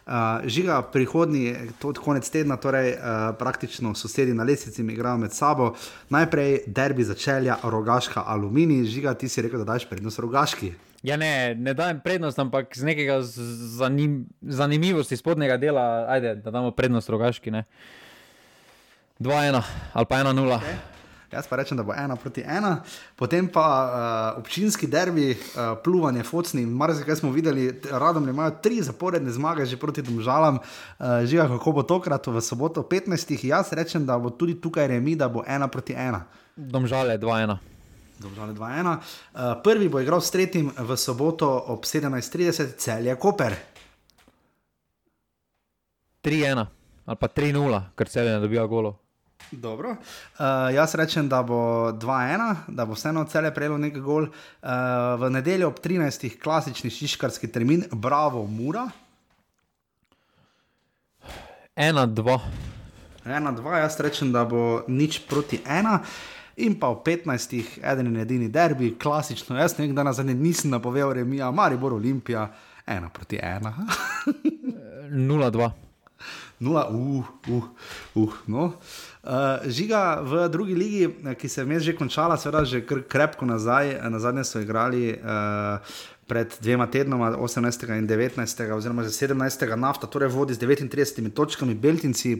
Uh, 0.07 0.13
žiga 0.47 0.81
prihodnji, 0.81 1.43
je 1.43 1.93
konec 2.03 2.29
tedna, 2.29 2.55
torej 2.55 2.93
uh, 2.95 3.35
praktično 3.39 3.95
sosedi 3.95 4.33
na 4.33 4.43
lesici 4.43 4.81
igrajo 4.81 5.17
med 5.17 5.33
sabo. 5.33 5.73
Najprej 6.09 6.61
derbi 6.67 7.03
začelja 7.03 7.57
Rogaška 7.63 8.23
Aluminij, 8.25 8.85
žiga 8.85 9.13
ti 9.13 9.27
si 9.29 9.41
rekel, 9.41 9.59
da 9.59 9.73
daš 9.73 9.89
prednost 9.89 10.19
Rogaški. 10.19 10.86
Ja, 11.07 11.15
ne, 11.17 11.55
ne 11.55 11.71
dajem 11.73 11.99
prednost, 12.03 12.39
ampak 12.39 12.75
z 12.75 12.83
nekega 12.83 13.21
zanim, 13.23 14.25
zanimivosti 14.41 15.15
spodnjega 15.17 15.55
dela, 15.57 16.05
ajde, 16.11 16.35
da 16.43 16.51
damo 16.51 16.71
prednost 16.75 17.09
rogaški. 17.09 17.51
2-1 19.19 19.61
ali 19.93 20.05
pa 20.05 20.15
1-0. 20.23 20.57
Okay. 20.57 20.75
Jaz 21.31 21.47
pa 21.47 21.55
rečem, 21.59 21.77
da 21.77 21.83
bo 21.83 21.91
1 21.91 22.15
proti 22.15 22.43
1, 22.43 22.75
potem 23.15 23.47
pa 23.47 23.63
uh, 23.63 24.39
občinski 24.39 24.87
derbi, 24.87 25.31
uh, 25.31 25.79
pluvanje, 25.83 26.23
focni. 26.23 26.65
Marsikaj 26.65 27.15
smo 27.15 27.31
videli, 27.31 27.69
radom 27.91 28.27
imajo 28.29 28.59
tri 28.63 28.81
zaporedne 28.81 29.31
zmage 29.31 29.65
že 29.65 29.79
proti 29.79 30.01
domžalam, 30.01 30.59
uh, 30.59 31.23
žiga 31.23 31.47
kako 31.47 31.71
bo 31.71 31.83
tokrat 31.83 32.27
v 32.27 32.41
soboto 32.41 32.83
15. 32.83 33.47
Jaz 33.47 33.71
rečem, 33.71 34.05
da 34.05 34.19
bo 34.19 34.29
tudi 34.29 34.59
tukaj 34.61 34.87
remi, 34.87 35.15
da 35.15 35.27
bo 35.27 35.43
1 35.47 35.67
proti 35.67 35.95
1. 35.95 36.19
Domžale 36.55 37.17
2-1. 37.17 37.76
Domžale 38.19 38.53
2-1. 38.53 38.97
Uh, 38.97 39.61
prvi 39.63 39.89
bo 39.89 40.01
igral 40.01 40.21
s 40.21 40.33
tretjim 40.33 40.71
v 40.73 40.97
soboto 40.97 41.49
ob 41.69 41.85
17:30, 41.85 42.77
celje 42.77 43.15
Koper. 43.15 43.53
3-1 46.23 46.65
ali 47.07 47.15
pa 47.15 47.27
3-0, 47.27 47.95
ker 47.95 48.09
celje 48.09 48.35
ne 48.35 48.39
dobijo 48.43 48.67
golo. 48.67 48.97
Dobro. 49.51 49.95
Uh, 50.35 50.75
jaz 50.75 50.95
rečem, 50.95 51.29
da 51.29 51.39
bo 51.43 51.91
2-1, 51.95 52.55
da 52.67 52.85
bo 52.85 52.97
vseeno 52.97 53.23
celje 53.31 53.53
prejelo 53.55 53.77
nekaj 53.77 54.01
gol. 54.01 54.27
Uh, 54.27 54.69
v 55.21 55.29
nedeljo 55.31 55.69
ob 55.71 55.79
13. 55.79 56.35
klasični 56.35 56.91
šiškarski 56.91 57.47
termin, 57.47 57.85
bravo, 57.91 58.43
mura. 58.43 58.89
1-2. 61.77 62.39
1-2, 63.23 63.77
jaz 63.77 63.99
rečem, 63.99 64.31
da 64.35 64.43
bo 64.43 64.83
nič 64.87 65.21
proti 65.29 65.61
1 65.63 65.99
in 66.57 66.79
pa 66.79 66.89
v 66.89 67.01
15, 67.05 67.57
eden 67.83 68.07
in 68.07 68.21
edini 68.21 68.49
derbi, 68.49 68.95
klasično. 68.99 69.57
Jaz 69.57 69.77
nekaj 69.77 69.95
dana 69.95 70.13
zadnji 70.13 70.33
nisem 70.33 70.71
napovedal, 70.71 71.13
remija, 71.13 71.51
Maribor 71.51 71.93
Olimpija, 71.93 72.47
ena 72.87 73.09
proti 73.09 73.39
ena. 73.41 73.73
0-2. 75.11 75.69
0, 76.59 76.87
uh, 76.89 77.25
uh, 77.49 77.63
uh, 78.15 78.33
no. 78.47 78.65
Uh, 79.23 79.31
žiga 79.69 80.19
v 80.25 80.47
drugi 80.49 80.75
ligi, 80.75 81.09
ki 81.37 81.49
se 81.49 81.61
je 81.61 81.65
vmes 81.65 81.83
že 81.83 81.93
končala, 81.95 82.37
seveda 82.37 82.65
že 82.65 82.81
krepko 82.85 83.45
nazaj, 83.45 83.93
na 84.09 84.19
zadnje 84.19 84.43
so 84.43 84.59
igrali. 84.59 85.13
Uh, 85.13 85.77
pred 86.27 86.51
dvema 86.61 86.87
tednoma, 86.91 87.31
18. 87.37 87.97
in 87.97 88.07
19. 88.07 88.71
oziroma 88.71 89.03
17. 89.03 89.75
nafta, 89.75 90.07
torej 90.07 90.29
vodi 90.29 90.53
z 90.53 90.59
39 90.59 91.31
točkami, 91.33 91.75
Beltinci, 91.75 92.35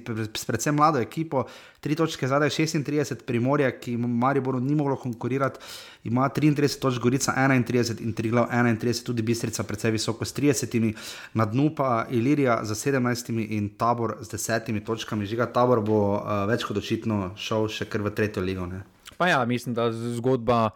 predvsem 0.45 0.75
mlado 0.75 0.99
ekipo, 0.99 1.45
tri 1.79 1.95
točke 1.95 2.27
zadaj, 2.27 2.49
36, 2.49 3.23
Primorje, 3.25 3.71
ki 3.79 3.95
jim 3.95 4.09
Mariboru 4.19 4.59
ni 4.59 4.75
moglo 4.75 4.95
konkurirati, 4.95 5.59
ima 6.03 6.29
33 6.29 6.79
točk, 6.79 7.01
Gorica 7.01 7.33
31 7.37 8.01
in 8.03 8.13
Triglav 8.13 8.49
31, 8.51 9.05
tudi 9.05 9.21
Bistrica 9.21 9.63
predvsej 9.63 9.91
visoko 9.91 10.25
s 10.25 10.35
30, 10.35 10.93
na 11.33 11.45
dnu 11.45 11.69
pa 11.75 12.05
Ilirija 12.09 12.59
z 12.63 12.75
17 12.75 13.31
in 13.49 13.69
Tabor 13.77 14.17
z 14.21 14.35
10 14.35 14.83
točkami. 14.85 15.25
Žiga 15.25 15.45
Tabor 15.45 15.81
bo 15.81 16.01
uh, 16.15 16.43
več 16.47 16.67
kot 16.67 16.77
očitno 16.77 17.31
šel 17.35 17.69
še 17.71 17.87
kar 17.87 18.03
v 18.03 18.11
tretjo 18.11 18.43
ligo. 18.43 18.67
Ne? 18.67 18.83
Pa 19.17 19.31
ja, 19.31 19.39
mislim, 19.45 19.75
da 19.75 19.91
zgodba 19.91 20.69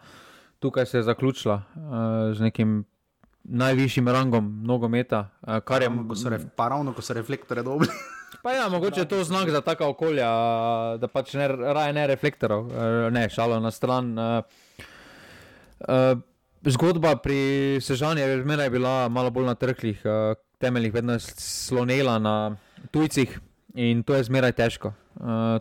tukaj 0.62 0.86
se 0.86 0.98
je 0.98 1.02
zaključila 1.02 1.62
uh, 1.76 2.32
z 2.36 2.40
nekim 2.40 2.84
najvišjim 3.44 4.08
rangom 4.08 4.62
nogometa. 4.66 5.28
Eh, 5.46 5.60
kar 5.60 5.82
je 5.82 5.90
pa 6.56 6.68
ravno, 6.68 6.92
ko 6.94 7.02
so 7.02 7.14
reflektorje 7.14 7.62
dobri. 7.62 7.88
Pa 8.42 8.52
ja, 8.52 8.68
mogoče 8.68 9.00
je 9.00 9.08
to 9.08 9.24
znak 9.24 9.50
za 9.50 9.60
taka 9.60 9.86
okolja, 9.86 10.28
da 10.98 11.08
pač 11.08 11.34
ne 11.34 11.48
raje 11.48 11.92
ne 11.92 12.06
reflektorov, 12.06 12.70
eh, 12.72 13.10
ne 13.10 13.28
šalo 13.30 13.60
na 13.60 13.70
stran. 13.70 14.18
Eh, 14.18 14.42
zgodba 16.64 17.16
pri 17.16 17.78
Sežani 17.80 18.20
je 18.20 18.36
vedno 18.36 18.70
bila 18.70 19.08
malo 19.08 19.30
bolj 19.30 19.46
na 19.46 19.54
trhlih 19.54 20.02
temeljih, 20.58 20.94
vedno 20.94 21.18
slonela 21.18 22.18
na 22.18 22.56
tujcih. 22.90 23.40
In 23.74 24.02
to 24.02 24.14
je 24.14 24.22
zmeraj 24.24 24.52
težko. 24.52 24.92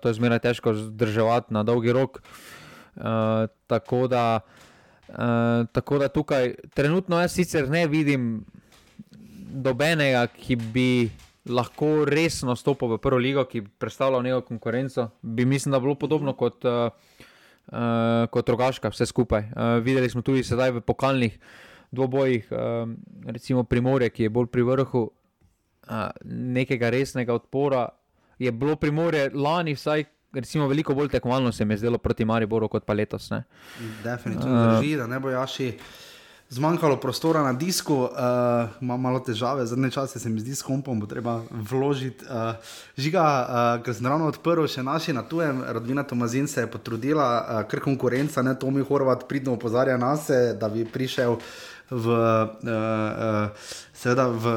To 0.02 0.08
je 0.08 0.14
zmeraj 0.14 0.40
težko 0.40 0.74
zdržati 0.74 1.54
na 1.54 1.64
dolgi 1.64 1.92
rok. 1.92 2.22
Tako, 3.68 4.08
da, 4.08 4.40
uh, 4.40 4.71
tako 5.72 5.98
da 6.00 6.08
tukaj 6.08 6.56
trenutno 6.74 7.20
jaz 7.20 7.34
sicer 7.36 7.70
ne 7.70 7.88
vidim 7.88 8.46
dobenega, 9.52 10.28
ki 10.28 10.56
bi 10.56 11.10
lahko 11.50 12.06
resno 12.06 12.56
stopil 12.56 12.96
v 12.96 13.00
prvo 13.02 13.20
ligo, 13.20 13.44
ki 13.46 13.62
bi 13.62 13.70
predstavljal 13.80 14.24
neko 14.24 14.42
konkurenco. 14.48 15.10
Bi 15.22 15.46
mislim, 15.46 15.72
da 15.72 15.80
bi 15.80 15.90
bilo 15.90 15.96
podobno 15.96 16.34
kot, 16.38 16.66
uh, 16.66 16.94
uh, 17.68 18.28
kot 18.32 18.50
rogaška, 18.50 18.92
vse 18.94 19.06
skupaj. 19.06 19.50
Uh, 19.50 19.84
videli 19.84 20.10
smo 20.10 20.22
tudi 20.22 20.44
sedaj 20.44 20.72
v 20.78 20.82
pokalnih 20.86 21.40
dvobojih, 21.92 22.52
uh, 22.52 22.88
recimo 23.26 23.64
Primorje, 23.64 24.10
ki 24.10 24.24
je 24.24 24.30
bolj 24.30 24.48
pri 24.54 24.64
vrhu 24.64 25.02
uh, 25.10 26.08
nekega 26.24 26.90
resnega 26.90 27.34
odpora 27.34 27.90
je 28.42 28.52
bilo 28.52 28.76
primorje 28.76 29.30
lani 29.34 29.74
vsaj. 29.74 30.04
Recimo, 30.34 30.68
veliko 30.68 30.94
bolj 30.96 31.10
tekmovalno 31.10 31.52
se 31.52 31.66
mi 31.66 31.74
je 31.74 31.78
zdelo 31.78 31.98
proti 31.98 32.26
Mariboru 32.26 32.68
kot 32.68 32.86
pa 32.86 32.94
letos. 32.94 33.30
Ne. 33.30 33.44
Definitivno 34.04 34.64
uh, 34.64 34.78
drži, 34.78 34.96
da 34.96 35.08
ne 35.08 35.20
bo 35.20 35.30
jaši 35.30 35.74
zmanjkalo 36.52 36.98
prostora 36.98 37.44
na 37.44 37.54
disku, 37.54 37.96
uh, 37.96 38.10
ima 38.82 38.98
malo 38.98 39.20
težave, 39.20 39.66
zadnje 39.66 39.92
čase 39.92 40.20
se 40.20 40.30
mi 40.30 40.40
zdi 40.40 40.56
s 40.56 40.62
kompom, 40.62 41.00
bo 41.00 41.08
treba 41.08 41.42
vložiti. 41.52 42.26
Uh, 42.26 42.56
žiga, 42.98 43.24
uh, 43.24 43.84
ker 43.84 43.96
sem 43.96 44.08
ravno 44.08 44.28
odprl 44.28 44.68
še 44.68 44.84
naši 44.84 45.16
na 45.16 45.24
tujem, 45.24 45.64
rodbina 45.68 46.04
Tomazin 46.04 46.48
se 46.48 46.62
je 46.62 46.72
potrudila, 46.72 47.30
uh, 47.40 47.62
ker 47.72 47.80
konkurenca, 47.80 48.44
ne 48.44 48.56
Tomi 48.60 48.84
Horvat, 48.84 49.28
pridno 49.28 49.56
opozarja 49.56 49.96
nas, 49.98 50.28
da 50.60 50.70
bi 50.70 50.84
prišel 50.84 51.40
v, 51.90 52.20
uh, 52.20 52.68
uh, 52.68 53.72
seveda 53.96 54.28
v 54.28 54.56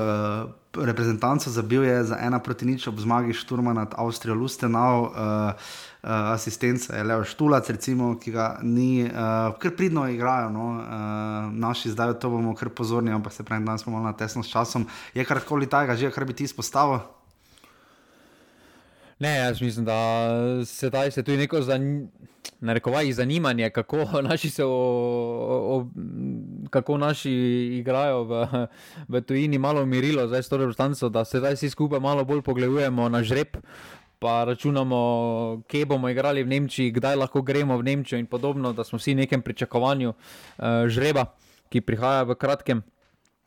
reprezentanco 0.76 1.50
zabil 1.50 1.84
je 1.84 2.04
za 2.04 2.18
ena 2.20 2.38
proti 2.38 2.66
nič 2.66 2.88
ob 2.88 3.00
zmagi 3.00 3.32
Šturma 3.32 3.72
nad 3.72 3.94
Avstrijo 3.96 4.34
Lustenau. 4.34 5.10
Uh, 5.10 5.52
Uh, 6.04 6.10
asistenca 6.36 6.96
je 6.96 7.02
Leo 7.02 7.24
Štulac, 7.24 7.64
recimo, 7.72 8.18
ki 8.20 8.28
ga 8.28 8.58
ni, 8.60 9.08
uh, 9.08 9.56
kar 9.56 9.72
pridno 9.72 10.04
igrajo. 10.04 10.50
No? 10.52 10.66
Uh, 10.76 11.48
naši 11.48 11.96
zdaj 11.96 12.18
to 12.20 12.28
bomo 12.28 12.52
kar 12.52 12.68
pozorni, 12.68 13.08
ampak 13.08 13.32
se 13.32 13.40
pravi, 13.40 13.64
danes 13.64 13.80
smo 13.80 13.96
malo 13.96 14.04
na 14.04 14.12
tesno 14.12 14.42
s 14.44 14.52
časom. 14.52 14.84
Je 15.16 15.24
karkoli 15.24 15.64
tajega, 15.64 15.96
že 15.96 16.12
kar 16.12 16.28
bi 16.28 16.36
ti 16.36 16.44
izpostavil? 16.44 17.00
Ne, 19.18 19.36
jaz 19.36 19.60
mislim, 19.60 19.84
da 19.84 19.96
sedaj 20.66 21.10
se 21.10 21.22
tudi 21.22 21.38
neko 21.38 21.60
narekovaj 22.60 23.12
zanimanje, 23.12 23.70
kako 23.70 24.04
naši, 24.28 24.50
se 24.50 24.64
o, 24.64 24.70
o, 24.70 25.86
kako 26.70 26.98
naši 26.98 27.32
igrajo 27.78 28.24
v, 28.24 28.46
v 29.08 29.20
tujini, 29.20 29.58
malo 29.58 29.82
umirilo, 29.82 30.26
zdaj 30.28 30.42
s 30.42 30.48
to 30.48 30.56
reprezentanco, 30.56 31.08
da 31.08 31.24
se 31.24 31.38
zdaj 31.38 31.54
vsi 31.54 31.70
skupaj 31.70 32.00
malo 32.00 32.24
bolj 32.24 32.42
pogledujemo 32.42 33.08
na 33.08 33.22
žreb. 33.22 33.56
Pa 34.18 34.44
računamo, 34.44 35.62
kje 35.68 35.86
bomo 35.86 36.08
igrali 36.08 36.42
v 36.42 36.48
Nemčiji, 36.48 36.90
kdaj 36.90 37.16
lahko 37.16 37.42
gremo 37.42 37.76
v 37.76 37.82
Nemčijo, 37.82 38.18
in 38.18 38.26
podobno, 38.26 38.72
da 38.72 38.84
smo 38.84 38.98
vsi 38.98 39.12
v 39.12 39.16
nekem 39.16 39.42
pričakovanju 39.42 40.08
uh, 40.08 40.88
žreba, 40.88 41.26
ki 41.68 41.80
prihaja 41.80 42.22
v 42.22 42.34
kratkem. 42.34 42.80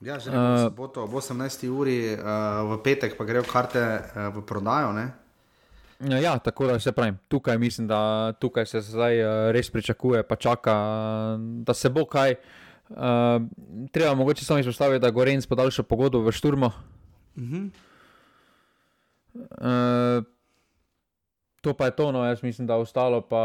Ja, 0.01 0.19
že 0.19 0.29
uh, 0.29 0.69
bo 0.69 0.85
to 0.87 1.07
ob 1.07 1.15
18. 1.17 1.65
uri, 1.73 2.13
uh, 2.13 2.61
v 2.69 2.77
petek 2.85 3.17
pa 3.17 3.25
grejo 3.25 3.47
karte 3.49 3.81
uh, 3.81 4.29
v 4.35 4.45
prodajo. 4.45 4.93
Ne? 4.93 5.26
Ja, 5.99 6.17
ja, 6.17 6.37
tako 6.39 6.67
da 6.67 6.79
se 6.79 6.91
pravi, 6.91 7.13
tukaj 7.27 7.57
mislim, 7.57 7.87
da 7.87 8.33
tukaj 8.39 8.65
se 8.65 8.81
zdaj 8.81 9.21
uh, 9.21 9.51
res 9.51 9.69
pričakuje, 9.71 10.23
pa 10.23 10.35
čaka, 10.35 10.75
da 11.39 11.73
se 11.73 11.89
bo 11.89 12.05
kaj. 12.05 12.35
Uh, 12.89 12.97
treba 13.91 14.15
mogoče 14.15 14.45
samo 14.45 14.59
izpostaviti, 14.59 15.01
da 15.01 15.11
Gorenc 15.11 15.45
podaljša 15.45 15.83
pogodbo 15.83 16.19
v 16.19 16.31
Šturmu. 16.31 16.65
Uh 17.35 17.43
-huh. 17.43 17.69
uh, 19.33 20.23
to 21.61 21.73
pa 21.73 21.85
je 21.85 21.95
to, 21.95 22.11
no, 22.11 22.25
jaz 22.25 22.43
mislim, 22.43 22.67
da 22.67 22.73
je 22.73 22.79
ostalo. 22.79 23.21
Pa 23.21 23.37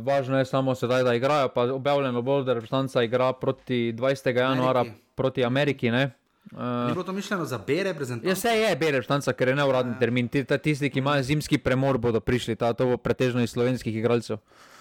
važno 0.00 0.38
je 0.38 0.44
samo 0.44 0.74
sedaj, 0.74 1.02
da 1.02 1.14
igrajo. 1.14 1.48
Objavljeno 1.74 2.22
bo, 2.22 2.42
da 2.42 2.54
reprezentanca 2.54 3.02
igra 3.02 3.32
proti 3.32 3.94
20. 3.96 4.36
januara 4.36 4.84
proti 5.14 5.44
Ameriki. 5.44 5.90
Ne? 5.90 6.10
Uh, 6.52 6.58
ni 6.88 6.92
bilo 6.92 7.04
to 7.04 7.12
mišljeno 7.12 7.44
za 7.44 7.58
bere, 7.58 7.92
reprezentantov? 7.92 8.28
Ja, 8.28 8.34
se 8.34 8.48
je, 8.48 8.76
bere, 8.76 8.98
reprezentanca, 8.98 9.32
ker 9.32 9.48
je 9.48 9.54
neuradni 9.54 9.92
ja. 9.92 9.98
termin. 9.98 10.28
Ti, 10.28 10.44
tisti, 10.44 10.90
ki 10.90 10.98
imajo 10.98 11.22
zimski 11.22 11.58
premor, 11.58 11.98
bodo 11.98 12.20
prišli, 12.20 12.56
ta, 12.56 12.72
to 12.74 12.88
bo 12.90 12.96
pretežno 12.96 13.44
iz 13.44 13.54
slovenskih 13.54 13.96
igralcev. 13.96 14.40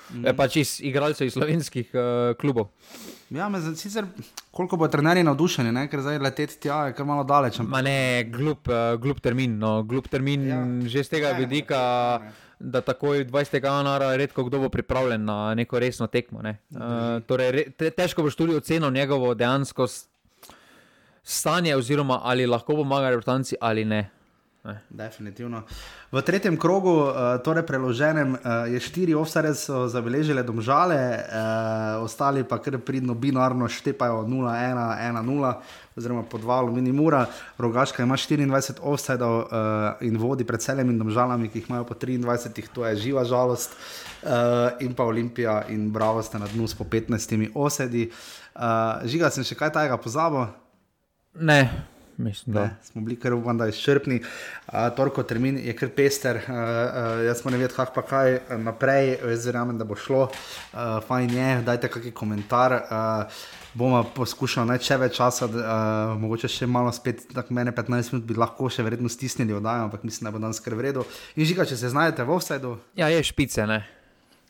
Mm. 0.10 0.26
E, 0.26 0.34
pač 0.34 0.57
iz 0.57 0.72
igralcev 0.81 1.27
iz 1.30 1.36
slovenskih 1.38 1.91
uh, 1.94 2.34
klubov. 2.41 2.72
Ja, 3.30 3.49
me 3.49 3.61
zanima, 3.61 4.07
koliko 4.52 4.80
bo 4.81 4.88
trenerji 4.90 5.23
navdušeni, 5.23 5.72
ne? 5.72 5.86
ker 5.91 6.02
zdaj 6.02 6.18
leteti 6.26 6.57
tja 6.65 6.88
je 6.90 6.98
kar 6.98 7.06
malo 7.06 7.23
daleč. 7.23 7.60
Ma 7.61 7.84
ne, 7.86 8.26
glup, 8.34 8.72
uh, 8.72 8.95
glup 9.02 9.22
termin. 9.22 9.60
No. 9.61 9.84
Glup 9.86 10.10
termin 10.10 10.48
ja. 10.48 10.61
že 10.90 11.06
z 11.06 11.18
tega 11.18 11.34
ne, 11.36 11.45
vidika. 11.45 11.81
Ne, 12.23 12.31
ne. 12.31 12.45
Da 12.60 12.81
takoj 12.84 13.22
20. 13.23 13.56
januara 13.64 14.10
redko 14.19 14.44
kdo 14.44 14.60
bo 14.60 14.69
pripravljen 14.69 15.22
na 15.23 15.53
neko 15.56 15.80
resno 15.80 16.10
tekmo. 16.11 16.41
Ne. 16.44 16.57
Uh, 16.76 17.22
torej, 17.23 17.52
re, 17.56 17.64
te, 17.72 17.88
težko 17.95 18.26
boš 18.26 18.36
tudi 18.36 18.57
ocenil 18.57 18.91
njegovo 18.91 19.31
dejansko 19.31 19.88
stanje, 21.24 21.76
oziroma 21.76 22.22
ali 22.24 22.48
lahko 22.48 22.76
pomaga 22.76 23.10
reprezentanci 23.10 23.56
ali 23.62 23.86
ne. 23.86 24.10
ne. 24.64 24.80
Definitivno. 24.90 25.64
V 26.12 26.22
tretjem 26.22 26.58
krogu, 26.58 26.90
uh, 26.90 27.38
torej 27.46 27.64
preloženem, 27.64 28.34
uh, 28.34 28.66
je 28.68 28.80
štiri 28.82 29.14
ovsare 29.14 29.54
zabeležile 29.88 30.44
domžale, 30.44 30.98
uh, 30.98 32.04
ostali 32.04 32.44
pa 32.44 32.58
kar 32.58 32.80
pridno 32.82 33.14
binarno 33.14 33.70
štepajo 33.70 34.26
0-1-1-0. 34.26 35.54
Oziroma, 36.00 36.24
po 36.24 36.38
dva 36.38 36.60
aluminijura, 36.64 37.26
rogaška 37.58 38.04
ima 38.04 38.18
24 38.18 38.80
offsajdov 38.82 39.36
uh, 39.38 39.48
in 40.02 40.18
vodi 40.18 40.44
pred 40.44 40.62
celimi 40.62 40.96
državami, 40.98 41.50
ki 41.50 41.60
jih 41.60 41.70
imajo 41.70 41.84
po 41.84 41.94
23, 41.94 42.74
to 42.74 42.86
je 42.88 42.96
živa 42.96 43.24
žalost. 43.24 43.76
Uh, 44.24 44.76
in 44.80 44.96
pa 44.96 45.04
Olimpija 45.04 45.64
in 45.70 45.91
Bravo 45.91 46.24
sta 46.24 46.40
na 46.40 46.48
dnu 46.48 46.68
s 46.68 46.76
po 46.76 46.84
15 46.84 47.52
osedi. 47.56 48.10
Uh, 48.56 49.06
žiga 49.06 49.30
sem 49.32 49.44
še 49.44 49.56
kaj 49.56 49.72
tajega 49.78 49.96
pozabil. 50.02 50.50
Ne, 51.40 51.84
mislim, 52.18 52.53
da 52.53 52.64
ne, 52.64 52.76
smo 52.84 53.02
bili 53.02 53.16
kar 53.20 53.34
upam, 53.34 53.57
da 53.57 53.68
izčrpni. 53.68 54.22
Uh, 54.68 54.74
Torko 54.95 55.24
termin 55.24 55.57
je 55.57 55.76
kar 55.76 55.90
pester, 55.95 56.36
uh, 56.36 56.44
uh, 56.49 57.26
jaz 57.26 57.41
smo 57.41 57.52
ne 57.52 57.57
vedeli, 57.57 57.76
kako 57.76 57.94
pa 57.95 58.02
kaj 58.02 58.40
naprej, 58.57 59.18
jaz 59.30 59.45
verjamem, 59.45 59.78
da 59.78 59.88
bo 59.88 59.95
šlo. 59.95 60.28
Uh, 60.28 60.80
fajn 61.07 61.34
je, 61.34 61.61
dajte 61.66 61.88
kakšen 61.88 62.11
komentar. 62.11 62.74
Uh, 62.74 63.40
bomo 63.74 64.03
poskušali 64.16 64.68
najče 64.68 64.98
več 64.98 65.16
časa, 65.16 65.48
uh, 65.48 66.20
mogoče 66.20 66.49
še 66.52 66.68
malo 66.68 66.91
spet, 66.91 67.28
tako 67.34 67.56
mene 67.56 67.72
15 67.76 68.14
minut 68.14 68.28
bi 68.28 68.38
lahko 68.38 68.70
še 68.70 68.84
verjetno 68.84 69.10
stisnili 69.10 69.56
oddajo, 69.56 69.88
ampak 69.88 70.03
mislim, 70.03 70.28
da 70.28 70.36
bo 70.36 70.44
danes 70.44 70.60
kar 70.66 70.76
vredno. 70.76 71.06
In 71.38 71.48
žiga, 71.48 71.68
če 71.70 71.78
se 71.80 71.94
znajdete 71.94 72.28
v 72.28 72.36
offsetu. 72.36 72.76
Ja, 72.99 73.11
je 73.14 73.24
špice, 73.24 73.68
ne. 73.70 73.84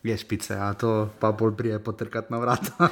Je 0.02 0.16
špice, 0.16 0.56
a 0.56 0.72
to 0.74 1.10
pa 1.20 1.30
bolj 1.36 1.54
prije 1.58 1.82
potrkati 1.84 2.32
na 2.32 2.40
vrata. 2.40 2.88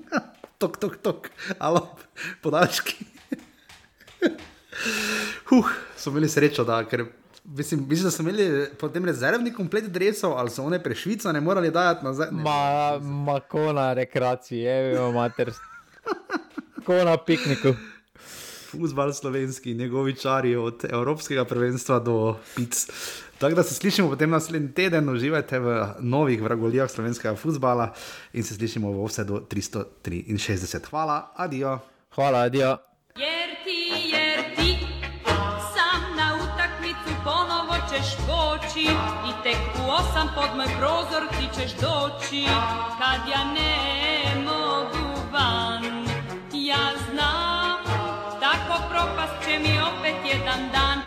tok, 0.62 0.78
tok, 0.80 1.00
tok, 1.02 1.28
alo, 1.58 1.88
podaljški. 2.44 3.13
Huh, 5.48 5.64
so 5.96 6.10
imeli 6.10 6.28
srečo, 6.28 6.64
da 6.64 6.84
ker. 6.84 7.04
Mislim, 7.44 7.84
mislim, 7.88 8.04
da 8.04 8.10
so 8.10 8.22
imeli 8.22 8.66
potem 8.80 9.04
rezervni 9.04 9.52
komplet 9.52 9.84
drevesov, 9.84 10.32
ali 10.32 10.50
so 10.50 10.64
one 10.64 10.82
prešvico 10.82 11.32
ne 11.32 11.40
morali 11.40 11.70
dajati 11.70 12.04
nazaj. 12.04 12.28
Ne, 12.32 12.42
ma, 12.42 12.98
ma, 12.98 13.40
ko 13.40 13.72
na 13.72 13.92
rekreaciji, 13.92 14.64
bilo 14.90 15.12
mater. 15.12 15.52
Ko 16.86 16.94
na 17.04 17.16
pikniku. 17.16 17.72
Fuzbal 18.70 19.12
slovenski, 19.12 19.74
njegovi 19.74 20.14
čari 20.16 20.56
od 20.56 20.84
Evropskega 20.84 21.44
prvenstva 21.44 21.98
do 21.98 22.36
pic. 22.56 22.86
Tako 23.38 23.54
da 23.54 23.62
se 23.62 23.74
slišimo 23.74 24.08
potem 24.08 24.30
naslednji 24.30 24.72
teden, 24.72 25.08
uživajte 25.08 25.58
v 25.58 25.86
novih 26.00 26.42
vragolijah 26.42 26.90
slovenskega 26.90 27.36
fuzbala 27.36 27.94
in 28.32 28.44
se 28.44 28.54
slišimo 28.54 28.92
v 28.92 29.06
vse 29.06 29.24
do 29.24 29.40
363. 29.50 30.90
Hvala, 30.90 31.32
adijo. 31.36 31.78
Hvala, 32.14 32.38
adijo. 32.38 32.76
I 39.26 39.32
tek 39.42 39.56
u 39.80 39.90
osam 39.90 40.28
pod 40.34 40.56
moj 40.56 40.66
prozor 40.78 41.28
ti 41.30 41.60
ćeš 41.60 41.72
doći. 41.72 42.44
Kad 42.98 43.28
ja 43.32 43.44
ne 43.44 44.44
mogu 44.44 45.20
van 45.32 45.84
Ja 46.52 46.86
znam 47.10 47.78
Tako 48.40 48.82
propast 48.90 49.46
će 49.46 49.58
mi 49.58 49.78
opet 49.80 50.14
jedan 50.24 50.70
dan 50.72 50.98